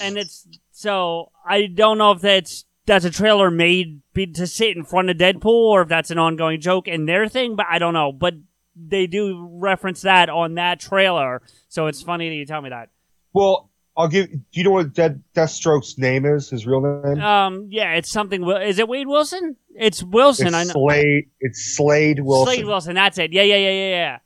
And 0.00 0.16
it's 0.16 0.46
so 0.72 1.32
I 1.44 1.66
don't 1.66 1.98
know 1.98 2.12
if 2.12 2.20
that's 2.20 2.64
that's 2.86 3.04
a 3.04 3.10
trailer 3.10 3.50
made 3.50 4.02
to 4.14 4.46
sit 4.46 4.76
in 4.76 4.84
front 4.84 5.10
of 5.10 5.16
Deadpool 5.16 5.44
or 5.46 5.82
if 5.82 5.88
that's 5.88 6.10
an 6.10 6.18
ongoing 6.18 6.60
joke 6.60 6.88
in 6.88 7.06
their 7.06 7.28
thing, 7.28 7.56
but 7.56 7.66
I 7.70 7.78
don't 7.78 7.94
know. 7.94 8.12
But 8.12 8.34
they 8.76 9.06
do 9.06 9.48
reference 9.52 10.02
that 10.02 10.28
on 10.28 10.54
that 10.54 10.80
trailer, 10.80 11.42
so 11.68 11.86
it's 11.86 12.02
funny 12.02 12.28
that 12.28 12.34
you 12.34 12.46
tell 12.46 12.60
me 12.60 12.70
that. 12.70 12.90
Well, 13.32 13.70
I'll 13.96 14.08
give. 14.08 14.30
Do 14.30 14.40
you 14.52 14.64
know 14.64 14.70
what 14.70 14.94
Dead 14.94 15.22
Deathstroke's 15.34 15.98
name 15.98 16.24
is? 16.24 16.50
His 16.50 16.66
real 16.66 16.80
name? 16.80 17.20
Um, 17.22 17.68
yeah, 17.70 17.94
it's 17.94 18.10
something. 18.10 18.48
Is 18.48 18.78
it 18.78 18.88
Wade 18.88 19.06
Wilson? 19.06 19.56
It's 19.74 20.02
Wilson. 20.02 20.48
it's 20.48 20.56
I 20.56 20.64
know. 20.64 20.72
Slade. 20.72 21.28
It's 21.40 21.76
Slade 21.76 22.20
Wilson. 22.20 22.54
Slade 22.54 22.66
Wilson. 22.66 22.94
That's 22.94 23.18
it. 23.18 23.32
Yeah, 23.32 23.42
yeah, 23.42 23.56
yeah, 23.56 23.70
yeah, 23.70 23.88
yeah. 23.88 24.18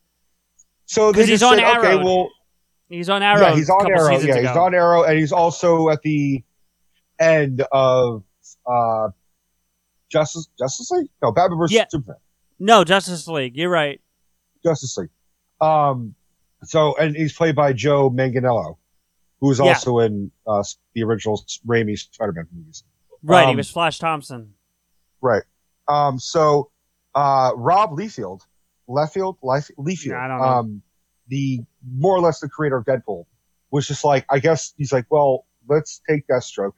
So 0.86 1.12
they 1.12 1.20
he's 1.20 1.40
just 1.40 1.42
on 1.44 1.56
said, 1.56 1.64
Arrow. 1.64 1.84
okay, 1.84 2.04
well, 2.04 2.28
He's 2.88 3.08
on 3.08 3.22
Arrow. 3.22 3.40
yeah, 3.40 3.54
he's 3.56 3.68
a 3.68 3.72
on 3.72 3.80
couple 3.80 3.92
Arrow. 3.98 4.08
seasons 4.18 4.36
Yeah, 4.36 4.48
he's 4.48 4.56
on 4.56 4.74
Arrow, 4.74 5.02
and 5.04 5.18
he's 5.18 5.32
also 5.32 5.88
at 5.88 6.02
the 6.02 6.44
end 7.18 7.64
of 7.72 8.22
uh, 8.70 9.08
Justice 10.10 10.48
Justice 10.58 10.90
League. 10.90 11.08
No, 11.22 11.32
Batman 11.32 11.58
versus 11.58 11.74
Yeah. 11.74 11.86
Superman. 11.88 12.16
No, 12.58 12.84
Justice 12.84 13.26
League. 13.26 13.56
You're 13.56 13.70
right. 13.70 14.00
Justice 14.64 14.96
League. 14.96 15.08
Um, 15.60 16.14
so 16.62 16.94
and 16.96 17.16
he's 17.16 17.32
played 17.32 17.56
by 17.56 17.72
Joe 17.72 18.10
Manganiello, 18.10 18.76
who 19.40 19.48
was 19.48 19.58
Yeah. 19.58 19.66
also 19.66 19.98
in 20.00 20.30
uh, 20.46 20.62
the 20.94 21.02
original 21.02 21.42
Raimi 21.66 21.98
Spider-Man 21.98 22.46
movies. 22.54 22.84
Right. 23.22 23.46
he 23.46 23.50
Um, 23.52 23.56
was 23.56 23.70
Flash 23.70 23.98
Thompson. 23.98 24.54
Right. 25.20 25.42
Um, 25.88 26.18
so 26.18 26.70
uh, 27.14 27.52
Rob 27.56 27.92
Liefeld 27.92 28.42
Leafield, 28.88 29.36
Leif, 29.42 29.70
Leafield, 29.78 30.04
Yeah, 30.06 30.24
I 30.24 30.28
don't 30.28 30.38
know. 30.38 30.44
um, 30.44 30.82
the 31.28 31.60
more 31.96 32.14
or 32.16 32.20
less 32.20 32.40
the 32.40 32.48
creator 32.48 32.76
of 32.76 32.84
Deadpool, 32.84 33.24
was 33.70 33.88
just 33.88 34.04
like, 34.04 34.24
I 34.30 34.38
guess 34.38 34.74
he's 34.76 34.92
like, 34.92 35.06
well, 35.10 35.46
let's 35.68 36.00
take 36.08 36.26
Deathstroke. 36.28 36.72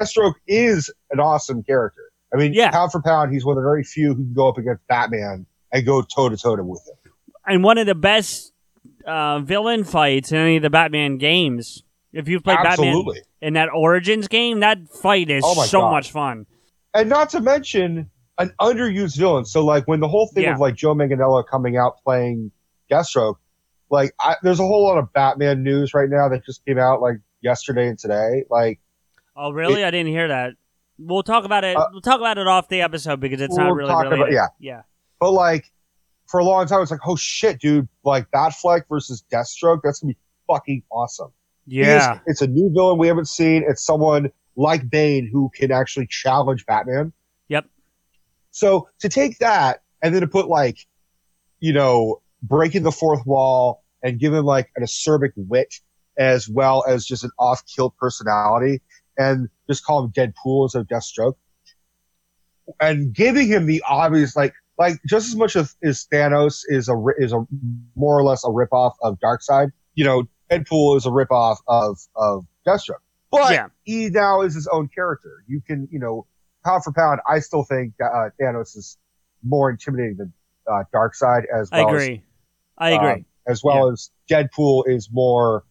Deathstroke 0.00 0.34
is 0.46 0.90
an 1.10 1.20
awesome 1.20 1.62
character. 1.62 2.10
I 2.32 2.36
mean, 2.38 2.54
Yeah. 2.54 2.70
pound 2.70 2.92
for 2.92 3.02
pound, 3.02 3.32
he's 3.32 3.44
one 3.44 3.56
of 3.58 3.62
the 3.62 3.68
very 3.68 3.84
few 3.84 4.08
who 4.14 4.22
can 4.24 4.32
go 4.32 4.48
up 4.48 4.56
against 4.56 4.86
Batman 4.86 5.44
and 5.72 5.84
go 5.86 6.02
toe 6.02 6.28
to 6.28 6.36
toe 6.36 6.54
with 6.62 6.80
him. 6.86 7.12
and 7.46 7.62
one 7.64 7.76
of 7.78 7.86
the 7.86 7.94
best 7.94 8.52
uh, 9.06 9.40
villain 9.40 9.82
fights 9.84 10.30
in 10.32 10.38
any 10.38 10.56
of 10.56 10.62
the 10.62 10.70
Batman 10.70 11.18
games. 11.18 11.82
If 12.12 12.28
you've 12.28 12.44
played 12.44 12.58
Absolutely. 12.64 13.14
Batman 13.16 13.22
in 13.48 13.54
that 13.54 13.68
Origins 13.74 14.28
game, 14.28 14.60
that 14.60 14.88
fight 14.88 15.28
is 15.28 15.42
Oh 15.44 15.64
so 15.64 15.80
God. 15.80 15.90
much 15.90 16.12
fun. 16.12 16.46
and 16.94 17.08
not 17.08 17.30
to 17.30 17.40
mention 17.40 18.10
an 18.38 18.52
underused 18.60 19.16
villain. 19.18 19.44
So 19.44 19.64
like 19.64 19.86
when 19.86 20.00
the 20.00 20.08
whole 20.08 20.28
thing 20.28 20.44
Yeah. 20.44 20.54
of 20.54 20.60
like 20.60 20.74
Joe 20.74 20.94
Manganiello 20.94 21.44
coming 21.46 21.76
out 21.76 21.98
playing 22.04 22.50
Deathstroke, 22.90 23.36
like 23.90 24.12
I, 24.20 24.36
there's 24.42 24.58
a 24.60 24.64
whole 24.64 24.84
lot 24.84 24.98
of 24.98 25.12
Batman 25.12 25.62
news 25.62 25.92
right 25.94 26.08
now 26.08 26.28
that 26.28 26.44
just 26.44 26.64
came 26.64 26.78
out 26.78 27.00
like 27.02 27.16
yesterday 27.42 27.88
and 27.88 27.98
today. 27.98 28.44
Like 28.50 28.80
Oh, 29.36 29.50
really? 29.52 29.82
It- 29.82 29.86
I 29.86 29.90
didn't 29.90 30.12
hear 30.12 30.28
that. 30.28 30.54
We'll 30.98 31.22
talk 31.22 31.44
about 31.44 31.64
it. 31.64 31.76
Uh, 31.76 31.86
we'll 31.92 32.00
talk 32.02 32.20
about 32.20 32.38
it 32.38 32.46
off 32.46 32.68
the 32.68 32.82
episode 32.82 33.18
because 33.20 33.40
it's 33.40 33.56
not 33.56 33.66
We'll 33.66 33.74
really 33.76 33.90
talk 33.90 34.06
about- 34.06 34.30
yeah. 34.32 34.46
yeah. 34.60 34.82
but 35.20 35.32
like 35.32 35.64
for 36.28 36.40
a 36.40 36.44
long 36.44 36.66
time 36.66 36.80
it's 36.80 36.90
like 36.90 37.00
oh 37.06 37.16
shit 37.16 37.60
dude 37.60 37.88
like 38.04 38.30
Batfleck 38.30 38.82
versus 38.88 39.22
Deathstroke 39.32 39.80
that's 39.84 40.00
gonna 40.00 40.12
be 40.14 40.18
fucking 40.46 40.82
awesome. 40.90 41.32
He 41.66 41.80
is- 41.80 41.86
Yeah. 41.86 42.18
it's 42.26 42.40
a 42.42 42.46
new 42.46 42.70
villain 42.72 42.98
we 42.98 43.08
haven't 43.08 43.28
seen. 43.28 43.64
It's 43.68 43.84
someone 43.84 44.30
like 44.56 44.88
Bane 44.90 45.28
who 45.30 45.50
can 45.54 45.70
actually 45.72 46.06
challenge 46.08 46.64
Batman. 46.66 47.12
So 48.52 48.88
to 49.00 49.08
take 49.08 49.38
that 49.38 49.82
and 50.02 50.14
then 50.14 50.20
to 50.20 50.28
put 50.28 50.46
like, 50.46 50.78
you 51.58 51.72
know, 51.72 52.22
breaking 52.42 52.82
the 52.82 52.92
fourth 52.92 53.26
wall 53.26 53.82
and 54.02 54.18
give 54.18 54.32
him 54.32 54.44
like 54.44 54.70
an 54.76 54.84
acerbic 54.84 55.32
wit 55.36 55.74
as 56.18 56.48
well 56.48 56.84
as 56.86 57.06
just 57.06 57.24
an 57.24 57.30
off-kilt 57.38 57.96
personality 57.96 58.80
and 59.16 59.48
just 59.68 59.84
call 59.84 60.04
him 60.04 60.12
Deadpool 60.12 60.64
instead 60.66 60.80
of 60.80 60.86
Deathstroke. 60.88 61.34
And 62.80 63.12
giving 63.12 63.48
him 63.48 63.66
the 63.66 63.82
obvious 63.88 64.36
like 64.36 64.54
like 64.78 65.00
just 65.08 65.28
as 65.28 65.36
much 65.36 65.56
as, 65.56 65.74
as 65.82 66.06
Thanos 66.12 66.62
is 66.66 66.88
a 66.88 67.04
is 67.18 67.32
a 67.32 67.44
more 67.96 68.18
or 68.18 68.24
less 68.24 68.44
a 68.44 68.48
ripoff 68.48 68.92
of 69.02 69.18
Darkseid, 69.20 69.72
you 69.94 70.04
know, 70.04 70.28
Deadpool 70.50 70.96
is 70.96 71.06
a 71.06 71.10
ripoff 71.10 71.56
of 71.66 71.98
of 72.16 72.46
Deathstroke. 72.66 73.00
But 73.30 73.52
Yeah. 73.52 73.68
he 73.84 74.10
now 74.10 74.42
is 74.42 74.54
his 74.54 74.68
own 74.68 74.88
character. 74.88 75.42
You 75.46 75.60
can, 75.66 75.88
you 75.90 75.98
know, 75.98 76.26
pound 76.64 76.84
for 76.84 76.92
pound, 76.92 77.20
I 77.28 77.40
still 77.40 77.64
think 77.64 77.94
uh, 78.02 78.30
Thanos 78.40 78.76
is 78.76 78.98
more 79.42 79.70
intimidating 79.70 80.16
than 80.16 80.32
uh, 80.70 80.84
Side 81.12 81.44
as 81.54 81.70
well. 81.70 81.86
I 81.86 81.90
agree. 81.90 82.22
I 82.78 82.92
as, 82.92 82.96
agree. 82.96 83.10
um, 83.10 83.24
as 83.46 83.64
well 83.64 83.90
as 83.90 84.10
Deadpool 84.30 84.84
is 84.86 85.08
more 85.12 85.64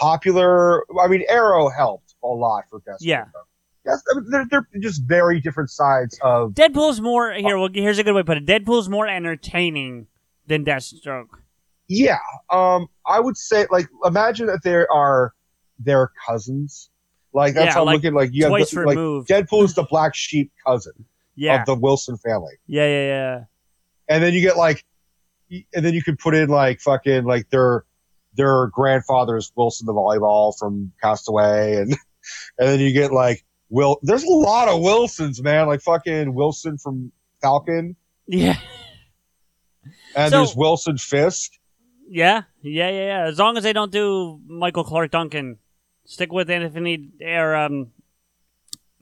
popular. 0.00 0.84
I 1.00 1.08
mean, 1.08 1.24
Arrow 1.28 1.68
helped 1.68 2.14
a 2.22 2.28
lot 2.28 2.64
for 2.70 2.80
Deathstroke. 2.80 2.96
yeah. 3.00 3.24
Yes, 3.86 4.02
I 4.14 4.20
they're, 4.30 4.46
they're 4.50 4.80
just 4.80 5.02
very 5.04 5.40
different 5.40 5.70
sides 5.70 6.18
of. 6.22 6.52
Deadpool's 6.52 7.00
more 7.00 7.32
here. 7.32 7.56
Well, 7.56 7.70
here's 7.72 7.98
a 7.98 8.04
good 8.04 8.14
way 8.14 8.20
to 8.20 8.24
put 8.24 8.36
it. 8.36 8.44
Deadpool's 8.44 8.88
more 8.88 9.06
entertaining 9.06 10.08
than 10.46 10.64
Deathstroke. 10.64 11.28
Yeah, 11.88 12.18
um, 12.50 12.88
I 13.06 13.18
would 13.18 13.38
say 13.38 13.66
like 13.70 13.86
imagine 14.04 14.46
that 14.46 14.62
there 14.62 14.90
are 14.92 15.32
their 15.78 16.10
cousins. 16.26 16.90
Like 17.32 17.54
that's 17.54 17.66
Yeah, 17.66 17.72
how 17.74 17.80
I'm 17.80 17.86
like 17.86 17.94
looking. 17.96 18.14
Like 18.14 18.30
you 18.32 18.44
have 18.44 18.50
twice 18.50 18.70
the, 18.70 18.80
like 18.80 18.96
removed. 18.96 19.28
Deadpool 19.28 19.64
is 19.64 19.74
the 19.74 19.82
black 19.84 20.14
sheep 20.14 20.50
cousin 20.66 20.92
Yeah. 21.36 21.60
of 21.60 21.66
the 21.66 21.74
Wilson 21.74 22.16
family. 22.16 22.54
yeah, 22.66 22.86
yeah, 22.86 23.06
yeah. 23.06 23.44
and 24.08 24.22
then 24.22 24.32
you 24.34 24.40
get 24.40 24.56
like, 24.56 24.84
and 25.50 25.84
then 25.84 25.94
you 25.94 26.02
could 26.02 26.18
put 26.18 26.34
in 26.34 26.48
like 26.48 26.80
fucking 26.80 27.24
like 27.24 27.48
their 27.50 27.84
their 28.34 28.68
grandfather's 28.68 29.52
Wilson 29.56 29.86
the 29.86 29.92
volleyball 29.92 30.52
from 30.58 30.92
Castaway, 31.02 31.76
and 31.76 31.92
and 32.58 32.68
then 32.68 32.80
you 32.80 32.92
get 32.92 33.12
like 33.12 33.44
Will. 33.70 33.98
There's 34.02 34.24
a 34.24 34.28
lot 34.30 34.68
of 34.68 34.80
Wilsons, 34.80 35.42
man. 35.42 35.66
Like 35.66 35.80
fucking 35.82 36.32
Wilson 36.34 36.78
from 36.78 37.12
Falcon, 37.42 37.96
Yeah. 38.26 38.56
and 40.16 40.30
So- 40.30 40.38
there's 40.38 40.56
Wilson 40.56 40.96
Fisk. 40.98 41.52
Yeah, 42.10 42.44
yeah, 42.62 42.88
yeah, 42.88 43.04
yeah. 43.04 43.26
As 43.26 43.38
long 43.38 43.58
as 43.58 43.64
they 43.64 43.74
don't 43.74 43.92
do 43.92 44.40
Michael 44.46 44.82
Clarke 44.84 45.10
Duncan, 45.10 45.58
stick 46.08 46.32
with 46.32 46.50
Anthony 46.50 47.10
or 47.22 47.54
um, 47.54 47.92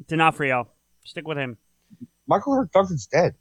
D'Onofrio. 0.06 0.68
Stick 1.04 1.26
with 1.26 1.38
him. 1.38 1.56
Michael 2.26 2.52
Clarke 2.54 2.72
Duncan's 2.72 3.06
dead. 3.06 3.34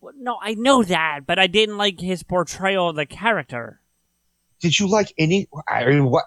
Well, 0.00 0.12
no, 0.16 0.38
I 0.40 0.54
know 0.54 0.82
that, 0.84 1.20
but 1.26 1.38
I 1.38 1.46
didn't 1.46 1.78
like 1.78 1.98
his 1.98 2.22
portrayal 2.22 2.90
of 2.90 2.96
the 2.96 3.06
character. 3.06 3.80
Did 4.60 4.78
you 4.78 4.88
like 4.88 5.12
any? 5.18 5.48
I 5.68 5.86
mean, 5.86 6.08
what 6.10 6.24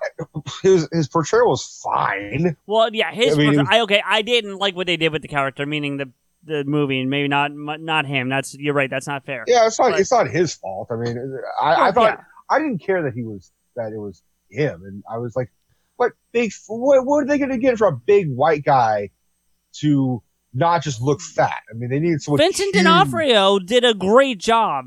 his 0.62 0.90
his 0.92 1.08
portrayal 1.08 1.48
was 1.48 1.80
fine. 1.84 2.58
Well, 2.66 2.90
yeah, 2.94 3.12
his. 3.14 3.36
I 3.36 3.38
mean, 3.38 3.56
portray- 3.56 3.78
I, 3.78 3.82
okay, 3.84 4.04
I 4.06 4.22
didn't 4.24 4.58
like 4.58 4.76
what 4.76 4.88
they 4.88 4.98
did 4.98 5.14
with 5.14 5.22
the 5.22 5.28
character, 5.30 5.66
meaning 5.66 5.98
the 5.98 6.12
the 6.44 6.64
movie, 6.66 7.00
and 7.00 7.10
maybe 7.10 7.28
not 7.28 7.52
not 7.54 8.06
him. 8.06 8.28
That's 8.28 8.54
you're 8.54 8.74
right. 8.74 8.90
That's 8.90 9.08
not 9.08 9.26
fair. 9.26 9.46
Yeah, 9.48 9.68
it's 9.68 9.80
not 9.80 9.92
But- 9.92 10.00
it's 10.02 10.12
not 10.12 10.30
his 10.30 10.54
fault. 10.54 10.90
I 10.92 10.96
mean, 10.96 11.18
I, 11.62 11.88
I 11.88 11.92
thought 11.92 12.18
yeah. 12.18 12.24
I 12.50 12.60
didn't 12.60 12.80
care 12.80 13.04
that 13.04 13.14
he 13.14 13.24
was 13.24 13.52
that 13.78 13.94
it 13.94 13.98
was 14.00 14.22
him, 14.50 14.84
and 14.86 15.04
I 15.10 15.18
was 15.18 15.36
like, 15.36 15.50
what 15.98 16.12
big? 16.32 16.52
What, 16.68 17.06
what 17.06 17.24
are 17.24 17.28
they 17.28 17.38
going 17.38 17.52
to 17.52 17.58
get 17.58 17.78
from 17.78 17.94
a 17.94 17.98
big 17.98 18.30
white 18.34 18.64
guy 18.64 19.10
to 19.80 20.22
not 20.54 20.84
just 20.84 21.02
look 21.02 21.22
fat? 21.22 21.62
I 21.70 21.74
mean, 21.74 21.90
they 21.90 22.00
needed 22.00 22.22
someone. 22.22 22.40
Vincent 22.40 22.74
huge, 22.74 22.84
D'Onofrio 22.86 23.60
did 23.60 23.84
a 23.86 23.94
great 23.94 24.38
job. 24.40 24.86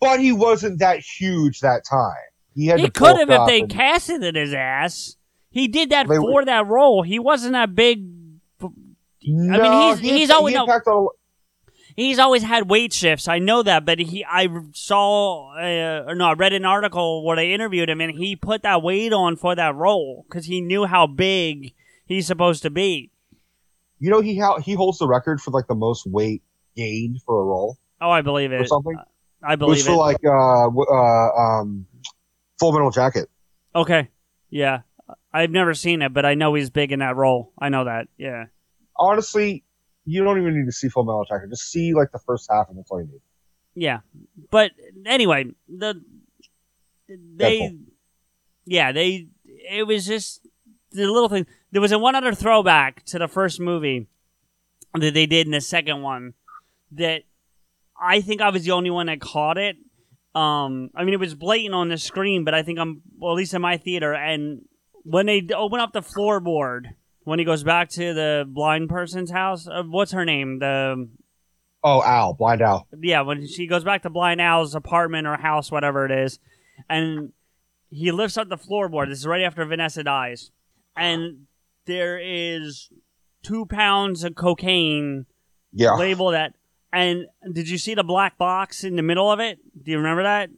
but 0.00 0.20
he 0.20 0.32
wasn't 0.32 0.78
that 0.80 0.98
huge 1.00 1.60
that 1.60 1.84
time. 1.88 2.14
He 2.54 2.66
had 2.66 2.80
He 2.80 2.88
could 2.90 3.16
have 3.18 3.30
if 3.30 3.46
they 3.46 3.60
and- 3.60 3.70
casted 3.70 4.22
it 4.22 4.34
his 4.34 4.52
ass. 4.54 5.16
He 5.50 5.68
did 5.68 5.90
that 5.90 6.06
They- 6.08 6.16
for 6.16 6.44
that 6.44 6.66
role. 6.66 7.02
He 7.02 7.18
wasn't 7.18 7.52
that 7.52 7.74
big. 7.74 8.04
No, 9.28 9.58
I 9.58 9.62
mean, 9.62 9.90
he's 9.90 9.98
he- 9.98 10.18
he's 10.18 10.28
he 10.28 10.34
always 10.34 10.54
no, 10.54 10.64
impacted 10.64 10.92
on- 10.92 11.08
he's 11.96 12.18
always 12.18 12.42
had 12.42 12.68
weight 12.70 12.92
shifts. 12.92 13.26
I 13.26 13.38
know 13.38 13.62
that, 13.62 13.84
but 13.84 13.98
he 13.98 14.24
I 14.24 14.46
saw 14.72 15.52
uh, 15.56 16.04
or 16.06 16.14
no, 16.14 16.26
I 16.26 16.32
read 16.34 16.52
an 16.52 16.64
article 16.64 17.24
where 17.24 17.36
they 17.36 17.52
interviewed 17.52 17.88
him, 17.90 18.00
and 18.00 18.16
he 18.16 18.36
put 18.36 18.62
that 18.62 18.82
weight 18.82 19.12
on 19.12 19.36
for 19.36 19.54
that 19.54 19.74
role 19.74 20.24
because 20.28 20.44
he 20.46 20.60
knew 20.60 20.84
how 20.84 21.06
big 21.06 21.74
he's 22.04 22.26
supposed 22.26 22.62
to 22.62 22.70
be. 22.70 23.10
You 23.98 24.10
know, 24.10 24.20
he 24.20 24.38
ha- 24.38 24.58
he 24.60 24.74
holds 24.74 24.98
the 24.98 25.08
record 25.08 25.40
for 25.40 25.50
like 25.50 25.66
the 25.66 25.74
most 25.74 26.06
weight 26.06 26.42
gained 26.76 27.20
for 27.24 27.40
a 27.40 27.44
role 27.44 27.78
Oh, 28.00 28.10
I 28.10 28.20
believe 28.20 28.52
it. 28.52 28.60
or 28.60 28.66
something. 28.66 28.98
I 29.42 29.56
believe 29.56 29.76
It 29.76 29.78
was 29.78 29.86
for 29.86 29.92
it. 29.92 29.96
like 29.96 30.18
uh, 30.24 30.68
uh 30.68 31.60
um, 31.60 31.86
Full 32.60 32.72
Metal 32.72 32.90
Jacket. 32.90 33.30
okay, 33.74 34.08
yeah, 34.50 34.80
I've 35.32 35.50
never 35.50 35.72
seen 35.74 36.02
it, 36.02 36.12
but 36.12 36.24
I 36.26 36.34
know 36.34 36.52
he's 36.54 36.68
big 36.70 36.92
in 36.92 36.98
that 36.98 37.16
role. 37.16 37.52
I 37.58 37.68
know 37.70 37.84
that. 37.84 38.08
Yeah. 38.18 38.46
Honestly, 38.98 39.64
you 40.06 40.24
don't 40.24 40.38
even 40.38 40.56
need 40.56 40.66
to 40.66 40.72
see 40.72 40.88
Full 40.88 41.04
Metal 41.04 41.26
Jacket. 41.28 41.50
Just 41.50 41.70
see 41.70 41.92
like 41.92 42.12
the 42.12 42.18
first 42.20 42.48
half, 42.50 42.68
and 42.68 42.78
that's 42.78 42.90
all 42.90 43.00
you 43.00 43.08
need. 43.08 43.20
Yeah, 43.74 44.00
but 44.50 44.70
anyway, 45.04 45.46
the 45.68 46.00
they, 47.08 47.60
Deadpool. 47.60 47.78
yeah, 48.64 48.92
they. 48.92 49.28
It 49.70 49.86
was 49.86 50.06
just 50.06 50.46
the 50.92 51.06
little 51.06 51.28
thing. 51.28 51.46
There 51.72 51.82
was 51.82 51.92
a 51.92 51.98
one 51.98 52.14
other 52.14 52.32
throwback 52.32 53.04
to 53.06 53.18
the 53.18 53.28
first 53.28 53.60
movie 53.60 54.06
that 54.94 55.12
they 55.12 55.26
did 55.26 55.46
in 55.46 55.52
the 55.52 55.60
second 55.60 56.02
one 56.02 56.34
that 56.92 57.22
I 58.00 58.20
think 58.20 58.40
I 58.40 58.50
was 58.50 58.64
the 58.64 58.70
only 58.70 58.90
one 58.90 59.06
that 59.06 59.20
caught 59.20 59.58
it. 59.58 59.76
Um, 60.34 60.90
I 60.94 61.04
mean, 61.04 61.14
it 61.14 61.20
was 61.20 61.34
blatant 61.34 61.74
on 61.74 61.88
the 61.88 61.98
screen, 61.98 62.44
but 62.44 62.54
I 62.54 62.62
think 62.62 62.78
I'm 62.78 63.02
well, 63.18 63.32
at 63.32 63.36
least 63.36 63.54
in 63.54 63.62
my 63.62 63.76
theater. 63.76 64.14
And 64.14 64.62
when 65.02 65.26
they 65.26 65.46
open 65.54 65.80
up 65.80 65.92
the 65.92 66.00
floorboard, 66.00 66.86
when 67.26 67.40
he 67.40 67.44
goes 67.44 67.64
back 67.64 67.88
to 67.90 68.14
the 68.14 68.44
blind 68.48 68.88
person's 68.88 69.32
house, 69.32 69.66
uh, 69.66 69.82
what's 69.82 70.12
her 70.12 70.24
name? 70.24 70.60
The 70.60 71.08
Oh, 71.82 72.02
Al, 72.02 72.34
Blind 72.34 72.62
Al. 72.62 72.86
yeah, 73.00 73.20
when 73.22 73.46
she 73.46 73.66
goes 73.66 73.84
back 73.84 74.02
to 74.02 74.10
Blind 74.10 74.40
Al's 74.40 74.74
apartment 74.74 75.26
or 75.26 75.36
house, 75.36 75.70
whatever 75.70 76.04
it 76.06 76.12
is, 76.12 76.38
and 76.88 77.32
he 77.90 78.10
lifts 78.12 78.36
up 78.36 78.48
the 78.48 78.56
floorboard. 78.56 79.08
This 79.08 79.18
is 79.18 79.26
right 79.26 79.42
after 79.42 79.64
Vanessa 79.64 80.02
dies, 80.04 80.50
and 80.96 81.46
there 81.84 82.18
is 82.22 82.90
two 83.42 83.66
pounds 83.66 84.22
of 84.24 84.34
cocaine 84.36 85.26
Yeah. 85.72 85.94
labeled 85.94 86.34
at. 86.34 86.54
And 86.92 87.26
did 87.52 87.68
you 87.68 87.76
see 87.78 87.94
the 87.94 88.04
black 88.04 88.38
box 88.38 88.82
in 88.84 88.96
the 88.96 89.02
middle 89.02 89.30
of 89.30 89.40
it? 89.40 89.58
Do 89.82 89.90
you 89.90 89.96
remember 89.98 90.22
that? 90.22 90.50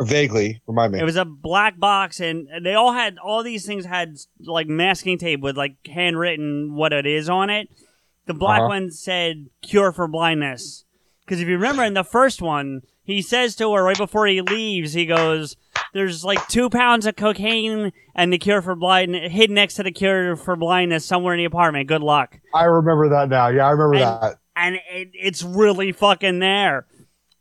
Vaguely, 0.00 0.60
remind 0.66 0.92
me. 0.92 1.00
It 1.00 1.04
was 1.04 1.16
a 1.16 1.24
black 1.24 1.78
box, 1.78 2.20
and 2.20 2.48
they 2.62 2.74
all 2.74 2.92
had 2.92 3.18
all 3.18 3.42
these 3.42 3.66
things 3.66 3.84
had 3.84 4.16
like 4.44 4.66
masking 4.66 5.18
tape 5.18 5.40
with 5.40 5.56
like 5.56 5.76
handwritten 5.86 6.74
what 6.74 6.92
it 6.92 7.06
is 7.06 7.28
on 7.28 7.50
it. 7.50 7.68
The 8.26 8.34
black 8.34 8.60
Uh-huh. 8.60 8.68
one 8.68 8.90
said 8.90 9.46
"cure 9.62 9.92
for 9.92 10.06
blindness," 10.08 10.84
because 11.24 11.40
if 11.40 11.48
you 11.48 11.54
remember 11.54 11.84
in 11.84 11.94
the 11.94 12.04
first 12.04 12.40
one, 12.40 12.82
he 13.02 13.20
says 13.22 13.56
to 13.56 13.72
her 13.74 13.82
right 13.84 13.96
before 13.98 14.26
he 14.26 14.40
leaves, 14.40 14.92
he 14.92 15.04
goes, 15.04 15.56
"There's 15.92 16.24
like 16.24 16.46
two 16.48 16.70
pounds 16.70 17.06
of 17.06 17.16
cocaine 17.16 17.92
and 18.14 18.32
the 18.32 18.38
cure 18.38 18.62
for 18.62 18.74
blindness 18.76 19.32
hidden 19.32 19.54
next 19.54 19.74
to 19.74 19.82
the 19.82 19.90
cure 19.90 20.36
for 20.36 20.54
blindness 20.56 21.04
somewhere 21.04 21.34
in 21.34 21.38
the 21.38 21.44
apartment. 21.44 21.88
Good 21.88 22.02
luck." 22.02 22.38
I 22.54 22.64
remember 22.64 23.08
that 23.10 23.28
now. 23.28 23.48
Yeah, 23.48 23.66
I 23.66 23.70
remember 23.72 23.94
And- 23.94 24.22
that. 24.22 24.38
and 24.56 24.74
it, 24.92 25.10
it's 25.14 25.42
really 25.42 25.92
fucking 25.92 26.38
there. 26.38 26.86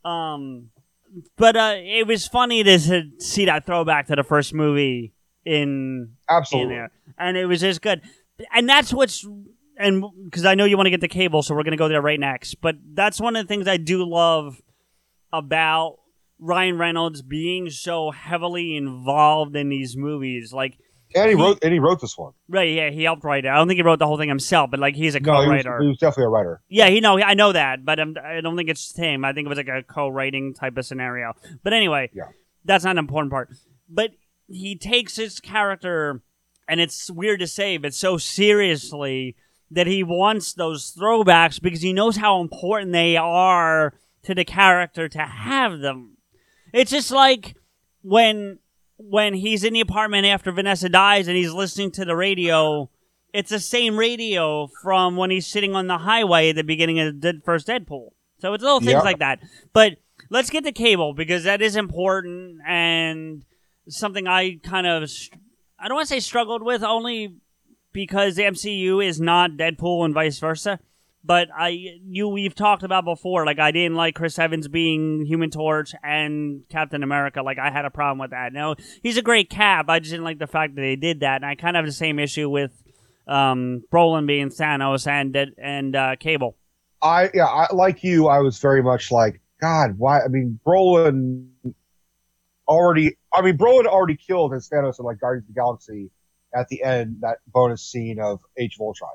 Um, 0.03 0.71
but 1.37 1.55
uh, 1.55 1.75
it 1.77 2.07
was 2.07 2.27
funny 2.27 2.63
to 2.63 3.09
see 3.19 3.45
that 3.45 3.65
throwback 3.65 4.07
to 4.07 4.15
the 4.15 4.23
first 4.23 4.53
movie 4.53 5.13
in 5.45 6.13
Absolutely. 6.29 6.75
in 6.75 6.87
and 7.17 7.37
it 7.37 7.45
was 7.45 7.61
just 7.61 7.81
good. 7.81 8.01
And 8.53 8.69
that's 8.69 8.93
what's 8.93 9.27
and 9.77 10.03
because 10.25 10.45
I 10.45 10.55
know 10.55 10.65
you 10.65 10.77
want 10.77 10.87
to 10.87 10.91
get 10.91 11.01
the 11.01 11.07
cable, 11.07 11.41
so 11.43 11.55
we're 11.55 11.63
gonna 11.63 11.77
go 11.77 11.87
there 11.87 12.01
right 12.01 12.19
next. 12.19 12.55
But 12.55 12.75
that's 12.93 13.19
one 13.19 13.35
of 13.35 13.45
the 13.45 13.47
things 13.47 13.67
I 13.67 13.77
do 13.77 14.07
love 14.07 14.61
about 15.31 15.97
Ryan 16.39 16.77
Reynolds 16.77 17.21
being 17.21 17.69
so 17.69 18.11
heavily 18.11 18.75
involved 18.75 19.55
in 19.55 19.69
these 19.69 19.97
movies. 19.97 20.53
Like, 20.53 20.77
And 21.15 21.29
he 21.29 21.35
wrote 21.35 21.59
and 21.63 21.73
he 21.73 21.79
wrote 21.79 21.99
this 22.01 22.17
one. 22.17 22.33
right? 22.47 22.69
Yeah, 22.69 22.89
he 22.91 23.03
helped 23.03 23.23
write 23.23 23.45
it. 23.45 23.49
I 23.49 23.55
don't 23.55 23.67
think 23.67 23.77
he 23.77 23.83
wrote 23.83 23.97
the 23.99 24.05
whole 24.05 24.17
thing 24.17 24.29
himself, 24.29 24.69
but 24.71 24.79
like 24.79 24.95
he's 24.95 25.15
a 25.15 25.19
No, 25.19 25.33
co-writer. 25.43 25.79
he 25.81 25.87
was 25.87 25.97
definitely 25.97 26.25
a 26.25 26.29
writer. 26.29 26.61
Yeah, 26.69 26.89
he 26.89 26.99
know 26.99 27.19
I 27.19 27.33
know 27.33 27.51
that, 27.51 27.83
but 27.83 27.99
um, 27.99 28.15
I 28.23 28.41
don't 28.41 28.55
think 28.55 28.69
it's 28.69 28.95
him. 28.95 29.25
I 29.25 29.33
think 29.33 29.45
it 29.45 29.49
was 29.49 29.57
like 29.57 29.67
a 29.67 29.81
co-writing 29.83 30.53
type 30.53 30.77
of 30.77 30.85
scenario. 30.85 31.33
But 31.63 31.73
anyway, 31.73 32.11
Yeah. 32.13 32.25
that's 32.63 32.83
not 32.83 32.91
an 32.91 32.97
important 32.99 33.31
part. 33.31 33.49
But 33.89 34.11
he 34.47 34.75
takes 34.77 35.15
his 35.15 35.39
character, 35.39 36.21
and 36.67 36.79
it's 36.79 37.09
weird 37.09 37.39
to 37.39 37.47
say, 37.47 37.77
but 37.77 37.93
so 37.93 38.17
seriously 38.17 39.35
that 39.71 39.87
he 39.87 40.03
wants 40.03 40.53
those 40.53 40.93
throwbacks 40.95 41.61
because 41.61 41.81
he 41.81 41.93
knows 41.93 42.17
how 42.17 42.41
important 42.41 42.91
they 42.91 43.15
are 43.17 43.93
to 44.23 44.33
the 44.35 44.43
character 44.45 45.07
to 45.07 45.19
have 45.19 45.79
them. 45.79 46.17
It's 46.73 46.91
just 46.91 47.09
like 47.11 47.55
when 48.01 48.59
when 48.99 49.33
he's 49.33 49.63
in 49.63 49.73
the 49.73 49.79
apartment 49.79 50.27
after 50.27 50.51
Vanessa 50.51 50.89
dies 50.89 51.27
and 51.27 51.35
he's 51.37 51.53
listening 51.53 51.91
to 51.91 52.05
the 52.05 52.15
radio. 52.15 52.89
It's 53.33 53.49
the 53.49 53.59
same 53.59 53.95
radio 53.97 54.67
from 54.81 55.15
when 55.15 55.29
he's 55.31 55.47
sitting 55.47 55.75
on 55.75 55.87
the 55.87 55.99
highway 55.99 56.49
at 56.49 56.55
the 56.55 56.63
beginning 56.63 56.99
of 56.99 57.21
the 57.21 57.41
first 57.45 57.67
Deadpool. 57.67 58.09
So 58.39 58.53
it's 58.53 58.63
little 58.63 58.79
things 58.79 58.91
Yeah. 58.91 58.99
like 59.01 59.19
that. 59.19 59.39
But 59.71 59.97
let's 60.29 60.49
get 60.49 60.63
to 60.65 60.71
cable 60.71 61.13
because 61.13 61.43
that 61.43 61.61
is 61.61 61.75
important 61.75 62.59
and 62.67 63.43
something 63.87 64.27
I 64.27 64.57
kind 64.63 64.85
of 64.87 65.09
I 65.79 65.87
don't 65.87 65.95
want 65.95 66.07
to 66.09 66.13
say 66.13 66.19
struggled 66.19 66.63
with 66.63 66.83
only 66.83 67.35
because 67.93 68.35
the 68.35 68.43
MCU 68.43 69.05
is 69.05 69.21
not 69.21 69.51
Deadpool 69.51 70.05
and 70.05 70.13
vice 70.13 70.39
versa. 70.39 70.79
But 71.23 71.49
I 71.55 71.99
you 72.03 72.27
we've 72.29 72.55
talked 72.55 72.83
about 72.83 73.03
before 73.05 73.45
like 73.45 73.59
I 73.59 73.71
didn't 73.71 73.95
like 73.95 74.15
Chris 74.15 74.39
Evans 74.39 74.67
being 74.67 75.25
Human 75.25 75.49
Torch 75.49 75.93
and 76.03 76.63
Captain 76.69 77.03
America 77.03 77.41
like 77.41 77.59
I 77.59 77.71
had 77.71 77.85
a 77.85 77.89
problem 77.89 78.19
with 78.19 78.31
that. 78.31 78.53
No, 78.53 78.75
he's 79.03 79.17
a 79.17 79.21
great 79.21 79.49
Cap. 79.49 79.89
I 79.89 79.99
just 79.99 80.11
didn't 80.11 80.23
like 80.23 80.39
the 80.39 80.47
fact 80.47 80.75
that 80.75 80.81
they 80.81 80.95
did 80.95 81.19
that 81.19 81.35
and 81.37 81.45
I 81.45 81.55
kind 81.55 81.75
of 81.75 81.81
have 81.81 81.85
the 81.85 81.91
same 81.91 82.19
issue 82.19 82.49
with 82.49 82.71
um 83.27 83.83
Brolin 83.91 84.27
being 84.27 84.49
Thanos 84.49 85.07
and 85.07 85.35
and 85.57 85.95
uh, 85.95 86.15
Cable. 86.17 86.55
I 87.01 87.29
yeah, 87.33 87.45
I, 87.45 87.73
like 87.73 88.03
you, 88.03 88.27
I 88.27 88.39
was 88.39 88.59
very 88.59 88.83
much 88.83 89.11
like, 89.11 89.41
God, 89.61 89.97
why? 89.97 90.21
I 90.21 90.27
mean, 90.27 90.59
Brolin 90.65 91.49
already. 92.67 93.17
I 93.33 93.41
mean, 93.41 93.57
Brolin 93.57 93.85
already 93.85 94.17
killed 94.17 94.53
his 94.53 94.69
Thanos 94.69 94.99
in 94.99 95.05
like 95.05 95.19
Guardians 95.19 95.49
of 95.49 95.55
the 95.55 95.59
Galaxy 95.59 96.11
at 96.53 96.67
the 96.67 96.83
end, 96.83 97.17
that 97.21 97.37
bonus 97.47 97.83
scene 97.83 98.19
of 98.19 98.39
Age 98.57 98.75
of 98.75 98.81
Ultron. 98.81 99.11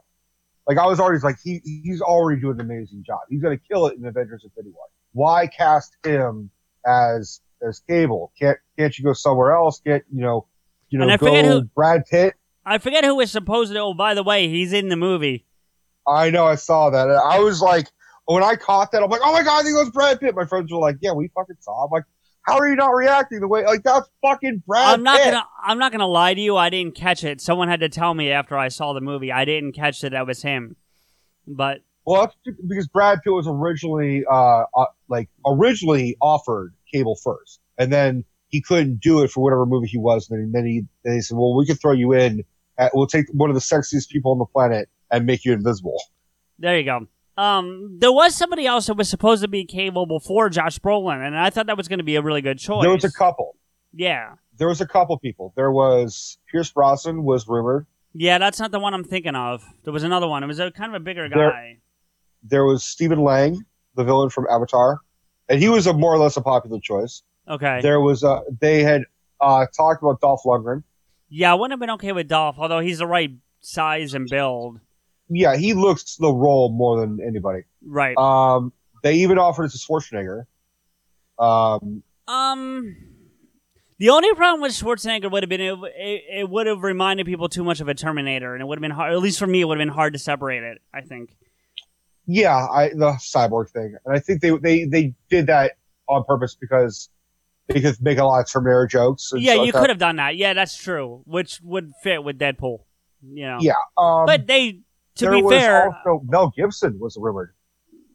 Like 0.67 0.79
I 0.79 0.87
was 0.87 0.99
already 1.01 1.21
like, 1.23 1.37
he 1.43 1.61
he's 1.65 2.01
already 2.01 2.41
doing 2.41 2.55
an 2.59 2.61
amazing 2.63 3.05
job. 3.07 3.21
He's 3.29 3.43
gonna 3.43 3.59
kill 3.59 3.87
it 3.87 3.99
in 3.99 4.05
Avengers 4.07 4.43
Infinity 4.45 4.73
War. 4.75 4.87
Why 5.13 5.47
cast 5.47 5.97
him 6.05 6.51
as 6.87 7.41
as 7.67 7.81
Cable? 7.89 8.33
Can't 8.41 8.59
can't 8.79 8.97
you 8.99 9.05
go 9.05 9.13
somewhere 9.13 9.55
else? 9.55 9.81
Get 9.85 10.05
you 10.13 10.23
know, 10.23 10.47
you 10.89 10.99
know, 10.99 11.07
go 11.17 11.43
who- 11.43 11.65
Brad 11.75 12.05
Pitt. 12.07 12.35
I 12.67 12.79
forget 12.79 13.05
who 13.05 13.17
was 13.17 13.31
supposed 13.31 13.73
to. 13.73 13.79
Oh, 13.79 13.93
by 13.95 14.15
the 14.15 14.23
way, 14.23 14.49
he's 14.49 14.73
in 14.73 14.89
the 14.89 14.97
movie. 14.97 15.45
I 16.07 16.31
know, 16.31 16.47
I 16.47 16.55
saw 16.55 16.89
that. 16.91 17.09
I 17.11 17.39
was 17.39 17.61
like, 17.61 17.89
when 18.27 18.43
I 18.43 18.57
caught 18.57 18.93
that, 18.93 19.03
I'm 19.03 19.11
like, 19.11 19.21
oh 19.23 19.33
my 19.33 19.43
god, 19.43 19.67
he 19.67 19.73
was 19.73 19.91
Brad 19.91 20.19
Pitt. 20.21 20.35
My 20.35 20.47
friends 20.47 20.73
were 20.73 20.79
like, 20.79 20.97
yeah, 21.03 21.13
we 21.13 21.29
fucking 21.35 21.57
saw. 21.61 21.85
I'm 21.85 21.91
like, 21.91 22.05
how 22.45 22.59
are 22.59 22.69
you 22.69 22.77
not 22.77 22.91
reacting 22.91 23.41
the 23.41 23.49
way? 23.49 23.65
Like 23.65 23.83
that's 23.83 24.09
fucking 24.23 24.63
Brad 24.67 24.95
I'm 24.95 25.03
not 25.03 25.19
Pitt. 25.19 25.33
gonna. 25.33 25.47
I'm 25.65 25.79
not 25.79 25.93
gonna 25.93 26.07
lie 26.07 26.35
to 26.35 26.41
you. 26.41 26.57
I 26.57 26.71
didn't 26.71 26.95
catch 26.95 27.25
it. 27.25 27.41
Someone 27.41 27.69
had 27.69 27.81
to 27.81 27.89
tell 27.89 28.15
me 28.15 28.31
after 28.31 28.57
I 28.57 28.69
saw 28.69 28.93
the 28.93 29.01
movie. 29.01 29.33
I 29.33 29.45
didn't 29.45 29.73
catch 29.73 30.01
that 30.03 30.11
that 30.11 30.27
was 30.27 30.43
him. 30.43 30.77
But 31.47 31.81
Well, 32.05 32.23
that's 32.23 32.57
because 32.67 32.87
Brad 32.89 33.23
Pitt 33.23 33.33
was 33.33 33.47
originally, 33.49 34.25
uh, 34.31 34.65
uh, 34.77 34.87
like 35.09 35.29
originally 35.47 36.17
offered 36.21 36.75
Cable 36.93 37.17
first, 37.17 37.61
and 37.79 37.93
then 37.93 38.25
he 38.49 38.61
couldn't 38.61 39.01
do 39.01 39.23
it 39.23 39.31
for 39.31 39.43
whatever 39.43 39.67
movie 39.67 39.89
he 39.89 39.99
was. 39.99 40.31
And 40.31 40.55
then 40.55 40.65
he, 40.65 40.85
then 41.03 41.15
he 41.15 41.21
said, 41.21 41.37
well, 41.37 41.57
we 41.57 41.67
could 41.67 41.81
throw 41.81 41.93
you 41.93 42.13
in. 42.13 42.45
At, 42.79 42.93
we'll 42.95 43.07
take 43.07 43.27
one 43.33 43.51
of 43.51 43.55
the 43.55 43.61
sexiest 43.61 44.09
people 44.09 44.33
on 44.33 44.39
the 44.39 44.47
planet 44.47 44.89
and 45.11 45.27
make 45.27 45.45
you 45.45 45.53
invisible. 45.53 46.01
there 46.59 46.79
you 46.79 46.85
go. 46.85 47.07
Um, 47.37 47.97
there 47.99 48.13
was 48.13 48.35
somebody 48.35 48.67
else 48.67 48.87
that 48.87 48.97
was 48.97 49.09
supposed 49.09 49.43
to 49.43 49.49
be 49.49 49.65
Cable 49.65 50.07
before 50.07 50.49
Josh 50.51 50.79
Brolin, 50.79 51.27
and 51.27 51.37
I 51.37 51.51
thought 51.51 51.67
that 51.67 51.77
was 51.77 51.89
going 51.89 51.99
to 51.99 52.05
be 52.05 52.17
a 52.17 52.23
really 52.23 52.43
good 52.43 52.59
choice. 52.59 52.83
There 52.83 52.93
was 52.93 53.05
a 53.05 53.11
couple. 53.13 53.57
yeah, 53.93 54.35
There 54.59 54.69
was 54.69 54.81
a 54.81 54.87
couple 54.87 55.19
people. 55.19 55.53
There 55.57 55.73
was 55.73 56.39
Pierce 56.51 56.71
Brosnan 56.71 57.25
was 57.25 57.49
rumored. 57.49 57.87
yeah. 58.13 58.39
That's 58.39 58.61
not 58.61 58.71
the 58.71 58.79
one 58.79 58.95
I'm 58.95 59.03
thinking 59.05 59.35
of. 59.35 59.65
There 59.83 59.93
was 59.93 60.05
another 60.05 60.29
one. 60.29 60.45
It 60.45 60.47
was 60.47 60.61
a 60.61 60.71
kind 60.71 60.95
of 60.95 61.01
a 61.01 61.05
bigger 61.05 61.29
There- 61.29 61.51
guy. 61.51 61.79
There 62.47 62.65
was 62.67 62.85
Stephen 62.85 63.21
Lang, 63.25 63.65
the 63.95 64.05
villain 64.05 64.29
from 64.31 64.47
Avatar, 64.51 65.01
and 65.49 65.59
he 65.59 65.69
was 65.71 65.87
a 65.87 65.93
more 65.95 66.13
or 66.13 66.19
less 66.19 66.37
a 66.37 66.43
popular 66.43 66.79
choice. 66.79 67.23
Okay. 67.49 67.81
There 67.81 68.01
was 68.01 68.23
uh, 68.23 68.41
they 68.61 68.83
had 68.83 69.05
uh, 69.41 69.65
talked 69.77 70.03
about 70.03 70.21
Dolph 70.21 70.43
Lundgren. 70.45 70.83
yeah, 71.31 71.51
I 71.51 71.55
wouldn't 71.55 71.73
have 71.73 71.81
been 71.81 71.95
okay 71.95 72.13
with 72.13 72.29
Dolph, 72.29 72.57
although 72.59 72.81
he's 72.81 72.99
the 72.99 73.07
right 73.07 73.33
size 73.61 74.13
and 74.15 74.29
build. 74.29 74.79
Yeah, 75.29 75.57
he 75.57 75.75
looks 75.75 76.17
the 76.17 76.33
role 76.33 76.71
more 76.71 77.01
than 77.01 77.21
anybody. 77.27 77.63
Right. 77.85 78.17
Um, 78.17 78.73
they 79.03 79.15
even 79.17 79.39
offered 79.39 79.65
it 79.65 79.73
to 79.73 79.79
Schwarzenegger. 79.79 80.45
Um, 81.39 82.03
Um, 82.29 82.97
the 83.99 84.11
only 84.11 84.33
problem 84.35 84.61
with 84.61 84.73
Schwarzenegger 84.73 85.31
would 85.31 85.43
have 85.43 85.51
been 85.51 85.61
it, 85.61 85.79
it, 85.97 86.23
it 86.41 86.51
would 86.51 86.67
have 86.67 86.83
reminded 86.83 87.27
people 87.27 87.49
too 87.49 87.65
much 87.65 87.81
of 87.81 87.89
a 87.89 87.95
Terminator, 87.95 88.55
and 88.55 88.63
it 88.63 88.67
would 88.67 88.79
have 88.79 88.83
been 88.83 88.91
hard. 88.91 89.13
At 89.13 89.19
least 89.21 89.39
for 89.39 89.47
me, 89.47 89.61
it 89.61 89.65
would 89.65 89.79
have 89.79 89.87
been 89.87 89.95
hard 89.95 90.13
to 90.13 90.19
separate 90.19 90.63
it. 90.63 90.79
I 90.93 91.01
think. 91.01 91.37
yeah, 92.27 92.57
I 92.57 92.89
the 92.89 93.19
cyborg 93.21 93.71
thing, 93.71 93.97
and 94.05 94.17
I 94.17 94.21
think 94.21 94.41
they 94.41 94.51
they 94.57 94.85
they 94.85 95.15
did 95.31 95.47
that 95.47 95.73
on 96.09 96.25
purpose 96.25 96.55
because 96.55 97.09
they 97.69 97.81
could 97.81 97.97
make 98.01 98.19
a 98.19 98.25
lot 98.25 98.41
of 98.41 98.51
Terminator 98.51 98.87
jokes. 98.87 99.33
and 99.33 99.43
yeah, 99.43 99.55
you 99.55 99.73
could 99.73 99.91
have 99.91 99.99
done 99.99 100.17
that. 100.17 100.37
Yeah, 100.37 100.55
that's 100.55 100.77
true. 100.77 101.23
Which 101.25 101.61
would 101.63 101.93
fit 102.03 102.23
with 102.25 102.39
Deadpool. 102.39 102.81
You 103.23 103.47
know. 103.47 103.59
Yeah, 103.61 103.75
um, 103.97 104.27
but 104.27 104.47
they, 104.47 104.81
to 105.17 105.25
there 105.25 105.35
be 105.35 105.43
was 105.43 105.55
fair, 105.55 105.87
also 105.87 106.25
Mel 106.27 106.53
Gibson 106.57 106.99
was 106.99 107.17
rumored. 107.19 107.55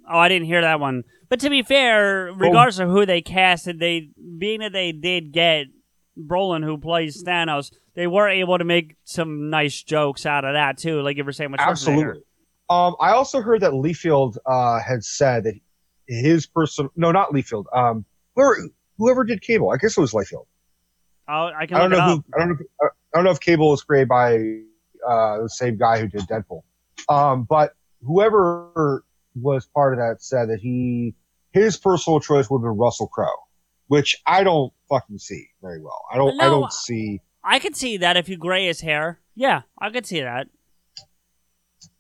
oh, 0.10 0.18
I 0.18 0.30
didn't 0.30 0.48
hear 0.48 0.62
that 0.62 0.80
one. 0.80 1.04
But 1.30 1.40
to 1.42 1.50
be 1.50 1.62
fair, 1.62 2.32
regardless 2.34 2.80
of 2.80 2.90
who 2.90 3.06
they 3.06 3.22
casted, 3.22 3.80
they 3.80 4.10
being 4.38 4.62
that 4.62 4.74
they 4.74 4.92
did 4.92 5.32
get 5.32 5.68
Brolin, 6.18 6.64
who 6.64 6.78
plays 6.78 7.24
Thanos, 7.24 7.72
they 7.96 8.08
were 8.08 8.28
able 8.28 8.58
to 8.58 8.64
make 8.64 8.96
some 9.04 9.50
nice 9.50 9.82
jokes 9.84 10.26
out 10.26 10.46
of 10.46 10.54
that 10.54 10.78
too. 10.78 11.02
Like 11.02 11.18
you 11.18 11.24
were 11.24 11.32
saying 11.32 11.52
with 11.52 11.62
Absolutely. 11.62 12.22
Um, 12.70 12.96
I 13.00 13.12
also 13.12 13.42
heard 13.42 13.62
that 13.62 13.72
Leafield 13.72 14.38
uh, 14.46 14.80
had 14.80 15.04
said 15.04 15.44
that 15.46 15.56
his 16.08 16.46
person, 16.46 16.90
no, 16.96 17.12
not 17.12 17.32
Leafield. 17.32 17.66
Um, 17.74 18.06
whoever, 18.36 18.70
whoever 18.98 19.24
did 19.24 19.42
Cable, 19.42 19.72
I 19.72 19.78
guess 19.78 19.98
it 19.98 20.02
was 20.02 20.14
Leafield. 20.14 20.46
Oh, 21.28 21.52
I 21.56 21.66
can 21.66 21.78
I 21.78 21.80
don't 21.82 21.92
know 21.92 22.02
who. 22.02 22.24
I 22.36 22.40
don't 22.40 22.50
know. 22.50 22.56
If, 22.60 22.92
I 23.14 23.18
don't 23.18 23.24
know 23.26 23.32
if 23.32 23.40
Cable 23.40 23.70
was 23.70 23.84
created 23.84 24.08
by 24.08 24.36
uh, 25.08 25.44
the 25.44 25.50
same 25.50 25.78
guy 25.78 26.00
who 26.00 26.08
did 26.08 26.22
Deadpool. 26.22 26.62
Um, 27.10 27.44
but 27.44 27.74
whoever 28.06 29.04
was 29.36 29.68
part 29.74 29.94
of 29.94 30.00
that 30.00 30.22
said 30.22 30.50
that 30.50 30.60
he 30.60 31.16
his 31.52 31.78
personal 31.78 32.20
choice 32.20 32.50
would 32.50 32.60
have 32.60 32.64
been 32.64 32.78
Russell 32.78 33.08
Crowe, 33.08 33.28
which 33.88 34.22
I 34.26 34.44
don't 34.44 34.72
fucking 34.90 35.18
see 35.18 35.48
very 35.62 35.82
well. 35.82 36.02
I 36.12 36.18
don't. 36.18 36.40
I 36.40 36.46
don't 36.46 36.72
see. 36.72 37.22
I 37.44 37.60
could 37.60 37.76
see 37.76 37.98
that 37.98 38.18
if 38.18 38.30
you 38.30 38.38
gray 38.38 38.68
his 38.68 38.82
hair. 38.82 39.20
Yeah, 39.36 39.62
I 39.80 39.90
could 39.90 40.06
see 40.06 40.22
that. 40.22 40.48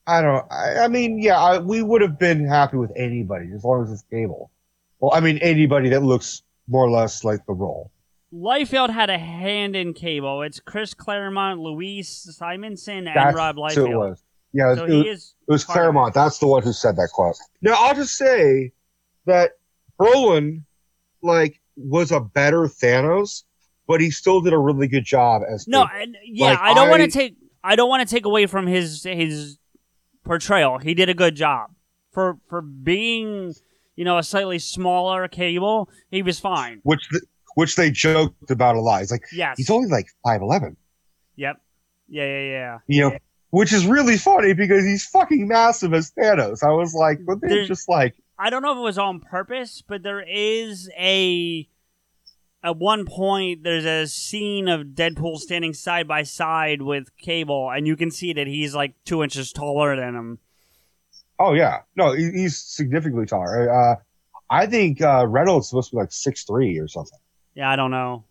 I 0.05 0.21
don't. 0.21 0.45
I, 0.51 0.85
I 0.85 0.87
mean, 0.87 1.19
yeah, 1.19 1.39
I, 1.39 1.59
we 1.59 1.81
would 1.81 2.01
have 2.01 2.19
been 2.19 2.47
happy 2.47 2.77
with 2.77 2.91
anybody 2.95 3.49
as 3.55 3.63
long 3.63 3.83
as 3.83 3.91
it's 3.91 4.03
Cable. 4.11 4.51
Well, 4.99 5.11
I 5.13 5.19
mean, 5.19 5.37
anybody 5.37 5.89
that 5.89 6.03
looks 6.03 6.43
more 6.67 6.85
or 6.85 6.91
less 6.91 7.23
like 7.23 7.45
the 7.45 7.53
role. 7.53 7.91
Liefeld 8.33 8.91
had 8.91 9.09
a 9.09 9.17
hand 9.17 9.75
in 9.75 9.93
Cable. 9.93 10.43
It's 10.43 10.59
Chris 10.59 10.93
Claremont, 10.93 11.59
Louise 11.59 12.09
Simonson, 12.09 13.07
and 13.07 13.15
That's 13.15 13.35
Rob 13.35 13.55
Liefeld. 13.55 14.21
It 14.53 14.57
was. 14.63 14.75
Yeah, 14.75 14.75
So 14.75 14.83
it, 14.85 14.89
he 14.91 14.97
was- 14.97 15.05
is 15.07 15.35
it 15.47 15.51
was 15.51 15.63
Claremont. 15.65 16.13
That's 16.13 16.37
the 16.39 16.47
one 16.47 16.63
who 16.63 16.73
said 16.73 16.95
that 16.97 17.09
quote. 17.13 17.35
Now 17.61 17.73
I'll 17.77 17.95
just 17.95 18.15
say 18.17 18.71
that 19.25 19.51
Brolin, 19.99 20.63
like, 21.23 21.59
was 21.75 22.11
a 22.11 22.19
better 22.19 22.63
Thanos, 22.63 23.43
but 23.87 23.99
he 24.01 24.11
still 24.11 24.41
did 24.41 24.53
a 24.53 24.57
really 24.57 24.87
good 24.87 25.03
job 25.05 25.41
as 25.49 25.67
No, 25.67 25.85
Cable. 25.87 26.01
and, 26.01 26.17
yeah, 26.23 26.45
Like, 26.51 26.59
I 26.59 26.73
don't 26.73 26.89
want 26.89 27.01
to 27.03 27.09
take. 27.09 27.35
I 27.63 27.75
don't 27.75 27.89
want 27.89 28.07
to 28.07 28.15
take 28.15 28.25
away 28.25 28.45
from 28.45 28.67
his 28.67 29.03
his 29.03 29.57
portrayal. 30.23 30.77
He 30.77 30.93
did 30.93 31.09
a 31.09 31.13
good 31.13 31.35
job 31.35 31.71
for 32.11 32.37
for 32.47 32.61
being, 32.61 33.53
you 33.95 34.05
know, 34.05 34.17
a 34.17 34.23
slightly 34.23 34.59
smaller 34.59 35.27
Cable. 35.27 35.89
He 36.11 36.21
was 36.21 36.39
fine. 36.39 36.79
which 36.83 37.01
th- 37.09 37.23
which 37.55 37.75
they 37.75 37.91
joked 37.91 38.49
about 38.51 38.75
a 38.75 38.79
lot. 38.81 39.01
It's 39.01 39.11
like 39.11 39.23
Yes. 39.33 39.57
he's 39.57 39.69
only 39.69 39.89
like 39.89 40.07
five 40.23 40.41
eleven, 40.41 40.77
Yep. 41.35 41.59
Yeah, 42.07 42.23
yeah, 42.25 42.39
yeah. 42.49 42.77
you 42.87 43.01
know, 43.09 43.17
which 43.51 43.73
is 43.73 43.85
really 43.85 44.17
funny 44.17 44.53
because 44.53 44.85
he's 44.85 45.05
fucking 45.05 45.47
massive 45.47 45.93
as 45.93 46.11
Thanos. 46.11 46.63
I 46.63 46.71
was 46.71 46.93
like, 46.93 47.19
but 47.25 47.41
they're 47.41 47.65
just 47.65 47.89
like, 47.89 48.15
I 48.37 48.49
don't 48.49 48.61
know 48.61 48.71
if 48.71 48.77
it 48.77 48.81
was 48.81 48.97
on 48.97 49.19
purpose, 49.19 49.83
but 49.85 50.03
there 50.03 50.21
is 50.21 50.89
a 50.97 51.67
at 52.63 52.77
one 52.77 53.05
point 53.05 53.63
there's 53.63 53.85
a 53.85 54.07
scene 54.07 54.67
of 54.67 54.87
Deadpool 54.87 55.37
standing 55.37 55.73
side 55.73 56.07
by 56.07 56.23
side 56.23 56.81
with 56.81 57.15
Cable, 57.17 57.71
and 57.71 57.87
you 57.87 57.95
can 57.95 58.11
see 58.11 58.33
that 58.33 58.47
he's 58.47 58.75
like 58.75 58.93
two 59.05 59.23
inches 59.23 59.51
taller 59.51 59.95
than 59.95 60.15
him. 60.15 60.39
Oh 61.39 61.53
yeah, 61.53 61.81
no, 61.95 62.13
he's 62.13 62.57
significantly 62.57 63.25
taller. 63.25 63.71
Uh, 63.71 63.95
I 64.49 64.65
think 64.65 65.01
uh, 65.01 65.25
Reynolds 65.27 65.67
is 65.67 65.69
supposed 65.69 65.89
to 65.89 65.95
be 65.95 66.01
like 66.01 66.11
six 66.11 66.43
three 66.43 66.77
or 66.79 66.87
something. 66.87 67.19
Yeah, 67.55 67.69
I 67.69 67.75
don't 67.75 67.91
know, 67.91 68.25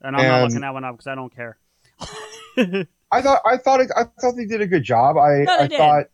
and 0.00 0.16
I'm 0.16 0.22
not 0.22 0.42
looking 0.44 0.60
that 0.60 0.74
one 0.74 0.84
up 0.84 0.94
because 0.96 1.06
I 1.06 1.14
don't 1.14 1.34
care. 1.34 1.56
I 3.12 3.22
thought 3.22 3.40
I 3.44 3.56
thought 3.58 3.80
it, 3.80 3.90
I 3.96 4.04
thought 4.20 4.32
they 4.36 4.46
did 4.46 4.60
a 4.60 4.66
good 4.66 4.82
job. 4.82 5.16
I 5.16 5.44
No, 5.44 5.56
I 5.58 5.66
did. 5.66 5.78
thought 5.78 6.04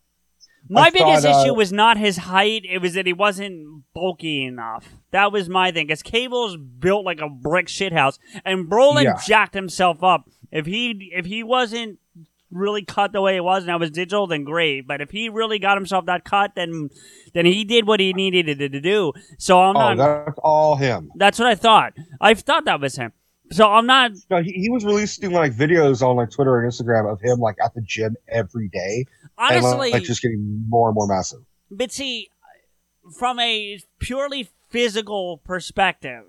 My 0.69 0.81
I 0.83 0.89
biggest 0.91 1.23
thought, 1.25 1.35
uh, 1.35 1.41
issue 1.45 1.53
was 1.55 1.71
not 1.71 1.97
his 1.97 2.17
height; 2.17 2.63
it 2.69 2.79
was 2.79 2.93
that 2.93 3.05
he 3.07 3.13
wasn't 3.13 3.83
bulky 3.93 4.43
enough. 4.45 4.87
That 5.11 5.31
was 5.31 5.49
my 5.49 5.71
thing. 5.71 5.87
Because 5.87 6.03
Cable's 6.03 6.57
built 6.57 7.05
like 7.05 7.21
a 7.21 7.29
brick 7.29 7.67
shithouse, 7.67 8.19
and 8.45 8.69
Brolin 8.69 9.03
Yeah. 9.05 9.17
jacked 9.25 9.53
himself 9.55 10.03
up. 10.03 10.29
If 10.51 10.65
he 10.65 11.11
if 11.15 11.25
he 11.25 11.41
wasn't 11.43 11.99
really 12.51 12.83
cut 12.83 13.11
the 13.11 13.21
way 13.21 13.35
it 13.35 13.43
was 13.43 13.61
and 13.63 13.69
that 13.69 13.79
was 13.79 13.91
digital, 13.91 14.25
then 14.25 14.43
great. 14.43 14.87
But 14.87 15.01
if 15.01 15.11
he 15.11 15.29
really 15.29 15.59
got 15.59 15.77
himself 15.77 16.05
that 16.07 16.25
cut, 16.25 16.55
then 16.55 16.89
then 17.33 17.45
he 17.45 17.63
did 17.63 17.87
what 17.87 17.99
he 17.99 18.11
needed 18.11 18.45
to, 18.57 18.67
to 18.69 18.81
do. 18.81 19.13
So 19.37 19.59
I'm 19.61 19.75
oh, 19.77 19.93
not. 19.93 19.97
that's 19.97 20.39
all 20.43 20.75
him. 20.75 21.11
that's 21.15 21.37
what 21.39 21.47
I 21.47 21.55
thought. 21.55 21.93
I 22.19 22.33
thought 22.33 22.65
that 22.65 22.81
was 22.81 22.95
him. 22.95 23.13
So 23.51 23.67
I'm 23.67 23.85
not. 23.85 24.11
No, 24.29 24.41
he, 24.41 24.51
he 24.51 24.69
was 24.69 24.85
releasing 24.85 25.31
like 25.31 25.53
videos 25.53 26.01
on 26.01 26.15
like 26.15 26.29
Twitter 26.29 26.59
and 26.59 26.71
Instagram 26.71 27.11
of 27.11 27.19
him 27.21 27.39
like 27.39 27.55
at 27.63 27.73
the 27.73 27.81
gym 27.81 28.15
every 28.27 28.69
day, 28.69 29.05
and, 29.37 29.63
Honestly, 29.63 29.91
like 29.91 30.03
just 30.03 30.21
getting 30.21 30.65
more 30.67 30.89
and 30.89 30.95
more 30.95 31.07
massive. 31.07 31.39
But 31.71 31.91
see, 31.91 32.29
from 33.17 33.39
a 33.39 33.79
purely 33.99 34.49
physical 34.69 35.37
perspective, 35.39 36.25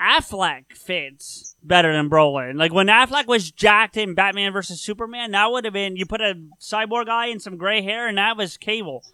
Affleck 0.00 0.72
fits 0.72 1.54
better 1.62 1.92
than 1.92 2.10
Brolin. 2.10 2.58
Like 2.58 2.72
when 2.72 2.88
Affleck 2.88 3.26
was 3.26 3.50
jacked 3.50 3.96
in 3.96 4.14
Batman 4.14 4.52
versus 4.52 4.80
Superman, 4.80 5.30
that 5.30 5.50
would 5.50 5.64
have 5.64 5.74
been 5.74 5.96
you 5.96 6.06
put 6.06 6.20
a 6.20 6.34
cyborg 6.60 7.06
guy 7.06 7.26
in 7.26 7.38
some 7.38 7.56
gray 7.56 7.82
hair, 7.82 8.08
and 8.08 8.18
that 8.18 8.36
was 8.36 8.56
Cable. 8.56 9.04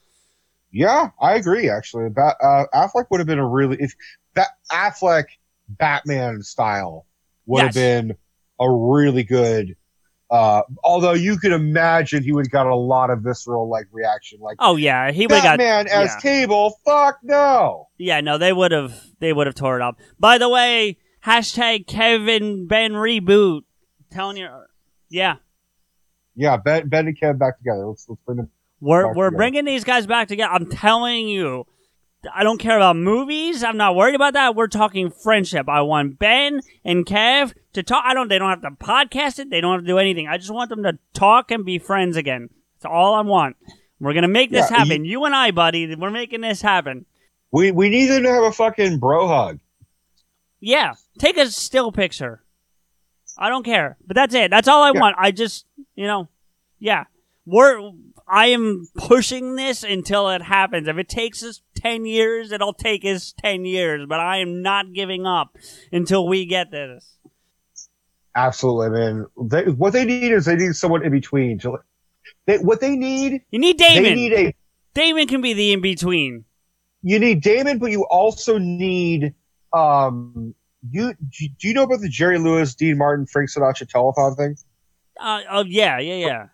Yeah, 0.73 1.11
I 1.21 1.35
agree. 1.35 1.69
Actually, 1.69 2.09
ba- 2.11 2.37
uh, 2.43 2.65
Affleck 2.75 3.07
would 3.11 3.21
have 3.21 3.27
been 3.27 3.39
a 3.39 3.47
really 3.47 3.77
if 3.81 3.95
that 4.35 4.49
Affleck 4.73 5.25
Batman 5.79 6.43
style 6.43 7.07
would 7.47 7.59
Yes. 7.65 7.67
have 7.67 7.75
been 7.75 8.17
a 8.61 8.71
really 8.71 9.23
good. 9.25 9.77
Uh, 10.31 10.63
although 10.85 11.13
you 11.15 11.37
could 11.39 11.51
imagine 11.53 12.23
he 12.23 12.31
would 12.31 12.47
have 12.47 12.53
got 12.53 12.67
a 12.67 12.75
lot 12.77 13.11
of 13.11 13.21
visceral 13.21 13.69
like 13.69 13.87
reaction, 13.91 14.39
like 14.41 14.57
Oh 14.61 14.77
yeah, 14.77 15.11
he 15.11 15.23
would 15.27 15.31
got 15.43 15.59
Batman 15.59 15.89
as 15.89 16.11
yeah. 16.15 16.21
Cable. 16.21 16.79
Fuck 16.85 17.19
no. 17.25 17.89
Yeah, 17.99 18.21
no, 18.21 18.39
they 18.39 18.53
would 18.53 18.71
have 18.71 18.95
they 19.19 19.33
would 19.33 19.47
have 19.49 19.57
tore 19.57 19.77
it 19.77 19.83
up. 19.83 19.99
By 20.21 20.39
the 20.39 20.49
way, 20.49 20.99
hashtag 21.25 21.87
Kevin 21.89 22.69
Ben 22.69 22.93
reboot. 22.93 23.63
Telling 24.13 24.37
you, 24.37 24.49
yeah, 25.09 25.37
Yeah, 26.37 26.57
Ben, 26.57 26.89
ben 26.89 27.07
and 27.09 27.19
Kev 27.21 27.39
back 27.39 27.59
together. 27.59 27.87
Let's 27.87 28.07
let's 28.09 28.21
bring 28.25 28.37
them. 28.39 28.51
We're 28.81 29.09
we're 29.15 29.27
together. 29.27 29.37
bringing 29.37 29.65
these 29.65 29.83
guys 29.85 30.07
back 30.07 30.29
together. 30.29 30.53
I'm 30.53 30.67
telling 30.71 31.29
you, 31.29 31.67
I 32.35 32.43
don't 32.43 32.59
care 32.59 32.77
about 32.77 32.97
movies. 32.97 33.65
I'm 33.65 33.77
not 33.77 33.97
worried 33.97 34.15
about 34.15 34.35
that. 34.35 34.55
We're 34.55 34.69
talking 34.69 35.11
friendship. 35.11 35.69
I 35.69 35.81
want 35.81 36.19
Ben 36.19 36.61
and 36.85 37.07
Kev 37.07 37.55
to 37.73 37.83
talk. 37.83 38.05
I 38.07 38.13
don't. 38.15 38.29
They 38.29 38.39
don't 38.39 38.51
have 38.51 38.63
to 38.63 38.71
podcast 38.85 39.39
it. 39.39 39.51
They 39.51 39.61
don't 39.61 39.73
have 39.73 39.81
to 39.83 39.87
do 39.87 39.99
anything. 39.99 40.29
I 40.29 40.37
just 40.37 40.51
want 40.51 40.69
them 40.71 40.83
to 40.83 40.99
talk 41.15 41.51
and 41.51 41.65
be 41.65 41.79
friends 41.79 42.17
again. 42.17 42.51
That's 42.75 42.93
all 42.93 43.15
I 43.15 43.23
want. 43.23 43.57
We're 44.01 44.15
gonna 44.15 44.29
make 44.29 44.51
this 44.51 44.71
Yeah, 44.71 44.79
happen. 44.79 45.05
You, 45.05 45.25
and 45.25 45.35
I, 45.35 45.51
buddy. 45.51 45.95
We're 45.95 46.11
making 46.11 46.41
this 46.41 46.61
happen. 46.63 47.07
We 47.53 47.71
we 47.71 47.89
need 47.89 48.07
them 48.07 48.23
to 48.23 48.31
have 48.31 48.45
a 48.45 48.53
fucking 48.53 48.99
bro 48.99 49.27
hug. 49.27 49.61
Yeah, 50.61 50.95
take 51.19 51.37
a 51.39 51.47
still 51.47 51.91
picture. 51.91 52.43
I 53.39 53.49
don't 53.49 53.65
care, 53.65 53.97
but 54.07 54.15
that's 54.15 54.35
it. 54.35 54.51
That's 54.51 54.69
all 54.69 54.83
I 54.83 54.91
want. 54.91 55.17
I 55.19 55.31
just, 55.31 55.65
you 55.95 56.07
know, 56.07 56.29
yeah. 56.79 57.05
We're 57.47 57.93
I 58.29 58.49
am 58.49 58.87
pushing 58.95 59.57
this 59.57 59.83
until 59.83 60.29
it 60.29 60.43
happens. 60.43 60.87
If 60.87 60.99
it 60.99 61.09
takes 61.09 61.43
us 61.43 61.63
ten 61.81 62.05
years, 62.07 62.53
it'll 62.53 62.75
take 62.75 63.05
us 63.05 63.33
ten 63.39 63.65
years. 63.65 64.07
But 64.09 64.21
I 64.21 64.39
am 64.39 64.63
not 64.63 64.93
giving 64.93 65.27
up 65.27 65.57
until 65.93 66.27
we 66.27 66.47
get 66.47 66.71
this. 66.71 67.17
Absolutely, 68.37 68.91
man. 68.91 69.27
They, 69.43 69.65
what 69.71 69.93
they 69.93 70.05
need 70.05 70.33
is 70.33 70.45
they 70.45 70.57
need 70.57 70.75
someone 70.75 71.05
in 71.05 71.11
between. 71.11 71.59
To, 71.61 71.79
they, 72.47 72.59
what 72.59 72.81
they 72.81 72.95
need, 72.97 73.43
You 73.51 73.59
need 73.59 73.77
Damon. 73.77 74.03
they 74.05 74.15
need 74.15 74.33
a 74.33 74.55
Damon 74.95 75.27
can 75.27 75.41
be 75.41 75.53
the 75.53 75.73
in 75.73 75.81
between. 75.81 76.45
you 77.03 77.19
need 77.19 77.41
Damon, 77.43 77.79
but 77.79 77.91
you 77.91 78.07
also 78.11 78.59
need 78.59 79.35
um 79.73 80.55
you 80.91 81.13
do 81.15 81.49
do 81.59 81.69
you 81.69 81.75
know 81.75 81.83
about 81.85 82.01
the 82.01 82.09
Jerry 82.09 82.39
Lewis, 82.39 82.75
Dean 82.75 82.99
Martin, 82.99 83.27
Frank 83.27 83.51
Sinatra 83.51 83.87
telethon 83.89 84.37
thing? 84.37 84.57
Uh, 85.21 85.41
oh 85.51 85.65
yeah, 85.67 85.99
yeah, 85.99 86.15
yeah. 86.15 86.47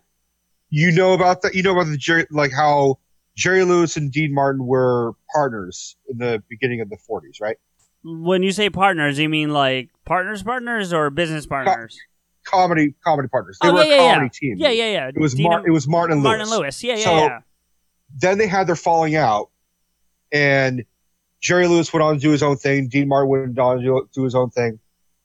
You 0.69 0.91
know 0.91 1.13
about 1.13 1.41
that? 1.43 1.55
You 1.55 1.63
know 1.63 1.71
about 1.71 1.87
the 1.91 1.97
Jerry 1.97 2.25
like 2.31 2.51
how 2.51 2.97
Jerry 3.37 3.63
Lewis 3.63 3.95
and 3.95 4.11
Dean 4.11 4.33
Martin 4.33 4.65
were 4.65 5.13
partners 5.33 5.95
in 6.09 6.17
the 6.17 6.43
beginning 6.49 6.81
of 6.81 6.89
the 6.89 6.97
40s, 7.09 7.39
right? 7.39 7.57
When 8.03 8.41
you 8.41 8.51
say 8.51 8.69
partners, 8.71 9.19
you 9.19 9.29
mean 9.29 9.49
like 9.53 9.89
partners, 10.05 10.41
partners, 10.41 10.91
or 10.91 11.11
business 11.11 11.45
partners? 11.45 11.97
Comedy 12.45 12.95
comedy 13.03 13.27
partners. 13.27 13.57
They 13.61 13.69
oh 13.69 13.73
were 13.73 13.83
yeah, 13.83 13.85
a 13.85 13.89
yeah, 13.89 14.13
comedy 14.13 14.31
yeah. 14.41 14.49
team. 14.49 14.57
Yeah, 14.57 14.69
yeah, 14.69 14.91
yeah. 14.91 15.07
It 15.09 15.19
was 15.19 15.37
Mar- 15.37 15.67
it 15.67 15.71
was 15.71 15.87
Martin 15.87 16.13
and 16.13 16.23
Martin 16.23 16.47
Lewis. 16.47 16.59
Lewis. 16.59 16.83
Yeah, 16.83 16.95
yeah, 16.95 17.03
So- 17.03 17.25
yeah. 17.25 17.39
then 18.17 18.37
they 18.37 18.47
had 18.47 18.65
their 18.67 18.75
falling 18.75 19.15
out, 19.15 19.49
and 20.31 20.83
Jerry 21.41 21.67
Lewis 21.67 21.91
went 21.93 22.03
on 22.03 22.15
to 22.15 22.19
do 22.19 22.31
his 22.31 22.41
own 22.41 22.57
thing. 22.57 22.87
Dean 22.87 23.07
Martin 23.07 23.29
went 23.29 23.59
on 23.59 23.77
to 23.77 23.83
do, 23.83 24.09
do 24.13 24.23
his 24.23 24.33
own 24.35 24.49
thing, 24.49 24.79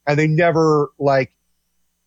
and 0.05 0.19
they 0.19 0.27
never 0.27 0.91
like 0.99 1.33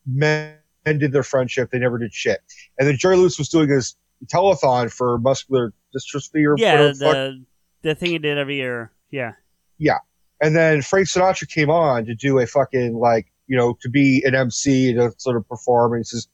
mended 0.07 1.13
their 1.13 1.23
friendship. 1.25 1.71
They 1.71 1.79
never 1.79 1.99
did 1.99 2.13
shit. 2.13 2.41
And 2.79 2.87
then 2.87 2.97
Jerry 2.99 3.17
Lewis 3.17 3.39
was 3.39 3.49
doing 3.49 3.71
his 3.71 3.97
telethon 4.27 4.93
for 4.93 5.19
muscular 5.19 5.73
dystrophy 5.95 6.45
or 6.47 6.55
Yeah, 6.59 6.77
the 6.93 7.45
the 7.83 7.95
thing 7.95 8.11
he 8.11 8.19
did 8.19 8.39
every 8.39 8.57
year. 8.57 8.93
Yeah. 9.11 9.33
yeah. 9.79 9.99
And 10.41 10.55
then 10.57 10.83
Frank 10.83 11.09
Sinatra 11.09 11.49
came 11.49 11.71
on 11.71 12.05
to 12.07 12.15
do 12.15 12.39
a 12.39 12.47
fucking 12.47 12.95
like 12.95 13.27
you 13.47 13.57
know 13.57 13.77
to 13.83 13.89
be 13.89 14.23
an 14.27 14.35
MC 14.35 14.93
to 14.95 15.13
sort 15.19 15.37
of 15.37 15.49
perform. 15.49 15.93
And 15.93 16.01
he 16.01 16.05
says, 16.05 16.29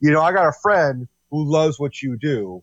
you 0.00 0.10
know, 0.10 0.22
I 0.22 0.32
got 0.32 0.48
a 0.48 0.52
friend 0.62 1.06
who 1.30 1.44
loves 1.50 1.78
what 1.78 2.02
you 2.02 2.16
do. 2.18 2.62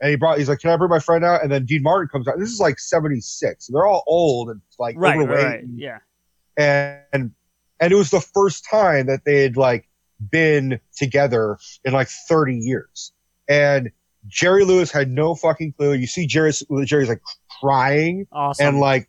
And 0.00 0.10
he 0.10 0.16
brought, 0.16 0.38
he's 0.38 0.48
like, 0.48 0.58
can 0.58 0.70
I 0.70 0.76
bring 0.76 0.90
my 0.90 0.98
friend 0.98 1.24
out? 1.24 1.44
And 1.44 1.52
then 1.52 1.64
Dean 1.64 1.84
Martin 1.84 2.08
comes 2.08 2.26
out. 2.26 2.36
This 2.36 2.50
is 2.50 2.58
like 2.58 2.80
76. 2.80 3.64
So 3.66 3.72
they're 3.72 3.86
all 3.86 4.02
old 4.08 4.48
and 4.50 4.60
like 4.76 4.96
Right, 4.98 5.16
overweight. 5.16 5.36
right, 5.38 5.44
right. 5.46 5.62
and- 5.62 5.78
Yeah. 5.78 5.98
and 6.56 7.30
and 7.80 7.92
it 7.92 7.94
was 7.94 8.10
the 8.10 8.20
first 8.20 8.64
time 8.68 9.06
that 9.06 9.24
they 9.24 9.42
had 9.42 9.56
like 9.56 9.88
been 10.30 10.80
together 10.96 11.58
in 11.84 11.92
like 11.92 12.08
30 12.28 12.56
years 12.56 13.12
and 13.48 13.90
jerry 14.28 14.64
lewis 14.64 14.90
had 14.90 15.10
no 15.10 15.34
fucking 15.34 15.72
clue 15.72 15.94
you 15.94 16.06
see 16.06 16.26
jerry 16.26 16.52
jerry's 16.84 17.08
like 17.08 17.22
crying 17.60 18.26
Awesome. 18.32 18.66
and 18.66 18.80
like 18.80 19.08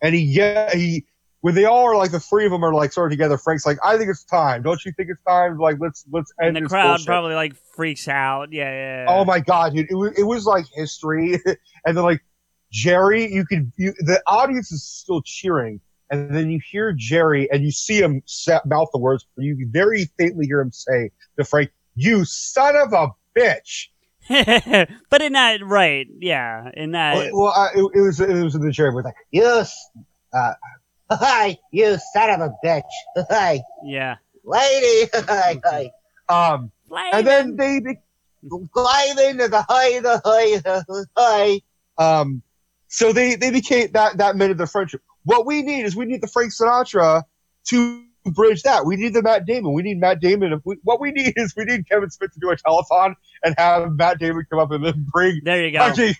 and 0.00 0.14
he 0.14 0.20
yeah 0.22 0.74
he 0.74 1.04
when 1.40 1.54
they 1.54 1.64
all 1.64 1.84
are 1.84 1.96
like 1.96 2.12
the 2.12 2.20
three 2.20 2.44
of 2.44 2.52
them 2.52 2.64
are 2.64 2.72
like 2.74 2.92
sort 2.92 3.10
of 3.10 3.12
together 3.12 3.38
frank's 3.38 3.64
like 3.64 3.78
i 3.82 3.96
think 3.96 4.10
it's 4.10 4.24
time 4.24 4.62
don't 4.62 4.84
you 4.84 4.92
think 4.92 5.08
it's 5.10 5.22
time 5.26 5.58
like 5.58 5.76
let's 5.80 6.04
let's 6.12 6.32
end 6.40 6.56
and 6.56 6.66
the 6.66 6.68
crowd 6.68 6.88
bullshit. 6.88 7.06
probably 7.06 7.34
like 7.34 7.54
freaks 7.74 8.08
out. 8.08 8.52
Yeah, 8.52 8.70
yeah. 8.70 9.04
yeah. 9.04 9.06
Oh 9.08 9.24
my 9.24 9.40
god, 9.40 9.74
dude! 9.74 9.90
It 9.90 9.94
was, 9.94 10.18
it 10.18 10.24
was 10.24 10.46
like 10.46 10.66
history, 10.74 11.38
and 11.86 11.96
then 11.96 12.04
like 12.04 12.22
Jerry, 12.70 13.32
you 13.32 13.44
could 13.44 13.72
you, 13.76 13.92
the 13.98 14.22
audience 14.26 14.72
is 14.72 14.84
still 14.84 15.22
cheering, 15.22 15.80
and 16.10 16.34
then 16.34 16.50
you 16.50 16.60
hear 16.70 16.92
Jerry, 16.92 17.50
and 17.50 17.62
you 17.62 17.70
see 17.70 17.98
him 17.98 18.22
mouth 18.66 18.88
the 18.92 18.98
words, 18.98 19.26
but 19.36 19.44
you 19.44 19.66
very 19.70 20.10
faintly 20.18 20.46
hear 20.46 20.60
him 20.60 20.72
say 20.72 21.10
to 21.38 21.44
Frank, 21.44 21.70
"You 21.94 22.24
son 22.24 22.76
of 22.76 22.92
a 22.92 23.08
bitch." 23.38 23.88
but 25.10 25.22
in 25.22 25.32
that, 25.34 25.64
right? 25.64 26.06
Yeah, 26.18 26.70
in 26.74 26.92
that. 26.92 27.14
well, 27.14 27.30
well 27.32 27.52
uh, 27.54 27.68
it, 27.74 27.90
it 27.94 28.00
was 28.00 28.20
it 28.20 28.42
was 28.42 28.54
in 28.54 28.62
the 28.62 28.70
Jerry 28.70 28.94
was 28.94 29.04
like, 29.04 29.14
"You, 29.30 29.46
s- 29.46 29.90
uh, 30.32 30.54
hi, 31.10 31.58
you 31.70 31.98
son 32.12 32.30
of 32.30 32.40
a 32.40 32.66
bitch, 32.66 32.82
hi, 33.30 33.60
yeah. 33.84 34.16
lady, 34.44 35.10
hi, 35.12 35.60
hi." 35.64 35.90
Um, 36.28 36.72
and 37.12 37.26
then 37.26 37.56
they 37.56 37.80
climb 38.72 39.18
into 39.18 39.48
the 39.48 39.62
high, 39.68 40.00
the 40.00 40.20
high, 40.24 40.58
the 40.58 41.06
high. 41.16 41.60
Um, 41.98 42.42
so 42.88 43.12
they 43.12 43.34
they 43.34 43.50
became 43.50 43.90
that 43.92 44.18
that 44.18 44.36
made 44.36 44.50
of 44.50 44.58
the 44.58 44.66
friendship. 44.66 45.02
What 45.24 45.46
we 45.46 45.62
need 45.62 45.84
is 45.84 45.94
we 45.94 46.06
need 46.06 46.22
the 46.22 46.28
Frank 46.28 46.52
Sinatra 46.52 47.22
to 47.68 48.04
bridge 48.30 48.62
that. 48.62 48.86
We 48.86 48.96
need 48.96 49.14
the 49.14 49.22
Matt 49.22 49.46
Damon. 49.46 49.72
We 49.72 49.82
need 49.82 49.98
Matt 49.98 50.20
Damon. 50.20 50.52
If 50.52 50.60
we, 50.64 50.76
what 50.82 51.00
we 51.00 51.12
need 51.12 51.34
is 51.36 51.54
we 51.56 51.64
need 51.64 51.88
Kevin 51.88 52.10
Smith 52.10 52.32
to 52.34 52.40
do 52.40 52.50
a 52.50 52.56
telethon 52.56 53.14
and 53.42 53.54
have 53.58 53.92
Matt 53.92 54.18
Damon 54.18 54.44
come 54.48 54.58
up 54.58 54.70
and 54.70 54.84
then 54.84 55.06
bring. 55.12 55.40
There 55.44 55.64
you 55.64 55.72
go. 55.72 55.78
Actually, 55.78 56.16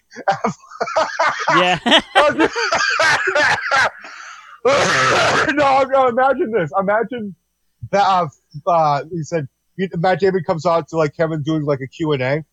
yeah. 1.56 1.78
no, 5.52 5.82
no. 5.84 6.08
Imagine 6.08 6.52
this. 6.52 6.70
Imagine 6.78 7.34
that. 7.90 8.02
Uh, 8.02 8.28
uh, 8.66 9.04
he 9.10 9.22
said 9.22 9.48
Matt 9.96 10.20
Damon 10.20 10.42
comes 10.44 10.66
out 10.66 10.88
to 10.88 10.96
like 10.96 11.16
Kevin 11.16 11.42
doing 11.42 11.64
like 11.64 11.80
a 11.80 11.86
Q 11.86 12.12
and 12.12 12.22
A. 12.22 12.44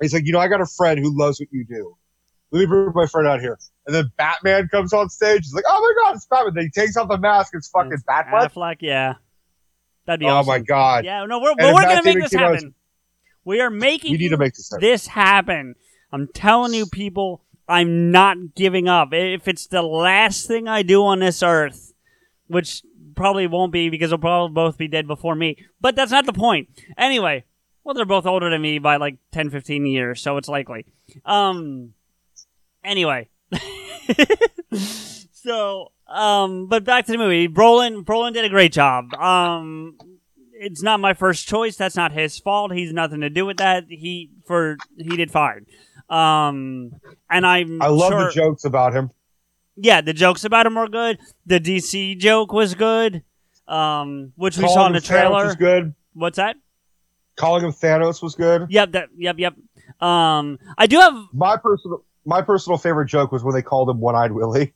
He's 0.00 0.14
like, 0.14 0.26
you 0.26 0.32
know, 0.32 0.38
I 0.38 0.48
got 0.48 0.60
a 0.60 0.66
friend 0.66 1.00
who 1.00 1.18
loves 1.18 1.40
what 1.40 1.48
you 1.50 1.64
do, 1.64 1.96
let 2.50 2.60
me 2.60 2.66
bring 2.66 2.92
my 2.94 3.06
friend 3.06 3.28
out 3.28 3.40
here. 3.40 3.58
And 3.88 3.94
then 3.94 4.12
Batman 4.18 4.68
comes 4.68 4.92
on 4.92 5.08
stage. 5.08 5.40
He's 5.44 5.54
like, 5.54 5.64
oh 5.66 5.80
my 5.80 6.04
god, 6.04 6.14
it's 6.16 6.26
Batman. 6.26 6.54
Then 6.54 6.64
he 6.64 6.70
takes 6.70 6.96
off 6.96 7.08
the 7.08 7.18
mask. 7.18 7.52
It's 7.54 7.68
fucking 7.70 7.90
Batfleck. 8.08 8.52
Affleck, 8.52 8.76
yeah. 8.80 9.14
That'd 10.04 10.20
be 10.20 10.26
Oh 10.26 10.28
awesome. 10.36 10.46
my 10.48 10.58
god. 10.60 11.04
Yeah, 11.06 11.24
no, 11.24 11.40
we're, 11.40 11.50
And 11.52 11.56
but 11.58 11.66
if 11.68 11.74
we're 11.74 11.82
gonna 11.82 12.02
make 12.04 12.20
this 12.22 12.34
out- 12.34 12.52
happen. 12.54 12.74
We 13.44 13.60
are 13.62 13.70
making 13.70 14.12
We 14.12 14.18
need 14.18 14.28
to 14.28 14.36
make 14.36 14.52
this 14.54 14.70
happen. 14.70 14.80
this 14.86 15.06
happen. 15.06 15.74
I'm 16.12 16.28
telling 16.34 16.74
you, 16.74 16.84
people, 16.86 17.42
I'm 17.66 18.10
not 18.10 18.54
giving 18.54 18.88
up. 18.88 19.08
If 19.12 19.48
it's 19.48 19.66
the 19.66 19.80
last 19.82 20.46
thing 20.46 20.68
I 20.68 20.82
do 20.82 21.02
on 21.04 21.18
this 21.20 21.42
earth, 21.42 21.94
which 22.46 22.82
probably 23.16 23.46
won't 23.46 23.72
be 23.72 23.88
because 23.88 24.10
they'll 24.10 24.18
probably 24.18 24.52
both 24.54 24.76
be 24.76 24.86
dead 24.86 25.06
before 25.06 25.34
me, 25.34 25.56
but 25.80 25.96
that's 25.96 26.12
not 26.12 26.26
the 26.26 26.32
point. 26.34 26.68
Anyway, 26.98 27.44
well, 27.84 27.94
they're 27.94 28.04
both 28.04 28.26
older 28.26 28.50
than 28.50 28.60
me 28.60 28.78
by 28.78 28.96
like 28.96 29.16
10, 29.32 29.48
15 29.50 29.86
years, 29.86 30.20
so 30.20 30.36
it's 30.36 30.48
likely. 30.48 30.84
Um, 31.24 31.94
anyway. 32.84 33.28
so, 35.32 35.92
um, 36.08 36.66
but 36.66 36.84
back 36.84 37.06
to 37.06 37.12
the 37.12 37.18
movie. 37.18 37.48
Brolin, 37.48 38.04
Brolin 38.04 38.32
did 38.32 38.44
a 38.44 38.48
great 38.48 38.72
job. 38.72 39.14
Um, 39.14 39.96
it's 40.52 40.82
not 40.82 41.00
my 41.00 41.14
first 41.14 41.46
choice. 41.48 41.76
That's 41.76 41.96
not 41.96 42.12
his 42.12 42.38
fault. 42.38 42.72
He's 42.72 42.92
nothing 42.92 43.20
to 43.20 43.30
do 43.30 43.46
with 43.46 43.58
that. 43.58 43.84
He 43.88 44.30
for 44.46 44.76
he 44.96 45.16
did 45.16 45.30
fine. 45.30 45.66
Um, 46.10 46.92
and 47.30 47.46
I'm 47.46 47.80
I 47.80 47.88
love 47.88 48.12
sure, 48.12 48.24
the 48.26 48.32
jokes 48.32 48.64
about 48.64 48.94
him. 48.94 49.10
Yeah, 49.76 50.00
the 50.00 50.12
jokes 50.12 50.44
about 50.44 50.66
him 50.66 50.74
were 50.74 50.88
good. 50.88 51.18
The 51.46 51.60
DC 51.60 52.18
joke 52.18 52.52
was 52.52 52.74
good. 52.74 53.22
Um, 53.68 54.32
which 54.36 54.56
we 54.56 54.66
saw 54.66 54.86
in 54.86 54.92
the 54.92 54.98
him 54.98 55.02
Thanos 55.02 55.06
trailer. 55.06 55.44
was 55.44 55.56
good. 55.56 55.94
What's 56.14 56.36
that? 56.36 56.56
Calling 57.36 57.64
him 57.64 57.72
Thanos 57.72 58.22
was 58.22 58.34
good. 58.34 58.66
Yep, 58.70 58.92
that, 58.92 59.08
yep, 59.16 59.36
yep. 59.38 59.54
Um, 60.00 60.58
I 60.76 60.86
do 60.86 60.98
have. 60.98 61.14
My 61.32 61.56
personal 61.56 62.02
my 62.28 62.42
personal 62.42 62.76
favorite 62.78 63.06
joke 63.06 63.32
was 63.32 63.42
when 63.42 63.54
they 63.54 63.62
called 63.62 63.88
him 63.90 64.00
One 64.00 64.14
Eyed 64.14 64.32
Willie. 64.32 64.74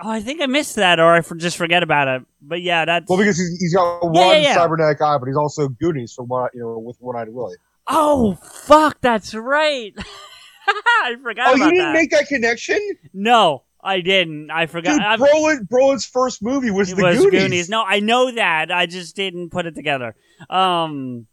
Oh, 0.00 0.10
I 0.10 0.20
think 0.20 0.40
I 0.42 0.46
missed 0.46 0.74
that, 0.76 0.98
or 0.98 1.12
I 1.14 1.20
for, 1.20 1.36
just 1.36 1.56
forget 1.56 1.82
about 1.84 2.08
it. 2.08 2.22
But 2.42 2.62
yeah, 2.62 2.84
that's. 2.84 3.08
Well, 3.08 3.18
because 3.18 3.36
he's, 3.36 3.56
he's 3.60 3.74
got 3.74 4.02
one 4.02 4.14
Yeah, 4.14 4.32
yeah, 4.32 4.38
yeah. 4.38 4.54
cybernetic 4.54 5.00
eye, 5.00 5.18
but 5.18 5.26
he's 5.26 5.36
also 5.36 5.68
Goonies 5.68 6.12
from 6.14 6.26
one, 6.26 6.48
you 6.54 6.60
know, 6.60 6.78
with 6.78 6.96
One 6.98 7.14
Eyed 7.16 7.28
Willie. 7.28 7.56
Oh 7.86 8.34
fuck, 8.34 9.00
that's 9.00 9.34
right. 9.34 9.92
I 10.66 11.14
forgot 11.22 11.48
Oh, 11.50 11.54
about 11.56 11.64
you 11.66 11.70
didn't 11.72 11.86
that. 11.86 11.92
make 11.92 12.10
that 12.10 12.26
connection, 12.26 12.80
No, 13.12 13.64
I 13.82 14.00
didn't. 14.00 14.50
I 14.50 14.64
forgot. 14.66 15.18
dude. 15.18 15.28
Brolin, 15.28 15.68
Brolin's 15.68 16.06
first 16.06 16.42
movie 16.42 16.70
was 16.70 16.92
the 16.94 17.02
was 17.02 17.18
Goonies. 17.26 17.68
No, 17.68 17.82
I 17.82 18.00
know 18.00 18.32
that. 18.32 18.72
I 18.72 18.86
just 18.86 19.14
didn't 19.14 19.50
put 19.50 19.66
it 19.66 19.74
together. 19.74 20.16
Um, 20.48 21.26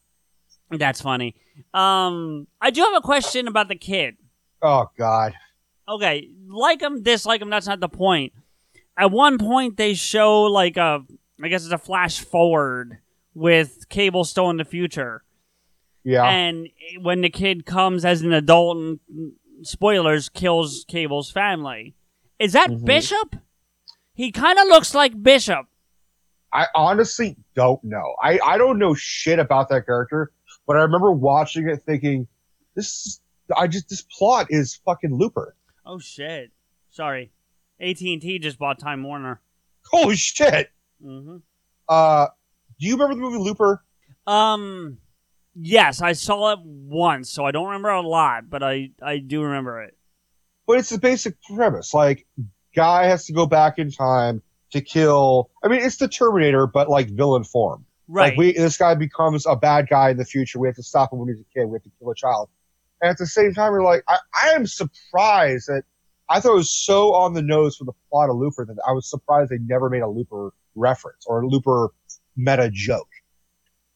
that's 0.69 1.01
funny. 1.01 1.35
Um, 1.73 2.47
I 2.59 2.69
do 2.71 2.81
have 2.81 2.93
a 2.95 3.01
question 3.01 3.47
about 3.47 3.69
the 3.69 3.75
kid. 3.75 4.17
Oh 4.61 4.87
God. 4.97 5.33
Okay, 5.87 6.29
like 6.47 6.81
him, 6.81 7.01
dislike 7.03 7.41
him. 7.41 7.49
That's 7.49 7.67
not 7.67 7.79
the 7.79 7.89
point. 7.89 8.33
At 8.97 9.11
one 9.11 9.37
point, 9.37 9.77
they 9.77 9.93
show 9.93 10.43
like 10.43 10.77
a, 10.77 11.03
I 11.43 11.47
guess 11.47 11.63
it's 11.63 11.73
a 11.73 11.77
flash 11.77 12.19
forward 12.21 12.99
with 13.33 13.87
Cable 13.89 14.23
still 14.23 14.49
in 14.49 14.57
the 14.57 14.65
future. 14.65 15.23
Yeah. 16.03 16.23
And 16.27 16.67
when 17.01 17.21
the 17.21 17.29
kid 17.29 17.65
comes 17.65 18.05
as 18.05 18.21
an 18.21 18.33
adult 18.33 18.77
and 18.77 18.99
spoilers 19.63 20.29
kills 20.29 20.85
Cable's 20.87 21.31
family, 21.31 21.95
is 22.39 22.53
that 22.53 22.69
Mhm. 22.69 22.85
Bishop? 22.85 23.35
He 24.13 24.31
kind 24.31 24.59
of 24.59 24.67
looks 24.67 24.93
like 24.93 25.21
Bishop. 25.23 25.67
I 26.53 26.67
honestly 26.75 27.37
don't 27.55 27.81
know. 27.83 28.15
I, 28.21 28.39
I 28.43 28.57
don't 28.57 28.77
know 28.77 28.93
shit 28.93 29.39
about 29.39 29.69
that 29.69 29.85
character, 29.85 30.31
but 30.67 30.75
I 30.75 30.81
remember 30.81 31.11
watching 31.11 31.69
it 31.69 31.81
thinking, 31.85 32.27
this 32.75 32.87
is, 33.05 33.21
I 33.55 33.67
just 33.67 33.89
this 33.89 34.01
plot 34.01 34.47
is 34.49 34.75
fucking 34.85 35.13
Looper. 35.15 35.55
Oh 35.85 35.99
shit! 35.99 36.51
Sorry, 36.89 37.31
AT 37.79 38.01
and 38.01 38.21
T 38.21 38.39
just 38.39 38.59
bought 38.59 38.79
Time 38.79 39.03
Warner. 39.03 39.41
Holy 39.91 40.15
shit! 40.15 40.69
hmm 41.03 41.37
Uh, 41.87 42.27
do 42.79 42.87
you 42.87 42.93
remember 42.93 43.15
the 43.15 43.21
movie 43.21 43.37
Looper? 43.39 43.83
Um, 44.27 44.97
yes, 45.55 46.01
I 46.01 46.13
saw 46.13 46.53
it 46.53 46.59
once, 46.63 47.29
so 47.31 47.45
I 47.45 47.51
don't 47.51 47.65
remember 47.65 47.89
a 47.89 48.01
lot, 48.01 48.49
but 48.49 48.63
I 48.63 48.91
I 49.01 49.17
do 49.17 49.41
remember 49.41 49.81
it. 49.83 49.97
But 50.67 50.79
it's 50.79 50.89
the 50.89 50.99
basic 50.99 51.35
premise. 51.43 51.93
Like, 51.93 52.25
guy 52.75 53.05
has 53.05 53.25
to 53.25 53.33
go 53.33 53.45
back 53.45 53.77
in 53.79 53.91
time 53.91 54.41
to 54.71 54.81
kill. 54.81 55.49
I 55.63 55.67
mean, 55.67 55.81
it's 55.81 55.97
the 55.97 56.07
Terminator, 56.07 56.67
but 56.67 56.89
like 56.89 57.09
villain 57.09 57.43
form. 57.43 57.85
Right. 58.07 58.29
Like 58.29 58.37
we, 58.37 58.53
this 58.53 58.77
guy 58.77 58.93
becomes 58.95 59.45
a 59.45 59.55
bad 59.55 59.87
guy 59.89 60.11
in 60.11 60.17
the 60.17 60.25
future. 60.25 60.59
We 60.59 60.67
have 60.67 60.75
to 60.75 60.83
stop 60.83 61.11
him 61.11 61.19
when 61.19 61.29
he's 61.29 61.39
a 61.39 61.45
kid. 61.59 61.65
We 61.65 61.75
have 61.75 61.83
to 61.83 61.91
kill 61.99 62.09
a 62.11 62.15
child. 62.15 62.49
And 63.01 63.09
at 63.09 63.17
the 63.17 63.25
same 63.25 63.53
time, 63.53 63.71
we're 63.71 63.83
like, 63.83 64.03
I, 64.07 64.17
I 64.43 64.49
am 64.49 64.67
surprised 64.67 65.67
that 65.67 65.83
I 66.29 66.39
thought 66.39 66.53
it 66.53 66.57
was 66.57 66.71
so 66.71 67.13
on 67.13 67.33
the 67.33 67.41
nose 67.41 67.75
for 67.75 67.83
the 67.83 67.93
plot 68.09 68.29
of 68.29 68.37
Looper 68.37 68.65
that 68.65 68.77
I 68.87 68.91
was 68.91 69.09
surprised 69.09 69.51
they 69.51 69.57
never 69.57 69.89
made 69.89 70.01
a 70.01 70.07
Looper 70.07 70.53
reference 70.75 71.25
or 71.25 71.41
a 71.41 71.47
Looper 71.47 71.89
meta 72.37 72.69
joke. 72.71 73.09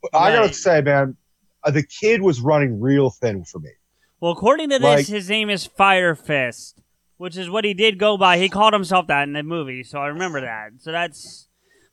But 0.02 0.20
I 0.20 0.32
gotta 0.36 0.54
say, 0.54 0.82
man, 0.82 1.16
uh, 1.64 1.72
the 1.72 1.84
kid 1.84 2.22
was 2.22 2.42
running 2.42 2.80
real 2.80 3.10
thin 3.10 3.46
for 3.46 3.60
me. 3.60 3.72
Well, 4.20 4.32
according 4.32 4.70
to 4.70 4.80
this, 4.80 4.84
Like- 4.84 5.08
his 5.08 5.30
name 5.30 5.50
is 5.50 5.66
Fire 5.66 6.16
Fist, 6.16 6.82
which 7.18 7.38
is 7.38 7.50
what 7.50 7.64
he 7.64 7.74
did 7.74 8.00
go 8.00 8.18
by. 8.18 8.38
He 8.38 8.50
called 8.50 8.74
himself 8.74 9.08
that 9.08 9.24
in 9.24 9.34
the 9.34 9.44
movie, 9.44 9.84
so 9.84 10.00
I 10.00 10.08
remember 10.08 10.42
that. 10.42 10.72
So 10.80 10.92
that's, 10.92 11.48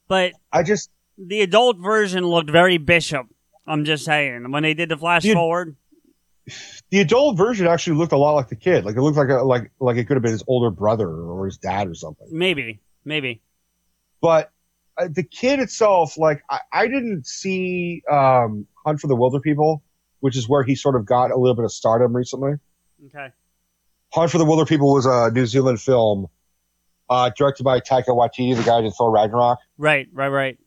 but 0.08 0.32
I 0.50 0.62
just 0.62 0.90
the 1.18 1.42
adult 1.42 1.78
version 1.78 2.26
looked 2.26 2.50
very 2.50 2.78
Bishop. 2.78 3.26
I'm 3.66 3.84
just 3.84 4.04
saying 4.04 4.50
when 4.50 4.62
they 4.62 4.74
did 4.74 4.88
the 4.88 4.96
flash 4.96 5.22
Dude. 5.22 5.34
forward. 5.34 5.76
The 6.90 7.00
adult 7.00 7.36
version 7.36 7.66
actually 7.66 7.96
looked 7.96 8.12
a 8.12 8.16
lot 8.16 8.32
like 8.32 8.48
the 8.48 8.56
kid. 8.56 8.84
Like 8.84 8.96
it 8.96 9.00
looked 9.00 9.16
like 9.16 9.28
a, 9.28 9.42
like 9.42 9.70
like 9.80 9.96
it 9.96 10.06
could 10.06 10.16
have 10.16 10.22
been 10.22 10.32
his 10.32 10.44
older 10.46 10.70
brother 10.70 11.08
or 11.08 11.46
his 11.46 11.58
dad 11.58 11.88
or 11.88 11.94
something. 11.94 12.26
Maybe, 12.30 12.80
maybe. 13.04 13.42
But 14.20 14.50
uh, 14.98 15.08
the 15.10 15.22
kid 15.22 15.60
itself, 15.60 16.18
like 16.18 16.42
I, 16.50 16.60
I 16.72 16.86
didn't 16.86 17.26
see 17.26 18.02
um, 18.10 18.66
Hunt 18.84 19.00
for 19.00 19.06
the 19.06 19.16
Wilder 19.16 19.40
People, 19.40 19.82
which 20.20 20.36
is 20.36 20.48
where 20.48 20.62
he 20.62 20.74
sort 20.74 20.96
of 20.96 21.06
got 21.06 21.30
a 21.30 21.36
little 21.36 21.56
bit 21.56 21.64
of 21.64 21.72
stardom 21.72 22.14
recently. 22.14 22.54
Okay. 23.06 23.28
Hunt 24.12 24.30
for 24.30 24.38
the 24.38 24.44
Wilder 24.44 24.66
People 24.66 24.92
was 24.92 25.06
a 25.06 25.30
New 25.32 25.46
Zealand 25.46 25.80
film 25.80 26.26
uh, 27.08 27.30
directed 27.36 27.64
by 27.64 27.80
Taika 27.80 28.08
Waititi, 28.08 28.56
the 28.56 28.62
guy 28.62 28.78
who 28.78 28.84
did 28.84 28.94
Thor 28.94 29.10
Ragnarok. 29.10 29.58
Right, 29.78 30.08
right, 30.12 30.28
right. 30.28 30.58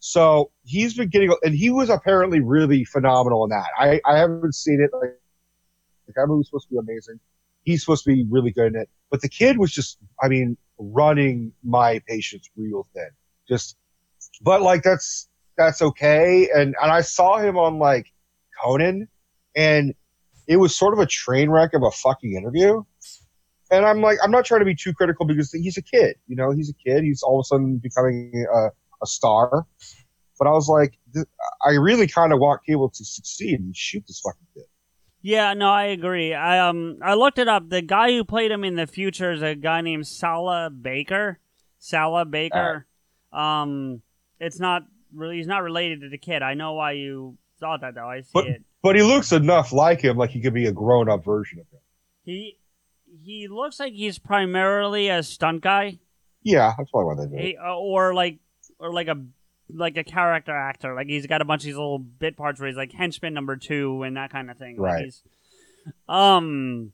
So 0.00 0.50
he's 0.64 0.94
been 0.94 1.08
getting, 1.08 1.34
and 1.42 1.54
he 1.54 1.70
was 1.70 1.90
apparently 1.90 2.40
really 2.40 2.84
phenomenal 2.84 3.44
in 3.44 3.50
that. 3.50 3.68
I, 3.78 4.00
I 4.06 4.18
haven't 4.18 4.54
seen 4.54 4.80
it. 4.80 4.90
Like, 4.94 5.16
like 6.08 6.14
that 6.16 6.44
supposed 6.46 6.68
to 6.68 6.74
be 6.74 6.78
amazing. 6.78 7.20
He's 7.62 7.82
supposed 7.82 8.04
to 8.04 8.14
be 8.14 8.26
really 8.28 8.50
good 8.50 8.74
in 8.74 8.80
it. 8.80 8.88
But 9.10 9.20
the 9.20 9.28
kid 9.28 9.58
was 9.58 9.72
just, 9.72 9.98
I 10.22 10.28
mean, 10.28 10.56
running 10.78 11.52
my 11.62 12.00
patience 12.08 12.48
real 12.56 12.88
thin. 12.94 13.10
Just, 13.46 13.76
but 14.40 14.62
like 14.62 14.82
that's 14.82 15.28
that's 15.58 15.82
okay. 15.82 16.48
And 16.54 16.74
and 16.80 16.90
I 16.90 17.02
saw 17.02 17.38
him 17.38 17.58
on 17.58 17.78
like 17.78 18.06
Conan, 18.62 19.08
and 19.54 19.94
it 20.48 20.56
was 20.56 20.74
sort 20.74 20.94
of 20.94 21.00
a 21.00 21.06
train 21.06 21.50
wreck 21.50 21.74
of 21.74 21.82
a 21.82 21.90
fucking 21.90 22.34
interview. 22.34 22.82
And 23.70 23.84
I'm 23.84 24.00
like, 24.00 24.18
I'm 24.22 24.30
not 24.30 24.46
trying 24.46 24.62
to 24.62 24.64
be 24.64 24.74
too 24.74 24.94
critical 24.94 25.26
because 25.26 25.52
he's 25.52 25.76
a 25.76 25.82
kid. 25.82 26.16
You 26.26 26.36
know, 26.36 26.50
he's 26.50 26.70
a 26.70 26.74
kid. 26.74 27.04
He's 27.04 27.22
all 27.22 27.38
of 27.38 27.44
a 27.44 27.46
sudden 27.46 27.76
becoming 27.76 28.46
a, 28.52 28.70
a 29.02 29.06
star. 29.06 29.66
But 30.38 30.48
I 30.48 30.52
was 30.52 30.68
like, 30.68 30.98
I 31.66 31.72
really 31.72 32.06
kind 32.06 32.32
of 32.32 32.38
want 32.38 32.64
Cable 32.64 32.88
to 32.90 33.04
succeed 33.04 33.60
and 33.60 33.76
shoot 33.76 34.04
this 34.06 34.20
fucking 34.20 34.46
kid. 34.54 34.64
Yeah, 35.22 35.52
no, 35.52 35.68
I 35.70 35.84
agree. 35.84 36.32
I 36.32 36.66
um 36.66 36.98
I 37.02 37.12
looked 37.14 37.38
it 37.38 37.46
up. 37.46 37.68
The 37.68 37.82
guy 37.82 38.12
who 38.12 38.24
played 38.24 38.50
him 38.50 38.64
in 38.64 38.74
the 38.74 38.86
future 38.86 39.32
is 39.32 39.42
a 39.42 39.54
guy 39.54 39.82
named 39.82 40.06
Sala 40.06 40.70
Baker. 40.70 41.38
Sala 41.78 42.24
Baker. 42.24 42.86
Um 43.32 44.00
it's 44.38 44.58
not 44.58 44.84
really 45.14 45.36
he's 45.36 45.46
not 45.46 45.62
related 45.62 46.00
to 46.00 46.08
the 46.08 46.16
kid. 46.16 46.42
I 46.42 46.54
know 46.54 46.72
why 46.72 46.92
you 46.92 47.36
thought 47.58 47.82
that 47.82 47.94
though. 47.94 48.08
I 48.08 48.22
see 48.22 48.30
But 48.32 48.46
it. 48.46 48.62
but 48.82 48.96
he 48.96 49.02
looks 49.02 49.30
enough 49.32 49.74
like 49.74 50.00
him, 50.00 50.16
like 50.16 50.30
he 50.30 50.40
could 50.40 50.54
be 50.54 50.64
a 50.66 50.72
grown 50.72 51.10
up 51.10 51.22
version 51.22 51.58
of 51.58 51.66
him. 51.70 51.80
He 52.24 52.56
he 53.22 53.46
looks 53.48 53.78
like 53.78 53.92
he's 53.92 54.18
primarily 54.18 55.10
a 55.10 55.22
stunt 55.22 55.60
guy. 55.60 55.98
Yeah, 56.42 56.72
that's 56.78 56.90
probably 56.90 57.14
why 57.14 57.24
they 57.26 57.30
do 57.30 57.36
it. 57.36 57.44
He, 57.44 57.56
uh, 57.58 57.76
or 57.76 58.14
like 58.14 58.38
or 58.80 58.92
like 58.92 59.08
a 59.08 59.16
like 59.72 59.96
a 59.96 60.02
character 60.04 60.56
actor. 60.56 60.94
Like 60.94 61.06
he's 61.06 61.26
got 61.26 61.40
a 61.42 61.44
bunch 61.44 61.62
of 61.62 61.66
these 61.66 61.76
little 61.76 61.98
bit 62.00 62.36
parts 62.36 62.58
where 62.60 62.66
he's 62.68 62.76
like 62.76 62.92
henchman 62.92 63.32
number 63.34 63.56
two 63.56 64.02
and 64.02 64.16
that 64.16 64.30
kind 64.32 64.50
of 64.50 64.58
thing. 64.58 64.76
Right. 64.80 65.04
he's, 65.04 65.22
um, 66.08 66.92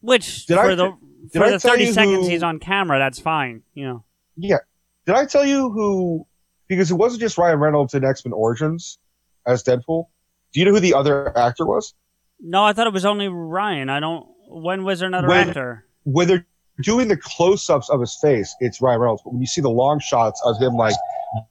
which 0.00 0.46
Did 0.46 0.54
for 0.56 0.60
I 0.70 0.74
the 0.74 0.96
for 1.32 1.50
the 1.50 1.58
thirty 1.58 1.92
seconds 1.92 2.26
who- 2.26 2.30
he's 2.30 2.42
on 2.42 2.58
camera, 2.58 2.98
that's 2.98 3.18
fine. 3.18 3.62
You 3.74 3.86
know. 3.86 4.04
Yeah. 4.36 4.58
Did 5.06 5.14
I 5.16 5.24
tell 5.24 5.44
you 5.44 5.70
who? 5.70 6.26
Because 6.68 6.90
it 6.90 6.94
wasn't 6.94 7.20
just 7.20 7.38
Ryan 7.38 7.58
Reynolds 7.58 7.94
in 7.94 8.04
X 8.04 8.24
Men 8.24 8.32
Origins 8.32 8.98
as 9.46 9.62
Deadpool. 9.62 10.06
Do 10.52 10.60
you 10.60 10.66
know 10.66 10.72
who 10.72 10.80
the 10.80 10.94
other 10.94 11.36
actor 11.36 11.64
was? 11.64 11.94
No, 12.40 12.64
I 12.64 12.72
thought 12.72 12.86
it 12.86 12.92
was 12.92 13.04
only 13.04 13.28
Ryan. 13.28 13.88
I 13.88 14.00
don't. 14.00 14.26
When 14.48 14.84
was 14.84 15.00
there 15.00 15.08
another 15.08 15.28
When- 15.28 15.48
actor? 15.48 15.84
When 16.04 16.28
they're 16.28 16.46
doing 16.82 17.08
the 17.08 17.16
close 17.16 17.68
ups 17.70 17.88
of 17.90 18.00
his 18.00 18.16
face, 18.20 18.54
it's 18.60 18.80
Ryan 18.80 19.00
Reynolds. 19.00 19.22
But 19.24 19.32
when 19.32 19.40
you 19.40 19.46
see 19.46 19.60
the 19.60 19.70
long 19.70 20.00
shots 20.00 20.40
of 20.44 20.58
him 20.60 20.74
like 20.74 20.94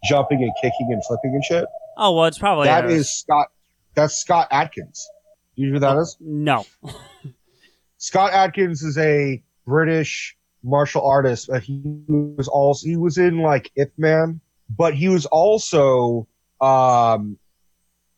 jumping 0.04 0.42
and 0.44 0.52
kicking 0.62 0.92
and 0.92 1.04
flipping 1.06 1.34
and 1.34 1.44
shit, 1.44 1.66
Oh 1.98 2.14
well, 2.14 2.26
it's 2.26 2.38
probably 2.38 2.66
that 2.68 2.86
uh, 2.86 3.04
Scott. 3.04 3.48
That's 3.94 4.16
Scott 4.16 4.48
Adkins. 4.52 5.10
Do 5.56 5.62
you 5.62 5.68
know 5.70 5.74
who 5.76 5.80
that 5.80 5.98
is? 5.98 6.18
no. 6.20 6.66
Scott 7.98 8.34
Adkins 8.34 8.84
is 8.84 8.98
a 8.98 9.42
British 9.66 10.36
martial 10.64 11.06
artist. 11.06 11.50
He 11.64 11.82
was 12.08 12.48
also 12.48 12.88
he 12.88 12.98
was 12.98 13.18
in 13.18 13.40
like 13.40 13.72
Ip 13.76 13.94
Man, 13.98 14.42
but 14.70 14.94
he 14.94 15.08
was 15.08 15.26
also 15.28 16.28
um 16.60 17.38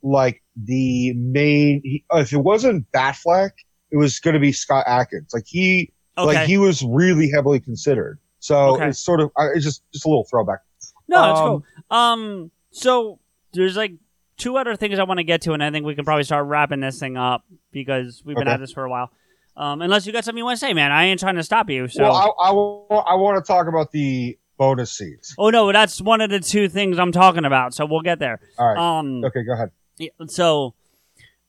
like 0.02 0.42
the 0.56 1.14
main. 1.14 1.82
He, 1.84 2.04
if 2.12 2.34
it 2.34 2.38
wasn't 2.38 2.92
Batfleck, 2.92 3.52
it 3.92 3.98
was 3.98 4.20
going 4.20 4.34
to 4.34 4.40
be 4.40 4.52
Scott 4.52 4.86
Adkins. 4.88 5.32
Like 5.34 5.46
he 5.46 5.94
Okay. 6.18 6.26
like 6.36 6.48
he 6.48 6.58
was 6.58 6.84
really 6.84 7.30
heavily 7.30 7.60
considered. 7.60 8.20
So 8.40 8.76
Okay. 8.76 8.90
it's 8.90 9.00
sort 9.00 9.20
of 9.22 9.32
it's 9.56 9.64
just 9.66 9.84
just 9.92 10.06
a 10.06 10.10
little 10.10 10.26
throwback. 10.26 10.60
No, 11.08 11.22
that's 11.22 11.40
Um, 11.40 11.46
cool. 11.48 11.98
Um, 11.98 12.52
so 12.72 13.20
there's 13.54 13.76
like 13.78 13.94
two 14.38 14.58
other 14.58 14.76
things 14.76 15.00
I 15.00 15.04
want 15.04 15.20
to 15.20 15.24
get 15.24 15.42
to, 15.44 15.54
and 15.54 15.64
I 15.64 15.72
think 15.72 15.86
we 15.86 15.96
can 15.96 16.06
probably 16.06 16.24
start 16.24 16.46
wrapping 16.48 16.80
this 16.80 17.00
thing 17.00 17.18
up 17.18 17.44
because 17.72 18.22
we've 18.26 18.36
been 18.36 18.48
Okay. 18.48 18.54
at 18.56 18.60
this 18.60 18.72
for 18.72 18.84
a 18.84 18.90
while. 18.90 19.12
Um, 19.56 19.82
unless 19.82 20.06
you 20.06 20.14
got 20.14 20.24
something 20.24 20.38
you 20.38 20.46
want 20.46 20.60
to 20.60 20.66
say, 20.66 20.74
man, 20.74 20.92
I 20.92 21.06
ain't 21.06 21.20
trying 21.20 21.36
to 21.36 21.44
stop 21.44 21.68
you. 21.70 21.88
So, 21.88 22.04
Well, 22.04 22.14
I, 22.40 22.50
I, 22.50 23.14
I 23.14 23.16
want 23.16 23.44
to 23.44 23.48
talk 23.48 23.68
about 23.68 23.92
the 23.92 24.38
bonus 24.58 24.92
seats. 24.92 25.34
oh 25.40 25.50
no, 25.50 25.72
that's 25.72 26.00
one 26.02 26.22
of 26.22 26.30
the 26.30 26.40
two 26.40 26.70
things 26.70 27.00
I'm 27.00 27.12
talking 27.12 27.46
about. 27.46 27.74
So 27.74 27.86
we'll 27.86 28.02
get 28.02 28.20
there. 28.20 28.40
All 28.60 28.68
right. 28.68 28.78
Um, 29.00 29.24
okay, 29.26 29.44
go 29.44 29.54
ahead. 29.54 29.72
Yeah, 29.98 30.10
so, 30.28 30.76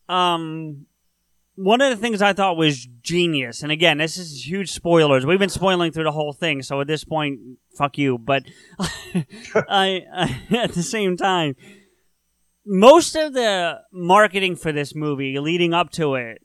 um, 0.08 0.86
one 1.60 1.80
of 1.80 1.90
the 1.90 1.96
things 1.96 2.22
I 2.22 2.32
thought 2.32 2.56
was 2.56 2.86
genius, 3.02 3.62
and 3.64 3.72
again, 3.72 3.98
this 3.98 4.16
is 4.16 4.46
huge 4.46 4.70
spoilers. 4.70 5.26
We've 5.26 5.38
been 5.40 5.48
spoiling 5.48 5.90
through 5.90 6.04
the 6.04 6.12
whole 6.12 6.32
thing, 6.32 6.62
so 6.62 6.80
at 6.80 6.86
this 6.86 7.02
point, 7.02 7.40
fuck 7.76 7.98
you. 7.98 8.16
But 8.16 8.44
I, 9.68 10.04
I, 10.14 10.40
at 10.56 10.72
the 10.72 10.82
same 10.84 11.16
time, 11.16 11.56
most 12.64 13.16
of 13.16 13.32
the 13.32 13.80
marketing 13.92 14.56
for 14.56 14.72
this 14.72 14.94
movie 14.94 15.38
leading 15.40 15.74
up 15.74 15.90
to 15.92 16.14
it, 16.14 16.42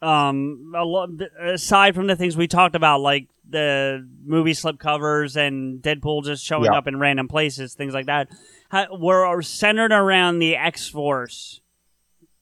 um, 0.00 0.72
a 0.74 0.84
lo- 0.84 1.08
aside 1.42 1.94
from 1.94 2.06
the 2.06 2.16
things 2.16 2.36
we 2.36 2.46
talked 2.46 2.74
about, 2.74 3.00
like 3.00 3.28
the 3.48 4.08
movie 4.24 4.54
slip 4.54 4.78
covers 4.78 5.36
and 5.36 5.82
Deadpool 5.82 6.24
just 6.24 6.44
showing 6.44 6.64
Yeah. 6.72 6.78
up 6.78 6.86
in 6.86 6.98
random 6.98 7.28
places, 7.28 7.74
things 7.74 7.92
like 7.92 8.06
that, 8.06 8.28
ha- 8.70 8.86
were 8.92 9.42
centered 9.42 9.92
around 9.92 10.38
the 10.38 10.56
X 10.56 10.88
Force 10.88 11.60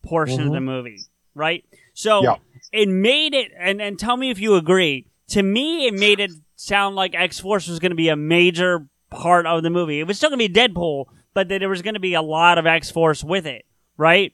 portion 0.04 0.42
of 0.42 0.48
Mhm. 0.50 0.52
the 0.52 0.60
movie, 0.60 1.00
right? 1.34 1.64
So 1.98 2.22
Yeah. 2.22 2.36
it 2.72 2.88
made 2.88 3.34
it, 3.34 3.50
and, 3.58 3.82
and 3.82 3.98
tell 3.98 4.16
me 4.16 4.30
if 4.30 4.38
you 4.38 4.54
agree. 4.54 5.06
To 5.30 5.42
me, 5.42 5.86
it 5.88 5.94
made 5.94 6.20
it 6.20 6.30
sound 6.54 6.94
like 6.94 7.12
X 7.16 7.40
Force 7.40 7.66
was 7.66 7.80
going 7.80 7.90
to 7.90 7.96
be 7.96 8.08
a 8.08 8.14
major 8.14 8.86
part 9.10 9.46
of 9.46 9.64
the 9.64 9.70
movie. 9.70 9.98
It 9.98 10.06
was 10.06 10.16
still 10.16 10.30
going 10.30 10.38
to 10.38 10.48
be 10.48 10.54
Deadpool, 10.54 11.06
but 11.34 11.48
that 11.48 11.58
there 11.58 11.68
was 11.68 11.82
going 11.82 11.94
to 11.94 12.00
be 12.00 12.14
a 12.14 12.22
lot 12.22 12.56
of 12.56 12.66
X 12.66 12.88
Force 12.92 13.24
with 13.24 13.46
it, 13.46 13.64
right? 13.96 14.32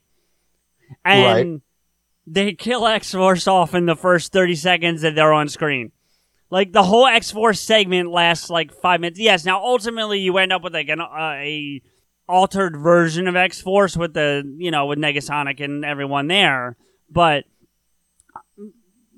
And 1.07 1.53
Right. 1.53 1.61
they 2.27 2.53
kill 2.53 2.87
X 2.87 3.13
Force 3.13 3.47
off 3.49 3.75
in 3.75 3.87
the 3.87 3.97
first 3.97 4.31
30 4.33 4.55
seconds 4.57 5.01
that 5.01 5.15
they're 5.15 5.33
on 5.33 5.49
screen. 5.49 5.91
Like 6.51 6.73
the 6.73 6.83
whole 6.83 7.07
X 7.07 7.31
Force 7.31 7.61
segment 7.61 8.11
lasts 8.11 8.51
like 8.51 8.73
five 8.75 9.01
minutes. 9.01 9.19
Yes, 9.19 9.47
now 9.47 9.65
ultimately 9.65 10.19
you 10.21 10.37
end 10.37 10.53
up 10.53 10.63
with 10.63 10.75
like 10.75 10.89
an, 10.91 11.01
uh, 11.01 11.07
a 11.39 11.81
altered 12.29 12.77
version 12.77 13.27
of 13.27 13.37
X 13.37 13.61
Force 13.63 13.97
with 13.97 14.13
the 14.13 14.43
you 14.59 14.71
know 14.71 14.85
with 14.87 14.99
Negasonic 14.99 15.65
and 15.65 15.83
everyone 15.85 16.29
there, 16.29 16.77
but 17.11 17.45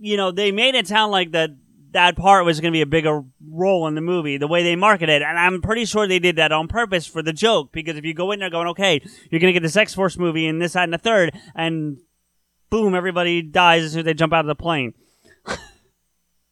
you 0.00 0.16
know 0.16 0.30
they 0.30 0.52
made 0.52 0.74
it 0.74 0.86
sound 0.86 1.12
like 1.12 1.32
that 1.32 1.50
that 1.92 2.16
part 2.16 2.44
was 2.44 2.60
going 2.60 2.72
to 2.72 2.76
be 2.76 2.82
a 2.82 2.86
bigger 2.86 3.22
role 3.50 3.86
in 3.88 3.94
the 3.94 4.00
movie 4.00 4.36
the 4.36 4.46
way 4.48 4.62
they 4.62 4.76
marketed 4.76 5.22
it 5.22 5.22
and 5.22 5.38
i'm 5.38 5.62
pretty 5.62 5.84
sure 5.86 6.06
they 6.06 6.18
did 6.18 6.36
that 6.36 6.52
on 6.52 6.68
purpose 6.68 7.06
for 7.06 7.22
the 7.22 7.32
joke 7.32 7.72
because 7.72 7.96
if 7.96 8.04
you 8.04 8.12
go 8.12 8.32
in 8.32 8.38
there 8.40 8.50
going 8.50 8.68
okay 8.68 9.00
you're 9.30 9.40
going 9.40 9.48
to 9.48 9.58
get 9.58 9.62
this 9.62 9.76
x-force 9.76 10.18
movie 10.18 10.46
and 10.46 10.60
this 10.60 10.74
that 10.74 10.84
and 10.84 10.92
the 10.92 10.98
third 10.98 11.32
and 11.54 11.96
boom 12.68 12.94
everybody 12.94 13.40
dies 13.40 13.82
as 13.84 13.92
soon 13.92 14.00
as 14.00 14.04
they 14.04 14.12
jump 14.14 14.32
out 14.32 14.40
of 14.40 14.46
the 14.48 14.54
plane 14.54 14.92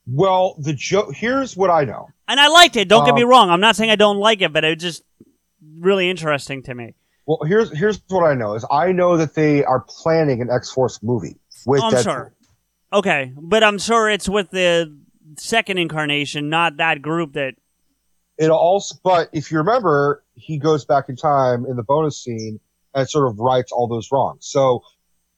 Well, 0.06 0.56
the 0.58 0.74
joke 0.74 1.14
here's 1.14 1.56
what 1.56 1.70
I 1.70 1.84
know. 1.84 2.08
and 2.28 2.38
i 2.38 2.48
liked 2.48 2.76
it 2.76 2.88
don't 2.88 3.04
get 3.06 3.14
me 3.14 3.22
Um, 3.22 3.28
wrong 3.28 3.50
i'm 3.50 3.60
not 3.60 3.74
saying 3.76 3.90
i 3.90 3.96
don't 3.96 4.18
like 4.18 4.42
it 4.42 4.52
but 4.52 4.64
it 4.64 4.76
was 4.76 4.82
just 4.82 5.02
really 5.78 6.10
interesting 6.10 6.62
to 6.64 6.74
me 6.74 6.94
Well, 7.26 7.38
here's 7.46 7.70
here's 7.76 8.00
what 8.08 8.24
I 8.24 8.34
know 8.34 8.54
is 8.54 8.64
I 8.70 8.92
know 8.92 9.16
that 9.16 9.34
they 9.34 9.64
are 9.64 9.80
planning 9.88 10.42
an 10.42 10.50
X 10.50 10.70
Force 10.70 11.02
movie 11.02 11.36
with 11.66 11.80
Oh, 11.82 11.86
I'm 11.86 11.92
Deadpool. 11.94 12.02
sure. 12.02 12.34
Okay 12.94 13.32
but 13.36 13.62
i'm 13.62 13.78
sure 13.78 14.08
it's 14.08 14.28
with 14.28 14.50
the 14.50 14.96
second 15.36 15.76
incarnation 15.78 16.48
not 16.48 16.76
that 16.78 17.02
group 17.02 17.32
that 17.34 17.54
It 18.38 18.50
also, 18.50 18.96
but 19.04 19.28
if 19.32 19.50
you 19.50 19.58
remember, 19.58 20.24
he 20.34 20.58
goes 20.58 20.84
back 20.84 21.08
in 21.08 21.16
time 21.16 21.66
in 21.66 21.76
the 21.76 21.82
bonus 21.82 22.16
scene 22.22 22.58
and 22.94 23.08
sort 23.08 23.28
of 23.30 23.38
rights 23.38 23.70
all 23.72 23.86
those 23.88 24.10
wrongs. 24.10 24.46
So 24.46 24.82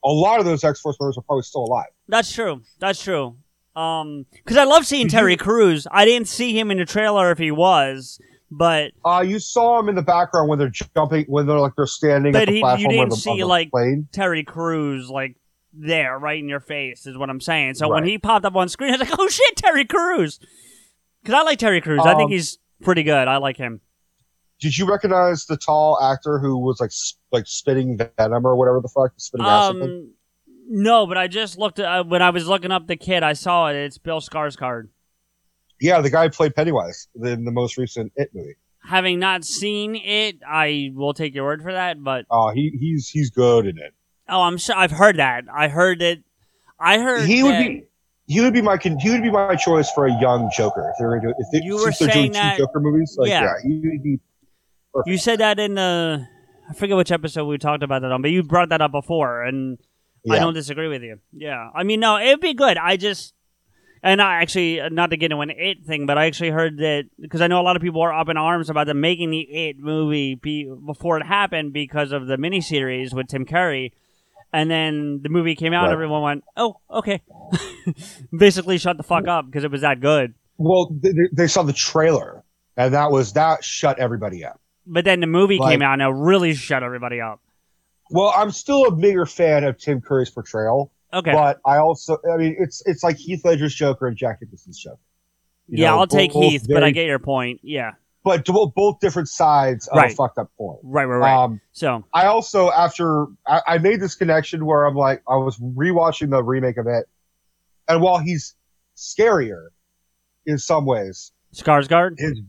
a 0.04 0.08
lot 0.08 0.38
of 0.40 0.46
those 0.46 0.64
X 0.64 0.80
Force 0.80 0.96
members 1.00 1.18
are 1.18 1.22
probably 1.22 1.42
still 1.42 1.64
alive. 1.64 1.92
That's 2.08 2.32
true. 2.32 2.62
That's 2.78 3.02
true. 3.02 3.36
Um, 3.74 4.24
because 4.32 4.56
I 4.56 4.64
love 4.64 4.86
seeing 4.86 5.08
Terry 5.08 5.36
Crews. 5.36 5.86
I 5.90 6.04
didn't 6.06 6.28
see 6.28 6.58
him 6.58 6.70
in 6.70 6.78
the 6.78 6.86
trailer 6.86 7.30
if 7.30 7.38
he 7.38 7.50
was, 7.50 8.18
but 8.50 8.92
Uh, 9.04 9.24
you 9.26 9.38
saw 9.38 9.78
him 9.78 9.88
in 9.88 9.94
the 9.94 10.02
background 10.02 10.48
when 10.48 10.58
they're 10.58 10.72
jumping, 10.94 11.26
when 11.28 11.46
they're 11.46 11.60
like 11.60 11.74
they're 11.76 11.86
standing 11.86 12.32
but 12.32 12.46
the 12.46 12.52
he, 12.52 12.82
you 12.82 12.88
didn't 12.88 13.10
the, 13.10 13.16
see 13.16 13.44
like 13.44 13.70
plane. 13.70 14.08
Terry 14.12 14.44
Crews 14.44 15.10
like 15.10 15.36
there 15.78 16.18
right 16.18 16.38
in 16.38 16.48
your 16.48 16.60
face 16.60 17.06
is 17.06 17.16
what 17.18 17.30
I'm 17.30 17.40
saying. 17.40 17.74
So 17.74 17.88
when 17.88 18.04
he 18.04 18.18
popped 18.18 18.44
up 18.44 18.56
on 18.56 18.68
screen, 18.68 18.90
I 18.94 18.98
was 18.98 19.08
like, 19.08 19.18
oh 19.18 19.28
shit, 19.28 19.56
Terry 19.56 19.84
Crews. 19.84 20.38
Because 21.22 21.34
I 21.34 21.42
like 21.42 21.58
Terry 21.58 21.80
Crews. 21.80 22.00
I 22.04 22.14
think 22.14 22.26
Um, 22.28 22.30
he's 22.32 22.58
pretty 22.82 23.02
good. 23.02 23.28
I 23.28 23.36
like 23.38 23.56
him. 23.56 23.80
Did 24.60 24.78
you 24.78 24.86
recognize 24.88 25.44
the 25.46 25.56
tall 25.56 26.00
actor 26.00 26.38
who 26.38 26.58
was 26.58 26.80
like 26.80 26.90
sp- 26.94 27.20
like 27.30 27.46
spitting 27.46 27.98
venom 27.98 28.46
or 28.46 28.56
whatever 28.56 28.80
the 28.80 28.88
fuck, 28.88 29.12
spitting 29.18 29.44
acid? 29.46 29.82
Um, 29.82 30.12
no, 30.68 31.06
but 31.06 31.18
I 31.18 31.28
just 31.28 31.58
looked 31.58 31.78
at, 31.78 31.84
uh, 31.86 32.04
when 32.04 32.22
I 32.22 32.30
was 32.30 32.46
looking 32.48 32.70
up 32.72 32.86
the 32.86 32.96
kid. 32.96 33.22
I 33.22 33.34
saw 33.34 33.68
it. 33.68 33.76
It's 33.76 33.98
Bill 33.98 34.20
Skarsgård. 34.20 34.88
Yeah, 35.80 36.00
the 36.00 36.08
guy 36.10 36.24
who 36.24 36.30
played 36.30 36.54
Pennywise 36.54 37.08
in 37.22 37.44
the 37.44 37.50
most 37.52 37.76
recent 37.76 38.12
It 38.16 38.30
movie. 38.34 38.54
Having 38.82 39.18
not 39.18 39.44
seen 39.44 39.94
it, 39.96 40.36
I 40.48 40.90
will 40.94 41.12
take 41.12 41.34
your 41.34 41.44
word 41.44 41.60
for 41.62 41.72
that. 41.72 42.02
But 42.02 42.24
Oh, 42.30 42.50
he 42.54 42.70
he's 42.80 43.08
he's 43.08 43.30
good 43.30 43.66
in 43.66 43.76
it. 43.78 43.92
Oh, 44.28 44.42
I'm 44.42 44.58
sure 44.58 44.76
I've 44.76 44.90
heard 44.90 45.16
that. 45.18 45.44
I 45.52 45.68
heard 45.68 46.00
that. 46.00 46.18
I 46.78 46.98
heard 46.98 47.26
He 47.26 47.42
would 47.42 47.58
be 47.58 47.84
he 48.28 48.40
would 48.40 48.52
be 48.52 48.60
my 48.60 48.76
he 49.00 49.10
would 49.10 49.22
be 49.22 49.30
my 49.30 49.54
choice 49.56 49.90
for 49.90 50.06
a 50.06 50.20
young 50.20 50.50
Joker 50.54 50.90
if 50.90 50.96
they're 50.98 51.18
gonna 51.20 51.32
if 51.38 51.46
they, 51.52 51.60
You 51.64 51.76
were 51.76 51.90
doing 51.92 52.32
that- 52.32 52.56
two 52.56 52.64
Joker 52.64 52.80
movies. 52.80 53.14
Like, 53.18 53.28
yeah. 53.28 53.42
yeah, 53.42 53.52
he 53.62 53.80
would 53.88 54.02
be 54.02 54.18
You 55.06 55.18
said 55.18 55.38
that 55.40 55.58
in 55.58 55.74
the. 55.74 56.26
I 56.68 56.74
forget 56.74 56.96
which 56.96 57.12
episode 57.12 57.44
we 57.44 57.58
talked 57.58 57.84
about 57.84 58.02
that 58.02 58.10
on, 58.10 58.22
but 58.22 58.32
you 58.32 58.42
brought 58.42 58.70
that 58.70 58.80
up 58.80 58.90
before, 58.90 59.42
and 59.44 59.78
I 60.28 60.40
don't 60.40 60.54
disagree 60.54 60.88
with 60.88 61.02
you. 61.02 61.20
Yeah, 61.32 61.70
I 61.72 61.84
mean, 61.84 62.00
no, 62.00 62.18
it'd 62.18 62.40
be 62.40 62.54
good. 62.54 62.76
I 62.76 62.96
just, 62.96 63.32
and 64.02 64.20
I 64.20 64.42
actually, 64.42 64.80
not 64.90 65.10
to 65.10 65.16
get 65.16 65.30
into 65.30 65.40
an 65.42 65.50
it 65.50 65.86
thing, 65.86 66.06
but 66.06 66.18
I 66.18 66.26
actually 66.26 66.50
heard 66.50 66.78
that 66.78 67.04
because 67.20 67.40
I 67.40 67.46
know 67.46 67.60
a 67.60 67.62
lot 67.62 67.76
of 67.76 67.82
people 67.82 68.02
are 68.02 68.12
up 68.12 68.28
in 68.28 68.36
arms 68.36 68.68
about 68.68 68.88
them 68.88 69.00
making 69.00 69.30
the 69.30 69.42
it 69.42 69.78
movie 69.78 70.34
be, 70.34 70.68
before 70.84 71.18
it 71.18 71.24
happened 71.26 71.72
because 71.72 72.10
of 72.10 72.26
the 72.26 72.36
miniseries 72.36 73.14
with 73.14 73.28
Tim 73.28 73.44
Curry, 73.46 73.92
and 74.56 74.70
then 74.70 75.20
the 75.22 75.28
movie 75.28 75.54
came 75.54 75.72
out, 75.72 75.84
Right. 75.86 75.92
everyone 75.92 76.22
went, 76.22 76.44
"Oh, 76.56 76.76
okay," 76.90 77.22
basically 78.36 78.78
shut 78.78 78.96
the 78.96 79.02
fuck 79.02 79.26
up 79.28 79.46
because 79.46 79.64
it 79.64 79.70
was 79.70 79.82
that 79.82 80.00
good. 80.00 80.34
well. 80.58 80.88
They, 80.90 81.12
they- 81.32 81.46
saw 81.46 81.62
the 81.62 81.72
trailer 81.72 82.42
and 82.76 82.92
that 82.94 83.10
was 83.10 83.32
that 83.34 83.62
shut 83.64 83.98
everybody 83.98 84.44
up. 84.44 84.60
But 84.86 85.04
then 85.04 85.20
the 85.20 85.26
movie 85.26 85.58
Like- 85.58 85.72
came 85.72 85.82
out 85.82 85.94
and 85.94 86.02
it 86.02 86.06
really 86.06 86.54
shut 86.54 86.82
everybody 86.82 87.20
up. 87.20 87.40
Well, 88.10 88.32
I'm 88.36 88.50
still 88.52 88.86
a 88.86 88.92
bigger 88.92 89.26
fan 89.26 89.64
of 89.64 89.78
Tim 89.78 90.00
Curry's 90.00 90.30
portrayal. 90.30 90.92
Okay. 91.12 91.32
But 91.32 91.58
I 91.66 91.78
also, 91.78 92.18
I 92.32 92.36
mean, 92.36 92.56
it's 92.58 92.82
it's 92.86 93.02
like 93.02 93.16
Heath 93.16 93.44
Ledger's 93.44 93.74
Joker 93.74 94.06
and 94.06 94.16
Jack 94.16 94.38
Nicholson's 94.40 94.78
Joker. 94.78 94.98
You 95.68 95.82
yeah, 95.82 95.90
know, 95.90 95.98
I'll 96.00 96.06
take 96.06 96.32
Heath, 96.32 96.66
but 96.68 96.84
I 96.84 96.90
get 96.92 97.06
your 97.06 97.18
point. 97.18 97.60
Yeah. 97.62 97.92
But 98.26 98.44
both 98.44 98.98
different 98.98 99.28
sides 99.28 99.86
of 99.86 99.96
Right. 99.98 100.10
a 100.12 100.14
fucked 100.16 100.36
up 100.36 100.50
point. 100.58 100.80
Right, 100.82 101.04
right, 101.04 101.16
right. 101.18 101.44
Um, 101.44 101.60
so 101.70 102.04
I 102.12 102.26
also, 102.26 102.72
after 102.72 103.26
I, 103.46 103.62
I 103.68 103.78
made 103.78 104.00
this 104.00 104.16
connection 104.16 104.66
where 104.66 104.84
I'm 104.84 104.96
like, 104.96 105.22
I 105.28 105.36
was 105.36 105.56
rewatching 105.60 106.30
the 106.30 106.42
remake 106.42 106.76
of 106.76 106.88
it, 106.88 107.06
and 107.88 108.02
while 108.02 108.18
he's 108.18 108.56
scarier 108.96 109.68
in 110.44 110.58
some 110.58 110.86
ways, 110.86 111.30
Skarsgård, 111.54 112.18
his 112.18 112.40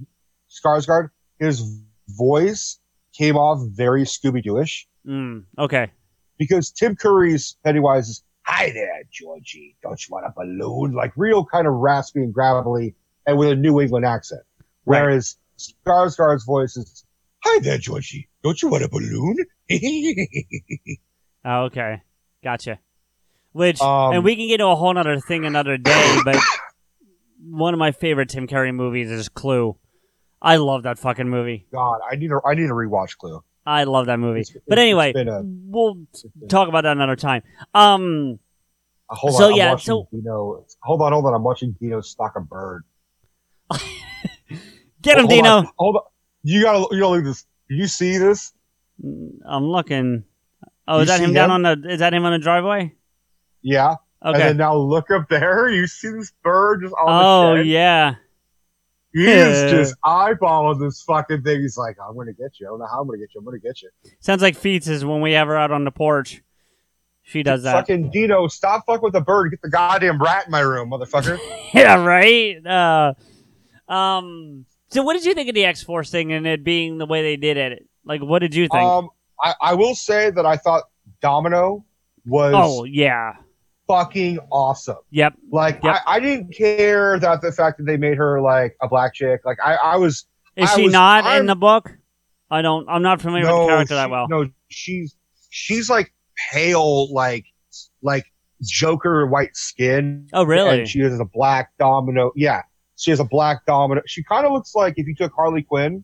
Skarsgård, 0.49 1.09
his 1.39 1.61
voice 2.09 2.79
came 3.15 3.35
off 3.37 3.59
very 3.69 4.03
Scooby 4.03 4.43
Dooish 4.43 4.85
Mm, 5.07 5.43
okay. 5.59 5.91
because 6.39 6.71
Tim 6.71 6.95
Curry's 6.95 7.55
Pennywise 7.63 8.09
is, 8.09 8.23
"Hi 8.47 8.71
there, 8.71 9.03
Georgie, 9.11 9.75
don't 9.83 9.99
you 10.07 10.11
want 10.11 10.25
a 10.25 10.33
balloon?" 10.35 10.93
Like 10.93 11.13
real 11.15 11.45
kind 11.45 11.67
of 11.67 11.73
raspy 11.73 12.21
and 12.23 12.33
gravelly, 12.33 12.95
and 13.27 13.37
with 13.37 13.49
a 13.49 13.55
New 13.55 13.79
England 13.79 14.05
accent. 14.07 14.41
Right. 14.85 15.01
Whereas 15.03 15.37
Skarsgård's 15.57 16.45
voice 16.45 16.77
is, 16.77 17.05
"Hi 17.43 17.59
there, 17.59 17.77
Georgie, 17.77 18.29
don't 18.43 18.61
you 18.61 18.69
want 18.69 18.83
a 18.83 18.89
balloon?" 18.89 19.35
Oh, 21.45 21.63
okay. 21.65 22.01
Gotcha. 22.43 22.79
Which, 23.53 23.79
Um, 23.81 24.13
and 24.13 24.23
we 24.23 24.35
can 24.35 24.47
get 24.47 24.57
to 24.57 24.67
a 24.67 24.75
whole 24.75 24.97
other 24.97 25.19
thing 25.19 25.45
another 25.45 25.77
day, 25.77 26.17
but 26.25 26.35
one 27.41 27.73
of 27.73 27.79
my 27.79 27.91
favorite 27.91 28.29
Tim 28.29 28.47
Curry 28.47 28.71
movies 28.73 29.09
is 29.09 29.29
Clue. 29.29 29.77
I 30.41 30.57
love 30.57 30.83
that 30.83 30.99
fucking 30.99 31.29
movie. 31.29 31.65
God, 31.71 31.99
I 32.09 32.15
need 32.17 32.27
to 32.29 32.41
I 32.45 32.53
need 32.53 32.67
to 32.67 32.73
rewatch 32.73 33.17
Clue. 33.17 33.41
I 33.65 33.85
love 33.85 34.05
that 34.07 34.19
movie. 34.19 34.41
It's- 34.41 34.57
but 34.67 34.77
anyway, 34.79 35.13
a- 35.15 35.41
we'll 35.43 36.05
talk 36.49 36.67
about 36.69 36.83
that 36.83 36.91
another 36.97 37.15
time. 37.15 37.43
Um, 37.73 38.39
Uh, 39.09 39.15
hold 39.15 39.35
So, 39.35 39.45
on, 39.45 39.51
I'm 39.53 39.57
yeah, 39.57 39.75
so- 39.77 40.07
Dino. 40.11 40.65
Hold 40.83 41.01
on, 41.01 41.13
hold 41.13 41.25
on. 41.27 41.33
I'm 41.33 41.43
watching 41.43 41.75
Dino 41.79 42.01
stalk 42.01 42.33
a 42.35 42.41
bird. 42.41 42.83
Get 45.07 45.17
him, 45.17 45.25
Hold 45.25 45.29
Dino. 45.31 45.49
on, 45.49 45.69
hold 45.77 45.95
on. 45.97 46.01
You 46.43 46.61
gotta, 46.63 46.79
you 46.95 47.01
gotta 47.01 47.15
look 47.15 47.23
this. 47.23 47.45
You 47.69 47.87
see 47.87 48.17
this? 48.17 48.53
I'm 49.03 49.63
looking. 49.65 50.23
Oh, 50.87 50.97
You 50.97 51.01
is 51.01 51.07
that 51.09 51.17
see 51.19 51.23
him 51.25 51.33
down 51.33 51.49
him? 51.51 51.65
on 51.65 51.81
the? 51.81 51.89
Is 51.89 51.99
that 51.99 52.13
him 52.13 52.23
on 52.25 52.31
the 52.33 52.39
driveway? 52.39 52.93
Yeah. 53.61 53.95
Okay. 54.25 54.33
And 54.33 54.41
then 54.41 54.57
now 54.57 54.75
look 54.75 55.11
up 55.11 55.29
there. 55.29 55.69
You 55.69 55.85
see 55.87 56.09
this 56.09 56.31
bird 56.43 56.81
just 56.81 56.93
on 56.99 57.25
Oh 57.25 57.53
the 57.55 57.59
shed? 57.61 57.67
yeah. 57.67 58.15
He 59.13 59.25
is 59.27 59.61
just 59.71 59.95
eyeballing 60.03 60.79
this 60.79 61.01
fucking 61.03 61.43
thing. 61.43 61.61
He's 61.61 61.77
like, 61.77 61.97
I'm 62.05 62.15
gonna 62.15 62.33
get 62.33 62.59
you. 62.59 62.67
I 62.67 62.69
don't 62.69 62.79
know 62.79 62.87
how 62.91 63.01
I'm 63.01 63.07
gonna 63.07 63.17
get 63.19 63.29
you. 63.35 63.39
I'm 63.39 63.45
gonna 63.45 63.59
get 63.59 63.81
you. 63.81 63.89
Sounds 64.19 64.41
like 64.41 64.55
Feats 64.55 64.87
is 64.87 65.05
when 65.05 65.21
we 65.21 65.33
have 65.33 65.47
her 65.47 65.57
out 65.57 65.71
on 65.71 65.83
the 65.83 65.91
porch. 65.91 66.41
She 67.23 67.43
does 67.43 67.63
that. 67.63 67.73
Fucking 67.73 68.09
Dino, 68.09 68.47
stop 68.47 68.85
fucking 68.85 69.03
with 69.03 69.13
the 69.13 69.19
bird. 69.21 69.51
Get 69.51 69.61
the 69.61 69.69
goddamn 69.69 70.21
rat 70.21 70.45
in 70.45 70.51
my 70.51 70.61
room, 70.61 70.89
motherfucker. 70.91 71.37
yeah, 71.73 72.01
right. 72.03 72.65
Uh, 72.65 73.13
um. 73.91 74.65
So, 74.89 75.03
what 75.03 75.13
did 75.13 75.25
you 75.25 75.33
think 75.33 75.49
of 75.49 75.55
the 75.55 75.65
X 75.65 75.83
Force 75.83 76.09
thing 76.09 76.31
and 76.31 76.47
it 76.47 76.63
being 76.63 76.97
the 76.97 77.05
way 77.05 77.21
they 77.21 77.35
did 77.37 77.57
it? 77.57 77.85
Like, 78.05 78.21
what 78.21 78.39
did 78.39 78.55
you 78.55 78.67
think? 78.69 78.83
um, 78.83 79.09
I, 79.43 79.53
I 79.61 79.73
will 79.75 79.95
say 79.95 80.31
that 80.31 80.45
I 80.45 80.57
thought 80.57 80.83
Domino 81.21 81.85
was 82.25 82.53
oh 82.55 82.83
yeah. 82.85 83.33
fucking 83.87 84.39
awesome. 84.51 84.97
Yep. 85.11 85.33
Like 85.51 85.83
I, 85.85 85.99
I 86.07 86.19
didn't 86.19 86.55
care 86.55 87.19
that 87.19 87.41
the 87.41 87.51
fact 87.51 87.77
that 87.77 87.85
they 87.85 87.97
made 87.97 88.17
her 88.17 88.41
like 88.41 88.75
a 88.81 88.87
black 88.87 89.13
chick. 89.13 89.41
Like 89.45 89.57
I, 89.63 89.75
I 89.75 89.97
was. 89.97 90.25
Is 90.55 90.69
I 90.71 90.75
she 90.75 90.83
was- 90.85 90.93
not 90.93 91.25
in 91.25 91.31
I'm- 91.31 91.45
the 91.45 91.55
book? 91.55 91.91
I 92.49 92.61
don't. 92.61 92.87
I'm 92.87 93.01
not 93.01 93.19
familiar 93.21 93.45
with 93.45 93.53
the 93.53 93.67
character 93.67 93.95
that 93.95 94.09
well. 94.09 94.27
No, 94.29 94.47
she's 94.69 95.15
she's 95.49 95.89
like 95.89 96.13
pale, 96.51 97.13
like 97.13 97.45
like 98.01 98.25
Joker 98.63 99.27
white 99.27 99.55
skin. 99.57 100.29
Oh, 100.31 100.43
really? 100.45 100.79
And 100.79 100.87
she 100.87 100.99
has 101.01 101.19
a 101.19 101.25
black 101.25 101.71
domino. 101.77 102.31
Yeah, 102.37 102.61
she 102.97 103.11
has 103.11 103.19
a 103.19 103.25
black 103.25 103.65
domino. 103.65 104.01
She 104.05 104.23
kind 104.23 104.45
of 104.45 104.51
looks 104.51 104.75
like 104.75 104.95
if 104.97 105.07
you 105.07 105.15
took 105.15 105.31
Harley 105.33 105.61
Quinn, 105.63 106.03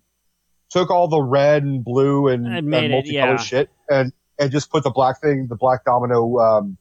took 0.69 0.89
all 0.89 1.07
the 1.07 1.21
red 1.21 1.63
and 1.63 1.83
blue 1.83 2.27
and, 2.29 2.45
And 2.45 2.57
and 2.57 2.67
made 2.67 2.85
it, 2.85 2.89
multicolored 2.91 3.39
yeah. 3.39 3.43
shit, 3.43 3.69
and 3.89 4.13
and 4.39 4.51
just 4.51 4.71
put 4.71 4.83
the 4.83 4.91
black 4.91 5.21
thing, 5.21 5.47
the 5.49 5.55
black 5.55 5.85
domino 5.85 6.37
um, 6.39 6.77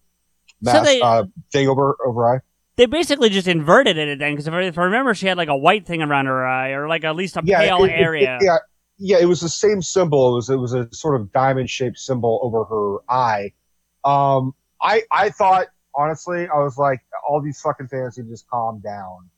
So 0.65 0.73
mask 0.73 0.85
they- 0.85 1.01
uh, 1.01 1.25
thing 1.53 1.69
over 1.69 1.97
over 2.07 2.35
eye. 2.37 2.41
They 2.77 2.87
basically 2.87 3.29
just 3.29 3.47
inverted 3.49 3.99
it 3.99 4.19
then, 4.19 4.33
because 4.33 4.47
if, 4.49 4.55
I- 4.55 4.63
if 4.63 4.79
I 4.79 4.85
remember, 4.85 5.13
she 5.13 5.27
had 5.27 5.37
like 5.37 5.49
a 5.51 5.57
white 5.57 5.87
thing 5.87 6.01
around 6.01 6.25
her 6.27 6.47
eye, 6.47 6.71
or 6.71 6.89
like 6.89 7.05
at 7.05 7.15
least 7.17 7.37
a 7.37 7.43
yeah, 7.45 7.59
pale 7.61 7.85
it- 7.85 7.91
it- 7.91 7.95
it- 8.01 8.03
area. 8.03 8.39
yeah, 8.41 8.57
yeah, 8.99 9.19
it 9.21 9.27
was 9.27 9.41
the 9.41 9.49
same 9.51 9.83
symbol. 9.83 10.33
It 10.33 10.35
was 10.37 10.51
it 10.51 10.57
was 10.57 10.73
a 10.73 10.89
sort 10.93 11.21
of 11.21 11.31
diamond 11.33 11.69
shaped 11.69 11.99
symbol 11.99 12.41
over 12.43 12.65
her 12.65 12.99
eye. 13.15 13.53
Um, 14.05 14.55
I 14.81 15.03
I 15.11 15.29
thought 15.31 15.67
honestly, 15.95 16.49
I 16.49 16.59
was 16.61 16.79
like, 16.79 17.01
all 17.29 17.43
these 17.43 17.61
fucking 17.61 17.89
fans 17.89 18.17
need 18.17 18.25
to 18.25 18.31
just 18.31 18.49
calm 18.49 18.81
down. 18.81 19.29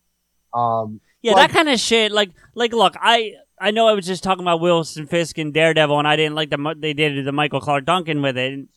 Um, 0.55 1.01
Yeah, 1.23 1.33
like- 1.33 1.51
that 1.51 1.57
kind 1.57 1.69
of 1.69 1.81
shit. 1.81 2.13
Like, 2.13 2.31
like, 2.55 2.73
look, 2.73 2.95
I 3.01 3.35
I 3.59 3.71
know 3.71 3.87
I 3.89 3.93
was 3.93 4.07
just 4.07 4.23
talking 4.23 4.43
about 4.43 4.61
Wilson 4.61 5.07
Fisk 5.07 5.39
and 5.39 5.55
Daredevil, 5.55 5.99
and 5.99 6.09
I 6.09 6.17
didn't 6.17 6.35
like 6.35 6.51
the 6.51 6.75
they 6.79 6.93
did 6.93 7.25
the 7.25 7.33
Michael 7.33 7.61
Clarke 7.61 7.85
Duncan 7.87 8.21
with 8.23 8.37
it, 8.37 8.53
and, 8.53 8.69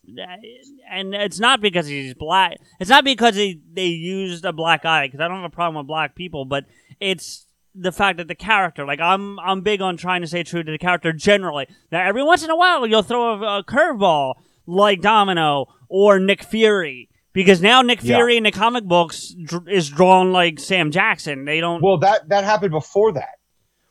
and 0.90 1.14
it's 1.16 1.40
not 1.40 1.62
because 1.62 1.88
he's 1.88 2.14
black. 2.14 2.58
It's 2.80 2.90
not 2.90 3.04
because 3.04 3.36
they 3.36 3.60
they 3.74 3.88
used 3.88 4.46
a 4.46 4.54
black 4.54 4.86
eye 4.86 5.08
because 5.08 5.20
I 5.20 5.28
don't 5.28 5.42
have 5.42 5.52
a 5.52 5.56
problem 5.56 5.76
with 5.84 5.88
black 5.88 6.16
people, 6.16 6.46
but 6.46 6.66
it's 7.00 7.46
the 7.80 7.92
fact 7.92 8.18
that 8.18 8.28
the 8.28 8.36
character, 8.36 8.86
like, 8.86 9.00
I'm 9.00 9.40
I'm 9.40 9.62
big 9.62 9.82
on 9.82 9.98
trying 9.98 10.22
to 10.22 10.28
stay 10.28 10.44
true 10.44 10.64
to 10.64 10.72
the 10.72 10.78
character 10.78 11.12
generally. 11.14 11.68
Now, 11.92 12.08
every 12.08 12.24
once 12.24 12.44
in 12.44 12.50
a 12.50 12.56
while, 12.56 12.86
you'll 12.88 13.04
throw 13.04 13.34
a, 13.44 13.60
a 13.60 13.64
curveball 13.64 14.36
like 14.66 15.02
Domino 15.02 15.68
or 15.90 16.20
Nick 16.20 16.44
Fury. 16.44 17.10
Because 17.38 17.62
now 17.62 17.84
Nick 17.84 18.00
Yeah. 18.04 18.16
Fury 18.18 18.36
in 18.36 18.44
the 18.44 18.52
comic 18.52 18.84
books 18.84 19.30
dr- 19.44 19.70
is 19.70 19.90
drawn 19.90 20.32
like 20.34 20.60
Sam 20.60 20.90
Jackson. 20.90 21.46
They 21.46 21.60
don't. 21.60 21.82
well, 21.84 21.98
that 22.00 22.28
that 22.30 22.44
happened 22.44 22.72
before 22.72 23.12
that. 23.14 23.36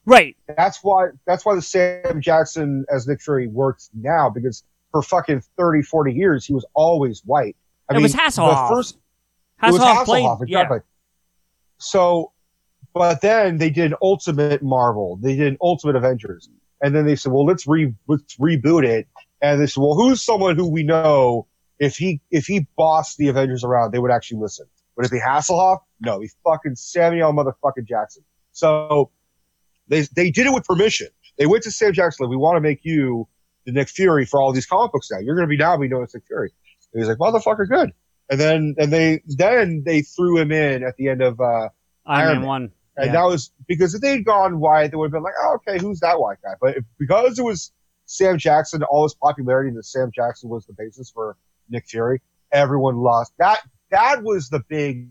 Right. 0.04 0.36
That's 0.56 0.80
why 0.82 1.10
that's 1.26 1.46
why 1.46 1.54
the 1.54 1.62
Sam 1.62 2.20
Jackson 2.20 2.84
as 2.92 3.06
Nick 3.06 3.20
Fury 3.22 3.46
works 3.46 3.88
now 3.94 4.28
because 4.30 4.64
for 4.90 5.00
fucking 5.00 5.42
30, 5.56 5.82
40 5.82 6.12
years 6.12 6.44
he 6.44 6.54
was 6.54 6.66
always 6.74 7.22
white. 7.24 7.54
I 7.88 7.92
It 7.92 7.96
mean, 7.98 8.02
was 8.02 8.14
Hasselhoff. 8.14 8.68
The 8.68 8.74
first 8.74 8.98
it 9.62 9.72
was 9.72 9.80
Hasselhoff 9.80 10.04
played- 10.06 10.24
Hasselhoff, 10.24 10.38
yeah. 10.48 10.58
exactly. 10.62 10.78
So, 11.78 12.32
but 12.94 13.20
then 13.20 13.58
they 13.58 13.70
did 13.70 13.94
Ultimate 14.02 14.62
Marvel. 14.62 15.18
They 15.22 15.36
did 15.36 15.56
Ultimate 15.60 15.94
Avengers, 15.96 16.48
and 16.82 16.94
then 16.94 17.06
they 17.06 17.14
said, 17.16 17.32
"Well, 17.32 17.44
let's 17.46 17.66
re 17.66 17.92
let's 18.08 18.36
reboot 18.38 18.84
it." 18.84 19.06
And 19.42 19.60
they 19.60 19.66
said, 19.66 19.80
"Well, 19.82 19.94
who's 19.94 20.22
someone 20.22 20.56
who 20.56 20.68
we 20.68 20.82
know 20.82 21.46
if 21.78 21.96
he 21.96 22.20
if 22.30 22.46
he 22.46 22.66
bossed 22.76 23.18
the 23.18 23.28
Avengers 23.28 23.64
around, 23.64 23.92
they 23.92 23.98
would 23.98 24.10
actually 24.10 24.40
listen? 24.40 24.66
Would 24.96 25.06
it 25.06 25.12
be 25.12 25.20
Hasselhoff? 25.20 25.78
No, 26.00 26.20
he 26.20 26.30
fucking 26.44 26.76
Samuel 26.76 27.32
motherfucking 27.32 27.86
Jackson." 27.86 28.24
So 28.52 29.10
they 29.88 30.02
they 30.14 30.30
did 30.30 30.46
it 30.46 30.52
with 30.54 30.64
permission. 30.64 31.08
They 31.38 31.46
went 31.46 31.62
to 31.64 31.70
Sam 31.70 31.92
Jackson. 31.92 32.24
Like, 32.24 32.30
we 32.30 32.36
want 32.36 32.56
to 32.56 32.60
make 32.60 32.80
you 32.82 33.28
the 33.66 33.72
Nick 33.72 33.88
Fury 33.88 34.24
for 34.24 34.40
all 34.40 34.52
these 34.52 34.64
comic 34.66 34.92
books 34.92 35.10
now. 35.10 35.18
You're 35.18 35.34
going 35.34 35.46
to 35.46 35.50
be 35.50 35.56
now 35.58 35.76
be 35.76 35.88
known 35.88 36.04
as 36.04 36.14
Nick 36.14 36.24
Fury. 36.26 36.50
And 36.92 37.02
he's 37.02 37.08
like, 37.08 37.18
motherfucker, 37.18 37.68
good. 37.68 37.92
And 38.30 38.40
then 38.40 38.74
and 38.78 38.92
they 38.92 39.22
then 39.26 39.82
they 39.84 40.02
threw 40.02 40.38
him 40.38 40.50
in 40.50 40.82
at 40.82 40.96
the 40.96 41.08
end 41.08 41.20
of 41.22 41.40
uh, 41.40 41.68
Iron 42.06 42.38
Man 42.38 42.46
1. 42.46 42.62
and 42.96 43.06
Yeah. 43.06 43.12
that 43.12 43.24
was 43.24 43.52
because 43.68 43.94
if 43.94 44.00
they'd 44.00 44.24
gone 44.24 44.58
white, 44.60 44.90
they 44.90 44.96
would 44.96 45.06
have 45.06 45.12
been 45.12 45.22
like, 45.22 45.34
oh, 45.42 45.58
okay, 45.68 45.78
who's 45.78 46.00
that 46.00 46.18
white 46.18 46.38
guy? 46.42 46.54
But 46.60 46.78
if, 46.78 46.84
because 46.98 47.38
it 47.38 47.42
was 47.42 47.72
Sam 48.06 48.38
Jackson, 48.38 48.82
all 48.84 49.02
his 49.04 49.14
popularity, 49.14 49.68
and 49.68 49.76
that 49.76 49.84
Sam 49.84 50.10
Jackson 50.14 50.48
was 50.48 50.64
the 50.66 50.72
basis 50.72 51.10
for 51.10 51.36
Nick 51.68 51.86
Fury, 51.88 52.20
everyone 52.52 52.96
lost. 52.96 53.32
That 53.38 53.60
that 53.90 54.22
was 54.22 54.48
the 54.48 54.60
big, 54.68 55.08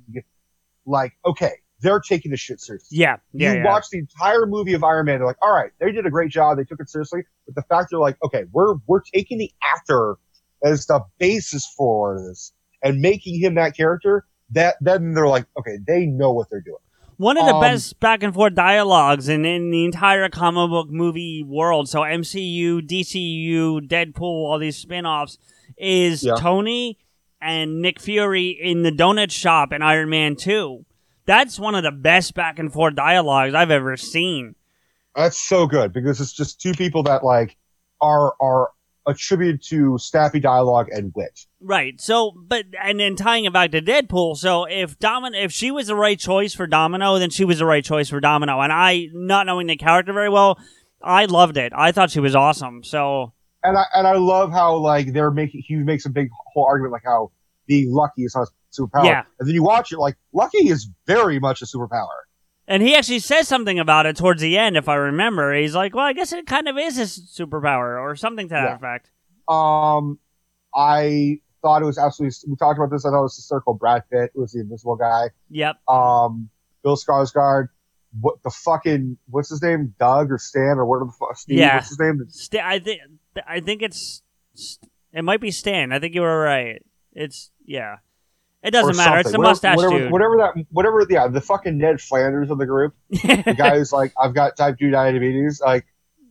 like, 0.86 1.14
okay, 1.26 1.52
they're 1.82 1.99
taking 1.99 2.32
the 2.32 2.38
shit 2.38 2.60
seriously. 2.61 2.98
Yeah, 2.98 3.18
yeah, 3.34 3.53
you 3.53 3.60
yeah. 3.60 3.65
watch 3.65 3.86
the 3.91 3.99
entire 3.99 4.45
movie 4.45 4.73
of 4.73 4.84
Iron 4.84 5.06
Man, 5.06 5.19
they're 5.19 5.27
like, 5.27 5.38
all 5.41 5.53
right, 5.53 5.72
they 5.80 5.91
did 5.91 6.06
a 6.06 6.10
great 6.10 6.32
job, 6.32 6.57
they 6.57 6.64
took 6.64 6.80
it 6.80 6.90
seriously. 6.90 7.23
But 7.45 7.56
the 7.56 7.64
fact 7.64 7.88
they're 7.91 7.99
like, 7.99 8.18
okay, 8.23 8.45
we're 8.52 8.76
we're 8.88 9.02
taking 9.14 9.38
the 9.38 9.52
actor 9.76 10.18
as 10.64 10.86
the 10.88 11.02
basis 11.19 11.65
for 11.77 12.19
this 12.19 12.53
and 12.82 12.99
making 12.99 13.40
him 13.40 13.56
that 13.56 13.76
character. 13.76 14.26
That 14.52 14.76
then 14.80 15.14
they're 15.14 15.27
like, 15.27 15.45
okay, 15.57 15.80
they 15.88 16.06
know 16.06 16.32
what 16.32 16.49
they're 16.52 16.61
doing. 16.61 16.77
One 17.18 17.38
of 17.38 17.45
the 17.45 17.56
Um, 17.56 17.61
best 17.61 17.99
back 17.99 18.22
and 18.23 18.34
forth 18.34 18.53
dialogues 18.53 19.27
in, 19.27 19.44
in 19.45 19.72
the 19.72 19.86
entire 19.86 20.30
comic 20.30 20.69
book 20.69 20.90
movie 20.90 21.44
world. 21.44 21.90
So 21.90 22.02
MCU, 22.02 22.82
DCU, 22.82 23.88
Deadpool, 23.88 24.22
all 24.22 24.60
these 24.60 24.77
spin-offs 24.77 25.40
is 25.78 26.24
Yeah. 26.24 26.36
Tony 26.36 26.98
and 27.42 27.82
Nick 27.82 28.00
Fury 28.00 28.50
in 28.50 28.84
the 28.84 28.92
donut 28.92 29.32
shop 29.32 29.72
in 29.72 29.82
Iron 29.82 30.10
Man 30.10 30.36
2. 30.36 30.86
That's 31.26 31.60
one 31.60 31.76
of 31.76 31.84
the 31.84 31.92
best 31.92 32.34
back 32.34 32.60
and 32.60 32.72
forth 32.72 32.96
dialogues 32.96 33.54
I've 33.54 33.72
ever 33.72 33.98
seen. 33.98 34.56
That's 35.16 35.38
so 35.38 35.66
good 35.66 35.94
because 35.94 36.20
it's 36.22 36.34
just 36.34 36.62
two 36.62 36.74
people 36.74 37.04
that 37.04 37.24
like 37.24 37.58
are 38.02 38.34
are 38.40 38.70
attributed 39.08 39.62
to 39.62 39.98
snappy 40.00 40.40
dialogue 40.40 40.88
and 40.92 41.12
wit. 41.16 41.46
Right. 41.62 42.02
So, 42.02 42.34
but 42.36 42.66
and 42.82 43.00
then 43.00 43.16
tying 43.16 43.46
it 43.46 43.54
back 43.54 43.72
to 43.72 43.82
Deadpool. 43.82 44.38
So 44.38 44.66
if 44.66 44.98
Domino, 44.98 45.38
if 45.38 45.52
she 45.52 45.72
was 45.72 45.88
the 45.88 45.96
right 45.96 46.20
choice 46.20 46.54
for 46.54 46.68
Domino, 46.68 47.20
then 47.20 47.30
she 47.30 47.46
was 47.46 47.60
the 47.60 47.66
right 47.66 47.84
choice 47.86 48.10
for 48.10 48.20
Domino. 48.20 48.60
And 48.62 48.74
I, 48.74 49.10
not 49.14 49.46
knowing 49.46 49.68
the 49.68 49.78
character 49.78 50.12
very 50.12 50.30
well, 50.30 50.60
I 51.04 51.26
loved 51.26 51.58
it. 51.58 51.72
I 51.76 51.92
thought 51.92 52.10
she 52.12 52.20
was 52.20 52.36
awesome. 52.36 52.84
So 52.84 53.34
And 53.68 53.78
I 53.78 53.84
and 53.94 54.08
I 54.08 54.14
love 54.18 54.52
how 54.52 54.76
like 54.78 55.14
they're 55.14 55.32
making 55.32 55.64
he 55.66 55.76
makes 55.76 56.06
a 56.06 56.10
big 56.10 56.30
whole 56.54 56.66
argument 56.66 56.94
like 56.94 57.04
how 57.06 57.32
being 57.68 57.92
lucky 57.92 58.24
is 58.24 58.36
not 58.36 58.48
a 58.48 58.82
superpower. 58.82 59.06
Yeah. 59.06 59.24
And 59.40 59.48
then 59.48 59.56
you 59.56 59.64
watch 59.64 59.92
it 59.92 59.98
like 60.00 60.16
lucky 60.34 60.70
is 60.70 60.90
very 61.08 61.40
much 61.40 61.62
a 61.62 61.66
superpower. 61.66 62.08
And 62.68 62.82
he 62.82 62.96
actually 62.96 63.20
says 63.20 63.48
something 63.48 63.78
about 63.80 64.06
it 64.08 64.16
towards 64.18 64.42
the 64.42 64.58
end, 64.58 64.76
if 64.76 64.90
I 64.90 64.96
remember. 64.96 65.54
He's 65.54 65.76
like, 65.76 65.94
"Well, 65.96 66.06
I 66.06 66.14
guess 66.14 66.34
it 66.34 66.48
kind 66.48 66.68
of 66.68 66.78
is 66.78 66.98
a 66.98 67.04
superpower, 67.04 68.02
or 68.02 68.16
something 68.16 68.48
to 68.50 68.54
that 68.56 68.64
Yeah. 68.64 68.76
effect." 68.76 69.12
Um, 69.48 70.18
I 70.76 71.40
thought 71.62 71.82
it 71.82 71.86
was 71.86 71.98
absolutely. 71.98 72.36
We 72.50 72.56
talked 72.58 72.78
about 72.80 72.92
this. 72.92 73.06
I 73.06 73.10
thought 73.10 73.20
it 73.20 73.24
was 73.24 73.36
hysterical. 73.36 73.74
Brad 73.76 74.04
Pitt 74.12 74.32
was 74.36 74.52
the 74.54 74.62
Invisible 74.62 74.96
Guy. 74.96 75.30
Yep. 75.50 75.76
Um, 75.88 76.50
Bill 76.84 76.98
Skarsgård. 76.98 77.68
What 78.22 78.42
the 78.44 78.50
fucking 78.50 79.18
what's 79.30 79.50
his 79.50 79.62
name? 79.62 79.94
Doug 80.00 80.32
or 80.32 80.38
Stan 80.38 80.78
or 80.78 80.86
whatever 80.86 81.06
the 81.08 81.12
fuck? 81.20 81.38
Steve, 81.38 81.58
yeah. 81.60 81.76
What's 81.76 81.90
his 81.90 82.00
name? 82.00 82.22
Sta- 82.30 82.62
I 82.66 82.80
think 82.80 83.02
I 83.48 83.60
think 83.60 83.82
it's 83.82 84.22
it 85.14 85.24
might 85.24 85.41
be 85.41 85.52
Stan. 85.52 85.91
I 85.91 85.99
think 85.99 86.16
you 86.16 86.22
were 86.22 86.41
right. 86.41 86.82
It's 87.14 87.52
yeah. 87.66 87.98
It 88.64 88.72
doesn't 88.72 88.98
matter. 88.98 89.20
It's 89.20 89.32
the. 89.32 89.38
Whatever- 89.38 89.52
mustache 89.52 89.78
whatever, 89.78 89.99
dude. 89.99 90.12
Whatever 90.12 90.38
that. 90.38 90.66
Whatever. 90.72 91.06
Yeah, 91.10 91.28
the 91.28 91.41
fucking 91.41 91.78
Ned 91.78 92.02
Flanders 92.02 92.49
of 92.49 92.57
the 92.57 92.66
group. 92.66 92.95
the 93.10 93.56
guy 93.57 93.78
who's 93.78 93.94
like, 93.94 94.12
I've 94.20 94.34
got 94.34 94.57
type 94.57 94.80
two 94.80 94.90
diabetes. 94.90 95.62
Like 95.64 95.86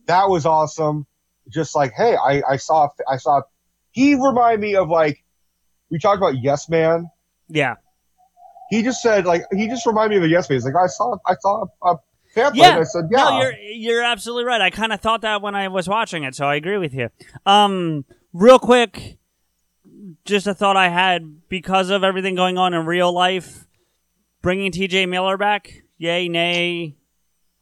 that 0.07 0.29
was 0.29 0.45
awesome. 0.45 1.07
Just 1.49 1.75
like, 1.75 1.93
hey, 1.95 2.15
I 2.15 2.41
I 2.47 2.57
saw 2.57 2.89
I 3.09 3.17
saw. 3.17 3.41
He 3.91 4.15
reminded 4.15 4.59
me 4.59 4.75
of 4.75 4.89
like 4.89 5.23
we 5.89 5.97
talked 5.97 6.17
about 6.17 6.41
Yes 6.41 6.67
Man. 6.69 7.09
Yeah. 7.47 7.75
He 8.69 8.83
just 8.83 9.01
said 9.01 9.25
like 9.25 9.43
he 9.51 9.67
just 9.67 9.85
reminded 9.85 10.15
me 10.15 10.17
of 10.17 10.23
a 10.23 10.29
Yes 10.29 10.49
Man. 10.49 10.57
He's 10.57 10.65
like, 10.65 10.75
I 10.75 10.87
saw 10.87 11.17
I 11.25 11.35
saw 11.39 11.65
a, 11.83 11.91
a 11.91 11.95
pamphlet. 12.35 12.57
Yeah. 12.57 12.71
And 12.73 12.81
I 12.81 12.83
said, 12.83 13.05
yeah. 13.11 13.17
No, 13.23 13.39
you're 13.41 13.53
you're 13.57 14.03
absolutely 14.03 14.43
right. 14.45 14.61
I 14.61 14.69
kind 14.69 14.93
of 14.93 14.99
thought 15.01 15.21
that 15.21 15.41
when 15.41 15.55
I 15.55 15.67
was 15.69 15.87
watching 15.87 16.23
it, 16.23 16.35
so 16.35 16.45
I 16.45 16.55
agree 16.55 16.77
with 16.77 16.93
you. 16.93 17.09
Um, 17.45 18.05
real 18.33 18.59
quick, 18.59 19.17
just 20.25 20.45
a 20.47 20.53
thought 20.53 20.77
I 20.77 20.89
had 20.89 21.47
because 21.49 21.89
of 21.89 22.03
everything 22.03 22.35
going 22.35 22.57
on 22.57 22.73
in 22.73 22.85
real 22.85 23.11
life. 23.13 23.65
Bringing 24.41 24.71
T.J. 24.71 25.07
Miller 25.07 25.37
back, 25.37 25.81
yay, 25.97 26.29
nay. 26.29 26.97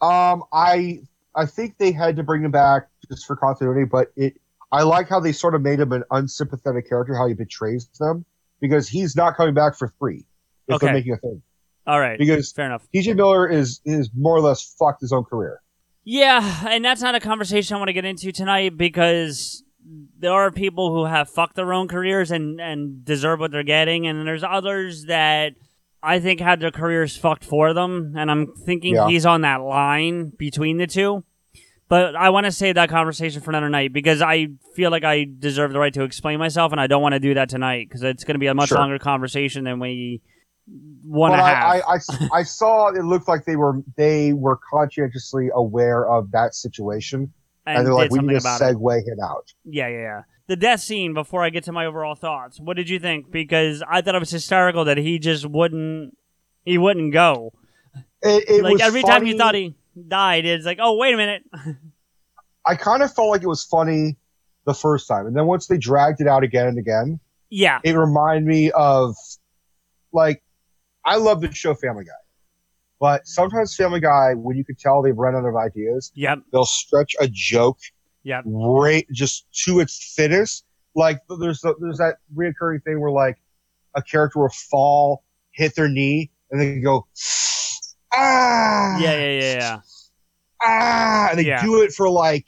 Um, 0.02 0.44
I 0.52 1.00
I 1.34 1.46
think 1.46 1.78
they 1.78 1.94
had 1.94 2.18
to 2.18 2.24
bring 2.24 2.44
him 2.44 2.52
back 2.52 2.90
just 3.08 3.26
for 3.26 3.38
continuity, 3.38 3.86
but 3.86 4.12
it 4.18 4.40
I 4.72 4.84
like 4.84 5.08
how 5.08 5.20
they 5.22 5.32
sort 5.32 5.56
of 5.56 5.62
made 5.62 5.80
him 5.80 5.94
an 5.94 6.04
unsympathetic 6.12 6.90
character, 6.90 7.16
how 7.16 7.28
he 7.28 7.36
betrays 7.36 7.88
them, 8.00 8.26
because 8.60 8.90
he's 8.90 9.16
not 9.16 9.38
coming 9.38 9.54
back 9.54 9.78
for 9.78 9.94
free 10.00 10.26
if 10.68 10.76
Okay. 10.76 10.88
they're 10.88 10.94
making 10.96 11.14
a 11.14 11.18
thing. 11.18 11.42
All 11.86 12.00
right, 12.00 12.18
Because 12.18 12.52
fair 12.52 12.66
enough. 12.66 12.88
TJ 12.96 13.16
Miller 13.16 13.48
is 13.50 13.82
is 13.86 14.10
more 14.18 14.36
or 14.36 14.42
less 14.42 14.74
fucked 14.80 15.02
his 15.02 15.12
own 15.12 15.24
career. 15.26 15.60
Yeah, 16.06 16.68
and 16.70 16.84
that's 16.84 17.02
not 17.02 17.16
a 17.16 17.20
conversation 17.20 17.76
I 17.76 17.78
want 17.80 17.90
to 17.90 17.94
get 17.94 18.06
into 18.06 18.32
tonight 18.32 18.78
because 18.78 19.64
there 20.20 20.32
are 20.32 20.52
people 20.52 20.94
who 20.94 21.06
have 21.06 21.30
fucked 21.30 21.56
their 21.56 21.74
own 21.74 21.88
careers 21.88 22.32
and, 22.32 22.60
and 22.62 23.04
deserve 23.06 23.40
what 23.40 23.52
they're 23.52 23.64
getting, 23.64 24.08
and 24.08 24.26
there's 24.28 24.44
others 24.44 25.06
that 25.06 25.54
I 26.02 26.20
think 26.20 26.40
had 26.42 26.60
their 26.60 26.72
careers 26.72 27.16
fucked 27.18 27.44
for 27.46 27.74
them, 27.74 28.14
and 28.18 28.30
I'm 28.32 28.54
thinking 28.66 28.96
Yeah. 28.96 29.08
he's 29.08 29.26
on 29.26 29.42
that 29.42 29.62
line 29.62 30.32
between 30.38 30.78
the 30.78 30.88
two. 30.88 31.24
But 31.90 32.16
I 32.16 32.30
want 32.30 32.46
to 32.46 32.52
save 32.52 32.76
that 32.76 32.90
conversation 32.90 33.42
for 33.42 33.52
another 33.52 33.70
night 33.70 33.94
because 33.94 34.22
I 34.22 34.48
feel 34.76 34.90
like 34.90 35.04
I 35.04 35.28
deserve 35.40 35.74
the 35.74 35.80
right 35.80 35.94
to 35.94 36.04
explain 36.04 36.40
myself, 36.40 36.72
and 36.72 36.82
I 36.82 36.88
don't 36.88 37.02
want 37.02 37.14
to 37.14 37.20
do 37.20 37.34
that 37.36 37.50
tonight 37.50 37.88
because 37.88 38.04
it's 38.04 38.24
going 38.24 38.36
to 38.36 38.40
be 38.40 38.48
a 38.48 38.54
much 38.54 38.70
Sure. 38.70 38.78
longer 38.78 39.00
conversation 39.00 39.64
than 39.66 39.80
we 39.80 40.22
But 40.68 41.30
to 41.30 41.36
I. 41.36 41.78
I, 41.78 41.96
I, 41.96 42.00
I 42.34 42.44
saw 42.44 42.88
it 42.90 43.04
looked 43.04 43.28
like 43.28 43.46
they 43.46 43.56
were 43.56 43.82
they 43.96 44.34
were 44.34 44.60
conscientiously 44.72 45.50
aware 45.54 46.08
of 46.08 46.32
that 46.32 46.56
situation, 46.56 47.34
and, 47.66 47.80
And 47.80 47.88
they're 47.88 47.94
like, 47.94 48.12
we 48.12 48.20
need 48.20 48.34
to 48.34 48.38
about 48.38 48.62
it." 48.62 48.78
him 48.78 49.20
out. 49.22 49.54
Yeah, 49.66 49.88
yeah, 49.88 49.98
yeah. 49.98 50.22
The 50.48 50.56
death 50.56 50.82
scene. 50.82 51.14
Before 51.14 51.44
I 51.44 51.50
get 51.50 51.66
to 51.66 51.72
my 51.72 51.86
overall 51.86 52.16
thoughts, 52.16 52.60
what 52.60 52.78
did 52.78 52.90
you 52.90 53.00
think? 53.00 53.32
Because 53.32 53.84
I 53.88 54.02
thought 54.02 54.16
it 54.16 54.20
was 54.20 54.32
hysterical 54.32 54.86
that 54.86 54.98
he 54.98 55.20
just 55.20 55.46
wouldn't. 55.46 56.18
He 56.66 56.78
wouldn't 56.78 57.12
go. 57.12 57.54
It, 58.22 58.50
it 58.50 58.64
like 58.64 58.74
was 58.74 58.82
every 58.82 59.04
time 59.04 59.26
you 59.26 59.38
thought 59.38 59.56
he 59.56 59.76
died, 60.08 60.46
it's 60.46 60.66
like, 60.66 60.80
oh 60.82 60.96
wait 60.96 61.14
a 61.14 61.18
minute. 61.18 61.44
I 62.66 62.76
kind 62.76 63.04
of 63.04 63.14
felt 63.14 63.30
like 63.30 63.44
it 63.44 63.48
was 63.48 63.66
funny 63.66 64.16
the 64.66 64.74
first 64.74 65.10
time, 65.10 65.28
and 65.28 65.36
then 65.36 65.46
once 65.46 65.68
they 65.68 65.78
dragged 65.78 66.22
it 66.22 66.28
out 66.28 66.44
again 66.44 66.68
and 66.68 66.78
again, 66.78 67.20
yeah, 67.50 67.80
it 67.84 67.98
reminded 67.98 68.46
me 68.46 68.72
of 68.72 69.16
like 70.14 70.42
I 71.06 71.18
love 71.18 71.42
the 71.42 71.54
show 71.54 71.74
Family 71.76 72.06
Guy, 72.06 72.12
but 73.00 73.28
sometimes 73.28 73.76
Family 73.76 74.00
Guy, 74.00 74.34
when 74.36 74.56
you 74.58 74.64
can 74.64 74.76
tell 74.76 75.02
they've 75.02 75.18
run 75.18 75.36
out 75.36 75.46
of 75.46 75.56
ideas, 75.56 76.12
Yep. 76.16 76.40
they'll 76.52 76.66
stretch 76.66 77.16
a 77.20 77.28
joke 77.32 77.80
Yep. 78.24 78.44
right 78.46 79.06
just 79.12 79.46
to 79.66 79.80
its 79.80 80.14
thinnest. 80.16 80.66
Like 80.96 81.20
there's 81.40 81.62
there's 81.80 81.98
that 81.98 82.18
reoccurring 82.36 82.84
thing 82.84 83.02
where 83.02 83.12
like 83.12 83.38
a 83.96 84.02
character 84.02 84.40
will 84.40 84.50
fall, 84.50 85.24
hit 85.52 85.76
their 85.76 85.90
knee, 85.90 86.32
and 86.52 86.62
then 86.62 86.82
go 86.82 87.08
ah 88.14 88.98
Yeah, 89.00 89.16
yeah, 89.16 89.40
yeah, 89.40 89.54
yeah. 89.56 89.80
ah, 90.64 91.28
and 91.32 91.40
they 91.40 91.46
Yeah. 91.46 91.62
do 91.62 91.82
it 91.82 91.92
for 91.92 92.10
like 92.10 92.46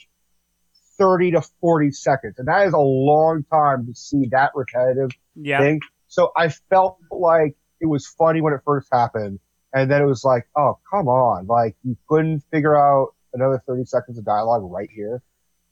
30 0.98 1.32
to 1.32 1.42
40 1.60 1.92
seconds. 1.92 2.36
And 2.38 2.48
that 2.48 2.68
is 2.68 2.74
a 2.74 2.78
long 2.80 3.44
time 3.52 3.86
to 3.88 3.94
see 3.94 4.28
that 4.32 4.52
repetitive 4.56 5.10
Yeah. 5.36 5.60
thing. 5.60 5.82
So 6.08 6.32
I 6.38 6.50
felt 6.70 7.00
like 7.12 7.56
it 7.86 7.90
was 7.90 8.08
funny 8.08 8.42
when 8.42 8.54
it 8.54 8.62
first 8.66 8.88
happened. 8.92 9.40
And 9.74 9.92
then 9.92 10.02
it 10.02 10.06
was 10.06 10.24
like, 10.24 10.48
oh, 10.56 10.80
come 10.90 11.08
on. 11.08 11.48
Like, 11.48 11.76
you 11.84 11.98
couldn't 12.08 12.44
figure 12.52 12.76
out 12.78 13.14
another 13.34 13.62
30 13.68 13.86
seconds 13.86 14.18
of 14.18 14.26
dialogue 14.26 14.64
right 14.64 14.90
here. 14.94 15.22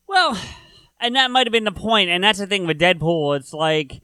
Well, 0.07 0.37
and 0.99 1.15
that 1.15 1.31
might 1.31 1.47
have 1.47 1.51
been 1.51 1.63
the 1.63 1.71
point, 1.71 2.09
and 2.09 2.23
that's 2.23 2.39
the 2.39 2.47
thing 2.47 2.67
with 2.67 2.79
Deadpool. 2.79 3.37
It's 3.37 3.53
like 3.53 4.01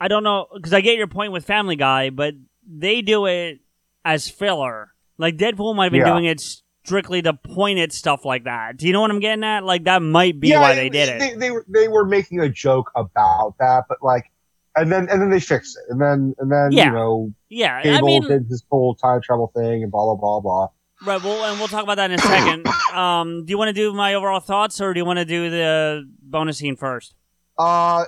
I 0.00 0.08
don't 0.08 0.22
know 0.22 0.46
because 0.54 0.72
I 0.72 0.80
get 0.80 0.96
your 0.96 1.06
point 1.06 1.32
with 1.32 1.44
Family 1.44 1.76
Guy, 1.76 2.10
but 2.10 2.34
they 2.66 3.02
do 3.02 3.26
it 3.26 3.60
as 4.04 4.28
filler. 4.28 4.92
Like 5.18 5.36
Deadpool 5.36 5.74
might 5.74 5.84
have 5.86 5.92
been 5.92 6.00
Yeah. 6.00 6.12
doing 6.12 6.24
it 6.26 6.40
strictly 6.84 7.20
to 7.22 7.34
point 7.34 7.78
at 7.78 7.92
stuff 7.92 8.24
like 8.24 8.44
that. 8.44 8.76
Do 8.78 8.86
you 8.86 8.92
know 8.92 9.00
what 9.02 9.10
I'm 9.10 9.20
getting 9.20 9.44
at? 9.44 9.64
Like 9.64 9.84
that 9.84 10.00
might 10.02 10.38
be 10.40 10.52
why 10.52 10.74
they 10.74 10.88
did 10.88 11.08
it. 11.10 11.18
They, 11.18 11.34
they, 11.34 11.50
were, 11.50 11.64
they 11.68 11.88
were 11.88 12.06
making 12.06 12.40
a 12.40 12.48
joke 12.48 12.90
about 12.96 13.56
that, 13.58 13.84
but 13.88 13.98
like, 14.02 14.30
and 14.80 14.90
then 14.92 15.08
and 15.10 15.20
then 15.22 15.30
they 15.30 15.40
fix 15.40 15.76
it, 15.76 15.84
and 15.92 16.00
then 16.00 16.34
and 16.38 16.50
then 16.50 16.72
Yeah. 16.72 16.86
you 16.86 16.90
know, 16.92 17.32
Yeah, 17.48 17.80
I 17.84 18.00
mean- 18.00 18.22
did 18.26 18.46
his 18.48 18.62
whole 18.70 18.94
time 18.94 19.20
travel 19.22 19.50
thing 19.54 19.82
and 19.82 19.90
blah 19.92 20.04
blah 20.04 20.14
blah 20.16 20.40
blah. 20.40 20.68
Right. 21.06 21.22
Well, 21.22 21.44
and 21.44 21.58
we'll 21.58 21.68
talk 21.68 21.82
about 21.82 21.96
that 21.96 22.10
in 22.10 22.18
a 22.18 22.22
second. 22.22 22.66
Um, 22.94 23.44
do 23.46 23.52
you 23.52 23.56
want 23.58 23.68
to 23.68 23.72
do 23.72 23.92
my 23.94 24.14
overall 24.14 24.40
thoughts, 24.40 24.80
or 24.80 24.92
do 24.92 24.98
you 24.98 25.04
want 25.04 25.20
to 25.20 25.24
do 25.24 25.48
the 25.48 26.10
bonus 26.22 26.58
scene 26.58 26.74
first? 26.76 27.14
Uh, 27.56 28.04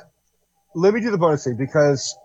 let 0.75 0.93
me 0.93 1.01
do 1.01 1.11
the 1.13 1.19
bonus 1.19 1.45
scene 1.45 1.57
because 1.57 2.17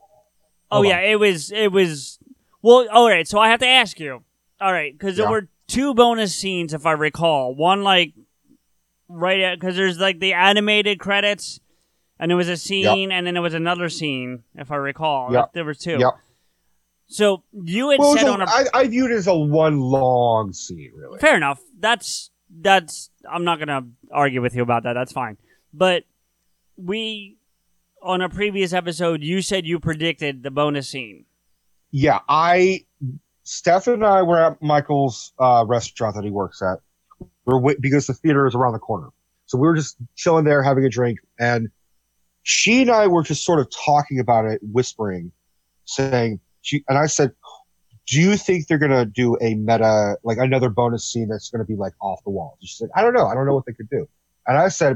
Oh 0.72 0.82
yeah, 0.82 1.00
it 1.02 1.20
was 1.20 1.52
it 1.52 1.72
was 1.72 2.18
well. 2.64 2.88
All 2.92 3.08
right, 3.08 3.28
so 3.28 3.38
I 3.38 3.50
have 3.50 3.60
to 3.60 3.68
ask 3.68 4.00
you. 4.00 4.24
All 4.60 4.74
right, 4.74 4.92
because 4.92 5.18
there 5.18 5.28
Yeah. 5.28 5.32
were 5.32 5.48
two 5.68 5.94
bonus 5.94 6.34
scenes, 6.34 6.74
if 6.74 6.86
I 6.88 6.94
recall. 6.94 7.54
One 7.56 7.84
like 7.84 8.14
right 9.08 9.58
because 9.60 9.76
there's 9.76 10.00
like 10.00 10.20
the 10.20 10.34
animated 10.34 11.00
credits, 11.00 11.60
and 12.20 12.32
there 12.32 12.38
was 12.38 12.50
a 12.50 12.58
scene, 12.58 13.12
and 13.12 13.26
then 13.26 13.34
there 13.34 13.44
was 13.44 13.54
another 13.54 13.90
scene, 13.90 14.44
if 14.56 14.72
I 14.72 14.76
recall. 14.76 15.32
Yep. 15.32 15.54
There 15.54 15.66
were 15.66 15.74
two. 15.74 15.98
Yep. 16.00 16.14
So 17.08 17.44
you 17.54 17.90
had 17.92 18.00
Well, 18.00 18.14
said 18.16 18.24
so 18.24 18.34
on 18.34 18.42
a 18.42 18.46
I, 18.46 18.66
I 18.74 18.88
viewed 18.88 19.12
it 19.12 19.16
as 19.16 19.28
a 19.28 19.36
one 19.36 19.80
long 19.80 20.52
scene, 20.52 20.92
really. 20.96 21.20
Fair 21.20 21.38
enough. 21.38 21.62
That's 21.80 22.32
that's 22.62 23.10
I'm 23.30 23.44
not 23.44 23.60
gonna 23.60 23.88
argue 24.12 24.42
with 24.42 24.56
you 24.56 24.62
about 24.62 24.84
that. 24.84 24.94
That's 24.94 25.14
fine. 25.14 25.38
But 25.74 26.04
we 26.76 27.38
on 28.02 28.22
a 28.22 28.30
previous 28.30 28.74
episode 28.74 29.24
you 29.24 29.42
said 29.42 29.66
you 29.66 29.80
predicted 29.80 30.44
the 30.44 30.52
bonus 30.52 30.90
scene. 30.90 31.26
Yeah, 31.92 32.20
I, 32.28 32.84
Steph 33.44 33.88
and 33.88 34.06
I 34.06 34.22
were 34.22 34.38
at 34.38 34.62
Michael's 34.62 35.34
uh, 35.40 35.64
restaurant 35.66 36.16
that 36.16 36.26
he 36.26 36.30
works 36.30 36.62
at. 36.62 36.80
We're 37.46 37.76
because 37.80 38.08
the 38.08 38.14
theater 38.14 38.46
is 38.46 38.54
around 38.54 38.74
the 38.74 38.80
corner, 38.80 39.08
so 39.46 39.58
we 39.58 39.66
were 39.66 39.76
just 39.76 39.96
chilling 40.16 40.44
there 40.44 40.62
having 40.62 40.84
a 40.84 40.90
drink, 40.90 41.20
and 41.40 41.70
she 42.48 42.82
and 42.82 42.90
I 42.90 43.08
were 43.08 43.24
just 43.24 43.44
sort 43.44 43.60
of 43.60 43.68
talking 43.70 44.22
about 44.22 44.46
it, 44.46 44.62
whispering, 44.64 45.34
saying, 45.84 46.40
she, 46.62 46.82
and 46.88 46.98
I 46.98 47.08
said, 47.08 47.34
"Do 48.06 48.22
you 48.22 48.38
think 48.38 48.68
they're 48.68 48.78
gonna 48.78 49.04
do 49.04 49.36
a 49.42 49.56
meta, 49.56 50.16
like 50.24 50.38
another 50.38 50.70
bonus 50.70 51.04
scene 51.04 51.28
that's 51.28 51.50
gonna 51.50 51.66
be 51.66 51.76
like 51.76 51.92
off 52.02 52.24
the 52.24 52.30
wall?" 52.30 52.58
She 52.62 52.74
said, 52.74 52.88
"I 52.96 53.02
don't 53.02 53.14
know. 53.14 53.28
I 53.28 53.34
don't 53.34 53.46
know 53.48 53.54
what 53.54 53.66
they 53.66 53.74
could 53.74 53.90
do." 53.90 54.08
And 54.48 54.58
I 54.58 54.70
said, 54.70 54.96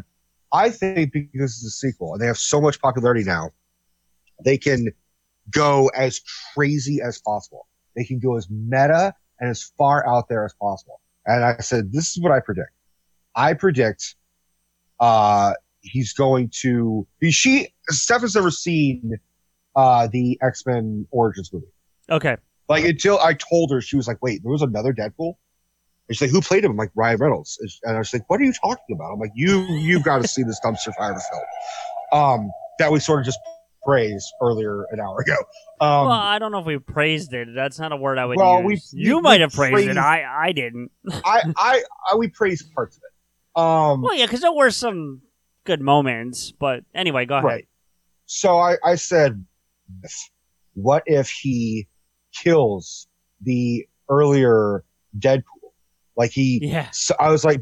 "I 0.53 0.69
think 0.69 1.11
because 1.11 1.57
it's 1.57 1.65
a 1.65 1.69
sequel 1.71 2.13
and 2.13 2.21
they 2.21 2.25
have 2.25 2.37
so 2.37 2.61
much 2.61 2.79
popularity 2.79 3.25
now, 3.25 3.51
they 4.45 4.57
can 4.57 4.87
go 5.49 5.89
as 5.89 6.21
crazy 6.53 7.01
as 7.01 7.19
possible. 7.19 7.67
They 7.97 8.05
can 8.05 8.19
go 8.19 8.37
as 8.37 8.49
meta 8.49 9.13
and 9.41 9.49
as 9.49 9.61
far 9.77 10.07
out 10.07 10.29
there 10.29 10.45
as 10.45 10.53
possible." 10.53 11.01
And 11.25 11.43
I 11.43 11.57
said, 11.57 11.91
"This 11.91 12.15
is 12.15 12.23
what 12.23 12.31
I 12.31 12.39
predict. 12.39 12.71
I 13.35 13.55
predict, 13.55 14.15
uh, 15.01 15.53
he's 15.81 16.13
going 16.13 16.49
to. 16.61 17.05
She 17.29 17.69
Steph 17.89 18.21
has 18.21 18.35
never 18.35 18.51
seen 18.51 19.13
uh 19.75 20.07
the 20.11 20.37
X 20.41 20.65
Men 20.65 21.07
Origins 21.11 21.51
movie. 21.53 21.65
Okay. 22.09 22.37
Like 22.69 22.85
until 22.85 23.19
I 23.19 23.33
told 23.33 23.71
her, 23.71 23.81
she 23.81 23.95
was 23.97 24.07
like, 24.07 24.21
"Wait, 24.21 24.41
there 24.43 24.51
was 24.51 24.61
another 24.61 24.93
Deadpool." 24.93 25.33
And 26.07 26.17
she's 26.17 26.21
like, 26.21 26.31
"Who 26.31 26.41
played 26.41 26.63
him?" 26.63 26.71
I'm 26.71 26.77
like, 26.77 26.91
"Ryan 26.95 27.17
Reynolds." 27.19 27.59
And 27.83 27.95
I 27.95 27.99
was 27.99 28.13
like, 28.13 28.29
"What 28.29 28.39
are 28.39 28.43
you 28.43 28.53
talking 28.53 28.95
about?" 28.95 29.11
I'm 29.13 29.19
like, 29.19 29.31
"You 29.35 29.61
you've 29.63 30.03
got 30.03 30.21
to 30.21 30.27
see 30.27 30.43
this 30.43 30.59
dumpster 30.63 30.93
fire 30.95 31.13
film." 31.13 31.43
Um, 32.13 32.51
that 32.79 32.91
we 32.91 32.99
sort 32.99 33.19
of 33.19 33.25
just 33.25 33.39
praised 33.85 34.27
earlier 34.41 34.85
an 34.91 34.99
hour 34.99 35.19
ago. 35.21 35.35
Um, 35.79 36.05
well, 36.07 36.11
I 36.11 36.37
don't 36.39 36.51
know 36.51 36.59
if 36.59 36.65
we 36.65 36.77
praised 36.77 37.33
it. 37.33 37.47
That's 37.55 37.79
not 37.79 37.91
a 37.91 37.97
word 37.97 38.17
I 38.19 38.25
would 38.25 38.37
Well, 38.37 38.61
use. 38.69 38.91
we- 38.93 38.99
you 39.01 39.15
we- 39.17 39.21
might 39.21 39.37
we 39.37 39.41
have 39.41 39.53
praised, 39.53 39.73
praised- 39.73 39.89
it. 39.91 39.97
I 39.97 40.23
I 40.47 40.51
didn't. 40.51 40.91
I, 41.11 41.41
I 41.57 41.83
I 42.11 42.15
we 42.15 42.27
praised 42.27 42.71
parts 42.73 42.97
of 42.97 43.03
it. 43.03 43.59
Um, 43.61 44.01
well, 44.01 44.15
yeah, 44.15 44.25
because 44.25 44.41
there 44.41 44.51
were 44.53 44.69
some 44.71 45.21
good 45.63 45.81
moments. 45.81 46.51
But 46.51 46.83
anyway, 46.93 47.25
go 47.25 47.35
ahead. 47.35 47.45
Right. 47.45 47.67
So 48.25 48.59
I, 48.59 48.77
I 48.83 48.95
said, 48.95 49.45
what 50.73 51.03
if 51.05 51.29
he 51.29 51.87
kills 52.33 53.07
the 53.41 53.87
earlier 54.09 54.83
Deadpool? 55.19 55.43
Like 56.15 56.31
he, 56.31 56.59
Yeah. 56.63 56.89
So 56.91 57.15
I 57.19 57.29
was 57.29 57.43
like, 57.43 57.61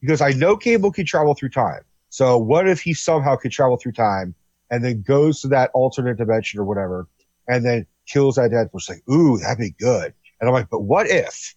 because 0.00 0.20
I 0.20 0.30
know 0.30 0.56
Cable 0.56 0.90
can 0.90 1.06
travel 1.06 1.34
through 1.34 1.50
time. 1.50 1.82
So 2.08 2.38
what 2.38 2.68
if 2.68 2.80
he 2.80 2.92
somehow 2.92 3.36
could 3.36 3.52
travel 3.52 3.76
through 3.76 3.92
time 3.92 4.34
and 4.70 4.84
then 4.84 5.02
goes 5.02 5.40
to 5.42 5.48
that 5.48 5.70
alternate 5.74 6.16
dimension 6.16 6.58
or 6.58 6.64
whatever, 6.64 7.08
and 7.48 7.64
then 7.64 7.86
kills 8.06 8.36
that 8.36 8.50
Deadpool? 8.50 8.70
It's 8.74 8.88
like, 8.88 9.02
ooh, 9.08 9.38
that'd 9.38 9.58
be 9.58 9.70
good. 9.78 10.12
And 10.40 10.48
I'm 10.48 10.54
like, 10.54 10.70
but 10.70 10.80
what 10.80 11.08
if? 11.08 11.54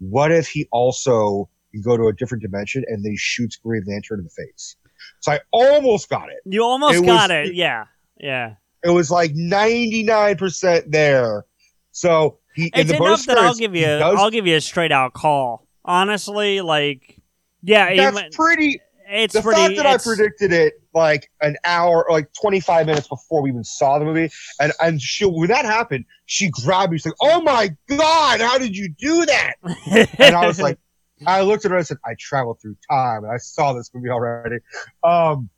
What 0.00 0.32
if 0.32 0.48
he 0.48 0.68
also 0.70 1.48
can 1.72 1.80
go 1.80 1.96
to 1.96 2.08
a 2.08 2.12
different 2.12 2.42
dimension 2.42 2.84
and 2.88 3.04
then 3.04 3.12
he 3.12 3.16
shoots 3.16 3.56
Green 3.56 3.84
Lantern 3.86 4.18
in 4.18 4.24
the 4.24 4.30
face? 4.30 4.76
So 5.20 5.32
I 5.32 5.40
almost 5.52 6.08
got 6.08 6.28
it. 6.28 6.38
You 6.44 6.62
almost 6.62 6.98
It 7.02 7.06
got 7.06 7.30
was- 7.30 7.48
it. 7.50 7.54
Yeah. 7.54 7.84
Yeah. 8.20 8.54
It 8.84 8.90
was 8.90 9.10
like 9.10 9.32
99% 9.34 10.90
there. 10.90 11.44
So 11.92 12.38
he, 12.54 12.64
in 12.66 12.70
It's 12.74 12.90
the 12.90 12.96
enough 12.96 13.24
that 13.26 13.38
I'll 13.38 13.54
give 13.54 13.74
you. 13.74 13.86
does- 13.86 14.18
I'll 14.18 14.30
give 14.30 14.46
you 14.46 14.56
a 14.56 14.60
straight 14.60 14.92
out 14.92 15.12
call. 15.14 15.66
Honestly, 15.84 16.60
like, 16.60 17.18
yeah, 17.62 17.94
that's 18.12 18.36
pretty. 18.36 18.80
It's 19.06 19.34
the 19.34 19.42
pretty. 19.42 19.60
fact 19.60 19.76
that 19.76 19.86
I 19.86 19.98
predicted 19.98 20.50
it 20.52 20.74
like 20.94 21.28
an 21.42 21.56
hour, 21.64 22.06
like 22.10 22.32
25 22.40 22.86
minutes 22.86 23.06
before 23.06 23.42
we 23.42 23.50
even 23.50 23.62
saw 23.62 23.98
the 23.98 24.04
movie. 24.06 24.30
And 24.58 24.72
and 24.80 25.00
she 25.00 25.26
when 25.26 25.48
that 25.48 25.66
happened, 25.66 26.06
she 26.24 26.48
grabbed 26.50 26.90
me. 26.92 26.96
She's 26.98 27.06
like, 27.06 27.14
"Oh 27.20 27.42
my 27.42 27.68
god, 27.86 28.40
how 28.40 28.56
did 28.56 28.74
you 28.74 28.88
do 28.88 29.26
that?" 29.26 29.54
and 30.18 30.34
I 30.34 30.46
was 30.46 30.58
like, 30.58 30.78
I 31.26 31.42
looked 31.42 31.64
at 31.64 31.70
her 31.70 31.76
and 31.76 31.82
I 31.82 31.84
said, 31.84 31.98
"I 32.04 32.14
traveled 32.18 32.60
through 32.60 32.76
time 32.90 33.24
and 33.24 33.32
I 33.32 33.36
saw 33.38 33.72
this 33.72 33.90
movie 33.94 34.08
already." 34.10 34.56
Um, 35.02 35.48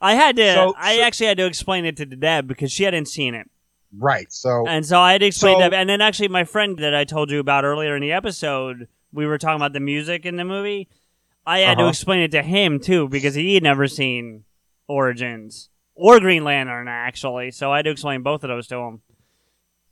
I 0.00 0.14
had 0.14 0.36
to. 0.36 0.54
So- 0.54 0.74
I 0.76 0.96
so- 0.96 1.02
actually 1.02 1.26
had 1.28 1.36
to 1.38 1.46
explain 1.46 1.84
it 1.84 1.96
to 1.98 2.06
Deb 2.06 2.46
because 2.48 2.72
she 2.72 2.84
hadn't 2.84 3.06
seen 3.06 3.34
it. 3.34 3.48
right. 3.96 4.32
So 4.32 4.66
And 4.66 4.84
so 4.84 4.98
I 4.98 5.12
had 5.12 5.20
to 5.20 5.26
explain 5.26 5.54
So- 5.56 5.60
that. 5.60 5.72
And 5.74 5.88
then 5.88 6.00
actually, 6.00 6.26
my 6.28 6.42
friend 6.44 6.76
that 6.78 6.94
I 6.96 7.04
told 7.04 7.30
you 7.30 7.38
about 7.38 7.64
earlier 7.64 7.94
in 7.94 8.02
the 8.02 8.10
episode, 8.12 8.88
we 9.12 9.24
were 9.24 9.38
talking 9.38 9.54
about 9.56 9.72
the 9.72 9.78
music 9.80 10.26
in 10.26 10.34
the 10.36 10.44
movie. 10.44 10.88
I 11.46 11.60
had 11.60 11.76
to 11.76 11.82
Uh-huh. 11.82 11.90
explain 11.90 12.20
it 12.20 12.32
to 12.32 12.42
him 12.42 12.80
too 12.80 13.08
because 13.08 13.34
he 13.36 13.54
had 13.54 13.62
never 13.62 13.86
seen 13.86 14.44
Origins 14.88 15.68
or 15.94 16.18
Green 16.18 16.42
Lantern 16.42 16.88
actually. 16.88 17.52
So 17.52 17.70
I 17.72 17.76
had 17.76 17.84
to 17.84 17.90
explain 17.92 18.22
both 18.22 18.42
of 18.42 18.48
those 18.48 18.66
to 18.68 18.76
him. 18.78 19.02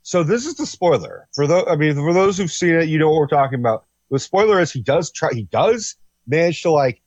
So 0.01 0.21
this 0.23 0.45
is 0.45 0.55
the 0.55 0.65
spoiler 0.65 1.29
for 1.33 1.47
those. 1.47 1.63
I 1.69 1.77
mean, 1.77 1.95
for 1.95 2.11
those 2.13 2.37
who've 2.37 2.51
seen 2.51 2.75
it, 2.75 2.89
you 2.89 2.99
know 2.99 3.09
what 3.09 3.19
we're 3.19 3.27
talking 3.27 3.59
about. 3.59 3.85
The 4.13 4.19
spoiler 4.19 4.59
is 4.59 4.71
he 4.71 4.81
does 4.81 5.11
try. 5.11 5.29
He 5.33 5.43
does 5.51 5.95
manage 6.27 6.61
to 6.61 6.71
like 6.71 7.01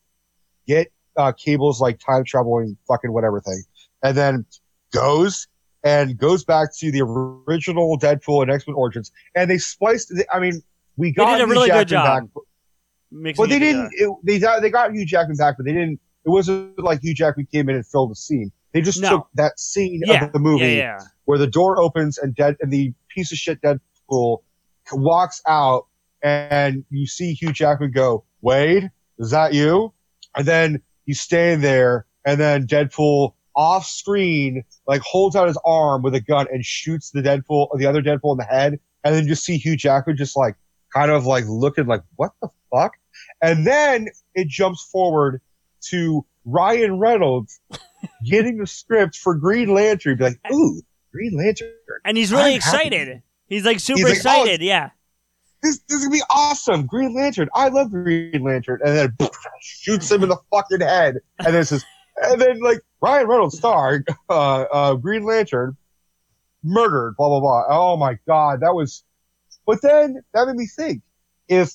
get 0.66 0.88
uh, 1.16 1.30
cables 1.32 1.80
like 1.80 2.00
time 2.00 2.24
traveling 2.24 2.76
fucking 2.88 3.12
whatever 3.12 3.40
thing, 3.40 3.62
and 4.02 4.16
then 4.16 4.44
goes 4.92 5.46
and 5.84 6.18
goes 6.18 6.44
back 6.44 6.70
to 6.78 6.90
the 6.90 7.02
original 7.02 7.96
Deadpool 7.96 8.42
and 8.42 8.50
X 8.50 8.66
Men 8.66 8.74
Origins, 8.74 9.12
and 9.36 9.48
they 9.48 9.56
spliced. 9.58 10.08
The, 10.08 10.26
I 10.34 10.40
mean, 10.40 10.60
we 10.96 11.10
They 11.10 11.12
got 11.12 11.36
did 11.36 11.42
a 11.42 11.46
Hugh 11.46 11.52
really 11.52 11.68
good 11.70 11.86
Jackman 11.86 12.06
job. 12.06 12.34
back, 12.34 12.42
Mixing 13.12 13.42
but 13.44 13.50
they 13.50 13.58
didn't. 13.60 13.90
It, 13.94 14.10
they 14.24 14.38
they 14.60 14.70
got 14.70 14.92
Hugh 14.92 15.06
Jackman 15.06 15.36
back, 15.36 15.54
but 15.56 15.64
they 15.64 15.72
didn't. 15.72 16.00
It 16.24 16.30
wasn't 16.30 16.76
like 16.80 17.02
Hugh 17.04 17.14
Jackman 17.14 17.46
came 17.52 17.68
in 17.68 17.76
and 17.76 17.86
filled 17.86 18.10
the 18.10 18.16
scene. 18.16 18.50
They 18.72 18.80
just 18.82 19.00
No. 19.00 19.08
took 19.10 19.28
that 19.34 19.60
scene 19.60 20.02
Yeah, 20.04 20.24
of 20.24 20.32
the 20.32 20.40
movie 20.40 20.64
yeah, 20.64 20.72
yeah. 20.72 20.98
where 21.24 21.38
the 21.38 21.46
door 21.46 21.80
opens 21.80 22.18
and 22.18 22.34
dead 22.34 22.56
and 22.60 22.72
the 22.72 22.92
piece 23.14 23.30
of 23.30 23.38
shit 23.38 23.60
Deadpool 23.62 24.38
walks 24.92 25.40
out 25.46 25.86
and 26.26 26.84
you 26.90 27.06
see 27.06 27.34
Hugh 27.34 27.52
Jackman 27.52 27.92
go, 27.92 28.24
Wade, 28.40 28.90
is 29.18 29.30
that 29.30 29.54
you? 29.54 29.92
And 30.36 30.44
then 30.44 30.82
he's 31.04 31.20
standing 31.20 31.60
there 31.60 32.04
and 32.24 32.40
then 32.40 32.66
Deadpool 32.66 33.34
off 33.54 33.86
screen 33.86 34.64
like 34.88 35.00
holds 35.02 35.36
out 35.36 35.46
his 35.46 35.58
arm 35.64 36.02
with 36.02 36.14
a 36.16 36.20
gun 36.20 36.46
and 36.52 36.64
shoots 36.64 37.10
the 37.12 37.22
Deadpool 37.22 37.68
the 37.78 37.86
other 37.86 38.02
Deadpool 38.02 38.32
in 38.32 38.38
the 38.38 38.44
head 38.44 38.80
and 39.04 39.14
then 39.14 39.26
just 39.28 39.44
see 39.44 39.56
Hugh 39.56 39.76
Jackman 39.76 40.16
just 40.16 40.36
like 40.36 40.56
kind 40.92 41.12
of 41.12 41.26
like 41.26 41.44
looking 41.46 41.86
like 41.86 42.02
what 42.16 42.32
the 42.42 42.48
fuck? 42.74 42.94
And 43.40 43.64
then 43.64 44.08
it 44.34 44.48
jumps 44.48 44.84
forward 44.90 45.40
to 45.90 46.26
Ryan 46.44 46.98
Reynolds 46.98 47.60
getting 48.24 48.58
the 48.58 48.66
script 48.66 49.14
for 49.16 49.36
Green 49.36 49.72
Lantern. 49.72 50.16
Be 50.18 50.24
like, 50.24 50.40
ooh, 50.52 50.82
Green 51.12 51.36
Lantern. 51.36 51.70
And 52.04 52.16
he's 52.16 52.32
really 52.32 52.54
I'm 52.56 52.60
happy. 52.60 52.76
excited. 52.78 53.22
He's 53.48 53.64
like 53.64 53.78
super 53.78 53.98
He's 53.98 54.24
like, 54.24 54.36
oh, 54.36 54.42
excited. 54.42 54.60
yeah. 54.60 54.90
This, 55.66 55.80
this 55.88 55.98
is 55.98 56.04
gonna 56.04 56.12
be 56.12 56.22
awesome. 56.30 56.86
Green 56.86 57.14
Lantern. 57.14 57.48
I 57.54 57.68
love 57.68 57.90
Green 57.90 58.40
Lantern. 58.42 58.80
And 58.84 58.96
then 58.96 59.30
shoots 59.60 60.10
him 60.10 60.22
in 60.22 60.28
the 60.28 60.38
fucking 60.50 60.80
head. 60.80 61.16
And 61.40 61.54
then 61.54 61.64
says, 61.64 61.84
and 62.22 62.40
then 62.40 62.60
like 62.60 62.80
Ryan 63.00 63.26
Reynolds 63.26 63.58
star, 63.58 64.04
uh, 64.28 64.62
uh, 64.62 64.94
Green 64.94 65.24
Lantern, 65.24 65.76
murdered, 66.62 67.14
blah 67.16 67.28
blah 67.28 67.40
blah. 67.40 67.64
Oh 67.68 67.96
my 67.96 68.18
god, 68.26 68.60
that 68.60 68.74
was. 68.74 69.04
But 69.66 69.82
then 69.82 70.22
that 70.32 70.46
made 70.46 70.56
me 70.56 70.66
think 70.66 71.02
if 71.48 71.72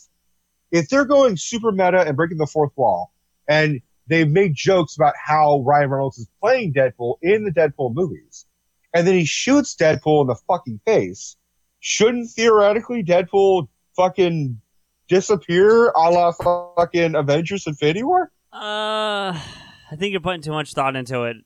if 0.71 0.87
they're 0.87 1.05
going 1.05 1.35
super 1.35 1.71
meta 1.71 2.01
and 2.07 2.15
breaking 2.15 2.37
the 2.37 2.47
fourth 2.47 2.71
wall, 2.77 3.11
and 3.47 3.81
they've 4.07 4.29
made 4.29 4.55
jokes 4.55 4.95
about 4.95 5.13
how 5.21 5.61
Ryan 5.65 5.89
Reynolds 5.89 6.17
is 6.17 6.27
playing 6.41 6.73
Deadpool 6.73 7.15
in 7.21 7.43
the 7.43 7.51
Deadpool 7.51 7.93
movies, 7.93 8.45
and 8.93 9.05
then 9.05 9.15
he 9.15 9.25
shoots 9.25 9.75
Deadpool 9.75 10.21
in 10.21 10.27
the 10.27 10.39
fucking 10.47 10.79
face, 10.85 11.35
shouldn't 11.81 12.29
theoretically 12.31 13.03
Deadpool 13.03 13.67
fucking 13.95 14.59
disappear 15.07 15.89
a 15.89 16.09
la 16.09 16.31
fucking 16.77 17.15
Avengers 17.15 17.67
Infinity 17.67 18.03
War? 18.03 18.31
Uh, 18.53 19.33
I 19.33 19.95
think 19.97 20.11
you're 20.11 20.21
putting 20.21 20.41
too 20.41 20.51
much 20.51 20.73
thought 20.73 20.95
into 20.95 21.23
it. 21.23 21.37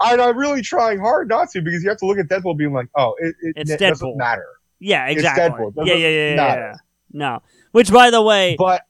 And 0.00 0.20
I'm 0.20 0.36
really 0.36 0.62
trying 0.62 0.98
hard 0.98 1.28
not 1.28 1.50
to 1.50 1.62
because 1.62 1.82
you 1.82 1.88
have 1.88 1.98
to 1.98 2.06
look 2.06 2.18
at 2.18 2.26
Deadpool 2.26 2.56
being 2.58 2.72
like, 2.72 2.88
oh, 2.96 3.14
it, 3.18 3.34
it, 3.40 3.52
It's 3.56 3.70
it 3.70 3.80
Deadpool. 3.80 3.88
doesn't 3.90 4.16
matter. 4.16 4.46
Yeah, 4.80 5.06
exactly. 5.06 5.44
It's. 5.66 5.76
Deadpool. 5.76 5.82
It 5.82 5.86
Yeah, 5.86 5.94
yeah, 5.94 6.08
yeah, 6.08 6.34
yeah, 6.34 6.54
yeah. 6.56 6.74
No. 7.12 7.42
Which, 7.70 7.92
by 7.92 8.10
the 8.10 8.20
way, 8.20 8.56
but 8.58 8.82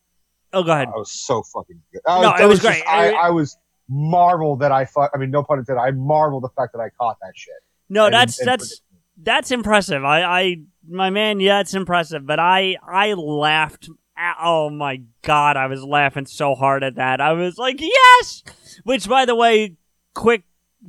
oh, 0.53 0.63
go 0.63 0.73
ahead. 0.73 0.89
I 0.89 0.97
was 0.97 1.11
so 1.13 1.43
fucking 1.53 1.81
good. 1.93 2.01
I 2.07 2.23
No, 2.23 2.35
it 2.43 2.49
was 2.49 2.61
just- 2.61 2.69
great. 2.69 2.83
I, 2.89 3.13
I 3.13 3.31
was 3.31 3.59
marveled 3.89 4.61
that 4.61 4.73
I. 4.73 4.87
I 5.15 5.19
mean, 5.19 5.31
no 5.31 5.43
pun 5.43 5.59
intended. 5.59 5.81
I 5.81 5.91
marveled 5.91 6.45
the 6.45 6.49
fact 6.57 6.73
that 6.73 6.79
I 6.81 6.89
caught 6.99 7.19
that 7.21 7.33
shit. 7.35 7.55
No, 7.91 8.09
that's 8.11 8.43
that's 8.43 8.81
that's 9.17 9.51
impressive. 9.51 10.05
I, 10.05 10.23
I, 10.23 10.57
my 10.89 11.11
man, 11.11 11.41
yeah, 11.41 11.61
it's 11.61 11.75
impressive. 11.75 12.27
But 12.27 12.39
I, 12.41 12.77
I 12.87 13.15
laughed. 13.15 13.89
At, 14.17 14.37
oh 14.43 14.69
my 14.71 15.03
god, 15.23 15.57
I 15.57 15.67
was 15.67 15.83
laughing 15.83 16.27
so 16.27 16.55
hard 16.55 16.85
at 16.85 16.97
that. 16.97 17.21
I 17.21 17.33
was 17.33 17.57
like, 17.59 17.81
yes. 17.81 18.43
Which, 18.85 19.09
by 19.09 19.25
the 19.25 19.35
way, 19.35 19.77
quick 20.15 20.43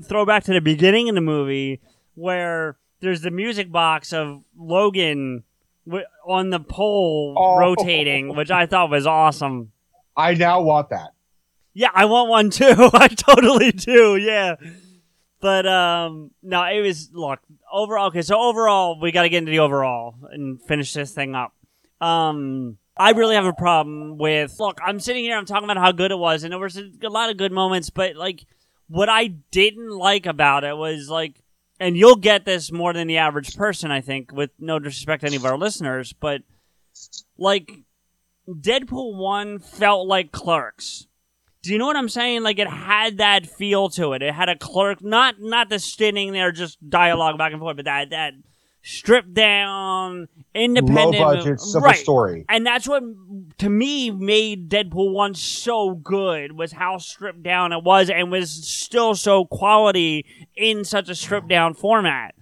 throwback 0.03 0.43
to 0.45 0.53
the 0.53 0.59
beginning 0.61 1.07
of 1.09 1.15
the 1.15 1.21
movie 1.21 1.79
where 2.15 2.75
there's 2.99 3.21
the 3.21 3.31
music 3.31 3.71
box 3.71 4.11
of 4.11 4.43
Logan 4.57 5.43
wi- 5.87 6.05
on 6.27 6.49
the 6.49 6.59
pole 6.59 7.33
Oh. 7.37 7.57
rotating, 7.57 8.35
which 8.35 8.51
I 8.51 8.65
thought 8.65 8.89
was 8.89 9.07
awesome. 9.07 9.71
I 10.17 10.33
now 10.33 10.61
want 10.61 10.89
that. 10.89 11.11
Yeah, 11.73 11.89
I 11.93 12.05
want 12.05 12.29
one 12.29 12.49
too. 12.49 12.65
I 12.93 13.07
totally 13.07 13.71
do. 13.71 14.15
Yeah. 14.17 14.55
But 15.39 15.65
um 15.65 16.31
no, 16.43 16.63
it 16.65 16.81
was 16.81 17.09
look, 17.13 17.39
overall 17.73 18.07
okay, 18.07 18.21
so 18.21 18.39
overall 18.39 18.99
we 18.99 19.11
gotta 19.11 19.29
get 19.29 19.39
into 19.39 19.51
the 19.51 19.59
overall 19.59 20.15
and 20.31 20.61
finish 20.61 20.93
this 20.93 21.11
thing 21.11 21.35
up. 21.35 21.53
Um 21.99 22.77
I 22.95 23.11
really 23.11 23.35
have 23.35 23.45
a 23.45 23.53
problem 23.53 24.17
with 24.17 24.55
look, 24.59 24.79
I'm 24.85 24.99
sitting 24.99 25.23
here, 25.23 25.35
I'm 25.35 25.45
talking 25.45 25.69
about 25.69 25.77
how 25.77 25.91
good 25.91 26.11
it 26.11 26.17
was, 26.17 26.43
and 26.43 26.53
there 26.53 26.59
was 26.59 26.77
a, 26.77 26.89
a 27.03 27.09
lot 27.09 27.29
of 27.29 27.37
good 27.37 27.51
moments, 27.51 27.89
but 27.89 28.15
like 28.15 28.45
what 28.87 29.09
I 29.09 29.27
didn't 29.27 29.89
like 29.89 30.25
about 30.25 30.63
it 30.63 30.77
was 30.77 31.09
like 31.09 31.43
and 31.79 31.97
you'll 31.97 32.15
get 32.15 32.45
this 32.45 32.71
more 32.71 32.93
than 32.93 33.07
the 33.07 33.17
average 33.17 33.57
person, 33.57 33.91
I 33.91 33.99
think, 33.99 34.31
with 34.31 34.51
no 34.59 34.79
disrespect 34.79 35.21
to 35.21 35.27
any 35.27 35.35
of 35.35 35.45
our 35.45 35.57
listeners, 35.57 36.13
but 36.13 36.43
like 37.37 37.83
Deadpool 38.47 39.17
1 39.17 39.59
felt 39.59 40.07
like 40.07 40.31
clerks. 40.31 41.07
Do 41.63 41.71
you 41.71 41.77
know 41.77 41.85
what 41.85 41.95
I'm 41.95 42.09
saying? 42.09 42.43
Like 42.43 42.59
it 42.59 42.67
had 42.67 43.17
that 43.17 43.47
feel 43.47 43.89
to 43.91 44.13
it. 44.13 44.21
It 44.21 44.33
had 44.33 44.49
a 44.49 44.57
clerk, 44.57 45.01
not 45.01 45.35
not 45.39 45.69
the 45.69 45.79
standing 45.79 46.33
there 46.33 46.51
just 46.51 46.77
dialogue 46.87 47.37
back 47.37 47.53
and 47.53 47.61
forth, 47.61 47.77
but 47.77 47.85
that 47.85 48.09
that 48.09 48.33
stripped 48.81 49.33
down, 49.33 50.27
independent, 50.53 51.13
Low 51.13 51.35
budget, 51.35 51.61
simple 51.61 51.87
right. 51.87 51.97
story. 51.97 52.45
And 52.49 52.65
that's 52.65 52.85
what 52.85 53.01
to 53.59 53.69
me 53.69 54.11
made 54.11 54.69
Deadpool 54.69 55.13
one 55.13 55.35
so 55.35 55.95
good 55.95 56.51
was 56.57 56.73
how 56.73 56.97
stripped 56.97 57.43
down 57.43 57.71
it 57.71 57.81
was, 57.81 58.09
and 58.09 58.29
was 58.29 58.51
still 58.51 59.15
so 59.15 59.45
quality 59.45 60.25
in 60.57 60.83
such 60.83 61.07
a 61.07 61.15
stripped 61.15 61.47
down 61.47 61.73
format. 61.73 62.35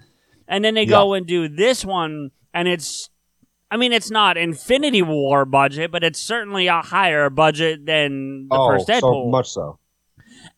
And 0.47 0.65
then 0.65 0.73
they 0.73 0.87
go 0.87 1.13
and 1.13 1.27
do 1.27 1.47
this 1.47 1.85
one, 1.85 2.31
and 2.53 2.67
it's 2.67 3.09
I 3.71 3.77
mean, 3.77 3.93
it's 3.93 4.11
not 4.11 4.35
Infinity 4.35 5.01
War 5.01 5.45
budget, 5.45 5.91
but 5.91 6.03
it's 6.03 6.19
certainly 6.19 6.67
a 6.67 6.81
higher 6.81 7.29
budget 7.29 7.85
than 7.85 8.49
the 8.49 8.57
oh, 8.57 8.67
first 8.67 8.99
so 8.99 9.25
much 9.27 9.49
so. 9.49 9.79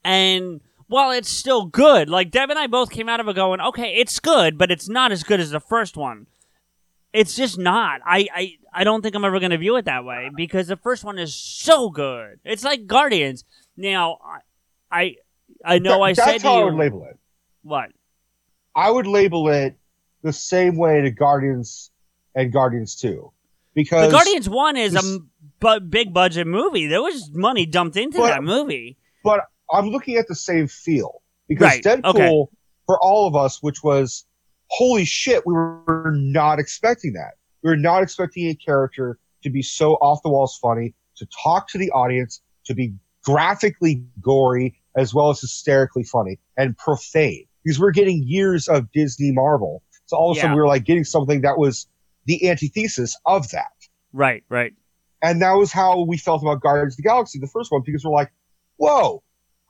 And 0.03 0.61
while 0.87 1.11
it's 1.11 1.29
still 1.29 1.65
good, 1.67 2.09
like 2.09 2.31
Deb 2.31 2.49
and 2.49 2.57
I 2.57 2.65
both 2.65 2.89
came 2.89 3.07
out 3.07 3.19
of 3.19 3.27
it 3.27 3.35
going, 3.35 3.61
okay, 3.61 3.93
it's 3.97 4.19
good, 4.19 4.57
but 4.57 4.71
it's 4.71 4.89
not 4.89 5.11
as 5.11 5.23
good 5.23 5.39
as 5.39 5.51
the 5.51 5.59
first 5.59 5.95
one. 5.95 6.25
It's 7.13 7.35
just 7.35 7.59
not. 7.59 8.01
I 8.03 8.27
I, 8.33 8.51
I 8.73 8.83
don't 8.83 9.03
think 9.03 9.13
I'm 9.13 9.23
ever 9.23 9.39
going 9.39 9.51
to 9.51 9.59
view 9.59 9.75
it 9.75 9.85
that 9.85 10.03
way 10.03 10.31
because 10.35 10.65
the 10.67 10.75
first 10.75 11.03
one 11.03 11.19
is 11.19 11.35
so 11.35 11.91
good. 11.91 12.39
It's 12.43 12.63
like 12.63 12.87
Guardians. 12.87 13.45
Now, 13.77 14.17
I 14.25 14.39
I, 14.91 15.15
I 15.63 15.79
know 15.79 15.99
That- 15.99 16.01
I 16.01 16.13
that's 16.13 16.27
said 16.27 16.41
to 16.41 16.47
how 16.47 16.55
you 16.55 16.61
I 16.61 16.65
would 16.65 16.73
label 16.73 17.03
it. 17.03 17.19
what 17.61 17.91
I 18.75 18.89
would 18.89 19.05
label 19.05 19.49
it 19.49 19.77
the 20.23 20.33
same 20.33 20.77
way 20.77 21.01
to 21.01 21.11
Guardians 21.11 21.91
and 22.35 22.51
Guardians 22.51 22.95
Two, 22.95 23.31
because 23.73 24.09
the 24.11 24.15
Guardians 24.17 24.49
one 24.49 24.75
is 24.77 24.93
a 24.93 25.01
this- 25.01 25.19
bu- 25.59 25.79
big 25.81 26.13
budget 26.13 26.47
movie. 26.47 26.87
There 26.87 27.01
was 27.01 27.29
money 27.33 27.65
dumped 27.65 27.97
into 27.97 28.17
But- 28.19 28.27
that 28.27 28.43
movie. 28.43 28.97
but 29.23 29.41
I'm 29.71 29.89
looking 29.89 30.15
at 30.17 30.27
the 30.27 30.35
same 30.35 30.67
feel 30.67 31.21
because 31.47 31.65
Right, 31.65 31.83
Deadpool 31.83 32.05
okay. 32.15 32.45
for 32.85 32.99
all 33.01 33.27
of 33.27 33.35
us, 33.35 33.61
which 33.63 33.83
was 33.83 34.25
holy 34.69 35.05
shit, 35.05 35.45
we 35.45 35.53
were 35.53 36.11
not 36.15 36.59
expecting 36.59 37.13
that. 37.13 37.35
We 37.63 37.69
were 37.69 37.77
not 37.77 38.03
expecting 38.03 38.47
a 38.49 38.55
character 38.55 39.19
to 39.43 39.49
be 39.49 39.61
so 39.61 39.93
off 39.95 40.21
the 40.23 40.29
walls 40.29 40.57
funny, 40.61 40.93
to 41.17 41.27
talk 41.43 41.69
to 41.69 41.77
the 41.77 41.91
audience, 41.91 42.41
to 42.65 42.73
be 42.73 42.93
graphically 43.23 44.03
gory 44.21 44.75
as 44.95 45.13
well 45.13 45.29
as 45.29 45.41
hysterically 45.41 46.03
funny 46.03 46.39
and 46.57 46.77
profane. 46.77 47.45
Because 47.63 47.79
we're 47.79 47.91
getting 47.91 48.23
years 48.25 48.67
of 48.67 48.91
Disney 48.91 49.31
Marvel. 49.31 49.81
So 50.05 50.17
all 50.17 50.31
of 50.31 50.37
a 50.37 50.41
sudden 50.41 50.51
Yeah. 50.51 50.55
we 50.55 50.61
were 50.61 50.67
like 50.67 50.83
getting 50.83 51.03
something 51.05 51.41
that 51.41 51.57
was 51.57 51.87
the 52.25 52.49
antithesis 52.49 53.17
of 53.25 53.49
that. 53.51 53.71
Right, 54.11 54.43
right. 54.49 54.73
And 55.21 55.41
that 55.41 55.53
was 55.53 55.71
how 55.71 56.01
we 56.03 56.17
felt 56.17 56.41
about 56.41 56.61
Guardians 56.61 56.93
of 56.93 56.97
the 56.97 57.03
Galaxy, 57.03 57.39
the 57.39 57.47
first 57.47 57.71
one, 57.71 57.81
because 57.85 58.03
we're 58.03 58.11
like, 58.11 58.31
whoa, 58.77 59.23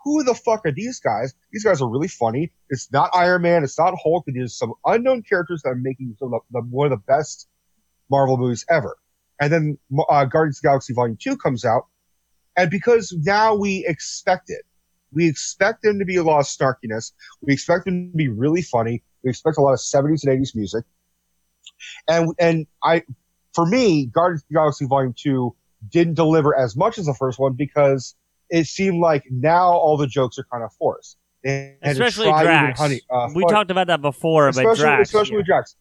who 0.04 0.24
the 0.24 0.34
fuck 0.34 0.66
are 0.66 0.72
these 0.72 1.00
guys? 1.00 1.34
These 1.52 1.64
guys 1.64 1.82
are 1.82 1.90
really 1.90 2.08
funny. 2.08 2.52
It's 2.70 2.92
not 2.92 3.12
Iron 3.14 3.44
Man. 3.44 3.64
It's 3.64 3.78
not 3.78 3.94
Hulk. 4.02 4.26
It 4.28 4.36
is 4.36 4.58
some 4.58 4.74
unknown 4.86 5.24
characters 5.24 5.62
that 5.64 5.70
are 5.70 5.76
making 5.76 6.16
some 6.20 6.34
of 6.34 6.42
the, 6.52 6.62
the, 6.62 6.68
one 6.68 6.92
of 6.92 7.00
the 7.00 7.04
best 7.08 7.48
Marvel 8.10 8.38
movies 8.38 8.66
ever. 8.70 8.98
And 9.40 9.52
then 9.52 9.78
uh, 10.10 10.26
Guardians 10.26 10.58
of 10.58 10.62
the 10.62 10.68
Galaxy 10.68 10.94
Volume 10.94 11.18
2 11.22 11.38
comes 11.38 11.66
out. 11.66 11.88
And 12.58 12.70
because 12.70 13.16
now 13.24 13.56
we 13.56 13.86
expect 13.88 14.50
it, 14.50 14.64
we 15.12 15.28
expect 15.28 15.84
them 15.84 16.00
to 16.00 16.06
be 16.06 16.18
a 16.18 16.24
lot 16.24 16.40
of 16.40 16.46
snarkiness. 16.46 17.12
We 17.42 17.54
expect 17.54 17.86
them 17.86 18.12
to 18.12 18.18
be 18.18 18.28
really 18.28 18.62
funny. 18.62 19.04
We 19.24 19.30
expect 19.30 19.58
a 19.58 19.62
lot 19.62 19.74
of 19.74 19.80
70s 19.80 20.26
and 20.26 20.40
80s 20.42 20.56
music. 20.56 20.84
And, 22.08 22.34
and 22.40 22.68
I, 22.84 23.04
for 23.54 23.66
me, 23.66 24.06
Guardians 24.08 24.42
of 24.44 24.48
the 24.50 24.54
Galaxy 24.56 24.86
Volume 24.86 25.14
2 25.18 25.56
didn't 25.90 26.16
deliver 26.16 26.58
as 26.58 26.76
much 26.76 26.98
as 26.98 27.06
the 27.06 27.14
first 27.14 27.40
one 27.40 27.54
because 27.54 28.16
it 28.50 28.66
seemed 28.68 29.02
like 29.02 29.24
now 29.30 29.72
all 29.72 29.98
the 29.98 30.08
jokes 30.08 30.38
are 30.38 30.46
kind 30.52 30.64
of 30.64 30.72
forced. 30.74 31.18
Especially 31.46 32.28
Drax. 32.28 32.80
honey- 32.80 33.02
uh, 33.10 33.30
we 33.36 33.46
talked 33.46 33.70
about 33.72 33.88
that 33.88 34.02
before, 34.02 34.46
but 34.52 34.60
especially, 34.60 34.82
Drax. 34.84 35.10
especially 35.10 35.38
with 35.38 35.46
Drax. 35.46 35.76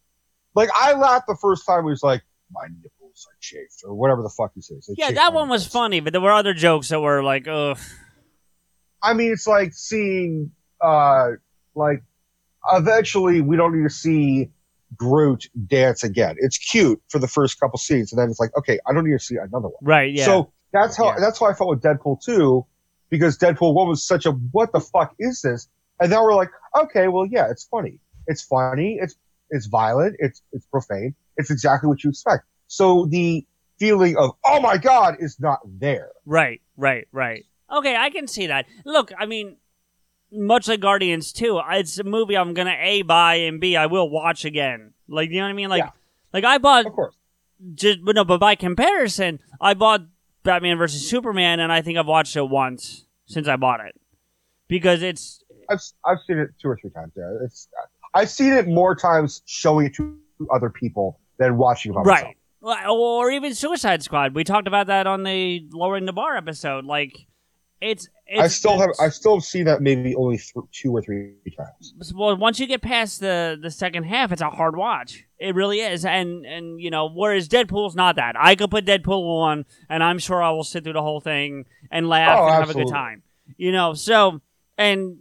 Like 0.55 0.71
I 0.75 0.93
laughed 0.95 1.27
the 1.29 1.37
first 1.41 1.65
time. 1.65 1.85
He 1.85 1.91
was 1.91 2.03
like, 2.03 2.23
"My 2.51 2.67
nipples 2.83 3.27
are 3.31 3.37
chafed," 3.41 3.83
or 3.85 3.95
whatever 3.95 4.23
the 4.23 4.29
fuck 4.29 4.51
he 4.55 4.61
says. 4.61 4.87
They 4.89 4.95
yeah, 4.99 5.13
that 5.13 5.33
one 5.33 5.49
was 5.49 5.67
funny, 5.67 6.01
but 6.01 6.13
there 6.13 6.21
were 6.21 6.33
other 6.33 6.53
jokes 6.53 6.89
that 6.89 7.01
were 7.01 7.23
like, 7.23 7.47
ugh. 7.47 7.79
I 9.03 9.15
mean, 9.15 9.33
it's 9.33 9.47
like 9.47 9.73
seeing, 9.73 10.51
uh, 10.81 11.31
like, 11.75 12.03
eventually 12.73 13.41
we 13.41 13.57
don't 13.57 13.77
need 13.77 13.89
to 13.89 13.95
see 13.95 14.51
Groot 14.97 15.49
dance 15.67 16.05
again. 16.05 16.37
It's 16.39 16.59
cute 16.59 17.01
for 17.09 17.19
the 17.19 17.29
first 17.29 17.59
couple 17.59 17.79
scenes, 17.79 18.13
and 18.13 18.21
then 18.21 18.29
it's 18.29 18.41
like, 18.41 18.57
okay, 18.57 18.79
I 18.87 18.93
don't 18.93 19.05
need 19.05 19.13
to 19.13 19.25
see 19.25 19.37
another 19.37 19.69
one. 19.69 19.73
Right, 19.81 20.13
yeah. 20.13 20.25
So 20.25 20.53
that's 20.73 20.97
how 20.97 21.15
that's 21.19 21.39
how 21.39 21.47
I 21.47 21.55
felt 21.55 21.71
with 21.71 21.83
Deadpool 21.83 22.23
two, 22.23 22.67
because 23.11 23.39
Deadpool 23.39 23.75
one 23.75 23.89
was 23.89 24.03
such 24.03 24.27
a 24.27 24.33
what 24.33 24.73
the 24.73 24.81
fuck 24.81 25.15
is 25.19 25.43
this? 25.43 25.69
And 26.01 26.11
now 26.11 26.25
we're 26.25 26.35
like, 26.35 26.51
okay, 26.77 27.09
well, 27.09 27.27
yeah, 27.27 27.51
it's 27.51 27.65
funny. 27.65 27.99
It's 28.27 28.43
funny. 28.43 28.99
It's 29.01 29.15
it's 29.51 29.67
violent. 29.67 30.17
It's 30.19 30.43
it's 30.53 30.67
profane. 30.67 31.15
It's 31.37 31.51
exactly 31.51 31.89
what 31.89 32.03
you 32.03 32.11
expect. 32.11 32.45
So 32.67 33.07
the 33.07 33.47
feeling 33.79 34.17
of 34.17 34.33
oh 34.45 34.61
my 34.61 34.79
god 34.79 35.17
is 35.21 35.39
not 35.41 35.61
there. 35.65 36.11
Right, 36.27 36.61
right, 36.77 37.07
right. 37.13 37.45
Okay, 37.71 37.97
I 37.97 38.11
can 38.11 38.27
see 38.27 38.49
that. 38.49 38.67
Look, 38.85 39.13
I 39.19 39.27
mean, 39.27 39.57
much 40.33 40.69
like 40.69 40.81
Guardians 40.81 41.33
2, 41.33 41.61
it's 41.73 41.99
a 41.99 42.05
movie 42.05 42.37
I'm 42.37 42.55
gonna 42.55 42.77
A 42.79 43.03
buy 43.03 43.35
and 43.35 43.61
B 43.61 43.77
I 43.77 43.87
will 43.87 44.09
watch 44.09 44.45
again. 44.45 44.93
Like 45.09 45.31
you 45.31 45.37
know 45.37 45.45
what 45.45 45.51
I 45.51 45.55
mean? 45.55 45.69
Like 45.69 45.85
like 46.33 46.45
I 46.45 46.59
bought 46.59 46.87
of 46.87 46.93
course. 46.93 47.15
Just 47.75 48.05
but 48.05 48.17
no, 48.17 48.25
but 48.25 48.41
by 48.41 48.55
comparison, 48.55 49.39
I 49.61 49.75
bought 49.75 50.03
Batman 50.43 50.79
versus 50.79 51.09
Superman 51.09 51.61
and 51.61 51.73
I 51.73 51.83
think 51.83 51.99
I've 51.99 52.07
watched 52.07 52.35
it 52.37 52.49
once 52.49 53.07
since 53.27 53.47
I 53.47 53.57
bought 53.57 53.81
it. 53.81 53.95
Because 54.69 55.03
it's 55.03 55.43
I've 55.69 55.81
I've 56.05 56.19
seen 56.27 56.39
it 56.39 56.51
two 56.61 56.69
or 56.69 56.79
three 56.81 56.91
times. 56.91 57.13
Yeah, 57.17 57.31
it's 57.45 57.69
I've 58.15 58.31
seen 58.31 58.53
it 58.53 58.67
more 58.67 58.95
times 58.95 59.43
showing 59.47 59.87
it 59.87 59.95
to 59.97 60.19
other 60.53 60.71
people 60.71 61.21
than 61.39 61.57
watching 61.57 61.93
it 61.93 61.95
by 61.95 62.03
myself. 62.03 62.35
right. 62.61 62.87
Or 62.89 63.31
even 63.31 63.55
Suicide 63.55 64.03
Squad. 64.03 64.35
We 64.35 64.45
talked 64.45 64.67
about 64.69 64.87
that 64.89 65.07
on 65.07 65.23
the 65.25 65.67
lowering 65.73 66.05
the 66.07 66.13
bar 66.13 66.37
episode. 66.37 66.85
Like 66.85 67.27
it's, 67.83 68.09
it's 68.27 68.41
I 68.41 68.47
still 68.49 68.79
have 68.79 68.91
I 69.01 69.09
still 69.09 69.41
seen 69.41 69.65
that 69.65 69.83
maybe 69.83 70.15
only 70.15 70.39
th- 70.39 70.65
two 70.73 70.93
or 70.97 71.03
three 71.03 71.33
times. 71.57 72.13
well 72.17 72.37
once 72.37 72.59
you 72.61 72.67
get 72.67 72.81
past 72.81 73.21
the 73.21 73.59
the 73.61 73.71
second 73.71 74.05
half 74.05 74.33
it's 74.33 74.41
a 74.41 74.49
hard 74.51 74.77
watch. 74.77 75.25
It 75.39 75.55
really 75.55 75.81
is. 75.81 76.05
And 76.05 76.47
and 76.47 76.81
you 76.81 76.91
know 76.91 77.11
whereas 77.13 77.49
deadpool's 77.49 77.97
not 77.97 78.17
that. 78.17 78.37
I 78.39 78.55
could 78.55 78.71
put 78.71 78.87
deadpool 78.87 79.43
on 79.43 79.67
and 79.91 80.03
i'm 80.03 80.19
sure 80.19 80.43
i 80.43 80.51
will 80.51 80.65
sit 80.65 80.85
through 80.85 80.93
the 80.95 81.03
whole 81.03 81.21
thing 81.21 81.67
and 81.91 82.09
laugh 82.09 82.39
Oh, 82.41 82.47
and 82.47 82.55
have 82.65 82.71
a 82.71 82.75
good 82.75 82.89
time. 82.89 83.23
You 83.57 83.73
know 83.73 83.95
so 83.95 84.41
and 84.79 85.19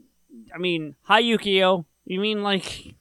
i 0.56 0.58
mean 0.60 0.96
hi 1.02 1.22
yukio. 1.22 1.86
You 2.06 2.20
mean 2.20 2.44
like 2.44 2.96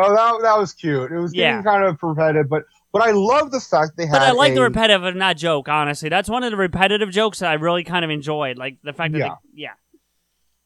Oh, 0.00 0.14
that 0.14 0.42
that 0.42 0.56
was 0.58 0.72
cute. 0.74 1.10
It 1.10 1.18
was 1.18 1.34
Yeah. 1.34 1.60
kind 1.62 1.82
of 1.84 1.98
repetitive, 2.02 2.48
but 2.48 2.62
but 2.92 3.02
I 3.02 3.10
love 3.12 3.50
the 3.50 3.60
fact 3.60 3.96
they 3.96 4.06
had. 4.06 4.12
but 4.12 4.22
i 4.22 4.32
like 4.32 4.54
the 4.54 4.60
a- 4.60 4.64
repetitive 4.64 5.04
of 5.04 5.14
not 5.16 5.36
joke 5.36 5.68
honestly. 5.68 6.08
That's 6.08 6.28
one 6.28 6.42
of 6.44 6.50
the 6.50 6.56
repetitive 6.56 7.10
jokes 7.10 7.38
that 7.40 7.50
i 7.50 7.54
really 7.54 7.84
kind 7.84 8.04
of 8.04 8.10
enjoyed 8.10 8.58
like 8.58 8.78
the 8.82 8.92
fact 8.92 9.12
that 9.12 9.18
Yeah. 9.18 9.28
they, 9.54 9.62
yeah. 9.62 9.72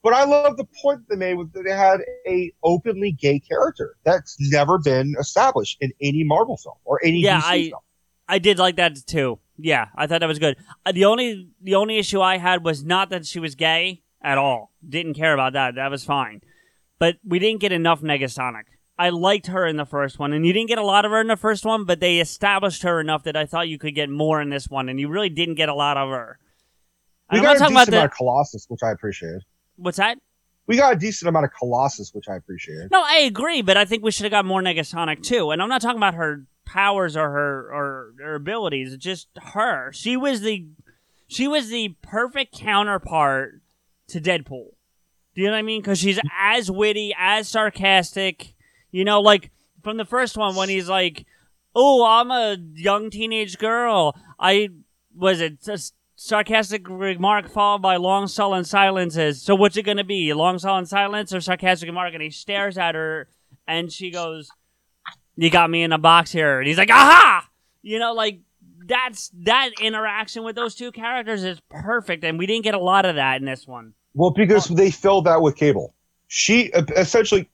But 0.04 0.14
I 0.14 0.24
love 0.24 0.56
the 0.56 0.66
point 0.82 1.02
they 1.08 1.14
made 1.14 1.34
with 1.34 1.52
that 1.52 1.62
they 1.62 1.70
had 1.70 2.00
a 2.26 2.52
openly 2.64 3.12
gay 3.12 3.38
character 3.38 3.94
that's 4.04 4.36
never 4.40 4.78
been 4.78 5.14
established 5.20 5.76
in 5.80 5.92
any 6.00 6.24
Marvel 6.24 6.56
film 6.56 6.74
or 6.84 7.00
any 7.04 7.20
yeah 7.22 7.40
DC 7.40 7.44
i 7.46 7.62
film. 7.70 7.80
i 8.28 8.38
did 8.38 8.58
like 8.58 8.76
that 8.76 8.96
too. 9.06 9.38
Yeah 9.58 9.86
i 9.94 10.06
thought 10.06 10.20
that 10.20 10.26
was 10.28 10.38
good. 10.40 10.56
Uh, 10.84 10.92
the 10.92 11.04
only 11.04 11.48
the 11.60 11.74
only 11.76 11.98
issue 11.98 12.20
i 12.20 12.38
had 12.38 12.64
was 12.64 12.84
not 12.84 13.10
that 13.10 13.26
she 13.26 13.38
was 13.38 13.54
gay 13.54 14.02
at 14.22 14.38
all. 14.38 14.72
Didn't 14.88 15.14
care 15.14 15.34
about 15.34 15.52
that. 15.54 15.74
That 15.76 15.90
was 15.90 16.04
fine. 16.04 16.40
But 16.98 17.16
we 17.26 17.38
didn't 17.40 17.60
get 17.60 17.72
enough 17.72 18.00
negasonic 18.02 18.64
i 18.98 19.08
liked 19.08 19.46
her 19.46 19.66
in 19.66 19.76
the 19.76 19.84
first 19.84 20.18
one 20.18 20.32
and 20.32 20.46
you 20.46 20.52
didn't 20.52 20.68
get 20.68 20.78
a 20.78 20.84
lot 20.84 21.04
of 21.04 21.10
her 21.10 21.20
in 21.20 21.28
the 21.28 21.36
first 21.36 21.64
one 21.64 21.84
but 21.84 22.00
they 22.00 22.18
established 22.18 22.82
her 22.82 23.00
enough 23.00 23.22
that 23.22 23.36
i 23.36 23.46
thought 23.46 23.68
you 23.68 23.78
could 23.78 23.94
get 23.94 24.08
more 24.10 24.40
in 24.40 24.50
this 24.50 24.68
one 24.68 24.88
and 24.88 25.00
you 25.00 25.08
really 25.08 25.28
didn't 25.28 25.54
get 25.54 25.68
a 25.68 25.74
lot 25.74 25.96
of 25.96 26.08
her 26.08 26.38
We 27.30 27.38
I'm 27.38 27.44
got 27.44 27.48
not 27.48 27.56
a 27.56 27.58
decent 27.58 27.72
about 27.72 27.88
amount 27.88 27.90
the 27.90 28.04
of 28.04 28.16
Colossus, 28.16 28.66
which 28.68 28.82
I 28.82 28.90
appreciated. 28.90 29.42
what's 29.76 29.96
that 29.96 30.18
We 30.66 30.76
got 30.76 30.92
a 30.92 30.96
decent 30.96 31.28
amount 31.28 31.46
of 31.46 31.52
Colossus, 31.58 32.12
which 32.14 32.28
I 32.28 32.36
appreciated. 32.36 32.90
No, 32.90 33.02
I 33.02 33.18
agree, 33.20 33.62
but 33.62 33.76
I 33.76 33.84
think 33.84 34.02
we 34.02 34.10
should 34.10 34.24
have 34.24 34.32
got 34.32 34.44
more 34.44 34.62
Negasonic 34.62 35.22
too. 35.22 35.50
And 35.50 35.62
I'm 35.62 35.68
not 35.68 35.80
talking 35.80 35.96
about 35.96 36.14
her 36.14 36.44
powers 36.64 37.16
or 37.16 37.30
her 37.30 37.72
or 37.72 38.14
her 38.18 38.34
abilities. 38.36 38.92
It's 38.92 39.04
just 39.04 39.28
her. 39.54 39.92
She 39.92 40.16
was 40.16 40.40
the 40.40 40.66
she 41.28 41.48
was 41.48 41.68
the 41.68 41.96
perfect 42.02 42.54
counterpart 42.54 43.60
to 44.08 44.20
Deadpool. 44.20 44.68
Do 45.34 45.40
you 45.40 45.46
know 45.46 45.52
what 45.52 45.58
I 45.58 45.62
mean? 45.62 45.80
Because 45.80 45.98
she's 45.98 46.18
mm-hmm. 46.18 46.28
as 46.38 46.70
witty, 46.70 47.14
as 47.18 47.48
sarcastic. 47.48 48.54
You 48.92 49.04
know, 49.04 49.20
like 49.20 49.50
from 49.82 49.96
the 49.96 50.04
first 50.04 50.36
one 50.36 50.54
when 50.54 50.68
he's 50.68 50.88
like, 50.88 51.26
"Oh, 51.74 52.04
I'm 52.04 52.30
a 52.30 52.56
young 52.74 53.10
teenage 53.10 53.58
girl." 53.58 54.16
I 54.38 54.68
was 55.14 55.40
it 55.40 55.66
a 55.66 55.78
sarcastic 56.14 56.88
remark 56.88 57.48
followed 57.48 57.82
by 57.82 57.96
long 57.96 58.28
sullen 58.28 58.64
silences. 58.64 59.42
So 59.42 59.54
what's 59.54 59.76
it 59.76 59.82
gonna 59.82 60.04
be? 60.04 60.32
Long 60.34 60.58
sullen 60.58 60.86
silence 60.86 61.34
or 61.34 61.40
sarcastic 61.40 61.88
remark? 61.88 62.14
And 62.14 62.22
he 62.22 62.30
stares 62.30 62.78
at 62.78 62.94
her, 62.94 63.28
and 63.66 63.90
she 63.90 64.10
goes, 64.10 64.48
"You 65.36 65.50
got 65.50 65.70
me 65.70 65.82
in 65.82 65.92
a 65.92 65.98
box 65.98 66.30
here." 66.30 66.58
And 66.60 66.68
he's 66.68 66.78
like, 66.78 66.90
"Aha!" 66.90 67.48
You 67.80 67.98
know, 67.98 68.12
like 68.12 68.40
that's 68.86 69.30
that 69.44 69.70
interaction 69.80 70.44
with 70.44 70.56
those 70.56 70.74
two 70.74 70.92
characters 70.92 71.44
is 71.44 71.60
perfect, 71.70 72.24
and 72.24 72.38
we 72.38 72.46
didn't 72.46 72.64
get 72.64 72.74
a 72.74 72.78
lot 72.78 73.06
of 73.06 73.16
that 73.16 73.40
in 73.40 73.46
this 73.46 73.66
one. 73.66 73.94
Well, 74.14 74.30
because 74.30 74.68
they 74.68 74.90
filled 74.90 75.24
that 75.24 75.40
with 75.40 75.56
Cable. 75.56 75.94
She 76.28 76.72
uh, 76.72 76.84
essentially 76.96 77.48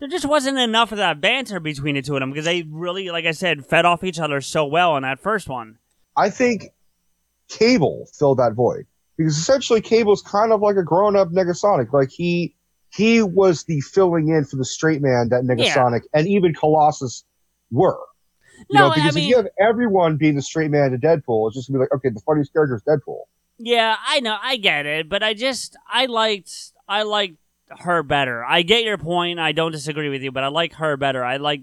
There 0.00 0.08
just 0.08 0.26
wasn't 0.26 0.58
enough 0.58 0.92
of 0.92 0.98
that 0.98 1.20
banter 1.20 1.58
between 1.60 1.96
the 1.96 2.02
two 2.02 2.14
of 2.14 2.20
them 2.20 2.30
because 2.30 2.44
they 2.44 2.62
really, 2.62 3.10
like 3.10 3.24
I 3.26 3.32
said, 3.32 3.66
fed 3.66 3.84
off 3.84 4.04
each 4.04 4.20
other 4.20 4.40
so 4.40 4.64
well 4.64 4.96
in 4.96 5.02
that 5.02 5.18
first 5.20 5.48
one. 5.48 5.78
I 6.16 6.30
think 6.30 6.66
Cable 7.48 8.06
filled 8.16 8.38
that 8.38 8.52
void 8.54 8.86
because 9.16 9.36
essentially 9.36 9.80
Cable's 9.80 10.22
kind 10.22 10.52
of 10.52 10.60
like 10.60 10.76
a 10.76 10.82
grown-up 10.82 11.30
Negasonic. 11.30 11.92
Like 11.92 12.10
he 12.10 12.54
he 12.90 13.22
was 13.22 13.64
the 13.64 13.80
filling 13.80 14.28
in 14.28 14.44
for 14.44 14.56
the 14.56 14.64
straight 14.64 15.02
man 15.02 15.28
that 15.30 15.42
Negasonic 15.44 16.02
and 16.14 16.26
even 16.28 16.54
Colossus 16.54 17.24
were. 17.70 17.98
You 18.70 18.78
No, 18.78 18.80
know, 18.88 18.90
I 18.92 18.94
because 18.96 19.14
mean- 19.14 19.24
if 19.24 19.30
you 19.30 19.36
have 19.36 19.48
everyone 19.60 20.16
being 20.16 20.34
the 20.36 20.42
straight 20.42 20.70
man 20.70 20.90
to 20.92 20.98
Deadpool, 20.98 21.48
it's 21.48 21.56
just 21.56 21.68
gonna 21.68 21.78
be 21.78 21.82
like, 21.82 21.92
okay, 21.94 22.08
the 22.10 22.20
funniest 22.20 22.52
character 22.52 22.76
is 22.76 22.82
Deadpool. 22.82 23.22
Yeah, 23.58 23.96
I 24.06 24.20
know, 24.20 24.36
I 24.40 24.56
get 24.56 24.86
it, 24.86 25.08
but 25.08 25.22
I 25.22 25.34
just 25.34 25.76
I 25.90 26.06
liked 26.06 26.72
I 26.88 27.02
liked 27.02 27.36
her 27.80 28.02
better. 28.02 28.44
I 28.44 28.62
get 28.62 28.84
your 28.84 28.98
point. 28.98 29.38
I 29.38 29.52
don't 29.52 29.72
disagree 29.72 30.08
with 30.08 30.22
you, 30.22 30.32
but 30.32 30.44
I 30.44 30.48
like 30.48 30.74
her 30.74 30.96
better. 30.96 31.24
I 31.24 31.36
like 31.36 31.62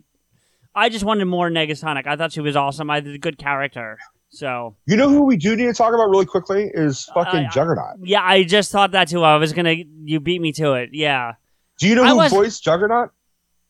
I 0.73 0.90
just 0.90 1.06
wanted 1.06 1.26
more 1.26 1.49
Negasonic. 1.49 2.06
I 2.06 2.15
thought 2.15 2.32
she 2.32 2.41
was 2.41 2.56
awesome. 2.56 2.90
I 2.90 2.99
did 2.99 3.15
a 3.15 3.18
good 3.18 3.38
character. 3.38 3.98
So 4.30 4.76
You 4.86 4.98
know 4.98 5.10
who 5.10 5.23
we 5.23 5.38
do 5.38 5.56
need 5.56 5.65
to 5.65 5.73
talk 5.73 5.94
about 5.94 6.10
really 6.10 6.26
quickly 6.26 6.69
is 6.73 7.07
uh, 7.10 7.23
fucking 7.23 7.45
I- 7.45 7.49
Juggernaut. 7.49 7.99
yeah, 8.03 8.23
I 8.23 8.44
just 8.44 8.72
thought 8.72 8.91
that 8.91 9.07
too. 9.07 9.23
I 9.23 9.38
was 9.38 9.53
gonna 9.53 9.76
you 10.03 10.19
beat 10.19 10.41
me 10.41 10.52
to 10.53 10.73
it. 10.73 10.90
Yeah. 10.91 11.34
Do 11.80 11.88
you 11.88 11.95
know 11.95 12.03
I 12.03 12.10
who 12.10 12.18
was- 12.18 12.32
voiced 12.32 12.64
Juggernaut? 12.64 13.11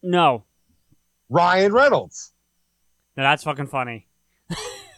No. 0.01 0.43
Ryan 1.29 1.73
Reynolds. 1.73 2.31
No, 3.17 3.23
that's 3.23 3.43
fucking 3.43 3.67
funny. 3.67 4.07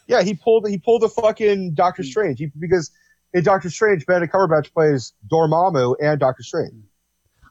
Yeah, 0.07 0.21
he 0.21 0.33
pulled 0.33 0.67
he 0.67 0.77
pulled 0.77 1.03
a 1.03 1.09
fucking 1.09 1.73
Doctor 1.73 2.01
hmm. 2.01 2.09
Strange. 2.09 2.39
He, 2.39 2.51
because 2.57 2.91
in 3.33 3.43
Doctor 3.43 3.69
Strange, 3.69 4.05
Benedict 4.05 4.33
Cumberbatch 4.33 4.73
plays 4.73 5.13
Dormammu 5.31 5.95
and 6.01 6.19
Doctor 6.19 6.43
Strange. 6.43 6.73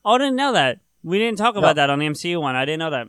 Oh, 0.06 0.14
I 0.14 0.18
didn't 0.18 0.36
know 0.36 0.52
that. 0.52 0.78
We 1.02 1.18
didn't 1.18 1.36
talk 1.36 1.56
about 1.56 1.76
that 1.76 1.90
on 1.90 1.98
the 1.98 2.06
MCU 2.06 2.40
one. 2.40 2.56
I 2.56 2.64
didn't 2.64 2.78
know 2.78 2.90
that. 2.90 3.08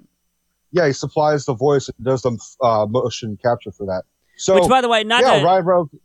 Yeah, 0.72 0.88
he 0.88 0.94
supplies 0.94 1.46
the 1.46 1.54
voice 1.54 1.88
and 1.90 2.06
does 2.06 2.24
the 2.24 2.38
uh, 2.62 2.86
motion 2.88 3.38
capture 3.42 3.72
for 3.72 3.86
that. 3.86 4.04
So, 4.36 4.56
Which, 4.56 4.68
by 4.68 4.82
the 4.82 4.90
way, 4.90 5.04
not 5.04 5.22
yeah, 5.22 5.40
to- 5.40 5.46
Ryan 5.46 5.66
Reynolds. 5.66 5.96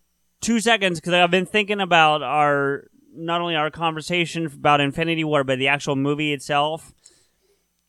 two 0.40 0.60
seconds 0.60 1.00
because 1.00 1.14
I've 1.14 1.30
been 1.30 1.46
thinking 1.46 1.80
about 1.80 2.22
our 2.22 2.84
not 3.14 3.40
only 3.40 3.56
our 3.56 3.70
conversation 3.70 4.46
about 4.46 4.80
Infinity 4.80 5.24
War, 5.24 5.44
but 5.44 5.58
the 5.58 5.68
actual 5.68 5.96
movie 5.96 6.32
itself. 6.32 6.92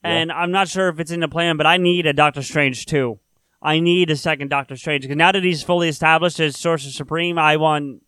And 0.05 0.33
I'm 0.33 0.51
not 0.51 0.67
sure 0.67 0.89
if 0.89 0.99
it's 0.99 1.11
in 1.11 1.21
the 1.21 1.29
plan, 1.29 1.55
but 1.55 1.65
I 1.65 1.77
need 1.77 2.05
a 2.05 2.11
Doctor 2.11 2.41
Strange 2.41 2.85
too. 2.85 3.19
I 3.61 3.79
need 3.79 4.09
a 4.09 4.17
second 4.17 4.49
Doctor 4.49 4.75
Strange 4.75 5.03
because 5.03 5.15
now 5.15 5.31
that 5.31 5.43
he's 5.43 5.63
fully 5.63 5.87
established 5.87 6.41
as 6.41 6.59
Sorcerer 6.59 6.91
Supreme, 6.91 7.37
I 7.39 7.55
want, 7.55 8.01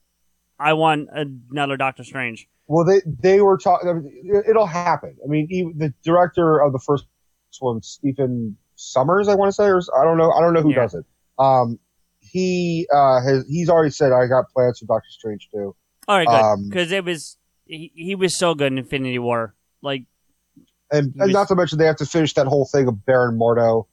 I 0.60 0.74
want 0.74 1.08
another 1.14 1.78
Doctor 1.78 2.04
Strange. 2.04 2.50
Well, 2.68 2.84
they 2.86 3.02
they 3.06 3.42
were 3.42 3.58
talking. 3.58 4.12
It'll 4.48 4.66
happen. 4.66 5.16
I 5.24 5.28
mean, 5.28 5.48
the 5.78 5.94
director 6.04 6.60
of 6.62 6.74
the 6.74 6.80
first 6.80 7.06
one, 7.60 7.82
Stephen 7.84 8.58
Summers, 8.76 9.28
I 9.28 9.36
want 9.36 9.50
to 9.50 9.54
say, 9.54 9.66
or 9.68 9.82
I 10.00 10.04
don't 10.04 10.18
know. 10.18 10.32
I 10.32 10.42
don't 10.42 10.54
know 10.54 10.62
who 10.62 10.72
Yeah. 10.72 10.82
does 10.82 10.96
it. 10.96 11.06
Um, 11.38 11.80
he 12.20 12.88
uh 12.92 13.22
has 13.22 13.46
he's 13.48 13.70
already 13.70 13.92
said 13.92 14.12
I 14.12 14.26
got 14.28 14.50
plans 14.52 14.80
for 14.80 14.86
Doctor 14.88 15.10
Strange 15.10 15.48
too. 15.54 15.76
All 16.08 16.18
right, 16.18 16.28
good. 16.28 16.34
Um, 16.34 16.70
Because 16.70 16.92
it 16.92 17.06
was 17.06 17.38
he, 17.68 17.92
he 17.96 18.16
was 18.16 18.36
so 18.36 18.56
good 18.56 18.72
in 18.72 18.78
Infinity 18.80 19.20
War. 19.20 19.54
Like, 19.82 20.06
and 20.92 21.14
and 21.14 21.16
was- 21.18 21.32
not 21.34 21.48
to 21.50 21.56
mention 21.56 21.78
they 21.78 21.86
have 21.86 21.96
to 21.98 22.06
finish 22.06 22.34
that 22.34 22.48
whole 22.48 22.66
thing 22.66 22.88
of 22.88 23.06
Baron 23.06 23.38
Mordo 23.38 23.86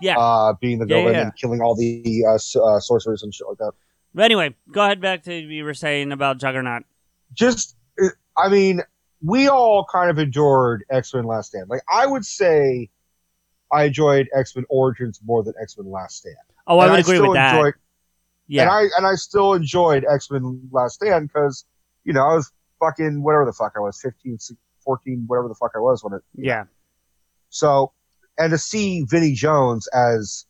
yeah. 0.00 0.16
uh 0.18 0.52
being 0.60 0.78
the 0.78 0.86
Yeah, 0.86 0.96
villain 0.98 1.14
yeah. 1.14 1.22
and 1.22 1.36
killing 1.36 1.60
all 1.60 1.74
the 1.74 2.24
uh, 2.28 2.34
uh, 2.34 2.80
sorcerers 2.80 3.22
and 3.24 3.34
shit 3.34 3.46
like 3.48 3.58
that. 3.58 3.72
but 4.14 4.24
anyway, 4.24 4.54
go 4.72 4.82
ahead 4.84 5.00
back 5.00 5.24
to 5.24 5.30
what 5.34 5.50
you 5.50 5.64
were 5.64 5.74
saying 5.74 6.12
about 6.12 6.38
Juggernaut. 6.38 6.84
just 7.32 7.76
I 8.36 8.48
mean, 8.48 8.80
we 9.22 9.48
all 9.48 9.86
kind 9.90 10.10
of 10.10 10.18
endured 10.18 10.84
X 10.90 11.14
Men 11.14 11.24
Last 11.24 11.48
Stand. 11.48 11.68
Like 11.70 11.82
I 11.92 12.06
would 12.06 12.24
say, 12.24 12.90
I 13.72 13.84
enjoyed 13.84 14.28
X 14.36 14.54
Men 14.56 14.64
Origins 14.68 15.20
more 15.24 15.42
than 15.42 15.54
X 15.60 15.76
Men 15.78 15.90
Last 15.90 16.16
Stand. 16.18 16.36
Oh, 16.66 16.78
I 16.78 16.84
And 16.84 16.92
would 16.92 17.00
agree 17.00 17.20
with 17.20 17.34
that. 17.34 17.54
enjoyed- 17.56 17.74
yeah. 18.46 18.62
and 18.62 18.70
I 18.70 18.82
and 18.98 19.06
I 19.06 19.14
still 19.14 19.54
enjoyed 19.54 20.04
X 20.10 20.30
Men 20.30 20.68
Last 20.70 20.94
Stand 20.96 21.28
because 21.28 21.64
you 22.04 22.12
know 22.12 22.22
I 22.26 22.34
was 22.34 22.52
fucking 22.80 23.22
whatever 23.22 23.46
the 23.46 23.52
fuck 23.52 23.72
I 23.76 23.80
was 23.80 23.98
15, 24.02 24.38
16, 24.38 24.58
14, 24.84 25.24
whatever 25.26 25.48
the 25.48 25.54
fuck 25.54 25.72
I 25.74 25.78
was 25.78 26.04
when 26.04 26.12
it. 26.14 26.22
yeah. 26.34 26.64
So, 27.48 27.92
and 28.36 28.50
to 28.50 28.58
see 28.58 29.04
Vinnie 29.04 29.32
Jones 29.32 29.86
as 29.88 30.44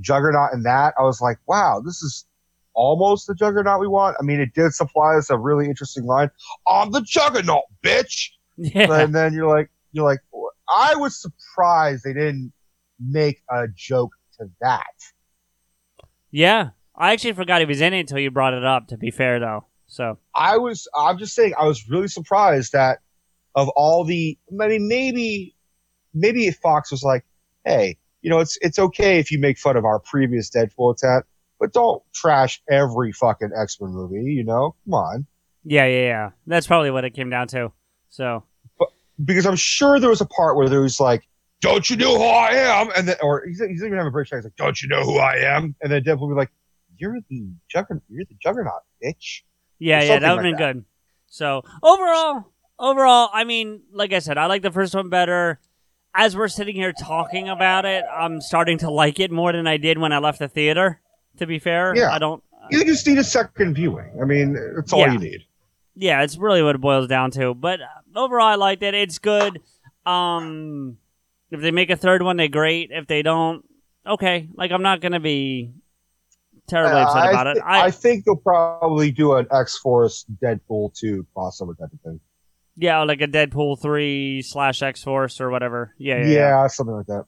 Juggernaut 0.00 0.52
in 0.54 0.62
that, 0.64 0.94
I 0.98 1.02
was 1.02 1.20
like, 1.20 1.38
wow, 1.46 1.80
this 1.84 2.02
is 2.02 2.26
almost 2.74 3.26
the 3.26 3.34
Juggernaut 3.34 3.80
we 3.80 3.88
want. 3.88 4.16
I 4.20 4.22
mean, 4.22 4.40
it 4.40 4.54
did 4.54 4.72
supply 4.74 5.16
us 5.16 5.30
a 5.30 5.38
really 5.38 5.66
interesting 5.66 6.04
line. 6.04 6.30
I'm 6.66 6.90
the 6.90 7.02
Juggernaut, 7.02 7.64
bitch. 7.82 8.30
Yeah. 8.56 8.92
And 9.00 9.14
then 9.14 9.32
you're 9.32 9.48
like, 9.48 9.70
you're 9.92 10.04
like, 10.04 10.20
I 10.68 10.94
was 10.94 11.20
surprised 11.20 12.04
they 12.04 12.12
didn't 12.12 12.52
make 13.00 13.42
a 13.50 13.66
joke 13.74 14.12
to 14.38 14.50
that. 14.60 14.94
Yeah. 16.30 16.70
I 16.96 17.12
actually 17.12 17.32
forgot 17.32 17.60
he 17.60 17.66
was 17.66 17.80
in 17.80 17.92
it 17.92 18.00
until 18.00 18.18
you 18.18 18.30
brought 18.30 18.54
it 18.54 18.64
up, 18.64 18.88
to 18.88 18.96
be 18.96 19.10
fair, 19.10 19.40
though. 19.40 19.66
So, 19.86 20.18
I 20.34 20.58
was, 20.58 20.88
I'm 20.96 21.18
just 21.18 21.34
saying, 21.34 21.54
I 21.58 21.66
was 21.66 21.88
really 21.88 22.08
surprised 22.08 22.72
that 22.72 23.00
of 23.54 23.68
all 23.70 24.04
the, 24.04 24.38
I 24.60 24.66
mean, 24.68 24.88
maybe, 24.88 25.54
maybe 26.12 26.46
if 26.46 26.56
Fox 26.56 26.90
was 26.90 27.02
like, 27.02 27.24
hey, 27.64 27.98
you 28.22 28.30
know, 28.30 28.40
it's 28.40 28.58
it's 28.62 28.78
okay 28.78 29.18
if 29.18 29.30
you 29.30 29.38
make 29.38 29.58
fun 29.58 29.76
of 29.76 29.84
our 29.84 29.98
previous 29.98 30.50
Deadpool 30.50 30.94
attack, 30.94 31.24
but 31.64 31.72
don't 31.72 32.02
trash 32.12 32.62
every 32.70 33.10
fucking 33.10 33.48
X 33.56 33.80
Men 33.80 33.92
movie. 33.92 34.22
You 34.22 34.44
know, 34.44 34.76
come 34.84 34.94
on, 34.94 35.26
yeah, 35.64 35.86
yeah, 35.86 36.02
yeah. 36.02 36.30
That's 36.46 36.66
probably 36.66 36.90
what 36.90 37.06
it 37.06 37.14
came 37.14 37.30
down 37.30 37.48
to. 37.48 37.72
So, 38.10 38.44
because 39.24 39.46
I'm 39.46 39.56
sure 39.56 39.98
there 39.98 40.10
was 40.10 40.20
a 40.20 40.26
part 40.26 40.56
where 40.56 40.68
there 40.68 40.82
was 40.82 41.00
like, 41.00 41.26
"Don't 41.62 41.88
you 41.88 41.96
know 41.96 42.18
who 42.18 42.24
I 42.24 42.50
am?" 42.50 42.90
and 42.94 43.08
then, 43.08 43.16
or 43.22 43.46
he's, 43.46 43.60
he's 43.60 43.82
even 43.82 43.94
having 43.94 44.08
a 44.08 44.10
British 44.10 44.34
accent, 44.34 44.44
like, 44.44 44.56
"Don't 44.56 44.82
you 44.82 44.88
know 44.88 45.04
who 45.04 45.16
I 45.16 45.36
am?" 45.36 45.74
And 45.80 45.90
then 45.90 46.02
Deadpool 46.02 46.28
would 46.28 46.34
be 46.34 46.38
like, 46.38 46.52
"You're 46.98 47.16
the 47.30 47.48
Juggernaut, 47.70 48.02
you're 48.10 48.26
the 48.28 48.36
Juggernaut, 48.42 48.82
bitch." 49.02 49.40
yeah, 49.78 50.02
yeah, 50.02 50.06
that 50.06 50.14
would 50.14 50.22
have 50.22 50.36
like 50.36 50.42
been 50.42 50.56
good. 50.56 50.84
So, 51.28 51.62
overall, 51.82 52.44
overall, 52.78 53.30
I 53.32 53.44
mean, 53.44 53.84
like 53.90 54.12
I 54.12 54.18
said, 54.18 54.36
I 54.36 54.46
like 54.46 54.60
the 54.60 54.70
first 54.70 54.94
one 54.94 55.08
better. 55.08 55.60
As 56.14 56.36
we're 56.36 56.48
sitting 56.48 56.76
here 56.76 56.92
talking 56.92 57.48
about 57.48 57.86
it, 57.86 58.04
I'm 58.14 58.42
starting 58.42 58.78
to 58.78 58.90
like 58.90 59.18
it 59.18 59.32
more 59.32 59.50
than 59.52 59.66
I 59.66 59.78
did 59.78 59.96
when 59.96 60.12
I 60.12 60.18
left 60.18 60.40
the 60.40 60.46
theater. 60.46 61.00
To 61.38 61.46
be 61.46 61.58
fair, 61.58 61.94
Yeah. 61.96 62.10
I 62.12 62.18
don't. 62.18 62.42
You 62.70 62.84
just 62.84 63.06
need 63.06 63.18
a 63.18 63.24
second 63.24 63.74
viewing. 63.74 64.10
I 64.20 64.24
mean, 64.24 64.54
that's 64.74 64.92
all 64.92 65.00
Yeah. 65.00 65.12
you 65.12 65.18
need. 65.18 65.40
Yeah, 65.96 66.22
it's 66.22 66.36
really 66.36 66.62
what 66.62 66.74
it 66.74 66.80
boils 66.80 67.06
down 67.08 67.30
to. 67.32 67.54
But 67.54 67.80
uh, 67.80 67.86
overall, 68.18 68.46
I 68.46 68.54
liked 68.54 68.82
it. 68.82 68.94
It's 68.94 69.18
good. 69.18 69.60
Um, 70.06 70.96
if 71.50 71.60
they 71.60 71.70
make 71.70 71.90
a 71.90 71.96
third 71.96 72.22
one, 72.22 72.36
they're 72.36 72.48
great. 72.48 72.90
If 72.92 73.06
they 73.06 73.22
don't, 73.22 73.64
okay. 74.06 74.48
Like 74.54 74.70
I'm 74.72 74.82
not 74.82 75.00
gonna 75.00 75.20
be 75.20 75.72
terribly 76.66 77.00
Uh, 77.00 77.04
upset 77.06 77.30
about 77.30 77.46
it. 77.48 77.58
I, 77.64 77.86
I 77.86 77.90
think 77.90 78.24
they'll 78.24 78.36
probably 78.36 79.10
do 79.12 79.34
an 79.34 79.46
X 79.52 79.78
Force 79.78 80.24
Deadpool 80.42 80.94
2 80.98 81.26
crossover 81.36 81.76
type 81.78 81.92
of 81.92 82.00
thing. 82.02 82.20
yeah, 82.76 83.02
like 83.02 83.20
a 83.20 83.28
Deadpool 83.28 83.80
three 83.80 84.42
slash 84.42 84.82
X 84.82 85.02
Force 85.04 85.40
or 85.40 85.50
whatever. 85.50 85.94
Yeah, 85.98 86.18
Yeah, 86.18 86.26
yeah, 86.26 86.32
yeah. 86.62 86.66
something 86.68 86.94
like 86.94 87.06
that. 87.06 87.24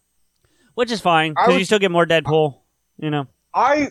which 0.75 0.91
is 0.91 1.01
fine 1.01 1.33
because 1.35 1.59
you 1.59 1.65
still 1.65 1.79
get 1.79 1.91
more 1.91 2.07
Deadpool. 2.07 2.61
You 2.99 3.11
know. 3.11 3.27
I 3.57 3.89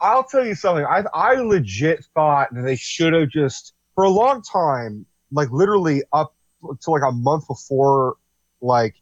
I'll 0.00 0.24
tell 0.24 0.44
you 0.44 0.54
something. 0.54 0.84
I 0.84 1.04
I 1.14 1.34
legit 1.34 2.04
thought 2.14 2.48
that 2.52 2.62
they 2.62 2.76
should 2.76 3.12
have 3.12 3.28
just 3.28 3.74
for 3.94 4.04
a 4.04 4.10
long 4.10 4.42
time, 4.42 5.06
like 5.30 5.50
literally 5.52 6.02
up 6.12 6.34
to 6.82 6.90
like 6.90 7.02
a 7.06 7.12
month 7.12 7.46
before 7.46 8.16
like 8.60 8.96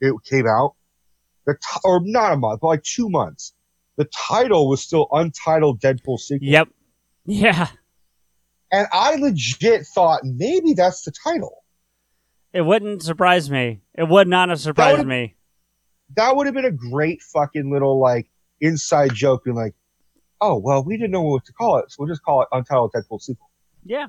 it 0.00 0.14
came 0.24 0.46
out, 0.46 0.74
the 1.46 1.54
t- 1.54 1.80
or 1.84 2.00
not 2.04 2.34
a 2.34 2.36
month, 2.36 2.60
but 2.60 2.68
like 2.68 2.82
two 2.82 3.08
months. 3.08 3.54
The 3.96 4.08
title 4.28 4.68
was 4.68 4.82
still 4.82 5.08
untitled 5.12 5.80
Deadpool 5.80 6.18
sequel. 6.18 6.46
Yep. 6.48 6.68
Yeah. 7.26 7.68
And 8.72 8.86
I 8.92 9.16
legit 9.16 9.86
thought 9.86 10.20
maybe 10.24 10.74
that's 10.74 11.02
the 11.02 11.12
title. 11.12 11.64
It 12.52 12.62
wouldn't 12.62 13.02
surprise 13.02 13.50
me. 13.50 13.80
It 13.94 14.08
would 14.08 14.28
not 14.28 14.48
have 14.48 14.60
surprised 14.60 14.98
would've- 14.98 15.08
me. 15.08 15.36
That 16.16 16.34
would 16.36 16.46
have 16.46 16.54
been 16.54 16.64
a 16.64 16.70
great 16.70 17.20
fucking 17.22 17.70
little 17.70 17.98
like 18.00 18.29
inside 18.60 19.14
joke, 19.14 19.44
being 19.44 19.56
like, 19.56 19.74
"Oh 20.40 20.56
well, 20.58 20.82
we 20.84 20.96
didn't 20.96 21.10
know 21.12 21.22
what 21.22 21.44
to 21.46 21.52
call 21.52 21.78
it, 21.78 21.90
so 21.90 21.96
we'll 21.98 22.08
just 22.08 22.22
call 22.22 22.42
it 22.42 22.48
Untitled 22.52 22.92
Deadpool 22.92 23.20
sequel." 23.20 23.50
Yeah. 23.84 24.06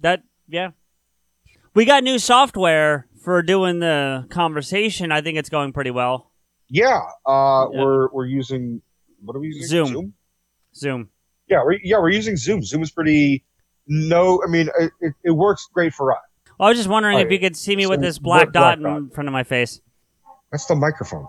That 0.00 0.22
yeah. 0.48 0.70
We 1.74 1.84
got 1.84 2.04
new 2.04 2.18
software 2.18 3.08
for 3.22 3.42
doing 3.42 3.80
the 3.80 4.26
conversation. 4.30 5.10
I 5.12 5.20
think 5.20 5.38
it's 5.38 5.48
going 5.48 5.72
pretty 5.72 5.90
well. 5.90 6.30
Yeah, 6.68 7.00
uh, 7.26 7.68
Yeah. 7.72 7.82
we're 7.82 8.08
we're 8.12 8.26
using 8.26 8.82
what 9.22 9.36
are 9.36 9.40
we 9.40 9.48
using? 9.48 9.86
Zoom. 9.86 10.14
Zoom. 10.74 11.08
Yeah, 11.48 11.62
we're, 11.64 11.78
yeah, 11.82 11.98
we're 11.98 12.10
using 12.10 12.36
Zoom. 12.36 12.62
Zoom 12.62 12.82
is 12.82 12.90
pretty. 12.90 13.44
No, 13.86 14.42
I 14.46 14.50
mean 14.50 14.68
it, 14.78 14.92
it, 15.00 15.12
it 15.24 15.30
works 15.30 15.68
great 15.72 15.92
for 15.92 16.12
us. 16.12 16.20
I 16.58 16.68
was 16.68 16.78
just 16.78 16.88
wondering 16.88 17.16
if 17.18 17.24
Alright, 17.24 17.32
you 17.32 17.38
could 17.40 17.56
see 17.56 17.74
me 17.76 17.84
so 17.84 17.90
with 17.90 18.00
this 18.00 18.18
what 18.18 18.52
black 18.52 18.52
dot 18.52 18.80
black 18.80 18.96
in 18.96 19.10
front 19.10 19.28
of 19.28 19.32
my 19.32 19.42
face. 19.44 19.80
That's 20.52 20.66
the 20.66 20.74
microphone. 20.76 21.26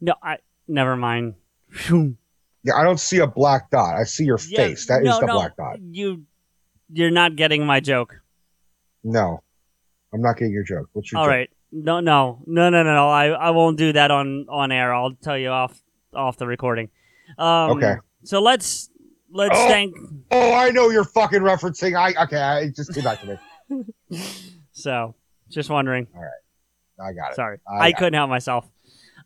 No, 0.00 0.14
I 0.22 0.38
never 0.68 0.96
mind. 0.96 1.34
Phew. 1.76 2.16
Yeah, 2.62 2.74
I 2.76 2.82
don't 2.82 2.98
see 3.00 3.18
a 3.18 3.26
black 3.26 3.70
dot. 3.70 3.94
I 3.96 4.04
see 4.04 4.24
your 4.24 4.38
Yeah, 4.48 4.56
face. 4.68 4.86
That 4.86 5.02
is 5.02 5.04
no, 5.08 5.20
the 5.20 5.26
no, 5.26 5.34
black 5.34 5.56
dot. 5.56 5.78
You, 5.80 6.24
you're 6.92 7.10
not 7.12 7.36
getting 7.36 7.64
my 7.64 7.80
joke. 7.80 8.16
No, 9.04 9.42
I'm 10.12 10.20
not 10.20 10.36
getting 10.36 10.52
your 10.52 10.64
joke. 10.64 10.88
What's 10.92 11.12
your 11.12 11.20
All 11.20 11.26
joke? 11.26 11.30
right. 11.30 11.50
No, 11.70 12.00
no, 12.00 12.42
no, 12.46 12.70
no, 12.70 12.82
no, 12.82 12.94
no. 12.94 13.08
I, 13.08 13.28
I 13.28 13.50
won't 13.50 13.76
do 13.78 13.92
that 13.92 14.10
on 14.10 14.46
on 14.48 14.72
air. 14.72 14.94
I'll 14.94 15.14
tell 15.14 15.36
you 15.38 15.48
off 15.50 15.80
off 16.14 16.36
the 16.38 16.46
recording. 16.46 16.88
Um, 17.38 17.72
Okay. 17.76 17.96
So 18.24 18.40
let's 18.40 18.90
let's 19.30 19.54
Oh. 19.56 19.68
thank. 19.68 19.94
Oh, 20.30 20.54
I 20.54 20.70
know 20.70 20.90
you're 20.90 21.04
fucking 21.04 21.40
referencing. 21.42 21.96
I 21.96 22.20
okay. 22.24 22.40
I 22.40 22.68
just 22.70 22.92
came 22.94 23.04
back 23.04 23.20
to 23.20 23.38
me. 23.70 23.84
So 24.72 25.14
just 25.48 25.70
wondering. 25.70 26.06
All 26.14 26.20
right. 26.20 27.08
I 27.08 27.12
got 27.14 27.32
it. 27.32 27.36
Sorry, 27.36 27.58
I 27.66 27.86
I, 27.88 27.92
couldn't 27.92 28.14
help 28.14 28.28
myself. 28.30 28.68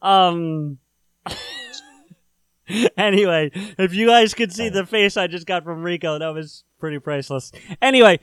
Um. 0.02 0.78
anyway, 2.97 3.51
if 3.78 3.94
you 3.94 4.06
guys 4.06 4.34
could 4.34 4.52
see 4.52 4.68
the 4.68 4.86
face 4.86 5.16
I 5.16 5.26
just 5.26 5.47
got 5.47 5.64
from 5.64 5.82
Rico, 5.82 6.18
that 6.18 6.28
was 6.28 6.64
pretty 6.78 6.98
priceless. 6.98 7.52
Anyway, 7.80 8.20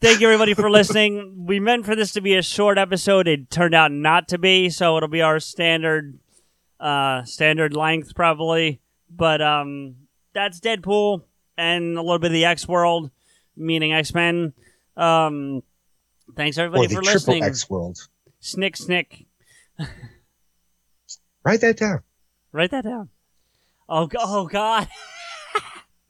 thank 0.00 0.20
you 0.20 0.28
everybody 0.28 0.54
for 0.54 0.70
listening. 0.70 1.32
We 1.44 1.60
meant 1.60 1.84
for 1.84 1.94
this 1.94 2.12
to 2.12 2.22
be 2.22 2.36
a 2.36 2.42
short 2.42 2.78
episode. 2.78 3.28
It 3.28 3.50
turned 3.50 3.74
out 3.74 3.92
not 3.92 4.28
to 4.28 4.38
be, 4.38 4.70
so 4.70 4.96
it'll 4.96 5.10
be 5.10 5.20
our 5.20 5.38
standard, 5.40 6.18
uh, 6.80 7.24
standard 7.24 7.76
length 7.76 8.14
probably. 8.14 8.80
But 9.10 9.42
um, 9.42 9.96
that's 10.32 10.58
Deadpool 10.58 11.24
and 11.58 11.98
a 11.98 12.00
little 12.00 12.18
bit 12.18 12.28
of 12.28 12.32
the 12.32 12.46
X 12.46 12.66
World, 12.66 13.10
meaning 13.56 13.92
X 13.92 14.14
Men. 14.14 14.54
Um, 14.96 15.62
thanks 16.34 16.56
everybody 16.56 16.88
for 16.88 17.02
triple 17.02 17.12
listening. 17.12 17.44
X 17.44 17.68
world. 17.68 17.98
Snick, 18.40 18.76
snick. 18.76 19.26
Write 21.44 21.60
that 21.60 21.76
down. 21.76 22.00
Write 22.52 22.70
that 22.70 22.84
down. 22.84 23.10
Oh, 23.88 24.08
oh 24.18 24.46
God! 24.46 24.88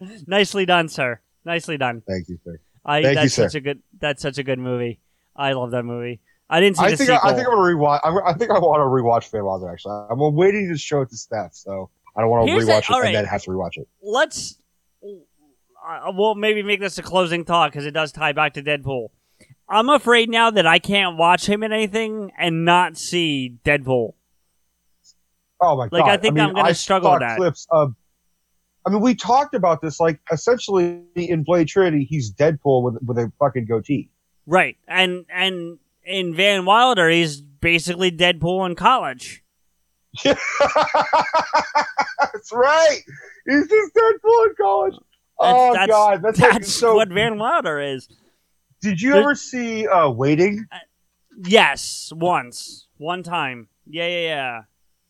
Nicely 0.27 0.67
done, 0.67 0.89
sir. 0.89 1.21
Nicely 1.45 1.77
done. 1.77 2.03
Thank 2.07 2.29
you, 2.29 2.39
sir. 2.45 2.59
I 2.85 3.03
Thank 3.03 3.09
you, 3.09 3.15
that's 3.23 3.35
sir. 3.35 3.49
such 3.49 3.55
a 3.57 3.61
good. 3.61 3.83
That's 3.99 4.23
such 4.23 4.39
a 4.39 4.43
good 4.43 4.59
movie. 4.59 5.01
I 5.37 5.53
love 5.53 5.73
that 5.73 5.85
movie. 5.85 6.21
I 6.49 6.61
didn't 6.61 6.77
see 6.77 6.85
I 6.85 6.91
the 6.91 6.97
think 6.97 7.11
I, 7.11 7.17
sequel. 7.17 7.31
I 7.31 7.35
think 7.35 7.49
I'm 7.49 7.55
gonna 7.55 7.75
rewatch. 7.75 8.01
I'm, 8.05 8.19
I 8.19 8.33
think 8.35 8.51
I 8.51 8.59
want 8.59 8.81
to 8.81 8.85
rewatch 8.85 9.43
Wilder. 9.43 9.71
Actually, 9.71 10.07
I'm 10.11 10.35
waiting 10.35 10.69
to 10.71 10.79
show 10.79 11.01
it 11.01 11.11
to 11.11 11.17
Steph, 11.17 11.55
so 11.55 11.91
I 12.17 12.21
don't 12.21 12.31
want 12.31 12.47
to 12.47 12.53
rewatch 12.55 12.79
it 12.79 12.91
all 12.91 13.01
right. 13.01 13.09
and 13.09 13.17
then 13.17 13.25
have 13.25 13.43
to 13.43 13.51
rewatch 13.51 13.77
it. 13.77 13.89
Let's. 14.03 14.59
Uh, 15.03 16.13
we'll 16.15 16.35
maybe 16.35 16.63
make 16.63 16.81
this 16.81 16.97
a 16.97 17.03
closing 17.03 17.45
thought 17.45 17.71
because 17.71 17.85
it 17.85 17.91
does 17.91 18.13
tie 18.13 18.33
back 18.33 18.55
to 18.55 18.63
Deadpool. 18.63 19.09
I'm 19.69 19.89
afraid 19.89 20.31
now 20.31 20.51
that 20.51 20.67
I 20.67 20.79
can't 20.79 21.17
watch 21.17 21.47
him 21.47 21.63
in 21.63 21.73
anything 21.73 22.33
and 22.39 22.65
not 22.65 22.97
see 22.97 23.57
Deadpool. 23.65 24.15
Oh 25.65 25.77
my 25.77 25.89
Like, 25.91 26.05
god! 26.05 26.11
I 26.11 26.17
think 26.19 26.35
mean, 26.35 26.45
I'm 26.45 26.55
gonna 26.55 26.75
struggle 26.75 27.09
saw 27.09 27.15
with 27.15 27.21
that. 27.21 27.37
Clips 27.39 27.67
of. 27.71 27.95
I 28.87 28.91
mean, 28.91 29.01
we 29.01 29.15
talked 29.15 29.55
about 29.55 29.81
this. 29.81 29.99
Like, 29.99 30.21
essentially, 30.31 31.03
in 31.15 31.43
Blade 31.43 31.69
Trinity, 31.69 32.05
he's 32.05 32.31
Deadpool 32.33 32.83
with 32.83 32.99
with 33.03 33.19
a 33.19 33.33
fucking 33.39 33.65
goatee. 33.65 34.11
Right, 34.47 34.77
and 34.87 35.25
and 35.31 35.79
in 36.05 36.35
Van 36.35 36.67
Wilder, 36.67 37.09
he's 37.09 37.41
basically 37.41 38.13
Deadpool 38.13 38.67
in 38.67 38.75
college. 38.75 39.43
That's 40.25 40.37
right. 42.53 43.01
He's 43.47 43.69
just 43.69 43.95
Deadpool 43.95 44.47
in 44.47 44.55
college. 44.61 44.95
oh 45.39 45.73
that's, 45.73 45.91
god, 45.91 46.23
that's, 46.23 46.39
like- 46.39 46.53
that's 46.53 46.73
so. 46.73 46.95
what 46.95 47.09
Van 47.09 47.39
Wilder 47.39 47.81
is. 47.81 48.09
did 48.81 49.01
you 49.01 49.15
ever 49.15 49.35
see 49.35 49.89
uh, 49.89 50.11
Waiting? 50.11 50.67
Yes, 51.43 52.13
once, 52.15 52.87
one 52.99 53.23
time. 53.23 53.69
Yeah, 53.87 54.07
yeah, 54.07 54.21
yeah. 54.21 54.61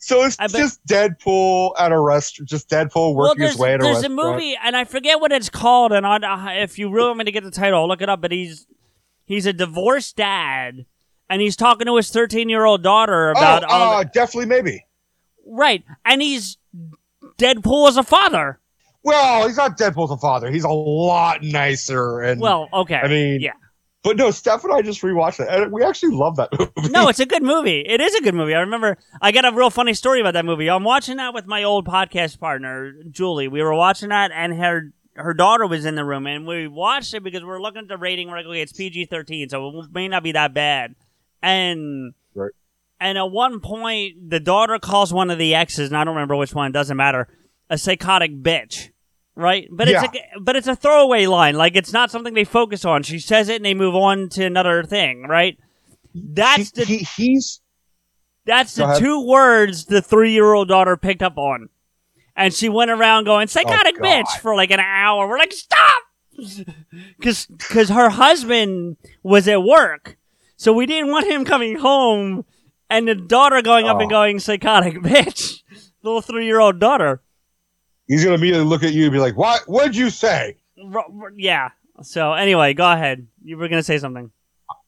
So 0.05 0.23
it's 0.23 0.37
bet- 0.37 0.51
just 0.51 0.85
Deadpool 0.85 1.73
at 1.79 1.91
a 1.91 1.99
restaurant, 1.99 2.47
just 2.47 2.69
Deadpool 2.69 3.15
working 3.15 3.39
there's, 3.39 3.53
his 3.53 3.59
way 3.59 3.73
at 3.73 3.81
a 3.81 3.85
restaurant. 3.85 4.03
there's 4.03 4.05
a 4.05 4.15
movie, 4.15 4.55
and 4.63 4.77
I 4.77 4.85
forget 4.85 5.19
what 5.19 5.33
it's 5.33 5.49
called. 5.49 5.93
And 5.93 6.07
I, 6.07 6.57
if 6.57 6.79
you 6.79 6.91
really 6.91 7.07
want 7.07 7.21
me 7.21 7.25
to 7.25 7.33
get 7.33 7.43
the 7.43 7.51
title, 7.51 7.81
I'll 7.81 7.89
look 7.89 8.03
it 8.03 8.11
up. 8.11 8.21
But 8.21 8.31
he's 8.31 8.67
he's 9.25 9.47
a 9.47 9.55
divorced 9.55 10.17
dad, 10.17 10.85
and 11.31 11.41
he's 11.41 11.57
talking 11.57 11.87
to 11.87 11.97
his 11.97 12.11
13 12.11 12.51
year 12.51 12.67
old 12.67 12.83
daughter 12.83 13.31
about 13.31 13.65
oh, 13.65 13.69
all 13.69 14.01
uh, 14.01 14.05
definitely 14.05 14.45
maybe. 14.45 14.85
right, 15.47 15.83
and 16.05 16.21
he's 16.21 16.59
Deadpool 17.39 17.89
as 17.89 17.97
a 17.97 18.03
father. 18.03 18.61
Well, 19.05 19.47
he's 19.47 19.57
not 19.57 19.79
Deadpool 19.79 20.05
as 20.05 20.11
a 20.11 20.19
father. 20.19 20.51
He's 20.51 20.65
a 20.65 20.69
lot 20.69 21.43
nicer. 21.43 22.21
And 22.21 22.43
Well, 22.43 22.69
okay, 22.75 22.97
I 22.97 23.09
mean, 23.09 23.41
yeah. 23.41 23.53
But 24.05 24.17
no, 24.19 24.31
Steph 24.31 24.63
and 24.65 24.73
I 24.73 24.83
just 24.83 25.01
rewatched 25.01 25.41
it, 25.41 25.49
and 25.51 25.73
we 25.73 25.83
actually 25.83 26.15
love 26.15 26.37
that 26.37 26.51
movie. 26.59 26.91
No, 26.91 27.09
it's 27.09 27.21
a 27.21 27.27
good 27.27 27.43
movie. 27.43 27.81
It 27.81 28.01
is 28.03 28.15
a 28.15 28.21
good 28.21 28.35
movie. 28.35 28.55
I 28.55 28.61
remember 28.61 28.99
I 29.23 29.33
got 29.33 29.45
a 29.51 29.57
real 29.57 29.71
funny 29.71 29.95
story 29.95 30.21
about 30.21 30.35
that 30.35 30.45
movie. 30.45 30.69
I'm 30.69 30.85
watching 30.85 31.17
that 31.17 31.33
with 31.33 31.47
my 31.47 31.63
old 31.63 31.87
podcast 31.87 32.39
partner, 32.39 32.93
Julie. 33.11 33.49
We 33.49 33.63
were 33.63 33.75
watching 33.75 34.11
that 34.11 34.31
and 34.31 34.55
her 34.59 34.93
her 35.17 35.33
daughter 35.33 35.67
was 35.67 35.85
in 35.87 35.95
the 35.95 36.05
room 36.05 36.27
and 36.27 36.47
we 36.47 36.67
watched 36.69 37.15
it 37.15 37.23
because 37.23 37.43
we 37.43 37.49
are 37.51 37.61
looking 37.63 37.83
at 37.83 37.89
the 37.89 37.97
rating. 37.97 38.29
We're 38.29 38.37
like, 38.39 38.47
okay, 38.47 38.61
it's 38.61 38.73
PG 38.73 39.07
thirteen, 39.07 39.49
so 39.49 39.69
it 39.81 39.93
may 39.93 40.07
not 40.09 40.23
be 40.23 40.33
that 40.33 40.53
bad. 40.53 40.95
And 41.43 42.15
Right. 42.35 42.51
and 43.01 43.17
at 43.17 43.31
one 43.31 43.61
point 43.61 44.29
the 44.31 44.41
daughter 44.41 44.79
calls 44.79 45.13
one 45.15 45.31
of 45.31 45.39
the 45.39 45.55
exes, 45.55 45.89
and 45.91 45.97
I 45.97 46.05
don't 46.05 46.15
remember 46.15 46.37
which 46.37 46.55
one, 46.55 46.69
it 46.71 46.73
doesn't 46.73 46.97
matter, 46.97 47.29
a 47.71 47.79
psychotic 47.79 48.33
bitch. 48.43 48.91
Right? 49.37 49.69
But 49.71 49.89
it's 49.89 50.03
a 50.03 50.11
but 50.41 50.55
it's 50.57 50.69
a 50.69 50.77
throwaway 50.77 51.27
line. 51.27 51.57
Like 51.57 51.75
it's 51.77 51.93
not 51.93 52.11
something 52.11 52.35
they 52.35 52.45
focus 52.45 52.85
on. 52.85 53.03
She 53.03 53.19
says 53.19 53.49
it 53.49 53.57
and 53.57 53.65
they 53.65 53.75
move 53.75 53.95
on 53.97 54.29
to 54.31 54.45
another 54.45 54.85
thing, 54.85 55.25
right? 55.25 55.59
That's 56.15 56.71
the 56.71 56.85
he, 56.85 56.99
he's 56.99 57.61
that's 58.47 58.75
the 58.75 58.85
ahead. 58.85 58.99
two 59.01 59.27
words 59.27 59.87
the 59.87 60.01
three 60.03 60.33
year 60.33 60.53
old 60.53 60.69
daughter 60.69 60.97
picked 60.97 61.23
up 61.23 61.37
on. 61.37 61.69
And 62.37 62.53
she 62.55 62.69
went 62.69 62.91
around 62.91 63.25
going, 63.25 63.47
psychotic 63.49 63.97
Oh, 63.99 64.03
bitch, 64.05 64.29
for 64.41 64.55
like 64.57 64.71
an 64.71 64.81
hour. 64.81 65.29
We're 65.29 65.39
like, 65.39 65.53
stop! 65.53 66.03
Because 67.19 67.47
cause 67.59 67.89
her 67.89 68.11
husband 68.11 68.97
was 69.23 69.49
at 69.49 69.63
work. 69.63 70.17
So 70.57 70.73
we 70.73 70.87
didn't 70.87 71.11
want 71.11 71.27
him 71.27 71.45
coming 71.45 71.77
home 71.79 72.45
and 72.91 73.09
the 73.09 73.15
daughter 73.15 73.63
going 73.63 73.87
up 73.87 73.97
and 74.01 74.07
Oh. 74.07 74.11
going, 74.11 74.39
psychotic 74.39 74.95
bitch. 75.03 75.63
Little 76.03 76.21
three 76.21 76.47
year 76.47 76.61
old 76.61 76.79
daughter. 76.79 77.23
He's 78.09 78.23
gonna 78.25 78.37
immediately 78.37 78.67
look 78.67 78.83
at 78.83 78.93
you 78.93 79.05
and 79.05 79.13
be 79.13 79.19
like, 79.19 79.37
"What? 79.37 79.63
What'd 79.69 79.97
you 79.97 80.11
say?" 80.11 80.57
Yeah. 81.37 81.71
So 82.03 82.33
anyway, 82.33 82.75
go 82.75 82.91
ahead. 82.91 83.27
You 83.45 83.57
were 83.57 83.69
going 83.69 83.79
to 83.79 83.85
say 83.85 83.99
something. 83.99 84.31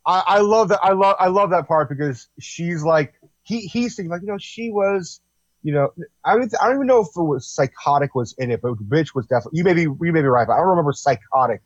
I, 0.04 0.22
I 0.26 0.38
love 0.40 0.68
that. 0.70 0.80
I 0.82 0.92
love 0.92 1.16
I 1.20 1.28
love 1.28 1.50
that 1.50 1.68
part 1.68 1.88
because 1.88 2.28
she's 2.40 2.82
like 2.82 3.14
he 3.42 3.60
he's 3.60 3.94
thinking 3.96 4.10
like 4.10 4.22
you 4.22 4.28
know 4.28 4.38
she 4.38 4.70
was 4.70 5.20
you 5.62 5.72
know 5.72 5.92
I 6.24 6.34
don't 6.36 6.52
I 6.60 6.66
don't 6.66 6.76
even 6.76 6.86
know 6.88 7.00
if 7.02 7.08
it 7.16 7.22
was 7.22 7.46
psychotic 7.48 8.14
was 8.14 8.34
in 8.38 8.50
it, 8.50 8.60
but 8.62 8.74
bitch 8.88 9.14
was 9.14 9.26
definitely 9.26 9.58
you 9.58 9.64
may 9.64 9.74
be 9.74 9.82
you 9.82 9.96
may 10.00 10.20
be 10.20 10.22
right, 10.22 10.46
but 10.46 10.54
I 10.54 10.56
don't 10.58 10.68
remember 10.68 10.92
psychotic 10.92 11.60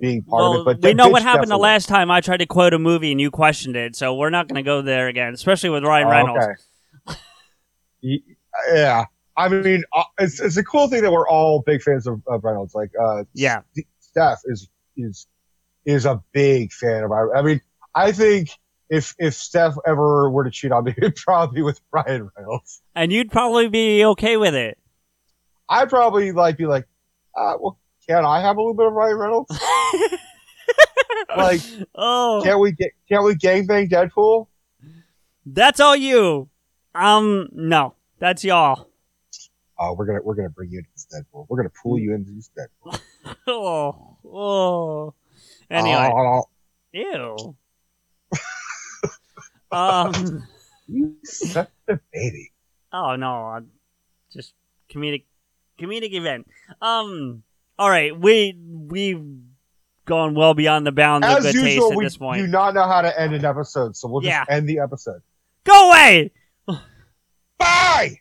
being 0.00 0.22
part 0.22 0.56
of 0.56 0.60
it. 0.60 0.64
But 0.64 0.82
we 0.88 0.94
know 0.94 1.08
what 1.08 1.22
happened 1.22 1.50
the 1.50 1.58
last 1.58 1.88
time 1.88 2.10
I 2.10 2.20
tried 2.20 2.38
to 2.38 2.46
quote 2.46 2.74
a 2.74 2.78
movie 2.78 3.12
and 3.12 3.20
you 3.20 3.30
questioned 3.30 3.76
it, 3.76 3.96
so 3.96 4.14
we're 4.14 4.30
not 4.30 4.46
going 4.48 4.56
to 4.56 4.62
go 4.62 4.82
there 4.82 5.08
again, 5.08 5.32
especially 5.34 5.70
with 5.70 5.84
Ryan 5.84 6.06
Oh, 6.06 6.10
Reynolds. 6.10 6.46
okay. 7.08 7.18
Yeah, 8.72 9.04
I 9.36 9.48
mean 9.48 9.84
uh, 9.92 10.04
it's 10.18 10.40
it's 10.40 10.56
a 10.56 10.64
cool 10.64 10.88
thing 10.88 11.02
that 11.02 11.12
we're 11.12 11.28
all 11.28 11.62
big 11.64 11.82
fans 11.82 12.06
of, 12.06 12.22
of 12.26 12.44
Reynolds. 12.44 12.74
Like 12.74 12.90
uh, 13.00 13.24
Yeah. 13.34 13.60
Steph 14.00 14.40
is 14.46 14.68
is 14.96 15.26
is 15.84 16.06
a 16.06 16.22
big 16.32 16.72
fan 16.72 17.04
of. 17.04 17.12
I 17.12 17.42
mean, 17.42 17.60
I 17.94 18.12
think. 18.12 18.50
If 18.88 19.16
if 19.18 19.34
Steph 19.34 19.74
ever 19.84 20.30
were 20.30 20.44
to 20.44 20.50
cheat 20.52 20.70
on 20.70 20.84
me, 20.84 20.94
it'd 20.96 21.16
probably 21.16 21.56
be 21.56 21.62
with 21.62 21.80
Ryan 21.90 22.30
Reynolds. 22.36 22.82
And 22.94 23.10
you'd 23.10 23.32
probably 23.32 23.68
be 23.68 24.04
okay 24.04 24.36
with 24.36 24.54
it. 24.54 24.78
I'd 25.68 25.88
probably 25.88 26.30
like 26.30 26.56
be 26.56 26.66
like, 26.66 26.86
uh, 27.36 27.54
well, 27.58 27.80
can 28.08 28.24
I 28.24 28.40
have 28.40 28.56
a 28.56 28.60
little 28.60 28.74
bit 28.74 28.86
of 28.86 28.92
Ryan 28.92 29.16
Reynolds? 29.16 29.50
like, 31.36 31.60
oh, 31.94 32.40
can't 32.44 32.60
we 32.60 32.72
get 32.72 32.92
can't 33.08 33.24
we 33.24 33.34
gangbang 33.34 33.90
Deadpool? 33.90 34.46
that's 35.44 35.80
all 35.80 35.96
you. 35.96 36.48
Um, 36.94 37.48
no, 37.52 37.94
that's 38.18 38.44
y'all. 38.44 38.88
Oh, 39.78 39.92
we're 39.92 40.06
gonna 40.06 40.20
we're 40.22 40.34
gonna 40.34 40.48
bring 40.50 40.70
you 40.70 40.78
into 40.78 40.90
this 40.94 41.06
Deadpool. 41.12 41.46
We're 41.48 41.58
gonna 41.58 41.72
pull 41.82 41.98
you 41.98 42.14
into 42.14 42.30
this 42.32 42.50
Deadpool. 42.56 43.00
oh, 43.46 44.16
oh. 44.24 45.14
Anyway, 45.70 46.10
Oh, 46.14 46.44
ew. 46.92 47.56
um. 49.72 50.46
you 50.88 51.16
such 51.24 51.68
a 51.88 51.98
baby. 52.12 52.52
Oh 52.92 53.16
no, 53.16 53.46
I'm 53.46 53.70
just 54.32 54.54
comedic, 54.90 55.24
comedic 55.78 56.12
event. 56.14 56.46
Um. 56.80 57.42
All 57.78 57.90
right, 57.90 58.18
we 58.18 58.56
we've 58.58 59.22
gone 60.06 60.34
well 60.34 60.54
beyond 60.54 60.86
the 60.86 60.92
bounds 60.92 61.26
of 61.26 61.38
As 61.38 61.44
good 61.52 61.52
taste 61.62 61.74
usual, 61.74 61.92
at 61.92 61.98
we 61.98 62.04
this 62.04 62.16
point. 62.16 62.40
do 62.40 62.46
not 62.46 62.72
know 62.74 62.84
how 62.84 63.02
to 63.02 63.20
end 63.20 63.34
an 63.34 63.44
episode, 63.44 63.94
so 63.96 64.08
we'll 64.08 64.20
just 64.22 64.30
Yeah. 64.30 64.44
end 64.48 64.66
the 64.68 64.78
episode. 64.78 65.20
Go 65.64 65.88
away. 65.90 66.30
Bye. 67.58 68.20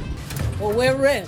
Or 0.61 0.73
wear 0.73 0.95
red, 0.95 1.27